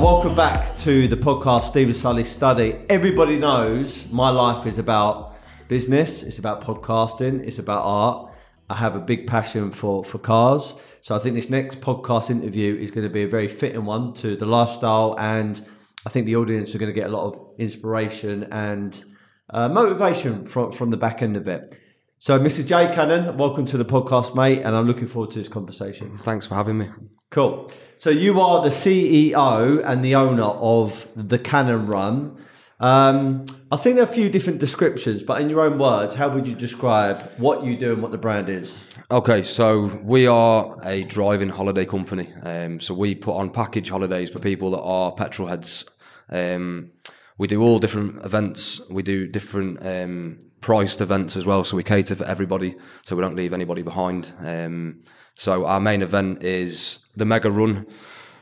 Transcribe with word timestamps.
Welcome 0.00 0.36
back 0.36 0.76
to 0.78 1.08
the 1.08 1.16
podcast, 1.16 1.64
Steven 1.64 1.92
Sulley 1.92 2.22
Study. 2.22 2.76
Everybody 2.88 3.36
knows 3.36 4.06
my 4.12 4.30
life 4.30 4.64
is 4.64 4.78
about 4.78 5.36
business, 5.66 6.22
it's 6.22 6.38
about 6.38 6.62
podcasting, 6.62 7.44
it's 7.44 7.58
about 7.58 7.82
art. 7.84 8.30
I 8.70 8.76
have 8.76 8.94
a 8.94 9.00
big 9.00 9.26
passion 9.26 9.72
for, 9.72 10.04
for 10.04 10.18
cars. 10.18 10.76
So 11.00 11.16
I 11.16 11.18
think 11.18 11.34
this 11.34 11.50
next 11.50 11.80
podcast 11.80 12.30
interview 12.30 12.76
is 12.76 12.92
going 12.92 13.08
to 13.08 13.12
be 13.12 13.24
a 13.24 13.28
very 13.28 13.48
fitting 13.48 13.86
one 13.86 14.12
to 14.12 14.36
the 14.36 14.46
lifestyle, 14.46 15.16
and 15.18 15.60
I 16.06 16.10
think 16.10 16.26
the 16.26 16.36
audience 16.36 16.76
are 16.76 16.78
going 16.78 16.94
to 16.94 16.98
get 16.98 17.10
a 17.10 17.12
lot 17.12 17.26
of 17.26 17.44
inspiration 17.58 18.44
and 18.52 19.04
uh, 19.50 19.68
motivation 19.68 20.46
from, 20.46 20.70
from 20.70 20.90
the 20.90 20.96
back 20.96 21.22
end 21.22 21.36
of 21.36 21.48
it. 21.48 21.76
So, 22.20 22.36
Mr. 22.36 22.66
Jay 22.66 22.92
Cannon, 22.92 23.36
welcome 23.36 23.64
to 23.66 23.76
the 23.76 23.84
podcast, 23.84 24.34
mate, 24.34 24.62
and 24.62 24.74
I'm 24.74 24.88
looking 24.88 25.06
forward 25.06 25.30
to 25.30 25.38
this 25.38 25.46
conversation. 25.46 26.18
Thanks 26.18 26.46
for 26.46 26.56
having 26.56 26.76
me. 26.76 26.88
Cool. 27.30 27.70
So, 27.94 28.10
you 28.10 28.40
are 28.40 28.60
the 28.60 28.70
CEO 28.70 29.84
and 29.84 30.04
the 30.04 30.16
owner 30.16 30.42
of 30.42 31.06
the 31.14 31.38
Cannon 31.38 31.86
Run. 31.86 32.44
Um, 32.80 33.46
I've 33.70 33.78
seen 33.78 34.00
a 34.00 34.06
few 34.06 34.28
different 34.30 34.58
descriptions, 34.58 35.22
but 35.22 35.40
in 35.40 35.48
your 35.48 35.60
own 35.60 35.78
words, 35.78 36.16
how 36.16 36.28
would 36.28 36.44
you 36.44 36.56
describe 36.56 37.22
what 37.36 37.62
you 37.62 37.76
do 37.76 37.92
and 37.92 38.02
what 38.02 38.10
the 38.10 38.18
brand 38.18 38.48
is? 38.48 38.76
Okay, 39.12 39.42
so 39.42 39.86
we 40.02 40.26
are 40.26 40.76
a 40.84 41.04
driving 41.04 41.50
holiday 41.50 41.84
company. 41.84 42.32
Um, 42.42 42.80
so 42.80 42.94
we 42.94 43.14
put 43.14 43.36
on 43.36 43.50
package 43.50 43.90
holidays 43.90 44.28
for 44.28 44.40
people 44.40 44.72
that 44.72 44.82
are 44.82 45.12
petrol 45.12 45.46
heads. 45.46 45.84
Um, 46.28 46.90
we 47.36 47.46
do 47.46 47.62
all 47.62 47.78
different 47.78 48.24
events. 48.24 48.80
We 48.90 49.04
do 49.04 49.28
different 49.28 49.86
um, 49.86 50.40
priced 50.60 51.00
events 51.00 51.36
as 51.36 51.46
well. 51.46 51.64
So 51.64 51.76
we 51.76 51.84
cater 51.84 52.14
for 52.14 52.24
everybody, 52.24 52.74
so 53.04 53.16
we 53.16 53.22
don't 53.22 53.36
leave 53.36 53.52
anybody 53.52 53.82
behind. 53.82 54.32
Um, 54.40 55.02
so 55.34 55.66
our 55.66 55.80
main 55.80 56.02
event 56.02 56.42
is 56.42 56.98
the 57.16 57.24
Mega 57.24 57.50
Run, 57.50 57.86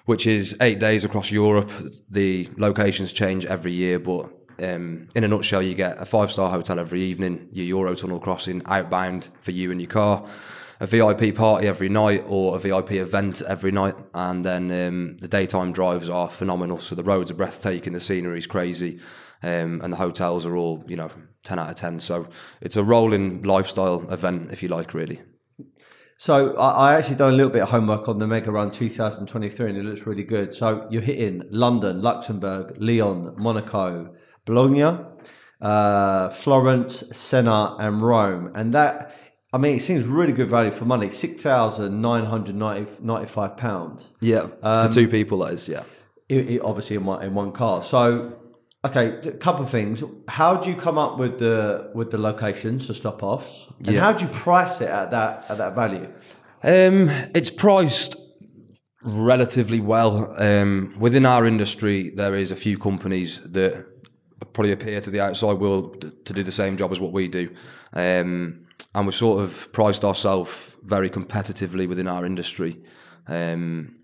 which 0.07 0.27
is 0.27 0.57
eight 0.61 0.79
days 0.79 1.05
across 1.05 1.31
Europe. 1.31 1.71
The 2.11 2.49
locations 2.57 3.13
change 3.13 3.45
every 3.47 3.73
year, 3.73 3.99
but 3.99 4.31
um, 4.59 5.09
in 5.15 5.25
a 5.25 5.29
nutshell, 5.29 5.63
you 5.63 5.75
get 5.75 6.01
a 6.01 6.07
five 6.07 6.33
star 6.33 6.51
hotel 6.51 6.79
every 6.79 7.03
evening, 7.03 7.49
your 7.53 7.79
Eurotunnel 7.79 8.23
crossing 8.23 8.63
outbound 8.67 9.29
for 9.41 9.51
you 9.51 9.71
and 9.71 9.81
your 9.81 9.91
car, 9.91 10.27
a 10.81 10.87
VIP 10.87 11.35
party 11.35 11.67
every 11.67 11.89
night 11.89 12.25
or 12.27 12.57
a 12.57 12.59
VIP 12.59 12.93
event 12.93 13.43
every 13.43 13.73
night, 13.73 13.97
and 14.15 14.45
then 14.45 14.71
um, 14.71 15.17
the 15.19 15.29
daytime 15.29 15.73
drives 15.73 16.09
are 16.09 16.31
phenomenal. 16.31 16.79
So 16.79 16.95
the 16.95 17.05
roads 17.05 17.31
are 17.31 17.35
breathtaking, 17.35 17.93
the 17.93 18.01
scenery 18.01 18.39
is 18.39 18.47
crazy, 18.47 19.01
um, 19.43 19.81
and 19.83 19.93
the 19.93 19.97
hotels 19.97 20.47
are 20.47 20.57
all 20.57 20.85
you 20.87 20.97
know 20.97 21.11
10 21.47 21.59
out 21.59 21.71
of 21.71 21.77
10. 21.77 22.01
So 22.01 22.29
it's 22.61 22.77
a 22.77 22.85
rolling 22.85 23.43
lifestyle 23.43 24.11
event, 24.11 24.53
if 24.53 24.63
you 24.63 24.69
like, 24.69 24.93
really. 24.93 25.23
So 26.19 26.57
I, 26.57 26.93
I 26.93 26.99
actually 26.99 27.17
done 27.17 27.33
a 27.33 27.37
little 27.37 27.53
bit 27.53 27.63
of 27.63 27.71
homework 27.71 28.09
on 28.09 28.19
the 28.19 28.27
Mega 28.27 28.51
Run 28.51 28.71
2023 28.71 29.71
and 29.71 29.79
it 29.79 29.85
looks 29.85 30.07
really 30.07 30.25
good. 30.25 30.55
So 30.55 30.87
you're 30.91 31.03
hitting 31.03 31.43
London, 31.51 32.03
Luxembourg, 32.03 32.77
Lyon, 32.79 33.35
Monaco, 33.37 34.15
Bologna, 34.45 35.05
uh, 35.61 36.31
Florence, 36.31 37.05
Siena, 37.13 37.77
and 37.79 38.01
Rome. 38.01 38.51
And 38.55 38.73
that, 38.75 39.15
I 39.53 39.59
mean, 39.59 39.77
it 39.77 39.83
seems 39.83 40.07
really 40.07 40.33
good 40.33 40.49
value 40.49 40.71
for 40.71 40.85
money. 40.85 41.11
Six 41.11 41.43
thousand 41.43 42.01
nine 42.01 42.25
hundred 42.25 42.57
ninety-five 42.57 43.57
pounds. 43.57 44.09
Yeah, 44.21 44.47
um, 44.63 44.89
for 44.89 44.93
two 44.93 45.09
people, 45.09 45.39
that 45.39 45.55
is. 45.55 45.69
Yeah, 45.69 45.85
it, 46.29 46.51
it, 46.51 46.61
obviously 46.63 46.97
in 46.97 47.05
one 47.05 47.23
in 47.23 47.35
one 47.35 47.53
car. 47.53 47.83
So, 47.83 48.37
okay, 48.87 49.29
a 49.29 49.33
couple 49.33 49.65
of 49.65 49.71
things. 49.71 50.03
How 50.29 50.57
do 50.57 50.71
you 50.71 50.77
come 50.77 50.99
up 50.99 51.19
with 51.19 51.39
the 51.39 51.91
with 51.95 52.11
the 52.11 52.19
locations, 52.19 52.89
the 52.89 52.95
stop 52.95 53.23
offs, 53.23 53.67
and 53.79 53.95
yeah. 53.95 54.01
how 54.01 54.13
do 54.13 54.25
you 54.25 54.31
price 54.31 54.81
it 54.81 54.91
at 54.91 55.11
that 55.11 55.45
at 55.49 55.59
that 55.59 55.75
value? 55.75 56.09
Um, 56.63 57.09
it's 57.35 57.51
priced 57.51 58.17
relatively 59.03 59.81
well. 59.81 60.35
Um, 60.41 60.95
within 60.99 61.25
our 61.27 61.47
industry, 61.47 62.11
there 62.11 62.35
is 62.35 62.51
a 62.51 62.57
few 62.57 62.79
companies 62.79 63.41
that 63.41 63.87
probably 64.53 64.73
appear 64.73 65.01
to 65.01 65.11
the 65.11 65.21
outside 65.21 65.59
world 65.59 66.13
to 66.25 66.33
do 66.33 66.43
the 66.43 66.53
same 66.53 66.77
job 66.77 66.91
as 66.93 66.99
what 67.01 67.13
we 67.13 67.29
do. 67.29 67.55
Um, 67.93 68.67
and 68.95 69.07
we've 69.07 69.15
sort 69.15 69.43
of 69.43 69.71
priced 69.73 70.05
ourselves 70.05 70.77
very 70.83 71.11
competitively 71.11 71.89
within 71.89 72.09
our 72.09 72.25
industry. 72.25 72.83
Um, 73.29 73.97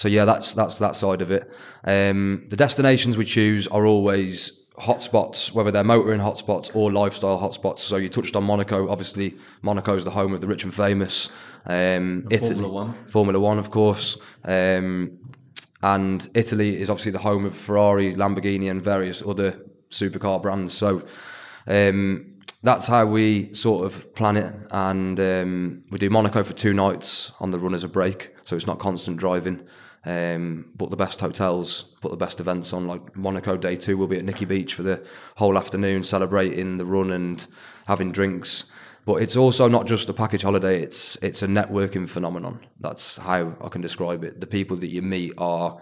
so 0.00 0.08
yeah, 0.08 0.24
that's 0.24 0.54
that's 0.54 0.78
that 0.78 0.96
side 0.96 1.20
of 1.20 1.30
it. 1.30 1.42
Um, 1.84 2.46
the 2.48 2.56
destinations 2.56 3.18
we 3.18 3.26
choose 3.26 3.66
are 3.66 3.84
always 3.84 4.50
hotspots, 4.78 5.52
whether 5.52 5.70
they're 5.70 5.84
motoring 5.84 6.20
hotspots 6.20 6.74
or 6.74 6.90
lifestyle 6.90 7.38
hotspots. 7.38 7.80
So 7.80 7.98
you 7.98 8.08
touched 8.08 8.34
on 8.34 8.44
Monaco. 8.44 8.88
Obviously, 8.88 9.36
Monaco 9.60 9.94
is 9.94 10.04
the 10.04 10.12
home 10.12 10.32
of 10.32 10.40
the 10.40 10.46
rich 10.46 10.64
and 10.64 10.74
famous. 10.74 11.28
Um, 11.66 12.26
Italy, 12.30 12.54
Formula 12.54 12.72
One, 12.72 12.94
Formula 13.08 13.38
One, 13.38 13.58
of 13.58 13.70
course. 13.70 14.16
Um, 14.42 15.18
and 15.82 16.26
Italy 16.32 16.80
is 16.80 16.88
obviously 16.88 17.12
the 17.12 17.18
home 17.18 17.44
of 17.44 17.54
Ferrari, 17.54 18.14
Lamborghini, 18.14 18.70
and 18.70 18.82
various 18.82 19.20
other 19.20 19.60
supercar 19.90 20.40
brands. 20.40 20.72
So 20.72 21.02
um, 21.66 22.38
that's 22.62 22.86
how 22.86 23.04
we 23.04 23.52
sort 23.52 23.84
of 23.84 24.14
plan 24.14 24.38
it. 24.38 24.54
And 24.70 25.20
um, 25.20 25.84
we 25.90 25.98
do 25.98 26.08
Monaco 26.08 26.42
for 26.42 26.54
two 26.54 26.72
nights 26.72 27.32
on 27.38 27.50
the 27.50 27.58
run 27.58 27.74
as 27.74 27.84
a 27.84 27.88
break. 27.88 28.34
So 28.44 28.56
it's 28.56 28.66
not 28.66 28.78
constant 28.78 29.18
driving. 29.18 29.62
Um, 30.04 30.72
but 30.76 30.90
the 30.90 30.96
best 30.96 31.20
hotels, 31.20 31.84
put 32.00 32.10
the 32.10 32.16
best 32.16 32.40
events 32.40 32.72
on. 32.72 32.86
Like 32.86 33.14
Monaco 33.16 33.56
day 33.56 33.76
two, 33.76 33.98
we'll 33.98 34.08
be 34.08 34.18
at 34.18 34.24
Nikki 34.24 34.46
Beach 34.46 34.74
for 34.74 34.82
the 34.82 35.04
whole 35.36 35.58
afternoon, 35.58 36.04
celebrating 36.04 36.78
the 36.78 36.86
run 36.86 37.10
and 37.10 37.46
having 37.86 38.10
drinks. 38.10 38.64
But 39.04 39.22
it's 39.22 39.36
also 39.36 39.68
not 39.68 39.86
just 39.86 40.08
a 40.08 40.14
package 40.14 40.42
holiday; 40.42 40.82
it's 40.82 41.16
it's 41.16 41.42
a 41.42 41.46
networking 41.46 42.08
phenomenon. 42.08 42.60
That's 42.78 43.18
how 43.18 43.56
I 43.60 43.68
can 43.68 43.82
describe 43.82 44.24
it. 44.24 44.40
The 44.40 44.46
people 44.46 44.76
that 44.78 44.88
you 44.88 45.02
meet 45.02 45.32
are 45.36 45.78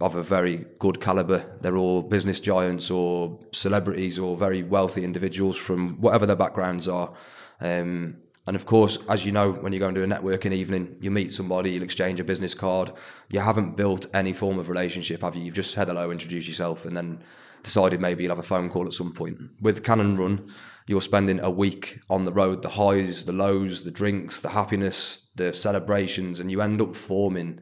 of 0.00 0.16
a 0.16 0.22
very 0.22 0.66
good 0.78 1.00
caliber. 1.00 1.44
They're 1.60 1.76
all 1.76 2.02
business 2.02 2.40
giants 2.40 2.90
or 2.90 3.38
celebrities 3.52 4.18
or 4.18 4.36
very 4.36 4.62
wealthy 4.62 5.04
individuals 5.04 5.56
from 5.56 6.00
whatever 6.00 6.26
their 6.26 6.36
backgrounds 6.36 6.88
are. 6.88 7.12
Um, 7.60 8.16
and 8.46 8.56
of 8.56 8.66
course, 8.66 8.98
as 9.08 9.24
you 9.24 9.32
know, 9.32 9.52
when 9.52 9.72
you 9.72 9.78
go 9.78 9.86
and 9.86 9.94
do 9.94 10.02
a 10.02 10.06
networking 10.06 10.52
evening, 10.52 10.96
you 11.00 11.10
meet 11.10 11.32
somebody, 11.32 11.70
you'll 11.70 11.82
exchange 11.82 12.20
a 12.20 12.24
business 12.24 12.54
card. 12.54 12.92
You 13.30 13.40
haven't 13.40 13.76
built 13.76 14.06
any 14.12 14.34
form 14.34 14.58
of 14.58 14.68
relationship, 14.68 15.22
have 15.22 15.34
you? 15.34 15.42
You've 15.42 15.54
just 15.54 15.72
said 15.72 15.88
hello, 15.88 16.10
introduced 16.10 16.46
yourself, 16.46 16.84
and 16.84 16.94
then 16.94 17.20
decided 17.62 18.00
maybe 18.00 18.22
you'll 18.22 18.34
have 18.34 18.44
a 18.44 18.46
phone 18.46 18.68
call 18.68 18.86
at 18.86 18.92
some 18.92 19.12
point. 19.12 19.38
With 19.62 19.82
Cannon 19.82 20.18
Run, 20.18 20.46
you're 20.86 21.00
spending 21.00 21.40
a 21.40 21.50
week 21.50 22.00
on 22.10 22.26
the 22.26 22.32
road, 22.32 22.60
the 22.60 22.68
highs, 22.68 23.24
the 23.24 23.32
lows, 23.32 23.84
the 23.84 23.90
drinks, 23.90 24.42
the 24.42 24.50
happiness, 24.50 25.30
the 25.34 25.54
celebrations, 25.54 26.38
and 26.38 26.50
you 26.50 26.60
end 26.60 26.82
up 26.82 26.94
forming 26.94 27.60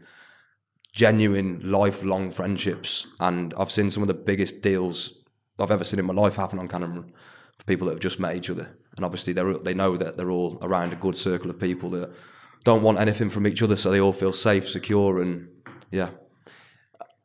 genuine 0.92 1.60
lifelong 1.62 2.30
friendships. 2.32 3.06
And 3.20 3.54
I've 3.56 3.70
seen 3.70 3.92
some 3.92 4.02
of 4.02 4.08
the 4.08 4.14
biggest 4.14 4.60
deals 4.60 5.12
I've 5.60 5.70
ever 5.70 5.84
seen 5.84 6.00
in 6.00 6.06
my 6.06 6.14
life 6.14 6.34
happen 6.34 6.58
on 6.58 6.66
Cannon 6.66 6.94
Run 6.94 7.12
for 7.56 7.64
people 7.64 7.86
that 7.86 7.92
have 7.92 8.00
just 8.00 8.18
met 8.18 8.34
each 8.34 8.50
other. 8.50 8.76
And 8.96 9.04
obviously, 9.04 9.32
they 9.32 9.42
they 9.62 9.74
know 9.74 9.96
that 9.96 10.16
they're 10.16 10.30
all 10.30 10.58
around 10.62 10.92
a 10.92 10.96
good 10.96 11.16
circle 11.16 11.50
of 11.50 11.58
people 11.58 11.90
that 11.90 12.10
don't 12.64 12.82
want 12.82 12.98
anything 12.98 13.30
from 13.30 13.46
each 13.46 13.62
other, 13.62 13.76
so 13.76 13.90
they 13.90 14.00
all 14.00 14.12
feel 14.12 14.32
safe, 14.32 14.68
secure, 14.68 15.20
and 15.20 15.48
yeah. 15.90 16.10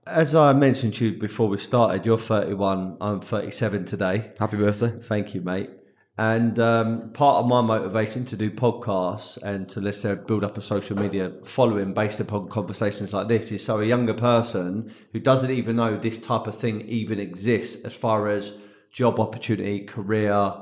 As 0.06 0.34
I 0.34 0.54
mentioned 0.54 0.94
to 0.96 1.06
you 1.06 1.20
before 1.20 1.50
we 1.50 1.58
started, 1.58 2.06
you're 2.06 2.18
31, 2.18 2.98
I'm 3.02 3.20
37 3.20 3.84
today. 3.84 4.32
Happy 4.40 4.56
birthday. 4.56 4.94
Thank 5.02 5.36
you, 5.36 5.42
mate. 5.42 5.70
And 6.18 6.58
um, 6.58 7.12
part 7.12 7.38
of 7.38 7.48
my 7.48 7.62
motivation 7.62 8.26
to 8.26 8.36
do 8.36 8.50
podcasts 8.50 9.38
and 9.38 9.70
to 9.70 9.82
let's 9.82 10.00
say 10.00 10.16
build 10.16 10.44
up 10.44 10.58
a 10.58 10.62
social 10.64 10.98
media 10.98 11.32
following 11.44 11.94
based 11.94 12.20
upon 12.20 12.50
conversations 12.50 13.14
like 13.14 13.28
this 13.28 13.52
is 13.52 13.64
so 13.64 13.80
a 13.80 13.86
younger 13.86 14.16
person 14.16 14.92
who 15.14 15.20
doesn't 15.20 15.52
even 15.52 15.76
know 15.76 15.96
this 15.96 16.18
type 16.18 16.48
of 16.48 16.58
thing 16.58 16.82
even 16.82 17.20
exists 17.20 17.76
as 17.86 17.94
far 17.94 18.30
as 18.30 18.54
job 18.92 19.20
opportunity, 19.20 19.82
career, 19.82 20.56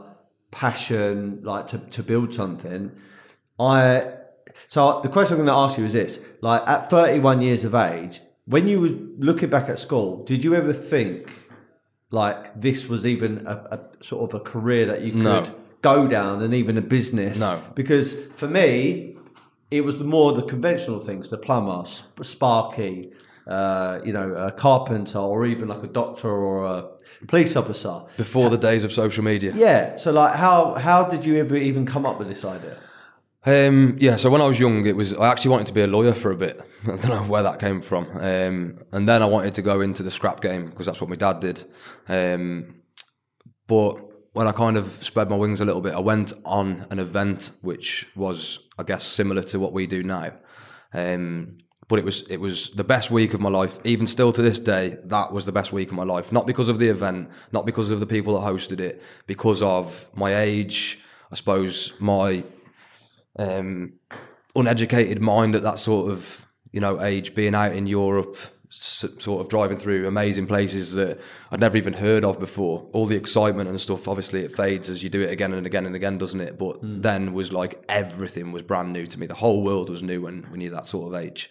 passion, 0.55 1.41
like 1.43 1.67
to, 1.67 1.77
to 1.77 2.01
build 2.01 2.33
something. 2.33 2.91
I 3.59 4.13
so 4.67 5.01
the 5.03 5.09
question 5.09 5.33
I'm 5.37 5.45
going 5.45 5.55
to 5.55 5.63
ask 5.63 5.77
you 5.77 5.85
is 5.85 5.93
this: 5.93 6.19
like 6.41 6.63
at 6.67 6.89
31 6.89 7.41
years 7.41 7.63
of 7.63 7.75
age, 7.75 8.21
when 8.45 8.67
you 8.67 8.81
were 8.81 8.95
looking 9.19 9.49
back 9.49 9.69
at 9.69 9.77
school, 9.77 10.23
did 10.23 10.43
you 10.43 10.55
ever 10.55 10.73
think? 10.73 11.29
like 12.11 12.55
this 12.55 12.87
was 12.87 13.05
even 13.05 13.45
a, 13.45 13.55
a 13.71 14.03
sort 14.03 14.29
of 14.29 14.39
a 14.39 14.43
career 14.43 14.85
that 14.85 15.01
you 15.01 15.11
could 15.11 15.23
no. 15.23 15.55
go 15.81 16.07
down 16.07 16.41
and 16.41 16.53
even 16.53 16.77
a 16.77 16.81
business. 16.81 17.39
No. 17.39 17.61
Because 17.75 18.15
for 18.35 18.47
me, 18.47 19.17
it 19.69 19.81
was 19.81 19.99
more 19.99 20.31
the 20.31 20.43
conventional 20.43 20.99
things, 20.99 21.29
the 21.29 21.37
plumber, 21.37 21.83
sparky, 22.21 23.11
uh, 23.47 23.99
you 24.03 24.11
know, 24.11 24.33
a 24.33 24.51
carpenter 24.51 25.19
or 25.19 25.45
even 25.45 25.67
like 25.67 25.83
a 25.83 25.87
doctor 25.87 26.29
or 26.29 26.65
a 26.65 26.89
police 27.27 27.55
officer. 27.55 28.01
Before 28.17 28.49
the 28.49 28.57
days 28.57 28.83
of 28.83 28.91
social 28.91 29.23
media. 29.23 29.53
Yeah. 29.55 29.95
So 29.97 30.11
like 30.11 30.35
how 30.35 30.75
how 30.75 31.05
did 31.05 31.25
you 31.25 31.37
ever 31.37 31.55
even 31.55 31.85
come 31.85 32.05
up 32.05 32.19
with 32.19 32.27
this 32.27 32.43
idea? 32.43 32.77
Um, 33.47 33.97
yeah, 33.99 34.15
so 34.15 34.31
when 34.31 34.41
I 34.41 34.47
was 34.47 34.59
young, 34.59 34.87
it 34.87 34.95
was 34.95 35.13
I 35.13 35.29
actually 35.29 35.51
wanted 35.51 35.67
to 35.67 35.73
be 35.73 35.81
a 35.81 35.87
lawyer 35.87 36.13
for 36.13 36.31
a 36.31 36.35
bit. 36.35 36.59
I 36.83 36.95
don't 36.95 37.09
know 37.09 37.23
where 37.23 37.43
that 37.43 37.59
came 37.59 37.79
from. 37.79 38.07
Um, 38.17 38.79
and 38.91 39.07
then 39.07 39.21
I 39.21 39.25
wanted 39.25 39.53
to 39.55 39.61
go 39.61 39.81
into 39.81 40.01
the 40.01 40.09
scrap 40.09 40.41
game 40.41 40.65
because 40.65 40.87
that's 40.87 40.99
what 40.99 41.11
my 41.11 41.15
dad 41.15 41.41
did. 41.41 41.63
Um, 42.07 42.81
but 43.67 43.99
when 44.33 44.47
I 44.47 44.51
kind 44.51 44.77
of 44.77 45.03
spread 45.03 45.29
my 45.29 45.35
wings 45.35 45.61
a 45.61 45.65
little 45.65 45.81
bit, 45.81 45.93
I 45.93 45.99
went 45.99 46.33
on 46.43 46.87
an 46.89 46.99
event 46.99 47.51
which 47.61 48.07
was, 48.15 48.59
I 48.79 48.83
guess, 48.83 49.05
similar 49.05 49.43
to 49.43 49.59
what 49.59 49.73
we 49.73 49.85
do 49.85 50.01
now. 50.01 50.33
Um, 50.91 51.59
but 51.87 51.99
it 51.99 52.05
was 52.05 52.21
it 52.23 52.37
was 52.37 52.69
the 52.71 52.83
best 52.83 53.11
week 53.11 53.33
of 53.33 53.39
my 53.39 53.49
life. 53.49 53.79
Even 53.83 54.07
still 54.07 54.31
to 54.33 54.41
this 54.41 54.59
day, 54.59 54.97
that 55.03 55.31
was 55.31 55.45
the 55.45 55.51
best 55.51 55.71
week 55.71 55.89
of 55.89 55.95
my 55.95 56.03
life. 56.03 56.31
Not 56.31 56.47
because 56.47 56.69
of 56.69 56.79
the 56.79 56.87
event, 56.89 57.29
not 57.51 57.65
because 57.65 57.91
of 57.91 57.99
the 57.99 58.07
people 58.07 58.33
that 58.39 58.47
hosted 58.51 58.79
it, 58.79 59.01
because 59.27 59.61
of 59.61 60.09
my 60.15 60.35
age, 60.35 60.99
I 61.31 61.35
suppose 61.35 61.93
my 61.99 62.43
um, 63.37 63.93
uneducated 64.55 65.21
mind 65.21 65.55
at 65.55 65.63
that 65.63 65.79
sort 65.79 66.11
of 66.11 66.47
you 66.71 66.79
know 66.79 67.01
age, 67.01 67.35
being 67.35 67.53
out 67.55 67.73
in 67.73 67.85
Europe, 67.87 68.37
s- 68.71 69.05
sort 69.19 69.41
of 69.41 69.49
driving 69.49 69.77
through 69.77 70.07
amazing 70.07 70.47
places 70.47 70.93
that 70.93 71.19
I'd 71.51 71.59
never 71.59 71.77
even 71.77 71.93
heard 71.93 72.25
of 72.25 72.39
before. 72.39 72.89
All 72.93 73.05
the 73.05 73.15
excitement 73.15 73.69
and 73.69 73.79
stuff, 73.79 74.07
obviously, 74.07 74.43
it 74.43 74.55
fades 74.55 74.89
as 74.89 75.03
you 75.03 75.09
do 75.09 75.21
it 75.21 75.29
again 75.29 75.53
and 75.53 75.65
again 75.65 75.85
and 75.85 75.95
again, 75.95 76.17
doesn't 76.17 76.41
it? 76.41 76.57
But 76.57 76.79
then 76.81 77.33
was 77.33 77.53
like 77.53 77.83
everything 77.87 78.51
was 78.51 78.63
brand 78.63 78.91
new 78.91 79.05
to 79.05 79.19
me. 79.19 79.27
The 79.27 79.35
whole 79.35 79.63
world 79.63 79.89
was 79.89 80.01
new 80.01 80.21
when 80.21 80.43
when 80.49 80.61
you're 80.61 80.71
that 80.73 80.87
sort 80.87 81.13
of 81.13 81.21
age. 81.21 81.49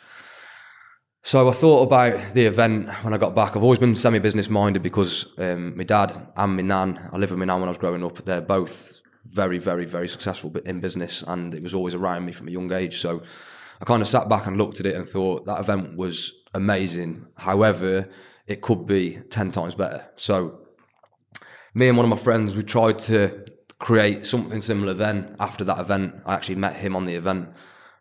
So 1.26 1.48
I 1.48 1.52
thought 1.52 1.84
about 1.84 2.34
the 2.34 2.44
event 2.44 2.90
when 3.02 3.14
I 3.14 3.16
got 3.16 3.34
back. 3.34 3.56
I've 3.56 3.62
always 3.62 3.78
been 3.78 3.96
semi-business 3.96 4.50
minded 4.50 4.82
because 4.82 5.24
um, 5.38 5.74
my 5.74 5.84
dad 5.84 6.12
and 6.36 6.54
my 6.54 6.60
nan, 6.60 7.08
I 7.10 7.16
lived 7.16 7.32
with 7.32 7.38
my 7.38 7.46
nan 7.46 7.60
when 7.60 7.68
I 7.68 7.70
was 7.70 7.78
growing 7.78 8.04
up. 8.04 8.22
They're 8.26 8.42
both 8.42 9.00
very, 9.24 9.56
very, 9.56 9.86
very 9.86 10.06
successful 10.06 10.54
in 10.66 10.80
business, 10.80 11.22
and 11.26 11.54
it 11.54 11.62
was 11.62 11.72
always 11.72 11.94
around 11.94 12.26
me 12.26 12.32
from 12.32 12.48
a 12.48 12.50
young 12.50 12.70
age. 12.72 12.98
So 12.98 13.22
I 13.80 13.86
kind 13.86 14.02
of 14.02 14.08
sat 14.08 14.28
back 14.28 14.46
and 14.46 14.58
looked 14.58 14.80
at 14.80 14.86
it 14.86 14.96
and 14.96 15.08
thought 15.08 15.46
that 15.46 15.60
event 15.60 15.96
was 15.96 16.30
amazing. 16.52 17.26
However, 17.38 18.06
it 18.46 18.60
could 18.60 18.86
be 18.86 19.20
ten 19.30 19.50
times 19.50 19.74
better. 19.74 20.06
So 20.16 20.60
me 21.72 21.88
and 21.88 21.96
one 21.96 22.04
of 22.04 22.10
my 22.10 22.22
friends, 22.22 22.54
we 22.54 22.64
tried 22.64 22.98
to 22.98 23.46
create 23.78 24.26
something 24.26 24.60
similar. 24.60 24.92
Then 24.92 25.36
after 25.40 25.64
that 25.64 25.78
event, 25.78 26.16
I 26.26 26.34
actually 26.34 26.56
met 26.56 26.76
him 26.76 26.94
on 26.94 27.06
the 27.06 27.14
event, 27.14 27.48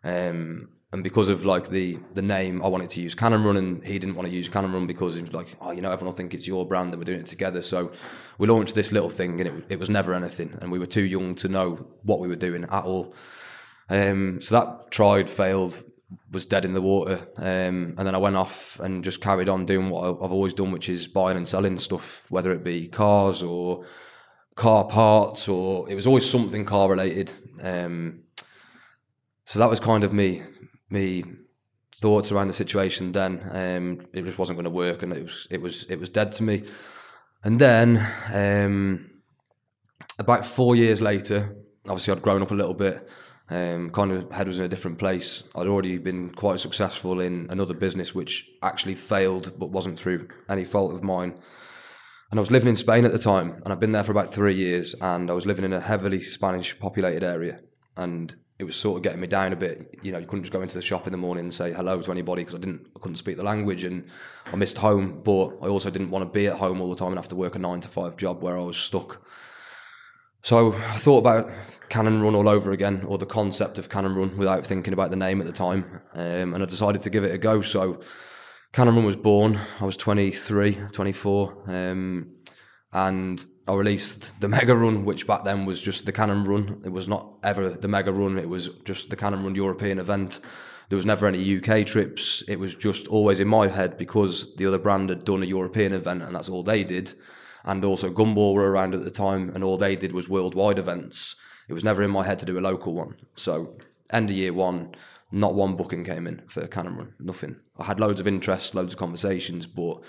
um, 0.04 0.68
and 0.94 1.02
because 1.02 1.28
of 1.28 1.44
like 1.44 1.68
the 1.68 1.98
the 2.14 2.22
name, 2.22 2.62
I 2.62 2.68
wanted 2.68 2.88
to 2.90 3.00
use 3.00 3.16
Cannon 3.16 3.42
Run, 3.42 3.56
and 3.56 3.84
he 3.84 3.98
didn't 3.98 4.14
want 4.14 4.28
to 4.28 4.34
use 4.34 4.48
Cannon 4.48 4.72
Run 4.72 4.86
because 4.86 5.16
he 5.16 5.22
was 5.22 5.32
like, 5.32 5.56
oh, 5.60 5.72
you 5.72 5.82
know, 5.82 5.90
everyone 5.90 6.12
will 6.12 6.16
think 6.16 6.32
it's 6.32 6.46
your 6.46 6.64
brand, 6.66 6.94
and 6.94 7.00
we're 7.00 7.04
doing 7.04 7.18
it 7.18 7.26
together. 7.26 7.62
So 7.62 7.90
we 8.38 8.46
launched 8.46 8.76
this 8.76 8.92
little 8.92 9.10
thing, 9.10 9.40
and 9.40 9.48
it 9.48 9.64
it 9.68 9.78
was 9.80 9.90
never 9.90 10.14
anything, 10.14 10.56
and 10.62 10.70
we 10.70 10.78
were 10.78 10.86
too 10.86 11.02
young 11.02 11.34
to 11.34 11.48
know 11.48 11.88
what 12.04 12.20
we 12.20 12.28
were 12.28 12.36
doing 12.36 12.62
at 12.64 12.84
all. 12.84 13.12
Um, 13.90 14.40
so 14.40 14.54
that 14.54 14.92
tried, 14.92 15.28
failed, 15.28 15.82
was 16.30 16.46
dead 16.46 16.64
in 16.64 16.74
the 16.74 16.80
water. 16.80 17.26
Um, 17.38 17.94
and 17.98 18.06
then 18.06 18.14
I 18.14 18.18
went 18.18 18.36
off 18.36 18.78
and 18.78 19.02
just 19.02 19.20
carried 19.20 19.48
on 19.48 19.66
doing 19.66 19.90
what 19.90 20.04
I've 20.22 20.32
always 20.32 20.54
done, 20.54 20.70
which 20.70 20.88
is 20.88 21.08
buying 21.08 21.36
and 21.36 21.48
selling 21.48 21.76
stuff, 21.78 22.30
whether 22.30 22.52
it 22.52 22.62
be 22.62 22.86
cars 22.86 23.42
or 23.42 23.84
car 24.54 24.84
parts, 24.84 25.48
or 25.48 25.90
it 25.90 25.96
was 25.96 26.06
always 26.06 26.30
something 26.30 26.64
car 26.64 26.88
related. 26.88 27.32
Um, 27.60 28.20
so 29.44 29.58
that 29.58 29.68
was 29.68 29.80
kind 29.80 30.04
of 30.04 30.12
me, 30.12 30.42
me 30.94 31.24
thoughts 31.96 32.32
around 32.32 32.48
the 32.48 32.54
situation. 32.54 33.12
Then 33.12 33.40
um, 33.52 34.00
it 34.12 34.24
just 34.24 34.38
wasn't 34.38 34.56
going 34.56 34.64
to 34.64 34.70
work, 34.70 35.02
and 35.02 35.12
it 35.12 35.24
was 35.24 35.46
it 35.50 35.60
was 35.60 35.84
it 35.88 36.00
was 36.00 36.08
dead 36.08 36.32
to 36.32 36.42
me. 36.42 36.64
And 37.42 37.58
then 37.58 38.04
um, 38.32 39.10
about 40.18 40.46
four 40.46 40.74
years 40.74 41.00
later, 41.02 41.56
obviously 41.86 42.12
I'd 42.12 42.22
grown 42.22 42.42
up 42.42 42.50
a 42.50 42.54
little 42.54 42.74
bit. 42.74 43.08
Um, 43.50 43.90
kind 43.90 44.10
of 44.10 44.32
head 44.32 44.46
was 44.46 44.58
in 44.58 44.64
a 44.64 44.68
different 44.68 44.98
place. 44.98 45.44
I'd 45.54 45.66
already 45.66 45.98
been 45.98 46.30
quite 46.30 46.60
successful 46.60 47.20
in 47.20 47.46
another 47.50 47.74
business, 47.74 48.14
which 48.14 48.48
actually 48.62 48.94
failed, 48.94 49.52
but 49.58 49.68
wasn't 49.68 49.98
through 49.98 50.28
any 50.48 50.64
fault 50.64 50.94
of 50.94 51.02
mine. 51.02 51.34
And 52.30 52.40
I 52.40 52.42
was 52.42 52.50
living 52.50 52.70
in 52.70 52.76
Spain 52.76 53.04
at 53.04 53.12
the 53.12 53.18
time, 53.18 53.60
and 53.62 53.68
I'd 53.70 53.80
been 53.80 53.90
there 53.90 54.02
for 54.02 54.12
about 54.12 54.32
three 54.32 54.54
years, 54.54 54.94
and 55.00 55.30
I 55.30 55.34
was 55.34 55.44
living 55.44 55.64
in 55.64 55.74
a 55.74 55.80
heavily 55.80 56.20
Spanish 56.20 56.78
populated 56.78 57.22
area, 57.22 57.60
and 57.98 58.34
it 58.58 58.64
was 58.64 58.76
sort 58.76 58.96
of 58.98 59.02
getting 59.02 59.20
me 59.20 59.26
down 59.26 59.52
a 59.52 59.56
bit. 59.56 59.98
You 60.02 60.12
know, 60.12 60.18
you 60.18 60.26
couldn't 60.26 60.44
just 60.44 60.52
go 60.52 60.62
into 60.62 60.76
the 60.76 60.82
shop 60.82 61.06
in 61.06 61.12
the 61.12 61.18
morning 61.18 61.44
and 61.44 61.54
say 61.54 61.72
hello 61.72 62.00
to 62.00 62.10
anybody 62.12 62.42
because 62.42 62.54
I 62.54 62.58
didn't, 62.58 62.86
I 62.96 63.00
couldn't 63.00 63.16
speak 63.16 63.36
the 63.36 63.42
language, 63.42 63.84
and 63.84 64.06
I 64.46 64.56
missed 64.56 64.78
home. 64.78 65.20
But 65.24 65.56
I 65.60 65.66
also 65.66 65.90
didn't 65.90 66.10
want 66.10 66.24
to 66.24 66.30
be 66.32 66.46
at 66.46 66.56
home 66.56 66.80
all 66.80 66.88
the 66.88 66.96
time 66.96 67.08
and 67.08 67.18
have 67.18 67.28
to 67.28 67.36
work 67.36 67.56
a 67.56 67.58
nine 67.58 67.80
to 67.80 67.88
five 67.88 68.16
job 68.16 68.42
where 68.42 68.56
I 68.56 68.62
was 68.62 68.76
stuck. 68.76 69.26
So 70.42 70.74
I 70.74 70.98
thought 70.98 71.18
about 71.18 71.50
Cannon 71.88 72.22
Run 72.22 72.34
all 72.34 72.48
over 72.48 72.70
again, 72.70 73.02
or 73.06 73.18
the 73.18 73.26
concept 73.26 73.78
of 73.78 73.88
Cannon 73.88 74.14
Run, 74.14 74.36
without 74.36 74.66
thinking 74.66 74.92
about 74.92 75.10
the 75.10 75.16
name 75.16 75.40
at 75.40 75.46
the 75.46 75.52
time, 75.52 76.02
um, 76.12 76.54
and 76.54 76.62
I 76.62 76.66
decided 76.66 77.02
to 77.02 77.10
give 77.10 77.24
it 77.24 77.34
a 77.34 77.38
go. 77.38 77.60
So 77.62 78.00
Cannon 78.72 78.94
Run 78.94 79.04
was 79.04 79.16
born. 79.16 79.58
I 79.80 79.84
was 79.84 79.96
23, 79.96 80.74
24, 80.92 81.62
um, 81.66 82.34
and 82.92 83.46
I 83.66 83.74
released 83.74 84.38
the 84.40 84.48
Mega 84.48 84.76
Run, 84.76 85.04
which 85.04 85.26
back 85.26 85.44
then 85.44 85.64
was 85.64 85.80
just 85.80 86.06
the 86.06 86.12
Cannon 86.12 86.44
Run. 86.44 86.82
It 86.84 86.92
was 86.92 87.08
not 87.08 87.34
ever 87.42 87.70
the 87.70 87.88
Mega 87.88 88.12
Run. 88.12 88.38
It 88.38 88.48
was 88.48 88.68
just 88.84 89.10
the 89.10 89.16
Cannon 89.16 89.42
Run 89.42 89.54
European 89.54 89.98
event. 89.98 90.40
There 90.90 90.96
was 90.96 91.06
never 91.06 91.26
any 91.26 91.58
UK 91.58 91.86
trips. 91.86 92.42
It 92.46 92.58
was 92.60 92.76
just 92.76 93.08
always 93.08 93.40
in 93.40 93.48
my 93.48 93.68
head 93.68 93.96
because 93.96 94.54
the 94.56 94.66
other 94.66 94.78
brand 94.78 95.08
had 95.08 95.24
done 95.24 95.42
a 95.42 95.46
European 95.46 95.94
event, 95.94 96.22
and 96.22 96.36
that's 96.36 96.48
all 96.48 96.62
they 96.62 96.84
did 96.84 97.14
and 97.64 97.84
also 97.84 98.10
Gumball 98.10 98.54
were 98.54 98.70
around 98.70 98.94
at 98.94 99.04
the 99.04 99.10
time, 99.10 99.50
and 99.54 99.64
all 99.64 99.76
they 99.76 99.96
did 99.96 100.12
was 100.12 100.28
worldwide 100.28 100.78
events. 100.78 101.34
It 101.68 101.72
was 101.72 101.84
never 101.84 102.02
in 102.02 102.10
my 102.10 102.24
head 102.24 102.38
to 102.40 102.46
do 102.46 102.58
a 102.58 102.60
local 102.60 102.94
one. 102.94 103.16
So 103.34 103.76
end 104.10 104.30
of 104.30 104.36
year 104.36 104.52
one, 104.52 104.94
not 105.32 105.54
one 105.54 105.74
booking 105.74 106.04
came 106.04 106.26
in 106.26 106.42
for 106.46 106.66
Cannon 106.66 106.96
Run, 106.96 107.14
nothing. 107.18 107.56
I 107.78 107.84
had 107.84 107.98
loads 107.98 108.20
of 108.20 108.26
interest, 108.26 108.74
loads 108.74 108.92
of 108.92 108.98
conversations, 108.98 109.66
but 109.66 110.02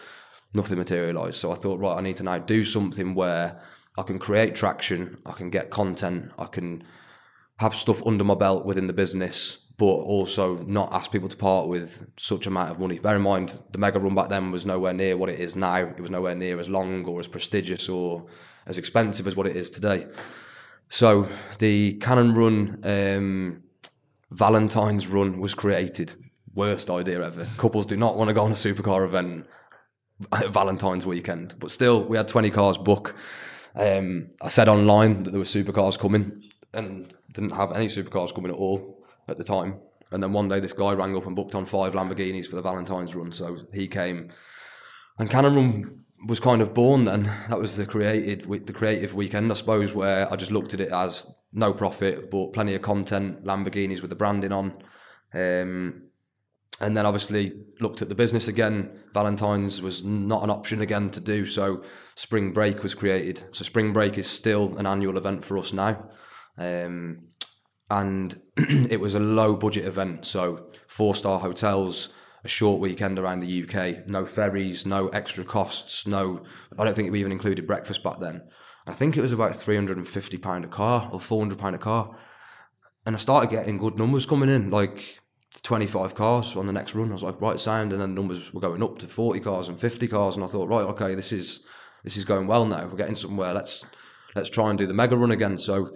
nothing 0.55 0.77
materialised. 0.77 1.37
So 1.37 1.51
I 1.51 1.55
thought, 1.55 1.79
right, 1.79 1.97
I 1.97 2.01
need 2.01 2.15
to 2.17 2.23
now 2.23 2.37
do 2.37 2.63
something 2.63 3.13
where 3.13 3.59
I 3.97 4.03
can 4.03 4.19
create 4.19 4.55
traction, 4.55 5.17
I 5.25 5.31
can 5.31 5.49
get 5.49 5.69
content, 5.69 6.31
I 6.37 6.45
can 6.45 6.83
have 7.57 7.75
stuff 7.75 8.05
under 8.05 8.23
my 8.23 8.35
belt 8.35 8.65
within 8.65 8.87
the 8.87 8.93
business, 8.93 9.57
but 9.77 9.85
also 9.85 10.57
not 10.59 10.93
ask 10.93 11.11
people 11.11 11.29
to 11.29 11.37
part 11.37 11.67
with 11.67 12.09
such 12.17 12.47
amount 12.47 12.71
of 12.71 12.79
money. 12.79 12.99
Bear 12.99 13.15
in 13.15 13.21
mind, 13.21 13.59
the 13.71 13.77
mega 13.77 13.99
run 13.99 14.15
back 14.15 14.29
then 14.29 14.51
was 14.51 14.65
nowhere 14.65 14.93
near 14.93 15.15
what 15.15 15.29
it 15.29 15.39
is 15.39 15.55
now. 15.55 15.77
It 15.77 15.99
was 15.99 16.11
nowhere 16.11 16.35
near 16.35 16.59
as 16.59 16.69
long 16.69 17.05
or 17.05 17.19
as 17.19 17.27
prestigious 17.27 17.87
or 17.87 18.25
as 18.65 18.77
expensive 18.77 19.27
as 19.27 19.35
what 19.35 19.47
it 19.47 19.55
is 19.55 19.69
today. 19.69 20.07
So 20.89 21.29
the 21.59 21.93
Cannon 21.95 22.33
Run 22.33 22.79
um, 22.83 23.63
Valentine's 24.31 25.07
Run 25.07 25.39
was 25.39 25.53
created. 25.53 26.15
Worst 26.53 26.89
idea 26.89 27.21
ever. 27.21 27.45
Couples 27.57 27.85
do 27.85 27.97
not 27.97 28.17
want 28.17 28.29
to 28.29 28.33
go 28.33 28.43
on 28.43 28.51
a 28.51 28.55
supercar 28.55 29.03
event 29.03 29.45
Valentine's 30.49 31.05
weekend, 31.05 31.55
but 31.59 31.71
still, 31.71 32.03
we 32.03 32.17
had 32.17 32.27
20 32.27 32.49
cars 32.49 32.77
book. 32.77 33.15
Um, 33.75 34.29
I 34.41 34.47
said 34.47 34.69
online 34.69 35.23
that 35.23 35.31
there 35.31 35.39
were 35.39 35.45
supercars 35.45 35.99
coming 35.99 36.41
and 36.73 37.13
didn't 37.33 37.51
have 37.51 37.71
any 37.73 37.87
supercars 37.87 38.33
coming 38.33 38.51
at 38.51 38.57
all 38.57 39.03
at 39.27 39.37
the 39.37 39.43
time. 39.43 39.79
And 40.11 40.23
then 40.23 40.31
one 40.31 40.47
day, 40.47 40.59
this 40.59 40.73
guy 40.73 40.93
rang 40.93 41.15
up 41.17 41.25
and 41.25 41.35
booked 41.35 41.55
on 41.55 41.65
five 41.65 41.93
Lamborghinis 41.93 42.45
for 42.45 42.55
the 42.55 42.61
Valentine's 42.61 43.15
run. 43.15 43.31
So 43.31 43.57
he 43.73 43.87
came, 43.87 44.29
and 45.17 45.29
Cannon 45.29 45.55
Run 45.55 46.05
was 46.27 46.39
kind 46.39 46.61
of 46.61 46.73
born. 46.73 47.05
Then 47.05 47.23
that 47.49 47.59
was 47.59 47.75
the 47.75 47.85
created, 47.85 48.47
the 48.65 48.73
creative 48.73 49.13
weekend, 49.13 49.51
I 49.51 49.55
suppose, 49.55 49.93
where 49.93 50.31
I 50.31 50.35
just 50.35 50.51
looked 50.51 50.73
at 50.73 50.79
it 50.79 50.91
as 50.91 51.27
no 51.51 51.73
profit, 51.73 52.29
but 52.29 52.53
plenty 52.53 52.75
of 52.75 52.81
content, 52.81 53.43
Lamborghinis 53.43 54.01
with 54.01 54.09
the 54.09 54.15
branding 54.15 54.51
on. 54.51 54.73
Um, 55.33 56.03
and 56.79 56.95
then 56.95 57.05
obviously 57.05 57.53
looked 57.79 58.01
at 58.01 58.09
the 58.09 58.15
business 58.15 58.47
again. 58.47 58.89
Valentine's 59.13 59.81
was 59.81 60.03
not 60.03 60.43
an 60.43 60.49
option 60.49 60.81
again 60.81 61.09
to 61.11 61.19
do, 61.19 61.45
so 61.45 61.83
Spring 62.15 62.51
Break 62.51 62.83
was 62.83 62.93
created. 62.93 63.45
So 63.51 63.63
Spring 63.63 63.93
Break 63.93 64.17
is 64.17 64.27
still 64.27 64.77
an 64.77 64.85
annual 64.85 65.17
event 65.17 65.45
for 65.45 65.57
us 65.57 65.71
now, 65.71 66.09
um, 66.57 67.27
and 67.89 68.41
it 68.57 68.99
was 68.99 69.15
a 69.15 69.19
low 69.19 69.55
budget 69.55 69.85
event. 69.85 70.25
So 70.25 70.67
four 70.87 71.15
star 71.15 71.39
hotels, 71.39 72.09
a 72.43 72.47
short 72.49 72.81
weekend 72.81 73.17
around 73.17 73.39
the 73.39 73.63
UK, 73.63 74.07
no 74.07 74.25
ferries, 74.25 74.85
no 74.85 75.07
extra 75.09 75.45
costs, 75.45 76.05
no. 76.05 76.43
I 76.77 76.83
don't 76.83 76.93
think 76.93 77.11
we 77.11 77.19
even 77.21 77.31
included 77.31 77.67
breakfast 77.67 78.03
back 78.03 78.19
then. 78.19 78.41
I 78.85 78.93
think 78.93 79.15
it 79.15 79.21
was 79.21 79.31
about 79.31 79.55
three 79.55 79.75
hundred 79.75 79.97
and 79.97 80.07
fifty 80.07 80.37
pound 80.37 80.65
a 80.65 80.67
car 80.67 81.09
or 81.11 81.21
four 81.21 81.39
hundred 81.39 81.57
pound 81.57 81.75
a 81.75 81.79
car, 81.79 82.17
and 83.05 83.15
I 83.15 83.19
started 83.19 83.49
getting 83.49 83.77
good 83.77 83.97
numbers 83.97 84.25
coming 84.25 84.49
in, 84.49 84.69
like 84.69 85.21
25 85.63 86.15
cars 86.15 86.55
on 86.55 86.67
the 86.67 86.73
next 86.73 86.95
run. 86.95 87.09
I 87.09 87.13
was 87.13 87.23
like, 87.23 87.41
right, 87.41 87.59
sound, 87.59 87.93
and 87.93 88.01
then 88.01 88.13
numbers 88.13 88.53
were 88.53 88.61
going 88.61 88.83
up 88.83 88.99
to 88.99 89.07
40 89.07 89.39
cars 89.39 89.67
and 89.67 89.79
50 89.79 90.07
cars, 90.07 90.35
and 90.35 90.43
I 90.43 90.47
thought, 90.47 90.69
right, 90.69 90.85
okay, 90.85 91.15
this 91.15 91.31
is 91.31 91.61
this 92.03 92.17
is 92.17 92.25
going 92.25 92.47
well 92.47 92.65
now. 92.65 92.87
We're 92.87 92.97
getting 92.97 93.15
somewhere. 93.15 93.53
Let's 93.53 93.85
let's 94.35 94.49
try 94.49 94.69
and 94.69 94.77
do 94.77 94.87
the 94.87 94.93
mega 94.93 95.17
run 95.17 95.31
again. 95.31 95.57
So 95.57 95.95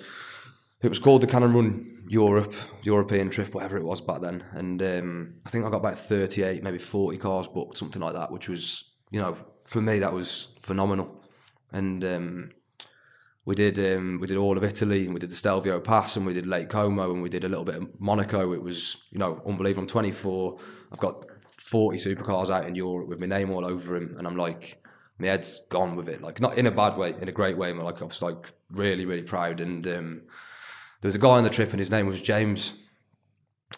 it 0.81 0.89
was 0.89 0.99
called 0.99 1.21
the 1.21 1.27
Cannon 1.27 1.53
Run 1.53 2.05
Europe 2.07 2.53
European 2.83 3.29
trip, 3.29 3.53
whatever 3.53 3.77
it 3.77 3.83
was 3.83 4.01
back 4.01 4.21
then, 4.21 4.43
and 4.53 4.81
um, 4.81 5.33
I 5.45 5.49
think 5.49 5.65
I 5.65 5.69
got 5.69 5.77
about 5.77 5.99
38, 5.99 6.63
maybe 6.63 6.79
40 6.79 7.17
cars 7.17 7.47
booked, 7.47 7.77
something 7.77 8.01
like 8.01 8.15
that, 8.15 8.31
which 8.31 8.49
was, 8.49 8.85
you 9.11 9.19
know, 9.19 9.37
for 9.65 9.81
me 9.81 9.99
that 9.99 10.13
was 10.13 10.49
phenomenal, 10.61 11.23
and. 11.71 12.03
Um, 12.03 12.51
we 13.49 13.55
did 13.55 13.79
um, 13.79 14.19
we 14.19 14.27
did 14.27 14.37
all 14.37 14.59
of 14.59 14.63
Italy 14.63 15.05
and 15.05 15.13
we 15.15 15.19
did 15.19 15.31
the 15.31 15.35
Stelvio 15.35 15.79
Pass 15.79 16.15
and 16.15 16.23
we 16.23 16.35
did 16.35 16.45
Lake 16.45 16.69
Como 16.69 17.11
and 17.11 17.23
we 17.23 17.29
did 17.29 17.43
a 17.43 17.49
little 17.49 17.65
bit 17.65 17.77
of 17.77 17.99
Monaco. 17.99 18.53
It 18.53 18.61
was 18.61 18.97
you 19.09 19.17
know 19.17 19.41
unbelievable. 19.43 19.85
I'm 19.85 19.87
24. 19.87 20.59
I've 20.91 20.99
got 20.99 21.25
40 21.57 21.97
supercars 21.97 22.51
out 22.51 22.67
in 22.67 22.75
Europe 22.75 23.07
with 23.07 23.19
my 23.19 23.25
name 23.25 23.49
all 23.49 23.65
over 23.65 23.99
them, 23.99 24.13
and 24.19 24.27
I'm 24.27 24.37
like 24.37 24.83
my 25.17 25.29
head's 25.29 25.61
gone 25.61 25.95
with 25.95 26.07
it. 26.09 26.21
Like 26.21 26.39
not 26.39 26.59
in 26.59 26.67
a 26.67 26.71
bad 26.71 26.95
way, 26.95 27.15
in 27.19 27.27
a 27.27 27.31
great 27.31 27.57
way. 27.57 27.71
I'm 27.71 27.79
like 27.79 28.03
I 28.03 28.05
was 28.05 28.21
like 28.21 28.53
really 28.69 29.07
really 29.07 29.23
proud. 29.23 29.61
And 29.61 29.87
um, 29.87 30.21
there 31.01 31.09
was 31.09 31.15
a 31.15 31.17
guy 31.19 31.29
on 31.29 31.43
the 31.43 31.49
trip 31.49 31.71
and 31.71 31.79
his 31.79 31.89
name 31.89 32.05
was 32.05 32.21
James. 32.21 32.73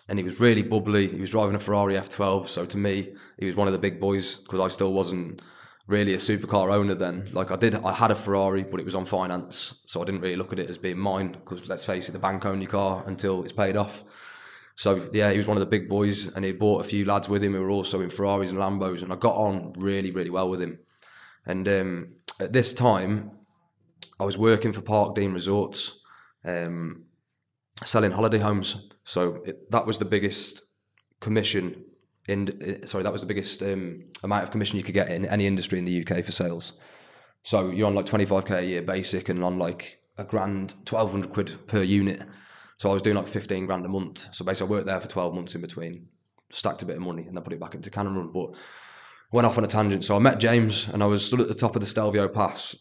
and 0.09 0.19
he 0.19 0.25
was 0.25 0.37
really 0.37 0.63
bubbly. 0.63 1.07
He 1.07 1.21
was 1.21 1.29
driving 1.29 1.55
a 1.55 1.59
Ferrari 1.59 1.93
F12, 1.93 2.47
so 2.47 2.65
to 2.65 2.77
me, 2.77 3.13
he 3.39 3.45
was 3.45 3.55
one 3.55 3.67
of 3.67 3.73
the 3.73 3.79
big 3.79 4.01
boys 4.01 4.35
because 4.35 4.59
I 4.59 4.67
still 4.67 4.91
wasn't 4.91 5.41
really 5.87 6.13
a 6.13 6.17
supercar 6.17 6.71
owner 6.71 6.95
then. 6.95 7.25
Like 7.31 7.51
I 7.51 7.55
did, 7.55 7.75
I 7.75 7.93
had 7.93 8.11
a 8.11 8.15
Ferrari, 8.15 8.63
but 8.63 8.79
it 8.79 8.85
was 8.85 8.95
on 8.95 9.05
finance, 9.05 9.81
so 9.85 10.01
I 10.01 10.05
didn't 10.05 10.21
really 10.21 10.35
look 10.35 10.53
at 10.53 10.59
it 10.59 10.69
as 10.69 10.77
being 10.77 10.97
mine 10.97 11.31
because 11.31 11.67
let's 11.67 11.85
face 11.85 12.09
it, 12.09 12.13
the 12.13 12.19
bank 12.19 12.45
own 12.45 12.61
your 12.61 12.69
car 12.69 13.03
until 13.05 13.43
it's 13.43 13.51
paid 13.51 13.75
off. 13.75 14.03
So 14.75 15.09
yeah, 15.11 15.31
he 15.31 15.37
was 15.37 15.47
one 15.47 15.57
of 15.57 15.61
the 15.61 15.67
big 15.67 15.89
boys, 15.89 16.27
and 16.27 16.45
he 16.45 16.53
brought 16.53 16.81
a 16.81 16.87
few 16.87 17.05
lads 17.05 17.27
with 17.27 17.43
him 17.43 17.53
who 17.53 17.61
were 17.61 17.69
also 17.69 18.01
in 18.01 18.09
Ferraris 18.09 18.51
and 18.51 18.59
Lambos, 18.59 19.03
and 19.03 19.11
I 19.11 19.15
got 19.15 19.35
on 19.35 19.73
really, 19.77 20.11
really 20.11 20.29
well 20.29 20.49
with 20.49 20.61
him. 20.61 20.79
And 21.45 21.67
um, 21.67 22.13
at 22.39 22.53
this 22.53 22.73
time, 22.73 23.31
I 24.19 24.23
was 24.23 24.37
working 24.37 24.73
for 24.73 24.81
Parkdean 24.81 25.33
Resorts, 25.33 25.99
um, 26.45 27.05
selling 27.83 28.11
holiday 28.11 28.39
homes. 28.39 28.89
So 29.03 29.41
it, 29.45 29.69
that 29.71 29.85
was 29.85 29.97
the 29.97 30.05
biggest 30.05 30.61
commission 31.19 31.83
in. 32.27 32.85
Sorry, 32.87 33.03
that 33.03 33.11
was 33.11 33.21
the 33.21 33.27
biggest 33.27 33.61
um, 33.63 33.99
amount 34.23 34.43
of 34.43 34.51
commission 34.51 34.77
you 34.77 34.83
could 34.83 34.93
get 34.93 35.09
in 35.09 35.25
any 35.25 35.47
industry 35.47 35.79
in 35.79 35.85
the 35.85 36.05
UK 36.05 36.23
for 36.23 36.31
sales. 36.31 36.73
So 37.43 37.71
you're 37.71 37.87
on 37.87 37.95
like 37.95 38.05
25k 38.05 38.51
a 38.51 38.65
year 38.65 38.81
basic, 38.81 39.29
and 39.29 39.43
on 39.43 39.57
like 39.57 39.99
a 40.17 40.23
grand, 40.23 40.73
1200 40.89 41.33
quid 41.33 41.67
per 41.67 41.81
unit. 41.81 42.21
So 42.77 42.89
I 42.89 42.93
was 42.93 43.01
doing 43.01 43.15
like 43.15 43.27
15 43.27 43.65
grand 43.65 43.85
a 43.85 43.89
month. 43.89 44.27
So 44.31 44.43
basically, 44.43 44.67
I 44.67 44.71
worked 44.71 44.87
there 44.87 44.99
for 44.99 45.07
12 45.07 45.33
months 45.33 45.55
in 45.55 45.61
between, 45.61 46.07
stacked 46.49 46.81
a 46.81 46.85
bit 46.85 46.97
of 46.97 47.01
money, 47.01 47.23
and 47.23 47.35
then 47.35 47.43
put 47.43 47.53
it 47.53 47.59
back 47.59 47.75
into 47.75 47.89
Cannon 47.89 48.15
Run. 48.15 48.31
But 48.31 48.55
went 49.31 49.47
off 49.47 49.57
on 49.57 49.63
a 49.63 49.67
tangent. 49.67 50.03
So 50.03 50.15
I 50.15 50.19
met 50.19 50.39
James, 50.39 50.87
and 50.87 51.03
I 51.03 51.05
was 51.05 51.25
stood 51.25 51.41
at 51.41 51.47
the 51.47 51.55
top 51.55 51.75
of 51.75 51.81
the 51.81 51.87
Stelvio 51.87 52.27
Pass 52.27 52.75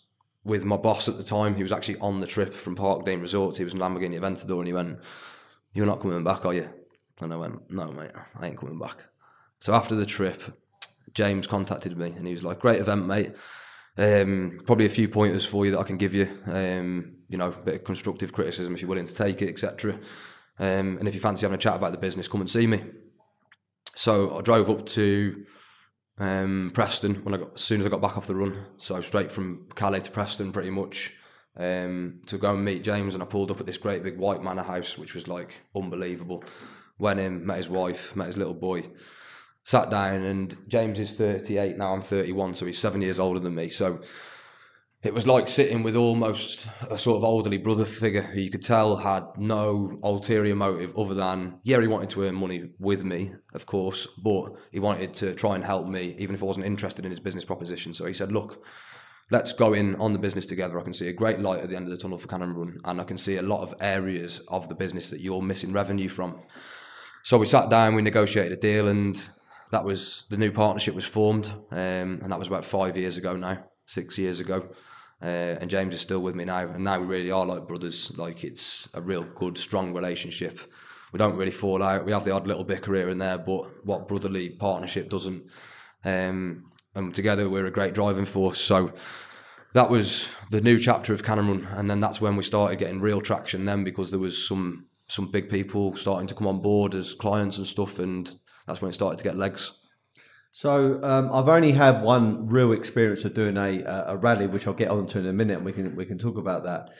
with 0.44 0.64
my 0.64 0.76
boss 0.76 1.09
at 1.09 1.16
the 1.16 1.23
time. 1.23 1.54
He 1.54 1.62
was 1.62 1.73
actually 1.73 1.99
on 1.99 2.20
the 2.20 2.26
trip 2.26 2.54
from 2.54 2.76
Parkdean 2.76 3.20
Resorts. 3.20 3.59
He 3.59 3.64
was 3.64 3.75
in 3.75 3.80
Lamborghini 3.80 4.18
Aventador, 4.18 4.59
and 4.59 4.66
he 4.66 4.73
went, 4.73 4.99
"You're 5.73 5.87
not 5.87 6.00
coming 6.00 6.25
back, 6.25 6.44
are 6.44 6.54
you?" 6.54 6.68
And 7.20 7.32
I 7.32 7.37
went, 7.37 7.70
"No, 7.70 7.92
mate, 7.92 8.12
I 8.38 8.47
ain't 8.47 8.59
coming 8.59 8.78
back." 8.78 9.10
So 9.61 9.75
after 9.75 9.95
the 9.95 10.07
trip, 10.07 10.43
James 11.14 11.47
contacted 11.47 11.97
me, 11.97 12.12
and 12.17 12.26
he 12.26 12.33
was 12.33 12.43
like, 12.43 12.61
"Great 12.61 12.81
event, 12.81 13.07
mate. 13.07 13.33
Um, 13.99 14.61
probably 14.67 14.87
a 14.87 14.90
few 14.90 15.09
pointers 15.09 15.45
for 15.45 15.64
you 15.64 15.73
that 15.73 15.81
I 15.81 15.85
can 15.85 15.99
give 15.99 16.14
you. 16.14 16.31
Um, 16.47 17.17
you 17.29 17.37
know, 17.38 17.49
a 17.49 17.57
bit 17.57 17.75
of 17.76 17.85
constructive 17.85 18.33
criticism 18.33 18.75
if 18.75 18.81
you're 18.81 18.88
willing 18.88 19.07
to 19.07 19.14
take 19.14 19.43
it, 19.43 19.49
etc. 19.49 19.99
Um, 20.59 20.99
and 20.99 21.07
if 21.07 21.14
you 21.14 21.21
fancy 21.21 21.45
having 21.45 21.57
a 21.57 21.61
chat 21.61 21.76
about 21.76 21.93
the 21.93 21.99
business, 21.99 22.29
come 22.29 22.40
and 22.40 22.50
see 22.50 22.67
me." 22.67 22.83
So 23.95 24.38
I 24.38 24.40
drove 24.40 24.71
up 24.71 24.87
to 24.87 25.45
um, 26.19 26.71
Preston 26.73 27.17
when 27.17 27.35
I 27.35 27.38
got 27.38 27.55
as 27.55 27.61
soon 27.61 27.81
as 27.81 27.87
I 27.87 27.90
got 27.90 28.00
back 28.00 28.17
off 28.17 28.26
the 28.26 28.37
run. 28.37 28.67
So 28.76 29.00
straight 29.00 29.33
from 29.33 29.67
Calais 29.75 30.00
to 30.00 30.11
Preston, 30.11 30.52
pretty 30.52 30.71
much, 30.71 31.12
um, 31.57 32.21
to 32.26 32.38
go 32.38 32.55
and 32.55 32.64
meet 32.64 32.85
James. 32.85 33.14
And 33.14 33.23
I 33.23 33.26
pulled 33.26 33.50
up 33.50 33.61
at 33.61 33.67
this 33.67 33.79
great 33.79 34.02
big 34.02 34.17
white 34.17 34.43
manor 34.43 34.62
house, 34.62 34.97
which 34.97 35.14
was 35.14 35.29
like 35.29 35.62
unbelievable. 35.75 36.45
Went 36.99 37.21
in, 37.21 37.45
met 37.45 37.57
his 37.59 37.69
wife, 37.69 38.14
met 38.14 38.26
his 38.26 38.37
little 38.37 38.55
boy, 38.55 38.85
sat 39.64 39.90
down, 39.90 40.23
and 40.23 40.57
James 40.69 40.99
is 40.99 41.14
38 41.14 41.76
now. 41.76 41.93
I'm 41.93 42.02
31, 42.02 42.55
so 42.55 42.67
he's 42.67 42.79
seven 42.79 43.02
years 43.02 43.21
older 43.21 43.40
than 43.40 43.55
me. 43.55 43.69
So 43.69 44.00
it 45.02 45.14
was 45.14 45.26
like 45.26 45.49
sitting 45.49 45.83
with 45.83 45.97
almost 45.97 46.67
a 46.90 46.99
sort 46.99 47.17
of 47.17 47.25
elderly 47.25 47.57
brother 47.57 47.87
figure 47.87 48.21
who 48.21 48.40
you 48.40 48.50
could 48.50 48.62
tell 48.62 48.97
had 48.97 49.25
no 49.38 49.99
ulterior 50.02 50.55
motive 50.55 50.97
other 50.97 51.14
than, 51.14 51.59
yeah, 51.62 51.81
he 51.81 51.87
wanted 51.87 52.11
to 52.11 52.25
earn 52.25 52.35
money 52.35 52.71
with 52.79 53.02
me, 53.02 53.33
of 53.55 53.64
course, 53.64 54.07
but 54.23 54.52
he 54.71 54.79
wanted 54.79 55.14
to 55.14 55.35
try 55.35 55.55
and 55.55 55.64
help 55.64 55.87
me, 55.87 56.17
even 56.19 56.35
if 56.35 56.43
I 56.43 56.47
wasn't 56.47 56.67
interested 56.67 57.07
in 57.07 57.11
his 57.11 57.21
business 57.21 57.47
proposition. 57.47 57.95
So 57.95 58.05
he 58.05 58.12
said, 58.12 58.31
look, 58.31 58.62
let's 59.31 59.55
go 59.55 59.73
in 59.73 59.95
on 59.97 60.12
the 60.12 60.19
business 60.19 60.45
together. 60.45 60.79
I 60.79 60.83
can 60.83 60.93
see 60.93 61.09
a 61.09 61.14
great 61.14 61.40
light 61.40 61.61
at 61.61 61.71
the 61.71 61.76
end 61.76 61.87
of 61.87 61.90
the 61.90 61.97
tunnel 61.97 62.19
for 62.19 62.29
Cannon 62.29 62.52
Run, 62.52 62.79
and 62.85 63.00
I 63.00 63.05
can 63.05 63.17
see 63.17 63.37
a 63.37 63.43
lot 63.43 63.62
of 63.62 63.75
areas 63.81 64.40
of 64.49 64.69
the 64.69 64.75
business 64.75 65.09
that 65.09 65.21
you're 65.21 65.40
missing 65.40 65.73
revenue 65.73 66.09
from. 66.09 66.40
So 67.23 67.38
we 67.38 67.47
sat 67.47 67.71
down, 67.71 67.95
we 67.95 68.02
negotiated 68.02 68.52
a 68.52 68.61
deal, 68.61 68.87
and 68.87 69.31
that 69.70 69.84
was 69.84 70.24
the 70.30 70.36
new 70.36 70.52
partnership 70.52 70.94
was 70.94 71.04
formed, 71.04 71.52
um, 71.70 72.20
and 72.22 72.32
that 72.32 72.38
was 72.38 72.48
about 72.48 72.64
five 72.64 72.96
years 72.96 73.16
ago 73.16 73.36
now, 73.36 73.64
six 73.86 74.18
years 74.18 74.40
ago. 74.40 74.68
Uh, 75.22 75.58
and 75.60 75.68
James 75.68 75.94
is 75.94 76.00
still 76.00 76.20
with 76.20 76.34
me 76.34 76.44
now, 76.44 76.66
and 76.66 76.82
now 76.82 76.98
we 76.98 77.06
really 77.06 77.30
are 77.30 77.44
like 77.44 77.68
brothers. 77.68 78.10
Like 78.16 78.42
it's 78.42 78.88
a 78.94 79.00
real 79.00 79.24
good, 79.24 79.58
strong 79.58 79.92
relationship. 79.92 80.58
We 81.12 81.18
don't 81.18 81.36
really 81.36 81.50
fall 81.50 81.82
out. 81.82 82.04
We 82.04 82.12
have 82.12 82.24
the 82.24 82.30
odd 82.30 82.46
little 82.46 82.64
bicker 82.64 82.94
here 82.94 83.08
and 83.08 83.20
there, 83.20 83.38
but 83.38 83.84
what 83.84 84.08
brotherly 84.08 84.50
partnership 84.50 85.08
doesn't. 85.08 85.42
Um, 86.04 86.70
and 86.94 87.14
together 87.14 87.48
we're 87.48 87.66
a 87.66 87.70
great 87.70 87.94
driving 87.94 88.24
force. 88.24 88.60
So 88.60 88.92
that 89.74 89.90
was 89.90 90.28
the 90.50 90.60
new 90.60 90.78
chapter 90.78 91.12
of 91.12 91.22
Cannon 91.22 91.48
Run, 91.48 91.68
and 91.76 91.90
then 91.90 92.00
that's 92.00 92.20
when 92.20 92.36
we 92.36 92.42
started 92.42 92.78
getting 92.78 93.00
real 93.00 93.20
traction. 93.20 93.66
Then 93.66 93.84
because 93.84 94.10
there 94.10 94.20
was 94.20 94.46
some 94.46 94.86
some 95.06 95.30
big 95.30 95.50
people 95.50 95.96
starting 95.96 96.28
to 96.28 96.34
come 96.34 96.46
on 96.46 96.60
board 96.60 96.94
as 96.94 97.14
clients 97.14 97.58
and 97.58 97.66
stuff, 97.66 97.98
and 97.98 98.36
that's 98.67 98.81
when 98.81 98.90
it 98.90 98.95
started 98.95 99.19
to 99.19 99.25
get 99.25 99.37
legs. 99.37 99.73
So 100.52 101.00
um, 101.05 101.31
I've 101.33 101.49
only 101.49 101.73
had 101.73 102.02
one 102.02 102.49
real 102.49 102.73
experience 102.73 103.25
of 103.25 103.35
doing 103.35 103.57
a 103.57 103.85
a 104.09 104.17
rally, 104.17 104.47
which 104.47 104.67
I'll 104.67 104.75
get 104.75 104.90
onto 104.90 105.19
in 105.19 105.26
a 105.26 105.33
minute, 105.33 105.59
and 105.59 105.64
we 105.64 105.73
can 105.73 105.95
we 105.95 106.05
can 106.05 106.19
talk 106.19 106.37
about 106.37 106.64
that. 106.64 106.90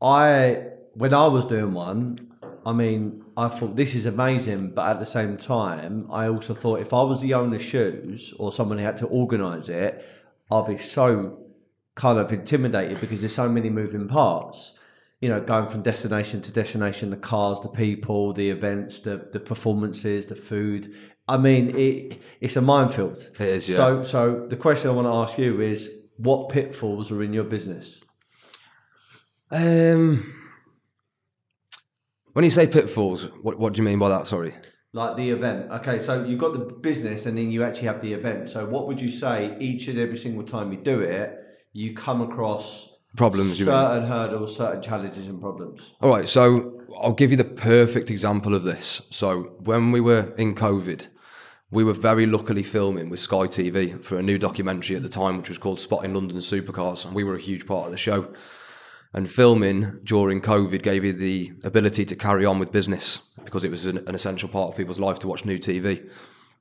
I 0.00 0.64
when 0.94 1.12
I 1.12 1.26
was 1.26 1.44
doing 1.44 1.72
one, 1.72 2.18
I 2.64 2.72
mean, 2.72 3.24
I 3.36 3.48
thought 3.48 3.76
this 3.76 3.94
is 3.94 4.06
amazing, 4.06 4.70
but 4.70 4.88
at 4.88 4.98
the 4.98 5.06
same 5.06 5.36
time, 5.36 6.08
I 6.10 6.28
also 6.28 6.54
thought 6.54 6.80
if 6.80 6.92
I 6.92 7.02
was 7.02 7.20
the 7.20 7.34
owner's 7.34 7.62
shoes 7.62 8.34
or 8.38 8.50
someone 8.50 8.78
who 8.78 8.84
had 8.84 8.98
to 8.98 9.06
organise 9.06 9.68
it, 9.68 10.04
I'd 10.50 10.66
be 10.66 10.78
so 10.78 11.38
kind 11.94 12.18
of 12.18 12.32
intimidated 12.32 13.00
because 13.00 13.20
there's 13.20 13.34
so 13.34 13.48
many 13.48 13.70
moving 13.70 14.08
parts. 14.08 14.72
You 15.20 15.28
know, 15.28 15.40
going 15.40 15.68
from 15.68 15.82
destination 15.82 16.40
to 16.42 16.52
destination, 16.52 17.10
the 17.10 17.16
cars, 17.16 17.58
the 17.60 17.68
people, 17.68 18.32
the 18.32 18.50
events, 18.50 19.00
the 19.00 19.28
the 19.32 19.40
performances, 19.40 20.26
the 20.26 20.36
food, 20.36 20.94
I 21.28 21.36
mean, 21.36 21.76
it, 21.76 22.22
it's 22.40 22.56
a 22.56 22.62
minefield. 22.62 23.18
It 23.38 23.40
is, 23.40 23.68
yeah. 23.68 23.76
So, 23.76 24.02
so 24.02 24.46
the 24.48 24.56
question 24.56 24.90
I 24.90 24.94
want 24.94 25.06
to 25.06 25.12
ask 25.12 25.38
you 25.38 25.60
is, 25.60 25.90
what 26.16 26.48
pitfalls 26.48 27.12
are 27.12 27.22
in 27.22 27.34
your 27.34 27.44
business? 27.44 28.00
Um, 29.50 30.32
when 32.32 32.44
you 32.44 32.50
say 32.50 32.66
pitfalls, 32.66 33.24
what 33.42 33.58
what 33.58 33.74
do 33.74 33.78
you 33.78 33.84
mean 33.84 33.98
by 33.98 34.08
that? 34.08 34.26
Sorry. 34.26 34.54
Like 34.94 35.16
the 35.16 35.30
event. 35.30 35.70
Okay, 35.70 36.00
so 36.00 36.24
you've 36.24 36.40
got 36.40 36.54
the 36.54 36.60
business, 36.60 37.26
and 37.26 37.36
then 37.36 37.50
you 37.50 37.62
actually 37.62 37.88
have 37.88 38.00
the 38.00 38.14
event. 38.14 38.48
So, 38.48 38.64
what 38.66 38.86
would 38.86 39.00
you 39.00 39.10
say 39.10 39.56
each 39.60 39.86
and 39.88 39.98
every 39.98 40.16
single 40.16 40.44
time 40.44 40.72
you 40.72 40.78
do 40.78 41.00
it, 41.00 41.38
you 41.72 41.94
come 41.94 42.22
across 42.22 42.88
problems? 43.18 43.58
certain 43.58 44.04
hurdles, 44.04 44.56
certain 44.56 44.80
challenges, 44.80 45.26
and 45.26 45.40
problems. 45.40 45.92
All 46.00 46.08
right, 46.08 46.26
so 46.26 46.80
I'll 46.98 47.12
give 47.12 47.30
you 47.30 47.36
the 47.36 47.44
perfect 47.44 48.10
example 48.10 48.54
of 48.54 48.62
this. 48.62 49.02
So 49.10 49.54
when 49.58 49.92
we 49.92 50.00
were 50.00 50.32
in 50.38 50.54
COVID, 50.54 51.08
we 51.70 51.84
were 51.84 51.92
very 51.92 52.24
luckily 52.24 52.62
filming 52.62 53.10
with 53.10 53.20
Sky 53.20 53.46
TV 53.46 54.02
for 54.02 54.18
a 54.18 54.22
new 54.22 54.38
documentary 54.38 54.96
at 54.96 55.02
the 55.02 55.08
time, 55.08 55.36
which 55.36 55.50
was 55.50 55.58
called 55.58 55.80
Spotting 55.80 56.14
London 56.14 56.38
Supercars, 56.38 57.04
and 57.04 57.14
we 57.14 57.24
were 57.24 57.36
a 57.36 57.40
huge 57.40 57.66
part 57.66 57.84
of 57.84 57.92
the 57.92 57.98
show. 57.98 58.32
And 59.12 59.28
filming 59.30 60.00
during 60.04 60.40
COVID 60.40 60.82
gave 60.82 61.04
you 61.04 61.12
the 61.12 61.52
ability 61.64 62.04
to 62.06 62.16
carry 62.16 62.44
on 62.44 62.58
with 62.58 62.72
business 62.72 63.22
because 63.44 63.64
it 63.64 63.70
was 63.70 63.86
an, 63.86 63.98
an 64.06 64.14
essential 64.14 64.48
part 64.48 64.70
of 64.70 64.76
people's 64.76 65.00
life 65.00 65.18
to 65.20 65.28
watch 65.28 65.44
new 65.44 65.58
TV. 65.58 66.10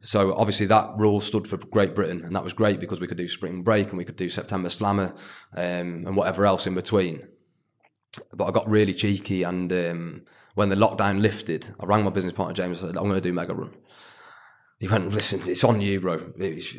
So 0.01 0.35
obviously 0.35 0.67
that 0.67 0.91
rule 0.97 1.21
stood 1.21 1.47
for 1.47 1.57
Great 1.57 1.95
Britain, 1.95 2.23
and 2.23 2.35
that 2.35 2.43
was 2.43 2.53
great 2.53 2.79
because 2.79 3.01
we 3.01 3.07
could 3.07 3.17
do 3.17 3.27
spring 3.27 3.63
break 3.63 3.89
and 3.89 3.97
we 3.97 4.05
could 4.05 4.15
do 4.15 4.29
September 4.29 4.69
Slammer 4.69 5.13
um, 5.55 6.05
and 6.05 6.15
whatever 6.15 6.45
else 6.45 6.67
in 6.67 6.75
between. 6.75 7.27
But 8.33 8.45
I 8.45 8.51
got 8.51 8.67
really 8.67 8.93
cheeky, 8.93 9.43
and 9.43 9.71
um, 9.73 10.23
when 10.55 10.69
the 10.69 10.75
lockdown 10.75 11.21
lifted, 11.21 11.69
I 11.79 11.85
rang 11.85 12.03
my 12.03 12.09
business 12.09 12.33
partner 12.33 12.53
James. 12.53 12.79
I 12.79 12.87
said, 12.87 12.97
"I'm 12.97 13.03
going 13.03 13.15
to 13.15 13.21
do 13.21 13.33
Mega 13.33 13.53
Run." 13.53 13.75
He 14.79 14.87
went, 14.87 15.13
"Listen, 15.13 15.41
it's 15.45 15.63
on 15.63 15.81
you, 15.81 15.99
bro. 15.99 16.31
It's, 16.37 16.75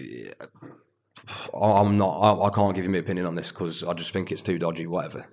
I'm 1.55 1.97
not. 1.97 2.19
I, 2.19 2.47
I 2.47 2.51
can't 2.51 2.75
give 2.75 2.85
you 2.85 2.91
my 2.91 2.99
opinion 2.99 3.27
on 3.27 3.35
this 3.35 3.53
because 3.53 3.85
I 3.85 3.93
just 3.93 4.11
think 4.11 4.33
it's 4.33 4.43
too 4.43 4.59
dodgy, 4.59 4.87
whatever." 4.87 5.29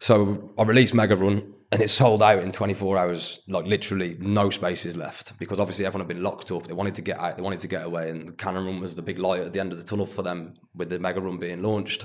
So 0.00 0.52
I 0.58 0.64
released 0.64 0.92
Mega 0.92 1.16
Run 1.16 1.54
and 1.72 1.80
it 1.80 1.88
sold 1.88 2.22
out 2.22 2.42
in 2.42 2.52
24 2.52 2.98
hours, 2.98 3.40
like 3.48 3.64
literally 3.64 4.16
no 4.20 4.50
spaces 4.50 4.94
left 4.94 5.36
because 5.38 5.58
obviously 5.58 5.86
everyone 5.86 6.06
had 6.06 6.14
been 6.14 6.22
locked 6.22 6.50
up. 6.52 6.66
They 6.66 6.74
wanted 6.74 6.94
to 6.96 7.02
get 7.02 7.18
out, 7.18 7.36
they 7.36 7.42
wanted 7.42 7.60
to 7.60 7.68
get 7.68 7.86
away, 7.86 8.10
and 8.10 8.28
the 8.28 8.32
Cannon 8.32 8.66
Run 8.66 8.80
was 8.80 8.94
the 8.94 9.00
big 9.00 9.18
light 9.18 9.40
at 9.40 9.54
the 9.54 9.60
end 9.60 9.72
of 9.72 9.78
the 9.78 9.84
tunnel 9.84 10.04
for 10.04 10.22
them 10.22 10.52
with 10.74 10.90
the 10.90 10.98
Mega 10.98 11.22
Run 11.22 11.38
being 11.38 11.62
launched. 11.62 12.04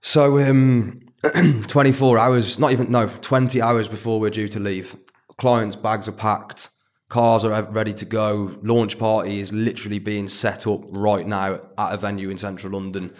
So, 0.00 0.38
um, 0.40 1.02
24 1.66 2.18
hours, 2.18 2.58
not 2.58 2.72
even, 2.72 2.90
no, 2.90 3.08
20 3.08 3.60
hours 3.60 3.88
before 3.88 4.18
we're 4.18 4.30
due 4.30 4.48
to 4.48 4.58
leave, 4.58 4.96
clients' 5.36 5.76
bags 5.76 6.08
are 6.08 6.12
packed, 6.12 6.70
cars 7.10 7.44
are 7.44 7.62
ready 7.64 7.92
to 7.92 8.06
go, 8.06 8.58
launch 8.62 8.98
party 8.98 9.40
is 9.40 9.52
literally 9.52 9.98
being 9.98 10.30
set 10.30 10.66
up 10.66 10.80
right 10.88 11.26
now 11.26 11.60
at 11.76 11.92
a 11.92 11.98
venue 11.98 12.30
in 12.30 12.38
central 12.38 12.72
London, 12.72 13.12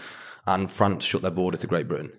and 0.47 0.71
France 0.71 1.05
shut 1.05 1.21
their 1.21 1.31
border 1.31 1.59
to 1.59 1.67
Great 1.67 1.89
Britain. 1.89 2.13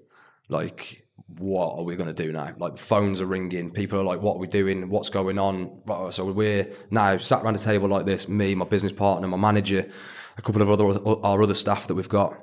Like, 0.49 1.07
what 1.27 1.77
are 1.77 1.83
we 1.83 1.95
going 1.95 2.13
to 2.13 2.23
do 2.23 2.31
now? 2.31 2.53
Like, 2.57 2.73
the 2.73 2.79
phones 2.79 3.21
are 3.21 3.25
ringing, 3.25 3.71
people 3.71 3.99
are 3.99 4.03
like, 4.03 4.21
what 4.21 4.35
are 4.35 4.39
we 4.39 4.47
doing? 4.47 4.89
What's 4.89 5.09
going 5.09 5.37
on? 5.37 5.81
So, 6.11 6.25
we're 6.31 6.71
now 6.89 7.17
sat 7.17 7.43
around 7.43 7.55
a 7.55 7.59
table 7.59 7.89
like 7.89 8.05
this 8.05 8.27
me, 8.27 8.55
my 8.55 8.65
business 8.65 8.91
partner, 8.91 9.27
my 9.27 9.37
manager, 9.37 9.89
a 10.37 10.41
couple 10.41 10.61
of 10.61 10.69
other 10.69 10.85
our 11.25 11.41
other 11.41 11.53
staff 11.53 11.87
that 11.87 11.95
we've 11.95 12.09
got 12.09 12.37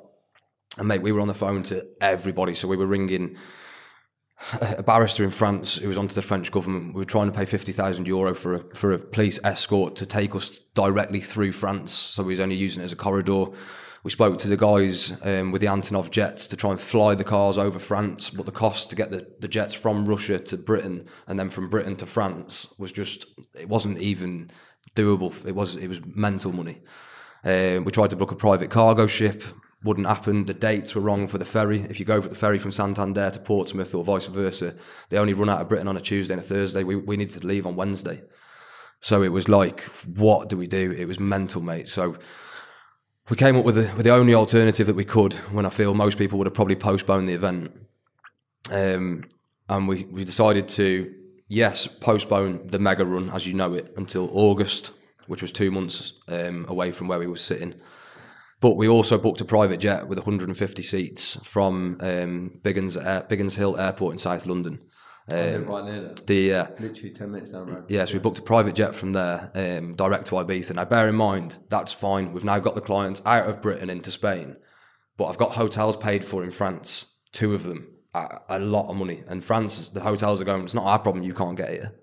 and 0.78 0.86
mate, 0.86 1.02
we 1.02 1.12
were 1.12 1.20
on 1.20 1.28
the 1.28 1.34
phone 1.34 1.62
to 1.64 1.86
everybody. 2.00 2.54
So 2.54 2.68
we 2.68 2.76
were 2.76 2.86
ringing 2.86 3.36
a 4.60 4.82
barrister 4.82 5.24
in 5.24 5.30
France 5.30 5.76
who 5.76 5.88
was 5.88 5.98
onto 5.98 6.14
the 6.14 6.22
French 6.22 6.52
government. 6.52 6.94
We 6.94 7.00
were 7.00 7.04
trying 7.04 7.30
to 7.30 7.36
pay 7.36 7.44
fifty 7.44 7.72
thousand 7.72 8.06
euro 8.06 8.34
for 8.34 8.54
a 8.54 8.74
for 8.74 8.92
a 8.92 8.98
police 8.98 9.40
escort 9.44 9.96
to 9.96 10.06
take 10.06 10.34
us 10.34 10.60
directly 10.74 11.20
through 11.20 11.52
France. 11.52 11.92
So 11.92 12.22
we 12.22 12.32
was 12.32 12.40
only 12.40 12.54
using 12.54 12.82
it 12.82 12.86
as 12.86 12.92
a 12.92 12.96
corridor. 12.96 13.46
We 14.08 14.12
spoke 14.12 14.38
to 14.38 14.48
the 14.48 14.56
guys 14.56 15.12
um, 15.22 15.52
with 15.52 15.60
the 15.60 15.66
Antonov 15.66 16.10
jets 16.10 16.46
to 16.46 16.56
try 16.56 16.70
and 16.70 16.80
fly 16.80 17.14
the 17.14 17.24
cars 17.24 17.58
over 17.58 17.78
France, 17.78 18.30
but 18.30 18.46
the 18.46 18.52
cost 18.52 18.88
to 18.88 18.96
get 18.96 19.10
the, 19.10 19.30
the 19.40 19.48
jets 19.48 19.74
from 19.74 20.06
Russia 20.06 20.38
to 20.38 20.56
Britain 20.56 21.04
and 21.26 21.38
then 21.38 21.50
from 21.50 21.68
Britain 21.68 21.94
to 21.96 22.06
France 22.06 22.68
was 22.78 22.90
just 22.90 23.26
it 23.54 23.68
wasn't 23.68 23.98
even 23.98 24.50
doable. 24.96 25.44
It 25.44 25.54
was 25.54 25.76
it 25.76 25.88
was 25.88 26.00
mental 26.06 26.52
money. 26.52 26.80
Uh, 27.44 27.80
we 27.84 27.92
tried 27.92 28.08
to 28.08 28.16
book 28.16 28.32
a 28.32 28.34
private 28.34 28.70
cargo 28.70 29.06
ship 29.06 29.42
wouldn't 29.84 30.06
happen. 30.06 30.46
The 30.46 30.54
dates 30.54 30.94
were 30.94 31.02
wrong 31.02 31.28
for 31.28 31.36
the 31.36 31.44
ferry. 31.44 31.82
If 31.82 32.00
you 32.00 32.06
go 32.06 32.22
for 32.22 32.28
the 32.28 32.34
ferry 32.34 32.58
from 32.58 32.72
Santander 32.72 33.30
to 33.30 33.38
Portsmouth 33.38 33.94
or 33.94 34.04
vice 34.04 34.24
versa, 34.24 34.74
they 35.10 35.18
only 35.18 35.34
run 35.34 35.50
out 35.50 35.60
of 35.60 35.68
Britain 35.68 35.86
on 35.86 35.98
a 35.98 36.00
Tuesday 36.00 36.32
and 36.32 36.42
a 36.42 36.46
Thursday. 36.46 36.82
We, 36.82 36.96
we 36.96 37.18
needed 37.18 37.42
to 37.42 37.46
leave 37.46 37.66
on 37.66 37.76
Wednesday. 37.76 38.22
So 39.00 39.22
it 39.22 39.28
was 39.28 39.50
like, 39.50 39.82
what 40.06 40.48
do 40.48 40.56
we 40.56 40.66
do? 40.66 40.92
It 40.92 41.04
was 41.04 41.20
mental, 41.20 41.60
mate. 41.60 41.90
So 41.90 42.16
we 43.30 43.36
came 43.36 43.56
up 43.56 43.64
with 43.64 43.74
the, 43.74 43.92
with 43.94 44.04
the 44.04 44.10
only 44.10 44.34
alternative 44.34 44.86
that 44.86 44.96
we 44.96 45.04
could 45.04 45.34
when 45.52 45.66
I 45.66 45.70
feel 45.70 45.94
most 45.94 46.18
people 46.18 46.38
would 46.38 46.46
have 46.46 46.54
probably 46.54 46.76
postponed 46.76 47.28
the 47.28 47.34
event. 47.34 47.72
Um, 48.70 49.24
and 49.68 49.86
we, 49.86 50.04
we 50.04 50.24
decided 50.24 50.68
to, 50.70 51.14
yes, 51.46 51.86
postpone 51.86 52.68
the 52.68 52.78
mega 52.78 53.04
run 53.04 53.30
as 53.30 53.46
you 53.46 53.54
know 53.54 53.74
it 53.74 53.92
until 53.96 54.30
August, 54.32 54.92
which 55.26 55.42
was 55.42 55.52
two 55.52 55.70
months 55.70 56.14
um, 56.28 56.64
away 56.68 56.90
from 56.90 57.08
where 57.08 57.18
we 57.18 57.26
were 57.26 57.36
sitting. 57.36 57.74
But 58.60 58.76
we 58.76 58.88
also 58.88 59.18
booked 59.18 59.40
a 59.40 59.44
private 59.44 59.78
jet 59.78 60.08
with 60.08 60.18
150 60.18 60.82
seats 60.82 61.38
from 61.44 61.98
um, 62.00 62.58
Biggins, 62.62 62.96
Air, 62.96 63.26
Biggins 63.28 63.56
Hill 63.56 63.78
Airport 63.78 64.12
in 64.12 64.18
South 64.18 64.46
London. 64.46 64.80
Um, 65.30 65.66
right 65.66 65.84
near 65.84 66.00
there. 66.00 66.14
The 66.26 66.54
uh, 66.54 66.66
Literally 66.78 67.10
10 67.10 67.30
minutes 67.30 67.50
down 67.50 67.66
the 67.66 67.72
road. 67.74 67.84
yeah, 67.88 68.04
so 68.04 68.14
we 68.14 68.18
booked 68.18 68.38
a 68.38 68.42
private 68.42 68.74
jet 68.74 68.94
from 68.94 69.12
there, 69.12 69.50
um, 69.54 69.92
direct 69.94 70.26
to 70.28 70.32
Ibiza. 70.36 70.74
Now, 70.74 70.84
bear 70.84 71.08
in 71.08 71.16
mind, 71.16 71.58
that's 71.68 71.92
fine. 71.92 72.32
We've 72.32 72.44
now 72.44 72.58
got 72.58 72.74
the 72.74 72.80
clients 72.80 73.20
out 73.26 73.48
of 73.48 73.60
Britain 73.60 73.90
into 73.90 74.10
Spain, 74.10 74.56
but 75.16 75.26
I've 75.26 75.38
got 75.38 75.52
hotels 75.52 75.96
paid 75.96 76.24
for 76.24 76.42
in 76.44 76.50
France, 76.50 77.14
two 77.32 77.54
of 77.54 77.64
them, 77.64 77.88
at 78.14 78.42
a 78.48 78.58
lot 78.58 78.88
of 78.88 78.96
money. 78.96 79.22
And 79.28 79.44
France, 79.44 79.88
the 79.90 80.00
hotels 80.00 80.40
are 80.40 80.44
going, 80.44 80.64
it's 80.64 80.74
not 80.74 80.86
our 80.86 80.98
problem, 80.98 81.24
you 81.24 81.34
can't 81.34 81.56
get 81.56 81.70
here. 81.70 81.94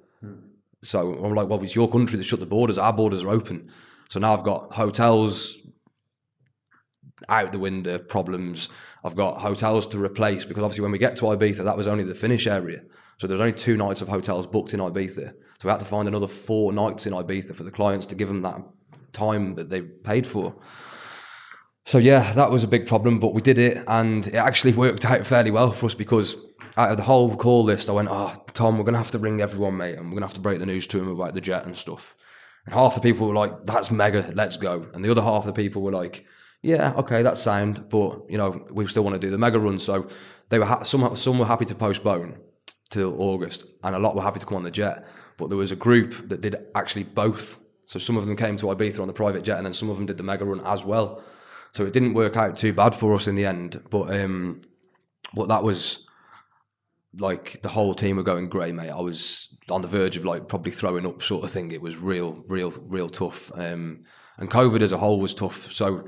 So 0.84 1.15
I'm 1.15 1.34
like, 1.34 1.48
well, 1.50 1.63
it's 1.63 1.75
your 1.75 1.89
country 1.89 2.17
that 2.17 2.24
shut 2.24 2.39
the 2.39 2.46
borders, 2.46 2.77
our 2.77 2.94
borders 2.94 3.24
are 3.24 3.29
open. 3.29 3.72
So 4.10 4.20
now 4.20 4.34
I've 4.34 4.44
got 4.44 4.74
hotels 4.74 5.58
out 7.29 7.51
the 7.51 7.60
window 7.60 7.98
problems. 7.98 8.70
I've 9.03 9.15
got 9.15 9.41
hotels 9.41 9.88
to 9.88 9.98
replace 10.03 10.46
because 10.46 10.63
obviously 10.63 10.84
when 10.84 10.91
we 10.91 10.98
get 11.00 11.15
to 11.17 11.25
Ibiza, 11.25 11.63
that 11.63 11.77
was 11.77 11.88
only 11.88 12.03
the 12.03 12.13
finish 12.13 12.46
area. 12.46 12.82
So 13.17 13.27
there's 13.27 13.39
only 13.39 13.53
two 13.53 13.77
nights 13.77 14.01
of 14.01 14.07
hotels 14.07 14.45
booked 14.48 14.74
in 14.74 14.79
Ibiza. 14.79 15.34
So 15.60 15.67
we 15.67 15.72
had 15.72 15.79
to 15.79 15.86
find 15.86 16.07
another 16.07 16.27
four 16.27 16.74
nights 16.74 17.05
in 17.05 17.13
Ibiza 17.13 17.55
for 17.55 17.63
the 17.63 17.72
clients 17.72 18.05
to 18.07 18.15
give 18.15 18.27
them 18.27 18.41
that 18.41 18.62
time 19.13 19.55
that 19.55 19.69
they 19.69 19.81
paid 19.81 20.27
for. 20.27 20.55
So 21.86 21.98
yeah, 21.98 22.34
that 22.34 22.51
was 22.51 22.63
a 22.63 22.67
big 22.67 22.88
problem, 22.88 23.19
but 23.19 23.34
we 23.34 23.41
did 23.41 23.57
it 23.57 23.84
and 23.88 24.27
it 24.27 24.36
actually 24.36 24.74
worked 24.86 25.05
out 25.05 25.25
fairly 25.25 25.51
well 25.51 25.72
for 25.72 25.86
us 25.86 25.93
because 25.93 26.36
out 26.77 26.91
of 26.91 26.98
the 26.98 27.03
whole 27.03 27.36
call 27.36 27.63
list, 27.63 27.89
I 27.89 27.93
went, 27.93 28.10
oh, 28.12 28.34
Tom, 28.53 28.77
we're 28.77 28.84
going 28.84 28.93
to 28.93 29.00
have 29.00 29.12
to 29.12 29.19
ring 29.19 29.39
everyone, 29.39 29.77
mate, 29.77 29.95
and 29.98 30.05
we're 30.05 30.19
going 30.19 30.22
to 30.22 30.27
have 30.27 30.34
to 30.34 30.41
break 30.41 30.60
the 30.60 30.65
news 30.65 30.88
to 30.88 30.98
them 30.98 31.07
about 31.07 31.34
the 31.34 31.41
jet 31.41 31.65
and 31.65 31.77
stuff. 31.77 32.15
And 32.65 32.74
half 32.74 32.95
the 32.95 33.01
people 33.01 33.27
were 33.27 33.36
like, 33.36 33.65
that's 33.65 33.91
mega, 33.91 34.29
let's 34.36 34.57
go. 34.57 34.88
And 34.93 35.05
the 35.05 35.12
other 35.12 35.22
half 35.22 35.45
of 35.45 35.48
the 35.48 35.53
people 35.53 35.84
were 35.84 35.91
like, 35.91 36.25
yeah, 36.62 36.93
okay, 36.98 37.22
that's 37.22 37.39
sound, 37.39 37.88
but 37.89 38.24
you 38.27 38.37
know, 38.37 38.66
we 38.72 38.87
still 38.87 39.03
want 39.03 39.13
to 39.13 39.25
do 39.25 39.29
the 39.29 39.37
mega 39.37 39.59
run. 39.59 39.77
So 39.79 40.09
they 40.50 40.57
were 40.57 40.66
ha- 40.66 40.83
some 40.83 41.16
some 41.16 41.37
were 41.37 41.46
happy 41.46 41.66
to 41.66 41.75
postpone 41.75 42.40
till 42.89 43.19
August, 43.21 43.63
and 43.83 43.95
a 43.95 44.00
lot 44.00 44.15
were 44.15 44.21
happy 44.21 44.39
to 44.39 44.45
come 44.45 44.57
on 44.57 44.63
the 44.63 44.71
jet. 44.71 45.05
But 45.37 45.50
there 45.50 45.57
was 45.57 45.71
a 45.71 45.75
group 45.75 46.29
that 46.29 46.41
did 46.41 46.55
actually 46.75 47.03
both. 47.03 47.59
So 47.87 48.00
some 48.00 48.17
of 48.17 48.25
them 48.25 48.35
came 48.35 48.57
to 48.57 48.67
Ibiza 48.67 49.00
on 49.00 49.07
the 49.07 49.13
private 49.13 49.43
jet, 49.43 49.57
and 49.57 49.65
then 49.65 49.74
some 49.74 49.89
of 49.89 49.98
them 49.98 50.05
did 50.05 50.17
the 50.17 50.24
mega 50.24 50.45
run 50.45 50.65
as 50.65 50.83
well. 50.83 51.24
So 51.71 51.85
it 51.85 51.93
didn't 51.93 52.13
work 52.13 52.37
out 52.37 52.57
too 52.57 52.74
bad 52.74 52.95
for 52.95 53.13
us 53.15 53.27
in 53.27 53.35
the 53.35 53.45
end. 53.45 53.81
But 53.89 54.15
um, 54.15 54.61
but 55.33 55.50
that 55.50 55.63
was 55.63 56.05
like 57.19 57.61
the 57.61 57.69
whole 57.69 57.93
team 57.93 58.17
were 58.17 58.24
going 58.24 58.50
grey, 58.50 58.71
mate. 58.71 58.89
I 58.89 59.01
was 59.01 59.55
on 59.69 59.81
the 59.81 59.87
verge 59.87 60.17
of 60.17 60.25
like 60.25 60.48
probably 60.48 60.71
throwing 60.71 61.05
up, 61.05 61.21
sort 61.21 61.43
of 61.43 61.51
thing. 61.51 61.71
It 61.71 61.81
was 61.81 61.98
real, 61.98 62.43
real, 62.48 62.71
real 62.87 63.09
tough. 63.09 63.51
Um, 63.55 64.03
and 64.37 64.50
COVID 64.50 64.81
as 64.81 64.91
a 64.91 64.98
whole 64.98 65.19
was 65.19 65.33
tough. 65.33 65.71
So 65.71 66.07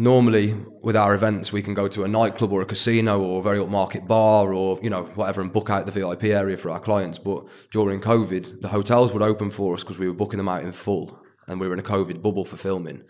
normally 0.00 0.54
with 0.80 0.96
our 0.96 1.14
events 1.14 1.52
we 1.52 1.60
can 1.60 1.74
go 1.74 1.86
to 1.86 2.04
a 2.04 2.08
nightclub 2.08 2.50
or 2.50 2.62
a 2.62 2.64
casino 2.64 3.20
or 3.20 3.40
a 3.40 3.42
very 3.42 3.58
upmarket 3.58 4.08
bar 4.08 4.54
or 4.54 4.80
you 4.82 4.88
know 4.88 5.04
whatever 5.14 5.42
and 5.42 5.52
book 5.52 5.68
out 5.68 5.84
the 5.84 5.92
vip 5.92 6.24
area 6.24 6.56
for 6.56 6.70
our 6.70 6.80
clients. 6.80 7.18
But 7.18 7.44
during 7.70 8.00
covid 8.00 8.62
the 8.62 8.68
hotels 8.68 9.12
would 9.12 9.22
open 9.22 9.50
for 9.50 9.74
us 9.74 9.82
because 9.82 9.98
we 9.98 10.08
were 10.08 10.14
booking 10.14 10.38
them 10.38 10.48
out 10.48 10.62
in 10.62 10.72
full 10.72 11.22
and 11.46 11.60
we 11.60 11.68
were 11.68 11.74
in 11.74 11.80
a 11.80 11.82
covid 11.82 12.22
bubble 12.22 12.46
for 12.46 12.56
filming. 12.56 13.02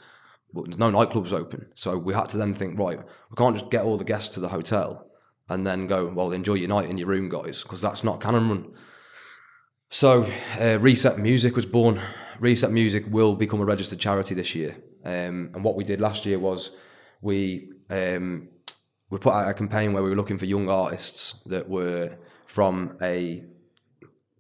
But 0.53 0.79
no 0.79 0.91
nightclubs 0.91 1.33
open. 1.33 1.69
So 1.77 1.97
we 1.97 2.13
had 2.13 2.29
to 2.31 2.37
then 2.37 2.55
think 2.55 2.77
right 2.77 2.99
we 2.99 3.37
can't 3.37 3.57
just 3.57 3.71
get 3.71 3.85
all 3.85 3.97
the 3.97 4.05
guests 4.05 4.31
to 4.31 4.41
the 4.41 4.49
hotel 4.49 5.07
and 5.49 5.65
then 5.65 5.87
go 5.87 6.09
well 6.09 6.33
enjoy 6.33 6.55
your 6.55 6.71
night 6.71 6.91
in 6.91 6.99
your 6.99 7.07
room 7.07 7.29
guys 7.29 7.63
because 7.63 7.81
that's 7.81 8.03
not 8.03 8.21
cannon 8.21 8.49
run. 8.49 8.75
So 9.91 10.27
uh, 10.61 10.79
reset 10.81 11.21
music 11.21 11.55
was 11.55 11.67
born. 11.67 12.01
Reset 12.41 12.73
music 12.73 13.05
will 13.09 13.37
become 13.37 13.61
a 13.61 13.65
registered 13.65 14.01
charity 14.01 14.35
this 14.35 14.57
year 14.57 14.77
um, 15.05 15.51
and 15.55 15.65
what 15.65 15.77
we 15.77 15.85
did 15.85 16.01
last 16.01 16.27
year 16.27 16.39
was 16.39 16.71
we 17.21 17.73
um, 17.89 18.49
we 19.11 19.19
put 19.19 19.33
out 19.33 19.49
a 19.49 19.55
campaign 19.55 19.93
where 19.93 20.03
we 20.03 20.11
were 20.11 20.17
looking 20.17 20.39
for 20.39 20.47
young 20.47 20.69
artists 20.69 21.41
that 21.47 21.69
were 21.69 22.17
from 22.47 22.97
a 23.03 23.45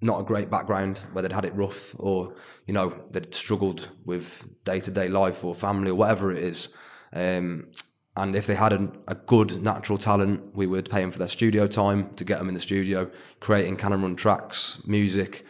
not 0.02 0.20
a 0.20 0.24
great 0.24 0.50
background, 0.50 1.04
where 1.12 1.22
they'd 1.22 1.32
had 1.32 1.44
it 1.44 1.54
rough 1.54 1.94
or 1.98 2.34
you 2.66 2.74
know 2.74 2.94
they'd 3.10 3.34
struggled 3.34 3.90
with 4.04 4.46
day 4.64 4.80
to 4.80 4.90
day 4.90 5.08
life 5.08 5.44
or 5.44 5.54
family 5.54 5.90
or 5.90 5.94
whatever 5.94 6.32
it 6.32 6.42
is. 6.42 6.68
Um, 7.12 7.68
and 8.16 8.34
if 8.34 8.46
they 8.46 8.54
had 8.54 8.72
a, 8.72 8.90
a, 9.06 9.14
good 9.14 9.62
natural 9.62 9.96
talent, 9.96 10.54
we 10.54 10.66
would 10.66 10.90
pay 10.90 11.00
them 11.00 11.12
for 11.12 11.18
their 11.18 11.28
studio 11.28 11.66
time 11.66 12.12
to 12.16 12.24
get 12.24 12.38
them 12.38 12.48
in 12.48 12.54
the 12.54 12.60
studio, 12.60 13.08
creating 13.38 13.76
cannon 13.76 14.02
run 14.02 14.16
tracks, 14.16 14.78
music, 14.84 15.44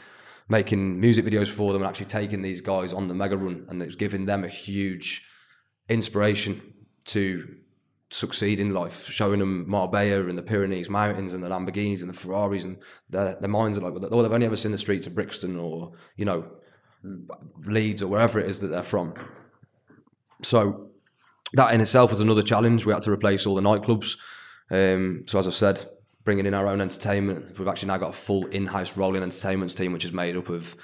making 0.51 1.01
music 1.01 1.25
videos 1.25 1.49
for 1.49 1.73
them 1.73 1.81
and 1.81 1.89
actually 1.89 2.07
taking 2.07 2.43
these 2.43 2.61
guys 2.61 2.93
on 2.93 3.09
the 3.09 3.15
mega 3.15 3.39
run 3.39 3.65
and 3.69 3.81
it 3.81 3.87
was 3.87 3.97
giving 3.97 4.27
them 4.27 4.45
a 4.45 4.49
huge 4.49 5.25
inspiration 5.89 6.61
to 7.05 7.57
succeed 8.11 8.59
in 8.59 8.75
life, 8.75 9.07
showing 9.07 9.39
them 9.39 9.65
Marbella 9.71 10.27
and 10.27 10.37
the 10.37 10.43
Pyrenees 10.43 10.91
Mountains 10.91 11.33
and 11.33 11.45
the 11.45 11.49
Lamborghinis 11.49 12.01
and 12.01 12.11
the 12.11 12.15
Ferraris 12.15 12.65
and 12.65 12.79
their, 13.09 13.37
their 13.41 13.49
minds 13.49 13.79
are 13.79 13.83
like, 13.83 13.95
oh, 14.11 14.23
they've 14.23 14.33
only 14.33 14.47
ever 14.47 14.57
seen 14.57 14.73
the 14.73 14.79
streets 14.79 15.07
of 15.07 15.15
Brixton 15.15 15.57
or, 15.57 15.93
you 16.17 16.25
know, 16.25 16.51
Leeds 17.65 18.03
or 18.03 18.09
wherever 18.09 18.41
it 18.41 18.49
is 18.49 18.59
that 18.61 18.69
they're 18.69 18.83
from. 18.83 19.15
So 20.43 20.91
that 21.53 21.73
in 21.73 21.81
itself 21.81 22.11
was 22.11 22.21
another 22.21 22.43
challenge. 22.43 22.85
We 22.85 22.93
had 22.93 23.03
to 23.03 23.13
replace 23.13 23.47
all 23.47 23.55
the 23.55 23.63
nightclubs. 23.63 24.17
Um, 24.71 25.25
so 25.27 25.39
as 25.39 25.47
I 25.47 25.51
said, 25.51 25.89
bringing 26.25 26.47
in 26.47 26.55
our 26.55 26.67
own 26.67 26.81
entertainment. 26.81 27.59
We've 27.59 27.69
actually 27.69 27.89
now 27.89 27.99
got 27.99 28.11
a 28.11 28.19
full 28.19 28.47
in-house 28.47 28.97
rolling 28.97 29.23
entertainments 29.23 29.75
team, 29.75 29.93
which 29.93 30.05
is 30.05 30.13
made 30.13 30.37
up 30.37 30.49
of 30.49 30.77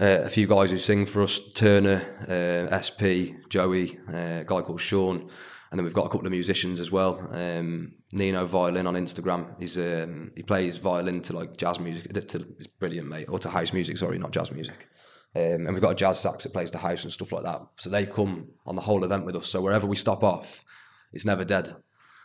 uh, 0.00 0.22
a 0.24 0.28
few 0.28 0.46
guys 0.46 0.70
who 0.70 0.78
sing 0.78 1.06
for 1.06 1.22
us: 1.22 1.40
Turner, 1.54 2.02
uh, 2.28 2.76
SP, 2.76 3.36
Joey, 3.48 3.98
uh, 4.12 4.40
a 4.40 4.44
guy 4.46 4.60
called 4.60 4.80
Sean, 4.80 5.28
and 5.70 5.78
then 5.78 5.84
we've 5.84 5.94
got 5.94 6.06
a 6.06 6.10
couple 6.10 6.26
of 6.26 6.32
musicians 6.32 6.80
as 6.80 6.90
well. 6.90 7.28
Um, 7.32 7.94
Nino 8.12 8.46
violin 8.46 8.86
on 8.86 8.94
Instagram. 8.94 9.58
He's 9.58 9.78
um, 9.78 10.32
he 10.36 10.42
plays 10.42 10.76
violin 10.76 11.22
to 11.22 11.32
like 11.32 11.56
jazz 11.56 11.80
music. 11.80 12.12
To, 12.12 12.46
it's 12.58 12.66
brilliant, 12.66 13.08
mate. 13.08 13.26
Or 13.28 13.38
to 13.38 13.48
house 13.48 13.72
music. 13.72 13.98
Sorry, 13.98 14.18
not 14.18 14.32
jazz 14.32 14.52
music. 14.52 14.88
Um, 15.34 15.66
and 15.66 15.72
we've 15.72 15.82
got 15.82 15.92
a 15.92 15.96
jazz 15.96 16.18
sax 16.18 16.44
that 16.44 16.52
plays 16.54 16.70
the 16.70 16.78
house 16.78 17.04
and 17.04 17.12
stuff 17.12 17.30
like 17.30 17.42
that. 17.42 17.60
So 17.76 17.90
they 17.90 18.06
come 18.06 18.48
on 18.64 18.74
the 18.74 18.82
whole 18.82 19.04
event 19.04 19.26
with 19.26 19.36
us. 19.36 19.48
So 19.48 19.60
wherever 19.60 19.86
we 19.86 19.96
stop 19.96 20.24
off, 20.24 20.64
it's 21.12 21.26
never 21.26 21.44
dead. 21.44 21.74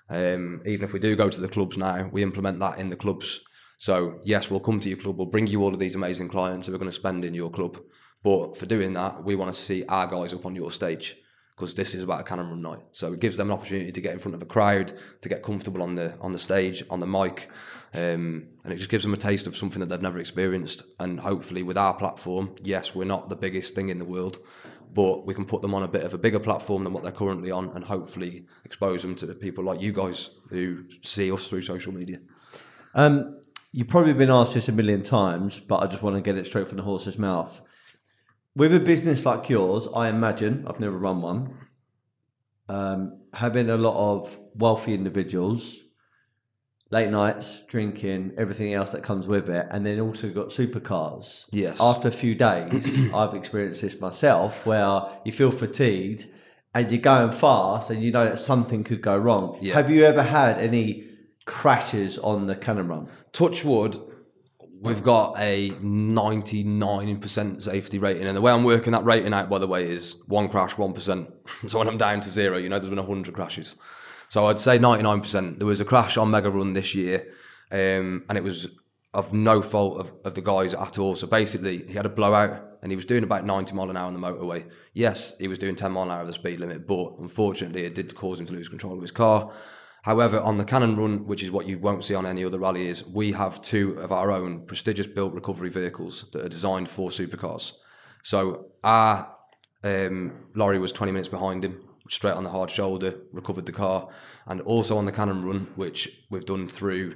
Um, 0.09 0.61
even 0.65 0.83
if 0.83 0.93
we 0.93 0.99
do 0.99 1.15
go 1.15 1.29
to 1.29 1.41
the 1.41 1.47
clubs 1.47 1.77
now, 1.77 2.09
we 2.11 2.23
implement 2.23 2.59
that 2.59 2.79
in 2.79 2.89
the 2.89 2.95
clubs. 2.95 3.41
So 3.77 4.19
yes, 4.23 4.49
we'll 4.49 4.59
come 4.59 4.79
to 4.79 4.89
your 4.89 4.97
club, 4.97 5.17
we'll 5.17 5.27
bring 5.27 5.47
you 5.47 5.63
all 5.63 5.73
of 5.73 5.79
these 5.79 5.95
amazing 5.95 6.29
clients 6.29 6.65
that 6.65 6.73
we're 6.73 6.79
going 6.79 6.91
to 6.91 6.95
spend 6.95 7.25
in 7.25 7.33
your 7.33 7.49
club. 7.49 7.79
But 8.23 8.55
for 8.55 8.65
doing 8.65 8.93
that, 8.93 9.23
we 9.23 9.35
want 9.35 9.53
to 9.53 9.59
see 9.59 9.83
our 9.85 10.05
guys 10.05 10.33
up 10.33 10.45
on 10.45 10.55
your 10.55 10.71
stage 10.71 11.15
because 11.61 11.75
this 11.75 11.93
is 11.93 12.03
about 12.03 12.21
a 12.21 12.23
cannon 12.23 12.49
run 12.49 12.61
night. 12.61 12.79
So 12.91 13.13
it 13.13 13.19
gives 13.19 13.37
them 13.37 13.49
an 13.49 13.53
opportunity 13.57 13.91
to 13.91 14.01
get 14.01 14.13
in 14.13 14.19
front 14.19 14.35
of 14.35 14.41
a 14.41 14.45
crowd, 14.45 14.93
to 15.21 15.29
get 15.29 15.43
comfortable 15.43 15.83
on 15.83 15.95
the 15.95 16.17
on 16.19 16.31
the 16.31 16.39
stage, 16.39 16.83
on 16.89 16.99
the 16.99 17.07
mic, 17.07 17.49
um, 17.93 18.47
and 18.63 18.73
it 18.73 18.77
just 18.77 18.89
gives 18.89 19.03
them 19.03 19.13
a 19.13 19.17
taste 19.17 19.47
of 19.47 19.55
something 19.55 19.79
that 19.79 19.87
they've 19.87 20.01
never 20.01 20.19
experienced. 20.19 20.83
And 20.99 21.19
hopefully, 21.19 21.61
with 21.61 21.77
our 21.77 21.93
platform, 21.93 22.55
yes, 22.63 22.95
we're 22.95 23.05
not 23.05 23.29
the 23.29 23.35
biggest 23.35 23.75
thing 23.75 23.89
in 23.89 23.99
the 23.99 24.05
world, 24.05 24.39
but 24.93 25.25
we 25.25 25.33
can 25.33 25.45
put 25.45 25.61
them 25.61 25.73
on 25.73 25.83
a 25.83 25.87
bit 25.87 26.03
of 26.03 26.13
a 26.13 26.17
bigger 26.17 26.39
platform 26.39 26.83
than 26.83 26.93
what 26.93 27.03
they're 27.03 27.11
currently 27.11 27.51
on 27.51 27.69
and 27.69 27.85
hopefully 27.85 28.45
expose 28.65 29.01
them 29.01 29.15
to 29.15 29.25
the 29.25 29.35
people 29.35 29.63
like 29.63 29.81
you 29.81 29.93
guys 29.93 30.31
who 30.49 30.83
see 31.01 31.31
us 31.31 31.47
through 31.47 31.61
social 31.61 31.93
media. 31.93 32.19
Um, 32.93 33.39
you've 33.71 33.87
probably 33.87 34.13
been 34.13 34.29
asked 34.29 34.53
this 34.53 34.67
a 34.67 34.71
million 34.71 35.03
times, 35.03 35.59
but 35.59 35.77
I 35.77 35.87
just 35.87 36.03
want 36.03 36.15
to 36.15 36.21
get 36.21 36.37
it 36.37 36.45
straight 36.45 36.67
from 36.67 36.77
the 36.77 36.83
horse's 36.83 37.17
mouth. 37.17 37.61
With 38.55 38.75
a 38.75 38.79
business 38.79 39.25
like 39.25 39.49
yours, 39.49 39.87
I 39.95 40.09
imagine, 40.09 40.65
I've 40.67 40.79
never 40.79 40.97
run 40.97 41.21
one, 41.21 41.57
um, 42.67 43.21
having 43.33 43.69
a 43.69 43.77
lot 43.77 43.95
of 43.95 44.37
wealthy 44.55 44.93
individuals, 44.93 45.77
late 46.91 47.09
nights, 47.09 47.63
drinking, 47.67 48.33
everything 48.37 48.73
else 48.73 48.91
that 48.91 49.01
comes 49.01 49.27
with 49.27 49.49
it, 49.49 49.65
and 49.71 49.85
then 49.85 49.99
also 49.99 50.29
got 50.29 50.49
supercars. 50.49 51.45
Yes. 51.51 51.79
After 51.81 52.07
a 52.07 52.11
few 52.11 52.35
days, 52.35 53.11
I've 53.13 53.33
experienced 53.33 53.81
this 53.81 53.99
myself, 53.99 54.65
where 54.65 55.03
you 55.25 55.31
feel 55.31 55.51
fatigued 55.51 56.27
and 56.73 56.89
you're 56.89 57.01
going 57.01 57.31
fast, 57.31 57.89
and 57.89 58.01
you 58.01 58.11
know 58.11 58.25
that 58.25 58.39
something 58.39 58.83
could 58.83 59.01
go 59.01 59.17
wrong. 59.17 59.57
Yeah. 59.59 59.73
Have 59.73 59.89
you 59.89 60.05
ever 60.05 60.23
had 60.23 60.57
any 60.57 61.09
crashes 61.45 62.17
on 62.19 62.45
the 62.47 62.55
cannon 62.55 62.87
run? 62.87 63.09
touch 63.33 63.63
wood, 63.63 63.97
we've 64.81 65.03
got 65.03 65.35
a 65.37 65.69
99% 65.69 67.61
safety 67.61 67.99
rating. 67.99 68.27
And 68.27 68.35
the 68.35 68.41
way 68.41 68.51
I'm 68.51 68.63
working 68.63 68.93
that 68.93 69.05
rating 69.05 69.33
out, 69.33 69.49
by 69.49 69.59
the 69.59 69.67
way, 69.67 69.89
is 69.89 70.15
one 70.27 70.49
crash, 70.49 70.75
1%. 70.75 71.31
so 71.67 71.79
when 71.79 71.87
I'm 71.87 71.97
down 71.97 72.19
to 72.21 72.29
zero, 72.29 72.57
you 72.57 72.69
know, 72.69 72.79
there's 72.79 72.89
been 72.89 72.97
100 72.99 73.33
crashes. 73.33 73.75
So 74.31 74.45
I'd 74.45 74.59
say 74.59 74.79
99%. 74.79 75.57
There 75.57 75.67
was 75.67 75.81
a 75.81 75.85
crash 75.85 76.15
on 76.15 76.31
Mega 76.31 76.49
Run 76.49 76.71
this 76.71 76.95
year, 76.95 77.27
um, 77.69 78.23
and 78.29 78.37
it 78.37 78.43
was 78.45 78.69
of 79.13 79.33
no 79.33 79.61
fault 79.61 79.99
of, 79.99 80.13
of 80.23 80.35
the 80.35 80.41
guys 80.41 80.73
at 80.73 80.97
all. 80.97 81.17
So 81.17 81.27
basically, 81.27 81.85
he 81.85 81.95
had 81.95 82.05
a 82.05 82.09
blowout 82.09 82.77
and 82.81 82.93
he 82.93 82.95
was 82.95 83.03
doing 83.03 83.25
about 83.25 83.45
90 83.45 83.73
mile 83.75 83.89
an 83.89 83.97
hour 83.97 84.07
on 84.07 84.13
the 84.13 84.25
motorway. 84.25 84.71
Yes, 84.93 85.37
he 85.37 85.49
was 85.49 85.59
doing 85.59 85.75
10 85.75 85.91
mile 85.91 86.03
an 86.03 86.11
hour 86.11 86.21
of 86.21 86.27
the 86.27 86.33
speed 86.33 86.61
limit, 86.61 86.87
but 86.87 87.15
unfortunately, 87.19 87.83
it 87.83 87.93
did 87.93 88.15
cause 88.15 88.39
him 88.39 88.45
to 88.45 88.53
lose 88.53 88.69
control 88.69 88.95
of 88.95 89.01
his 89.01 89.11
car. 89.11 89.51
However, 90.03 90.39
on 90.39 90.55
the 90.55 90.63
Cannon 90.63 90.95
Run, 90.95 91.27
which 91.27 91.43
is 91.43 91.51
what 91.51 91.65
you 91.65 91.77
won't 91.77 92.05
see 92.05 92.15
on 92.15 92.25
any 92.25 92.45
other 92.45 92.57
rally, 92.57 92.87
is 92.87 93.05
we 93.05 93.33
have 93.33 93.61
two 93.61 93.99
of 93.99 94.13
our 94.13 94.31
own 94.31 94.65
prestigious 94.65 95.07
built 95.07 95.33
recovery 95.33 95.69
vehicles 95.69 96.23
that 96.31 96.45
are 96.45 96.49
designed 96.49 96.87
for 96.87 97.09
supercars. 97.09 97.73
So 98.23 98.67
our 98.81 99.35
um, 99.83 100.45
lorry 100.55 100.79
was 100.79 100.93
20 100.93 101.11
minutes 101.11 101.27
behind 101.27 101.65
him, 101.65 101.83
straight 102.11 102.33
on 102.33 102.43
the 102.43 102.49
hard 102.49 102.69
shoulder, 102.69 103.15
recovered 103.31 103.65
the 103.65 103.71
car, 103.71 104.09
and 104.45 104.59
also 104.61 104.97
on 104.97 105.05
the 105.05 105.11
Cannon 105.11 105.45
Run, 105.45 105.67
which 105.75 106.23
we've 106.29 106.45
done 106.45 106.67
through 106.67 107.15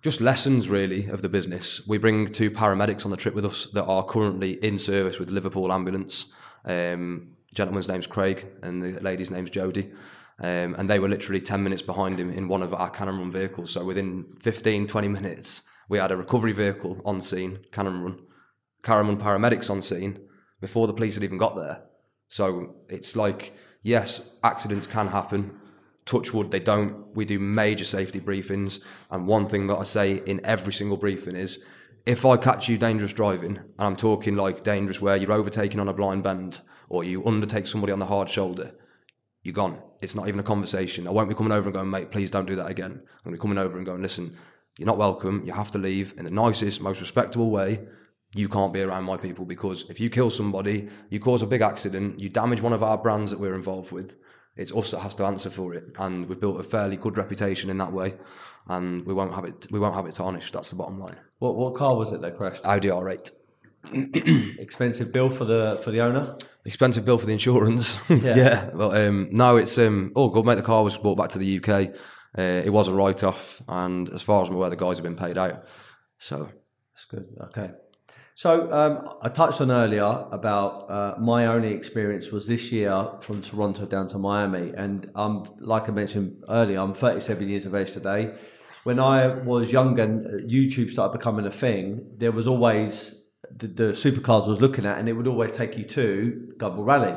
just 0.00 0.22
lessons 0.22 0.66
really 0.66 1.06
of 1.08 1.20
the 1.20 1.28
business. 1.28 1.86
We 1.86 1.98
bring 1.98 2.26
two 2.26 2.50
paramedics 2.50 3.04
on 3.04 3.10
the 3.10 3.18
trip 3.18 3.34
with 3.34 3.44
us 3.44 3.68
that 3.74 3.84
are 3.84 4.02
currently 4.02 4.52
in 4.64 4.78
service 4.78 5.18
with 5.18 5.28
Liverpool 5.28 5.70
Ambulance. 5.70 6.26
Um, 6.64 7.36
gentleman's 7.52 7.86
name's 7.86 8.06
Craig 8.06 8.46
and 8.62 8.82
the 8.82 8.98
lady's 9.02 9.30
name's 9.30 9.50
Jodie. 9.50 9.92
Um, 10.38 10.74
and 10.78 10.88
they 10.88 10.98
were 10.98 11.08
literally 11.08 11.42
10 11.42 11.62
minutes 11.62 11.82
behind 11.82 12.18
him 12.18 12.30
in 12.30 12.48
one 12.48 12.62
of 12.62 12.72
our 12.72 12.88
Cannon 12.88 13.18
Run 13.18 13.30
vehicles. 13.30 13.72
So 13.72 13.84
within 13.84 14.24
15, 14.40 14.86
20 14.86 15.08
minutes, 15.08 15.64
we 15.90 15.98
had 15.98 16.12
a 16.12 16.16
recovery 16.16 16.52
vehicle 16.52 17.02
on 17.04 17.20
scene, 17.20 17.58
Cannon 17.72 18.02
Run, 18.02 18.20
Run 18.88 19.20
paramedics 19.20 19.68
on 19.68 19.82
scene 19.82 20.18
before 20.62 20.86
the 20.86 20.94
police 20.94 21.16
had 21.16 21.24
even 21.24 21.36
got 21.36 21.56
there. 21.56 21.82
So 22.28 22.76
it's 22.88 23.16
like, 23.16 23.52
yes, 23.82 24.20
accidents 24.42 24.86
can 24.86 25.08
happen. 25.08 25.58
Touch 26.06 26.32
wood, 26.32 26.50
they 26.50 26.60
don't. 26.60 27.14
We 27.14 27.24
do 27.24 27.38
major 27.38 27.84
safety 27.84 28.20
briefings. 28.20 28.80
And 29.10 29.26
one 29.26 29.48
thing 29.48 29.66
that 29.68 29.76
I 29.76 29.84
say 29.84 30.22
in 30.26 30.40
every 30.44 30.72
single 30.72 30.96
briefing 30.96 31.36
is 31.36 31.60
if 32.06 32.24
I 32.24 32.36
catch 32.36 32.68
you 32.68 32.78
dangerous 32.78 33.12
driving, 33.12 33.58
and 33.58 33.68
I'm 33.78 33.96
talking 33.96 34.36
like 34.36 34.64
dangerous 34.64 35.00
where 35.00 35.16
you're 35.16 35.32
overtaking 35.32 35.80
on 35.80 35.88
a 35.88 35.94
blind 35.94 36.24
bend 36.24 36.60
or 36.88 37.04
you 37.04 37.24
undertake 37.26 37.66
somebody 37.66 37.92
on 37.92 37.98
the 37.98 38.06
hard 38.06 38.28
shoulder, 38.28 38.72
you're 39.42 39.54
gone. 39.54 39.80
It's 40.00 40.14
not 40.14 40.28
even 40.28 40.40
a 40.40 40.44
conversation. 40.44 41.06
I 41.06 41.10
won't 41.10 41.28
be 41.28 41.34
coming 41.34 41.52
over 41.52 41.68
and 41.68 41.74
going, 41.74 41.90
mate, 41.90 42.10
please 42.10 42.30
don't 42.30 42.46
do 42.46 42.56
that 42.56 42.70
again. 42.70 42.90
I'm 42.92 43.24
going 43.24 43.36
to 43.36 43.38
be 43.38 43.38
coming 43.38 43.58
over 43.58 43.76
and 43.76 43.86
going, 43.86 44.02
listen, 44.02 44.36
you're 44.78 44.86
not 44.86 44.98
welcome. 44.98 45.42
You 45.44 45.52
have 45.52 45.70
to 45.72 45.78
leave 45.78 46.14
in 46.18 46.24
the 46.24 46.30
nicest, 46.30 46.80
most 46.80 47.00
respectable 47.00 47.50
way. 47.50 47.80
You 48.34 48.48
can't 48.48 48.72
be 48.72 48.80
around 48.82 49.04
my 49.04 49.16
people 49.16 49.44
because 49.44 49.84
if 49.88 49.98
you 49.98 50.08
kill 50.08 50.30
somebody, 50.30 50.88
you 51.08 51.18
cause 51.18 51.42
a 51.42 51.46
big 51.46 51.62
accident, 51.62 52.20
you 52.20 52.28
damage 52.28 52.60
one 52.60 52.72
of 52.72 52.82
our 52.82 52.96
brands 52.96 53.30
that 53.32 53.40
we're 53.40 53.54
involved 53.56 53.90
with. 53.90 54.18
It's 54.56 54.72
us 54.74 54.90
that 54.92 55.00
has 55.00 55.14
to 55.16 55.24
answer 55.24 55.50
for 55.50 55.74
it, 55.74 55.84
and 55.98 56.28
we've 56.28 56.40
built 56.40 56.60
a 56.60 56.62
fairly 56.62 56.96
good 56.96 57.16
reputation 57.16 57.70
in 57.70 57.78
that 57.78 57.92
way, 57.92 58.14
and 58.68 59.04
we 59.06 59.14
won't 59.14 59.34
have 59.34 59.44
it. 59.44 59.66
We 59.70 59.78
won't 59.78 59.94
have 59.94 60.06
it 60.06 60.14
tarnished. 60.14 60.52
That's 60.52 60.70
the 60.70 60.76
bottom 60.76 60.98
line. 61.00 61.16
What 61.38 61.56
what 61.56 61.74
car 61.74 61.96
was 61.96 62.12
it 62.12 62.20
that 62.22 62.36
crashed? 62.36 62.64
Audi 62.66 62.88
R8. 62.88 63.30
Expensive 64.58 65.12
bill 65.12 65.30
for 65.30 65.44
the 65.44 65.80
for 65.82 65.90
the 65.90 66.00
owner. 66.00 66.36
expensive 66.64 67.04
bill 67.04 67.18
for 67.18 67.26
the 67.26 67.32
insurance. 67.32 67.98
Yeah. 68.10 68.36
yeah, 68.36 68.70
but 68.74 68.96
um, 69.00 69.28
no, 69.30 69.56
it's 69.56 69.78
um, 69.78 70.12
all 70.14 70.28
good, 70.28 70.44
mate. 70.44 70.56
The 70.56 70.62
car 70.62 70.82
was 70.84 70.98
brought 70.98 71.16
back 71.16 71.30
to 71.30 71.38
the 71.38 71.58
UK. 71.58 71.94
Uh, 72.38 72.42
it 72.64 72.70
was 72.72 72.86
a 72.88 72.94
write-off, 72.94 73.62
and 73.66 74.08
as 74.10 74.22
far 74.22 74.42
as 74.42 74.48
I'm 74.50 74.54
aware, 74.56 74.70
the 74.70 74.76
guys 74.76 74.98
have 74.98 75.04
been 75.04 75.16
paid 75.16 75.38
out. 75.38 75.64
So 76.18 76.48
That's 76.94 77.04
good. 77.06 77.26
Okay. 77.46 77.70
So 78.40 78.72
um, 78.72 79.16
I 79.20 79.28
touched 79.28 79.60
on 79.60 79.70
earlier 79.70 80.24
about 80.32 80.86
uh, 80.88 81.14
my 81.18 81.44
only 81.44 81.74
experience 81.74 82.30
was 82.30 82.46
this 82.46 82.72
year 82.72 83.06
from 83.20 83.42
Toronto 83.42 83.84
down 83.84 84.08
to 84.08 84.18
Miami, 84.18 84.72
and 84.78 85.10
um, 85.14 85.46
like 85.58 85.90
I 85.90 85.92
mentioned 85.92 86.42
earlier, 86.48 86.80
I'm 86.80 86.94
37 86.94 87.46
years 87.46 87.66
of 87.66 87.74
age 87.74 87.92
today. 87.92 88.32
When 88.84 88.98
I 88.98 89.26
was 89.26 89.70
younger 89.70 90.04
and 90.04 90.26
uh, 90.26 90.30
YouTube 90.48 90.90
started 90.90 91.18
becoming 91.18 91.44
a 91.44 91.50
thing, 91.50 92.14
there 92.16 92.32
was 92.32 92.46
always 92.46 93.14
the, 93.54 93.66
the 93.66 93.92
supercars 93.92 94.46
I 94.46 94.48
was 94.48 94.62
looking 94.62 94.86
at, 94.86 94.98
and 94.98 95.06
it 95.06 95.12
would 95.12 95.26
always 95.26 95.52
take 95.52 95.76
you 95.76 95.84
to 95.84 96.54
Gumball 96.56 96.86
Rally. 96.86 97.14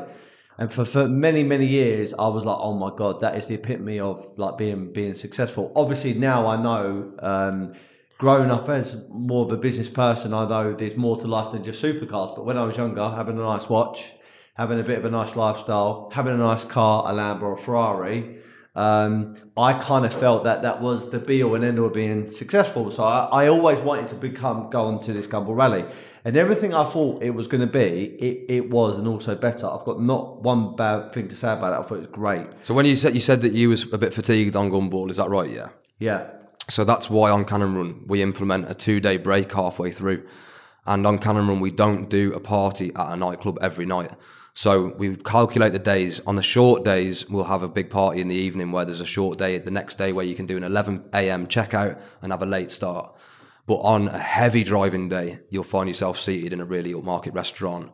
And 0.58 0.74
for, 0.74 0.84
for 0.84 1.08
many 1.08 1.42
many 1.42 1.68
years, 1.68 2.14
I 2.14 2.28
was 2.28 2.44
like, 2.44 2.58
"Oh 2.60 2.74
my 2.74 2.92
god, 2.94 3.22
that 3.22 3.38
is 3.38 3.48
the 3.48 3.54
epitome 3.54 4.02
of 4.02 4.30
like 4.36 4.58
being 4.58 4.92
being 4.92 5.16
successful." 5.16 5.72
Obviously, 5.74 6.16
now 6.16 6.48
I 6.48 6.62
know. 6.62 7.14
Um, 7.20 7.76
growing 8.24 8.50
up 8.50 8.70
as 8.70 8.96
more 9.10 9.44
of 9.44 9.52
a 9.52 9.58
business 9.58 9.90
person, 9.90 10.34
although 10.34 10.74
there's 10.74 10.96
more 10.96 11.18
to 11.18 11.28
life 11.28 11.52
than 11.52 11.62
just 11.62 11.84
supercars. 11.84 12.34
But 12.34 12.46
when 12.46 12.58
I 12.58 12.64
was 12.64 12.78
younger, 12.78 13.10
having 13.10 13.38
a 13.38 13.42
nice 13.42 13.68
watch, 13.68 14.14
having 14.54 14.80
a 14.80 14.84
bit 14.84 14.98
of 14.98 15.04
a 15.04 15.10
nice 15.10 15.36
lifestyle, 15.36 16.10
having 16.14 16.34
a 16.34 16.38
nice 16.38 16.64
car, 16.64 17.04
a 17.06 17.14
Lambo 17.14 17.42
or 17.42 17.54
a 17.56 17.58
Ferrari, 17.58 18.38
um, 18.76 19.36
I 19.58 19.74
kind 19.74 20.06
of 20.06 20.14
felt 20.14 20.46
that 20.46 20.62
that 20.62 20.80
was 20.80 21.12
the 21.12 21.20
be 21.20 21.44
all 21.44 21.54
and 21.56 21.66
end 21.66 21.80
all 21.80 21.88
of 21.88 21.94
being 21.94 22.32
successful. 22.32 22.92
So 22.92 23.04
I, 23.04 23.44
I 23.44 23.48
always 23.50 23.80
wanted 23.80 24.08
to 24.08 24.16
become 24.16 24.70
go 24.70 24.86
on 24.86 25.04
to 25.04 25.12
this 25.12 25.28
Gumball 25.28 25.58
Rally. 25.58 25.84
And 26.24 26.38
everything 26.38 26.74
I 26.74 26.86
thought 26.86 27.22
it 27.22 27.32
was 27.32 27.48
going 27.50 27.60
to 27.60 27.68
be, 27.68 28.06
it, 28.28 28.46
it 28.48 28.70
was, 28.70 29.00
and 29.00 29.06
also 29.06 29.36
better. 29.36 29.68
I've 29.68 29.84
got 29.84 30.02
not 30.02 30.42
one 30.44 30.78
bad 30.78 31.12
thing 31.12 31.28
to 31.28 31.36
say 31.36 31.52
about 31.52 31.74
it. 31.74 31.80
I 31.84 31.90
thought 31.90 31.96
it 31.96 32.08
was 32.08 32.08
great. 32.08 32.48
So 32.62 32.74
when 32.74 32.86
you 32.86 32.96
said 32.96 33.16
you 33.16 33.20
said 33.20 33.42
that 33.42 33.52
you 33.52 33.68
was 33.68 33.84
a 33.92 33.98
bit 33.98 34.14
fatigued 34.14 34.56
on 34.56 34.72
Gumball, 34.72 35.10
is 35.10 35.18
that 35.18 35.30
right? 35.30 35.50
Yeah. 35.50 35.68
Yeah. 36.00 36.30
So 36.70 36.84
that's 36.84 37.10
why 37.10 37.30
on 37.30 37.46
Cannon 37.46 37.76
Run 37.76 38.04
we 38.08 38.22
implement 38.22 38.70
a 38.70 38.74
two 38.74 39.00
day 39.00 39.18
break 39.18 39.52
halfway 39.52 39.92
through, 39.92 40.26
and 40.86 41.06
on 41.06 41.20
Cannon 41.20 41.48
Run 41.48 41.60
we 41.60 41.72
don't 41.72 42.10
do 42.10 42.34
a 42.34 42.40
party 42.40 42.92
at 42.96 43.12
a 43.12 43.18
nightclub 43.18 43.58
every 43.62 43.86
night. 43.86 44.12
So 44.56 44.94
we 44.98 45.16
calculate 45.16 45.74
the 45.74 45.80
days. 45.80 46.20
On 46.28 46.36
the 46.36 46.44
short 46.44 46.86
days, 46.86 47.28
we'll 47.28 47.46
have 47.46 47.64
a 47.64 47.68
big 47.68 47.90
party 47.90 48.22
in 48.22 48.28
the 48.28 48.36
evening 48.36 48.72
where 48.72 48.86
there's 48.86 49.02
a 49.02 49.06
short 49.06 49.40
day 49.40 49.58
the 49.58 49.72
next 49.72 49.98
day 49.98 50.14
where 50.14 50.26
you 50.26 50.36
can 50.36 50.46
do 50.46 50.58
an 50.58 50.64
11 50.64 51.10
a.m. 51.14 51.48
checkout 51.48 52.00
and 52.22 52.32
have 52.32 52.44
a 52.44 52.46
late 52.46 52.70
start. 52.70 53.16
But 53.66 53.78
on 53.78 54.10
a 54.10 54.20
heavy 54.20 54.64
driving 54.64 55.10
day, 55.10 55.40
you'll 55.50 55.64
find 55.64 55.88
yourself 55.88 56.20
seated 56.20 56.54
in 56.54 56.60
a 56.60 56.66
really 56.66 56.94
upmarket 56.94 57.34
restaurant, 57.34 57.92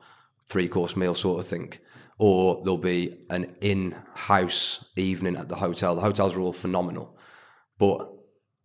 three 0.47 0.67
course 0.67 0.97
meal 0.97 1.15
sort 1.15 1.39
of 1.39 1.47
thing. 1.47 1.73
Or 2.17 2.61
there'll 2.63 2.77
be 2.77 3.19
an 3.29 3.55
in 3.61 3.95
house 4.13 4.83
evening 4.97 5.37
at 5.37 5.47
the 5.47 5.55
hotel. 5.55 5.95
The 5.95 6.01
hotels 6.01 6.35
are 6.35 6.41
all 6.41 6.51
phenomenal. 6.51 7.17
But 7.77 8.11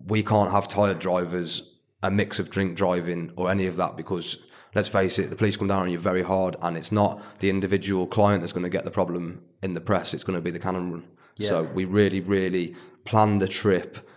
we 0.07 0.23
can't 0.23 0.51
have 0.51 0.69
tired 0.69 0.99
drivers, 0.99 1.63
a 2.03 2.11
mix 2.11 2.39
of 2.39 2.51
drink 2.51 2.77
driving 2.77 3.33
or 3.37 3.51
any 3.51 3.67
of 3.67 3.77
that 3.77 3.97
because 3.97 4.39
let's 4.75 4.89
face 4.89 5.19
it, 5.19 5.31
the 5.31 5.37
police 5.37 5.57
come 5.57 5.69
down 5.69 5.83
on 5.83 5.91
you 5.91 5.99
very 5.99 6.23
hard 6.23 6.57
and 6.63 6.77
it's 6.77 6.93
not 6.93 7.23
the 7.41 7.49
individual 7.49 8.07
client 8.07 8.41
that's 8.41 8.53
going 8.53 8.65
to 8.65 8.71
get 8.71 8.85
the 8.85 8.91
problem 8.91 9.43
in 9.63 9.75
the 9.75 9.81
press, 9.81 10.15
it's 10.15 10.25
going 10.25 10.37
to 10.37 10.43
be 10.43 10.51
the 10.51 10.59
cannon 10.59 10.93
run. 10.93 11.05
So 11.39 11.65
we 11.65 11.85
really, 11.85 12.21
really 12.21 12.77
plan 13.05 13.39
the 13.39 13.49
trip 13.49 14.09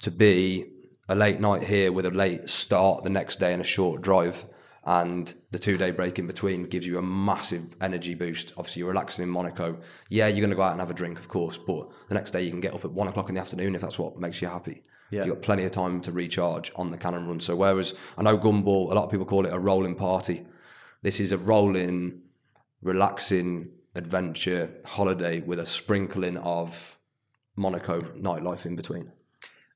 to 0.00 0.10
be 0.10 0.66
a 1.08 1.14
late 1.14 1.40
night 1.40 1.64
here 1.64 1.92
with 1.92 2.06
a 2.06 2.10
late 2.10 2.48
start 2.48 3.04
the 3.04 3.10
next 3.10 3.38
day 3.38 3.52
and 3.52 3.62
a 3.62 3.64
short 3.64 4.02
drive. 4.02 4.44
And 4.84 5.32
the 5.52 5.58
two 5.58 5.76
day 5.76 5.92
break 5.92 6.18
in 6.18 6.26
between 6.26 6.64
gives 6.64 6.86
you 6.86 6.98
a 6.98 7.02
massive 7.02 7.76
energy 7.80 8.14
boost. 8.14 8.52
Obviously, 8.56 8.80
you're 8.80 8.88
relaxing 8.88 9.22
in 9.22 9.28
Monaco. 9.28 9.78
Yeah, 10.08 10.26
you're 10.26 10.40
going 10.40 10.50
to 10.50 10.56
go 10.56 10.62
out 10.62 10.72
and 10.72 10.80
have 10.80 10.90
a 10.90 10.94
drink, 10.94 11.18
of 11.18 11.28
course, 11.28 11.56
but 11.56 11.88
the 12.08 12.14
next 12.14 12.32
day 12.32 12.42
you 12.42 12.50
can 12.50 12.60
get 12.60 12.74
up 12.74 12.84
at 12.84 12.90
one 12.90 13.06
o'clock 13.06 13.28
in 13.28 13.36
the 13.36 13.40
afternoon 13.40 13.74
if 13.74 13.80
that's 13.80 13.98
what 13.98 14.18
makes 14.18 14.42
you 14.42 14.48
happy. 14.48 14.82
Yeah. 15.10 15.24
You've 15.24 15.34
got 15.36 15.42
plenty 15.42 15.64
of 15.64 15.70
time 15.70 16.00
to 16.02 16.12
recharge 16.12 16.72
on 16.74 16.90
the 16.90 16.96
cannon 16.96 17.28
run. 17.28 17.38
So, 17.38 17.54
whereas 17.54 17.94
I 18.18 18.22
know 18.22 18.36
Gumball, 18.36 18.90
a 18.90 18.94
lot 18.94 19.04
of 19.04 19.10
people 19.10 19.26
call 19.26 19.46
it 19.46 19.52
a 19.52 19.58
rolling 19.58 19.94
party. 19.94 20.46
This 21.02 21.20
is 21.20 21.32
a 21.32 21.38
rolling, 21.38 22.22
relaxing 22.80 23.70
adventure 23.94 24.72
holiday 24.84 25.40
with 25.40 25.58
a 25.58 25.66
sprinkling 25.66 26.38
of 26.38 26.98
Monaco 27.56 28.00
nightlife 28.00 28.66
in 28.66 28.74
between. 28.74 29.12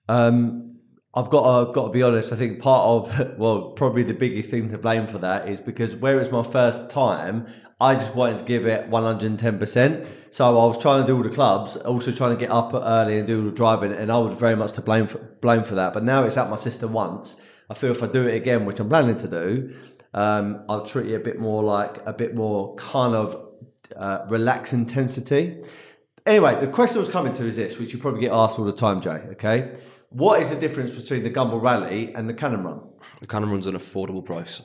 Um, 0.08 0.75
I've 1.16 1.30
got 1.30 1.64
to, 1.64 1.72
got 1.72 1.86
to 1.86 1.92
be 1.92 2.02
honest. 2.02 2.30
I 2.30 2.36
think 2.36 2.60
part 2.60 2.84
of 2.84 3.38
well, 3.38 3.70
probably 3.70 4.02
the 4.02 4.14
biggest 4.14 4.50
thing 4.50 4.68
to 4.68 4.78
blame 4.78 5.06
for 5.06 5.18
that 5.18 5.48
is 5.48 5.60
because 5.60 5.96
where 5.96 6.16
it 6.16 6.20
was 6.20 6.30
my 6.30 6.42
first 6.42 6.90
time, 6.90 7.46
I 7.80 7.94
just 7.94 8.14
wanted 8.14 8.38
to 8.38 8.44
give 8.44 8.66
it 8.66 8.88
one 8.88 9.02
hundred 9.02 9.30
and 9.30 9.38
ten 9.38 9.58
percent. 9.58 10.06
So 10.30 10.46
I 10.46 10.66
was 10.66 10.78
trying 10.78 11.00
to 11.00 11.06
do 11.06 11.16
all 11.16 11.22
the 11.22 11.30
clubs, 11.30 11.76
also 11.76 12.12
trying 12.12 12.36
to 12.36 12.40
get 12.40 12.50
up 12.50 12.74
early 12.74 13.18
and 13.18 13.26
do 13.26 13.38
all 13.38 13.46
the 13.46 13.56
driving, 13.56 13.92
and 13.92 14.12
I 14.12 14.18
was 14.18 14.38
very 14.38 14.54
much 14.54 14.72
to 14.72 14.82
blame 14.82 15.06
for 15.06 15.18
blame 15.40 15.64
for 15.64 15.74
that. 15.74 15.94
But 15.94 16.04
now 16.04 16.24
it's 16.24 16.36
at 16.36 16.50
my 16.50 16.56
sister 16.56 16.86
once. 16.86 17.36
I 17.70 17.74
feel 17.74 17.90
if 17.90 18.02
I 18.02 18.06
do 18.06 18.26
it 18.26 18.34
again, 18.34 18.66
which 18.66 18.78
I'm 18.78 18.88
planning 18.88 19.16
to 19.16 19.28
do, 19.28 19.74
um, 20.12 20.64
I'll 20.68 20.86
treat 20.86 21.10
it 21.10 21.14
a 21.14 21.20
bit 21.20 21.38
more 21.38 21.64
like 21.64 21.98
a 22.04 22.12
bit 22.12 22.34
more 22.34 22.74
kind 22.76 23.14
of 23.14 23.42
uh, 23.96 24.26
relaxed 24.28 24.74
intensity. 24.74 25.62
Anyway, 26.26 26.58
the 26.60 26.66
question 26.66 26.98
I 26.98 27.00
was 27.00 27.08
coming 27.08 27.32
to 27.34 27.46
is 27.46 27.56
this, 27.56 27.78
which 27.78 27.92
you 27.92 27.98
probably 27.98 28.20
get 28.20 28.32
asked 28.32 28.58
all 28.58 28.64
the 28.64 28.72
time, 28.72 29.00
Jay. 29.00 29.22
Okay, 29.32 29.72
What 30.16 30.40
is 30.40 30.48
the 30.48 30.56
difference 30.56 30.92
between 30.92 31.24
the 31.24 31.30
Gumball 31.30 31.60
Rally 31.60 32.14
and 32.14 32.26
the 32.26 32.32
Cannon 32.32 32.64
Run? 32.64 32.80
The 33.20 33.26
Cannon 33.26 33.50
Run's 33.50 33.66
an 33.66 33.74
affordable 33.74 34.24
price. 34.24 34.62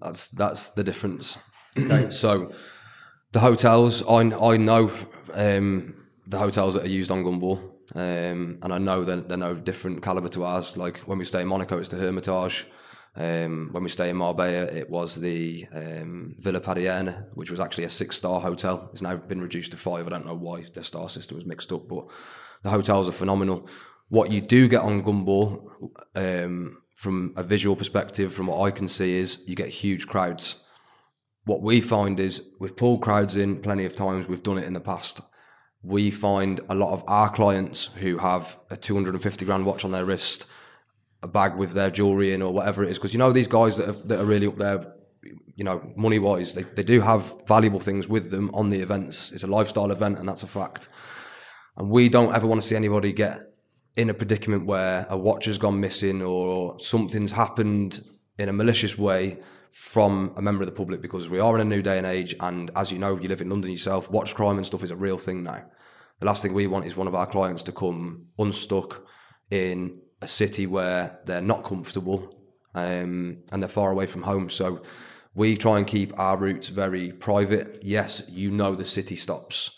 That's 0.00 0.30
that's 0.30 0.70
the 0.70 0.82
difference. 0.82 1.36
Okay. 1.76 2.08
so 2.22 2.50
the 3.32 3.40
hotels, 3.40 4.02
I 4.08 4.20
I 4.52 4.56
know 4.56 4.90
um, 5.34 6.06
the 6.26 6.38
hotels 6.38 6.72
that 6.72 6.84
are 6.84 6.88
used 6.88 7.10
on 7.10 7.22
Gumball, 7.22 7.58
um, 7.94 8.58
and 8.62 8.72
I 8.72 8.78
know 8.78 9.04
they're, 9.04 9.16
they're 9.16 9.36
no 9.36 9.54
different 9.54 10.02
caliber 10.02 10.30
to 10.30 10.42
ours. 10.42 10.78
Like 10.78 11.00
when 11.00 11.18
we 11.18 11.26
stay 11.26 11.42
in 11.42 11.48
Monaco, 11.48 11.76
it's 11.76 11.90
the 11.90 11.98
Hermitage. 11.98 12.66
Um, 13.14 13.68
when 13.72 13.82
we 13.82 13.90
stay 13.90 14.08
in 14.08 14.16
Marbella, 14.16 14.72
it 14.72 14.88
was 14.88 15.16
the 15.16 15.66
um, 15.70 16.34
Villa 16.38 16.60
Padierne, 16.60 17.26
which 17.34 17.50
was 17.50 17.60
actually 17.60 17.84
a 17.84 17.90
six-star 17.90 18.40
hotel. 18.40 18.88
It's 18.92 19.02
now 19.02 19.16
been 19.16 19.42
reduced 19.42 19.72
to 19.72 19.76
five. 19.76 20.06
I 20.06 20.10
don't 20.10 20.24
know 20.24 20.36
why 20.36 20.64
their 20.72 20.84
star 20.84 21.10
system 21.10 21.36
was 21.36 21.44
mixed 21.44 21.72
up, 21.72 21.88
but 21.88 22.06
the 22.62 22.70
hotels 22.70 23.08
are 23.08 23.12
phenomenal. 23.12 23.68
What 24.08 24.30
you 24.30 24.40
do 24.40 24.68
get 24.68 24.82
on 24.82 25.02
Gumball, 25.02 25.70
um, 26.14 26.78
from 26.94 27.34
a 27.36 27.42
visual 27.42 27.76
perspective, 27.76 28.32
from 28.32 28.46
what 28.46 28.60
I 28.62 28.70
can 28.70 28.88
see, 28.88 29.18
is 29.18 29.42
you 29.46 29.54
get 29.54 29.68
huge 29.68 30.06
crowds. 30.06 30.56
What 31.44 31.62
we 31.62 31.80
find 31.80 32.18
is 32.18 32.42
we've 32.58 32.76
pulled 32.76 33.02
crowds 33.02 33.36
in 33.36 33.60
plenty 33.60 33.84
of 33.84 33.94
times. 33.94 34.26
We've 34.26 34.42
done 34.42 34.58
it 34.58 34.64
in 34.64 34.72
the 34.72 34.80
past. 34.80 35.20
We 35.82 36.10
find 36.10 36.60
a 36.68 36.74
lot 36.74 36.92
of 36.92 37.04
our 37.06 37.30
clients 37.30 37.90
who 37.96 38.18
have 38.18 38.58
a 38.70 38.76
250 38.76 39.44
grand 39.44 39.64
watch 39.64 39.84
on 39.84 39.92
their 39.92 40.04
wrist 40.04 40.46
a 41.22 41.28
bag 41.28 41.56
with 41.56 41.72
their 41.72 41.90
jewelry 41.90 42.32
in 42.32 42.42
or 42.42 42.52
whatever 42.52 42.84
it 42.84 42.90
is. 42.90 42.98
Because 42.98 43.12
you 43.12 43.18
know 43.18 43.32
these 43.32 43.48
guys 43.48 43.76
that 43.76 43.88
are, 43.88 44.06
that 44.08 44.20
are 44.20 44.24
really 44.24 44.46
up 44.46 44.56
there, 44.56 44.94
you 45.56 45.64
know, 45.64 45.92
money 45.96 46.18
wise, 46.18 46.54
they, 46.54 46.62
they 46.62 46.82
do 46.82 47.00
have 47.00 47.34
valuable 47.46 47.80
things 47.80 48.08
with 48.08 48.30
them 48.30 48.50
on 48.54 48.68
the 48.68 48.80
events. 48.80 49.32
It's 49.32 49.44
a 49.44 49.48
lifestyle 49.48 49.90
event, 49.90 50.18
and 50.18 50.28
that's 50.28 50.42
a 50.42 50.46
fact. 50.46 50.88
And 51.76 51.90
we 51.90 52.08
don't 52.08 52.34
ever 52.34 52.46
want 52.46 52.60
to 52.62 52.66
see 52.66 52.76
anybody 52.76 53.12
get 53.12 53.47
in 53.98 54.08
a 54.08 54.14
predicament 54.14 54.64
where 54.64 55.04
a 55.10 55.18
watch 55.18 55.46
has 55.46 55.58
gone 55.58 55.80
missing 55.80 56.22
or 56.22 56.78
something's 56.78 57.32
happened 57.32 58.00
in 58.38 58.48
a 58.48 58.52
malicious 58.52 58.96
way 58.96 59.36
from 59.70 60.32
a 60.36 60.40
member 60.40 60.62
of 60.62 60.66
the 60.66 60.72
public 60.72 61.02
because 61.02 61.28
we 61.28 61.40
are 61.40 61.56
in 61.56 61.60
a 61.60 61.64
new 61.64 61.82
day 61.82 61.98
and 61.98 62.06
age. 62.06 62.32
And 62.38 62.70
as 62.76 62.92
you 62.92 62.98
know, 62.98 63.18
you 63.18 63.28
live 63.28 63.40
in 63.40 63.50
London 63.50 63.72
yourself, 63.72 64.08
watch 64.08 64.36
crime 64.36 64.56
and 64.56 64.64
stuff 64.64 64.84
is 64.84 64.92
a 64.92 64.96
real 64.96 65.18
thing 65.18 65.42
now. 65.42 65.64
The 66.20 66.26
last 66.26 66.42
thing 66.42 66.54
we 66.54 66.68
want 66.68 66.86
is 66.86 66.96
one 66.96 67.08
of 67.08 67.16
our 67.16 67.26
clients 67.26 67.64
to 67.64 67.72
come 67.72 68.26
unstuck 68.38 69.04
in 69.50 70.00
a 70.22 70.28
city 70.28 70.68
where 70.68 71.18
they're 71.26 71.42
not 71.42 71.64
comfortable 71.64 72.32
um, 72.76 73.38
and 73.50 73.60
they're 73.60 73.68
far 73.68 73.90
away 73.90 74.06
from 74.06 74.22
home. 74.22 74.48
So 74.48 74.80
we 75.34 75.56
try 75.56 75.76
and 75.76 75.86
keep 75.88 76.16
our 76.16 76.36
routes 76.36 76.68
very 76.68 77.10
private. 77.10 77.80
Yes, 77.82 78.22
you 78.28 78.52
know 78.52 78.76
the 78.76 78.84
city 78.84 79.16
stops. 79.16 79.77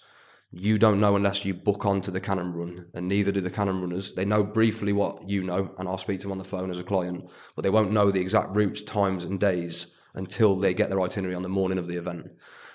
You 0.53 0.79
don't 0.79 1.01
know 1.01 1.15
unless 1.15 1.45
you 1.45 1.55
book 1.55 1.87
onto 1.87 2.11
the 2.11 2.21
cannon 2.21 2.53
run, 2.53 2.87
and 2.95 3.07
neither 3.07 3.31
do 3.31 3.41
the 3.41 3.51
cannon 3.51 3.81
runners. 3.81 4.15
They 4.15 4.25
know 4.25 4.43
briefly 4.43 4.93
what 4.93 5.29
you 5.29 5.45
know, 5.45 5.73
and 5.79 5.89
I'll 5.89 5.99
speak 5.99 6.19
to 6.21 6.25
them 6.25 6.33
on 6.33 6.39
the 6.39 6.45
phone 6.45 6.71
as 6.71 6.79
a 6.81 6.85
client, 6.85 7.29
but 7.55 7.63
they 7.63 7.71
won't 7.71 7.93
know 7.93 8.11
the 8.11 8.21
exact 8.21 8.57
routes, 8.57 8.83
times, 8.83 9.25
and 9.25 9.39
days 9.39 9.95
until 10.15 10.57
they 10.57 10.75
get 10.75 10.89
their 10.89 11.01
itinerary 11.01 11.37
on 11.37 11.43
the 11.43 11.49
morning 11.49 11.79
of 11.79 11.87
the 11.87 11.97
event. 11.97 12.27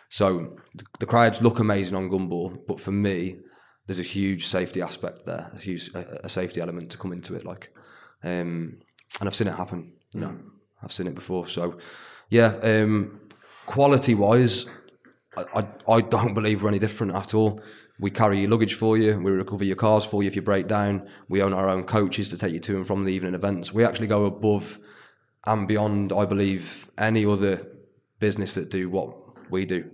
So 0.09 0.55
the 0.99 1.05
crowds 1.05 1.41
look 1.41 1.59
amazing 1.59 1.95
on 1.95 2.09
Gumball, 2.09 2.59
but 2.67 2.79
for 2.79 2.91
me, 2.91 3.41
there's 3.87 3.99
a 3.99 4.03
huge 4.03 4.47
safety 4.47 4.81
aspect 4.81 5.25
there, 5.25 5.51
a 5.53 5.59
huge 5.59 5.89
a, 5.93 6.29
safety 6.29 6.61
element 6.61 6.91
to 6.91 6.97
come 6.97 7.11
into 7.11 7.35
it. 7.35 7.45
Like, 7.45 7.73
um, 8.23 8.79
and 9.19 9.27
I've 9.27 9.35
seen 9.35 9.47
it 9.47 9.55
happen. 9.55 9.93
You 10.13 10.21
know, 10.21 10.37
I've 10.81 10.93
seen 10.93 11.07
it 11.07 11.15
before. 11.15 11.47
So, 11.47 11.77
yeah, 12.29 12.55
um, 12.63 13.19
quality 13.65 14.15
wise, 14.15 14.65
I, 15.37 15.67
I, 15.87 16.01
don't 16.01 16.33
believe 16.33 16.63
we're 16.63 16.69
any 16.69 16.79
different 16.79 17.13
at 17.13 17.33
all. 17.33 17.61
We 17.99 18.11
carry 18.11 18.41
your 18.41 18.49
luggage 18.49 18.73
for 18.75 18.97
you. 18.97 19.19
We 19.19 19.31
recover 19.31 19.63
your 19.63 19.75
cars 19.75 20.05
for 20.05 20.23
you 20.23 20.27
if 20.27 20.35
you 20.35 20.41
break 20.41 20.67
down. 20.67 21.07
We 21.29 21.41
own 21.41 21.53
our 21.53 21.69
own 21.69 21.83
coaches 21.83 22.29
to 22.29 22.37
take 22.37 22.53
you 22.53 22.59
to 22.61 22.77
and 22.77 22.87
from 22.87 23.05
the 23.05 23.13
evening 23.13 23.33
events. 23.33 23.73
We 23.73 23.83
actually 23.85 24.07
go 24.07 24.25
above 24.25 24.79
and 25.45 25.67
beyond, 25.67 26.11
I 26.11 26.25
believe, 26.25 26.89
any 26.97 27.25
other 27.25 27.67
business 28.19 28.53
that 28.55 28.69
do 28.69 28.89
what 28.89 29.15
we 29.49 29.65
do. 29.65 29.89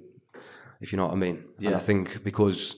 If 0.79 0.91
you 0.91 0.97
know 0.97 1.07
what 1.07 1.13
I 1.13 1.17
mean. 1.17 1.43
Yeah. 1.59 1.69
And 1.69 1.75
I 1.77 1.79
think 1.79 2.23
because 2.23 2.75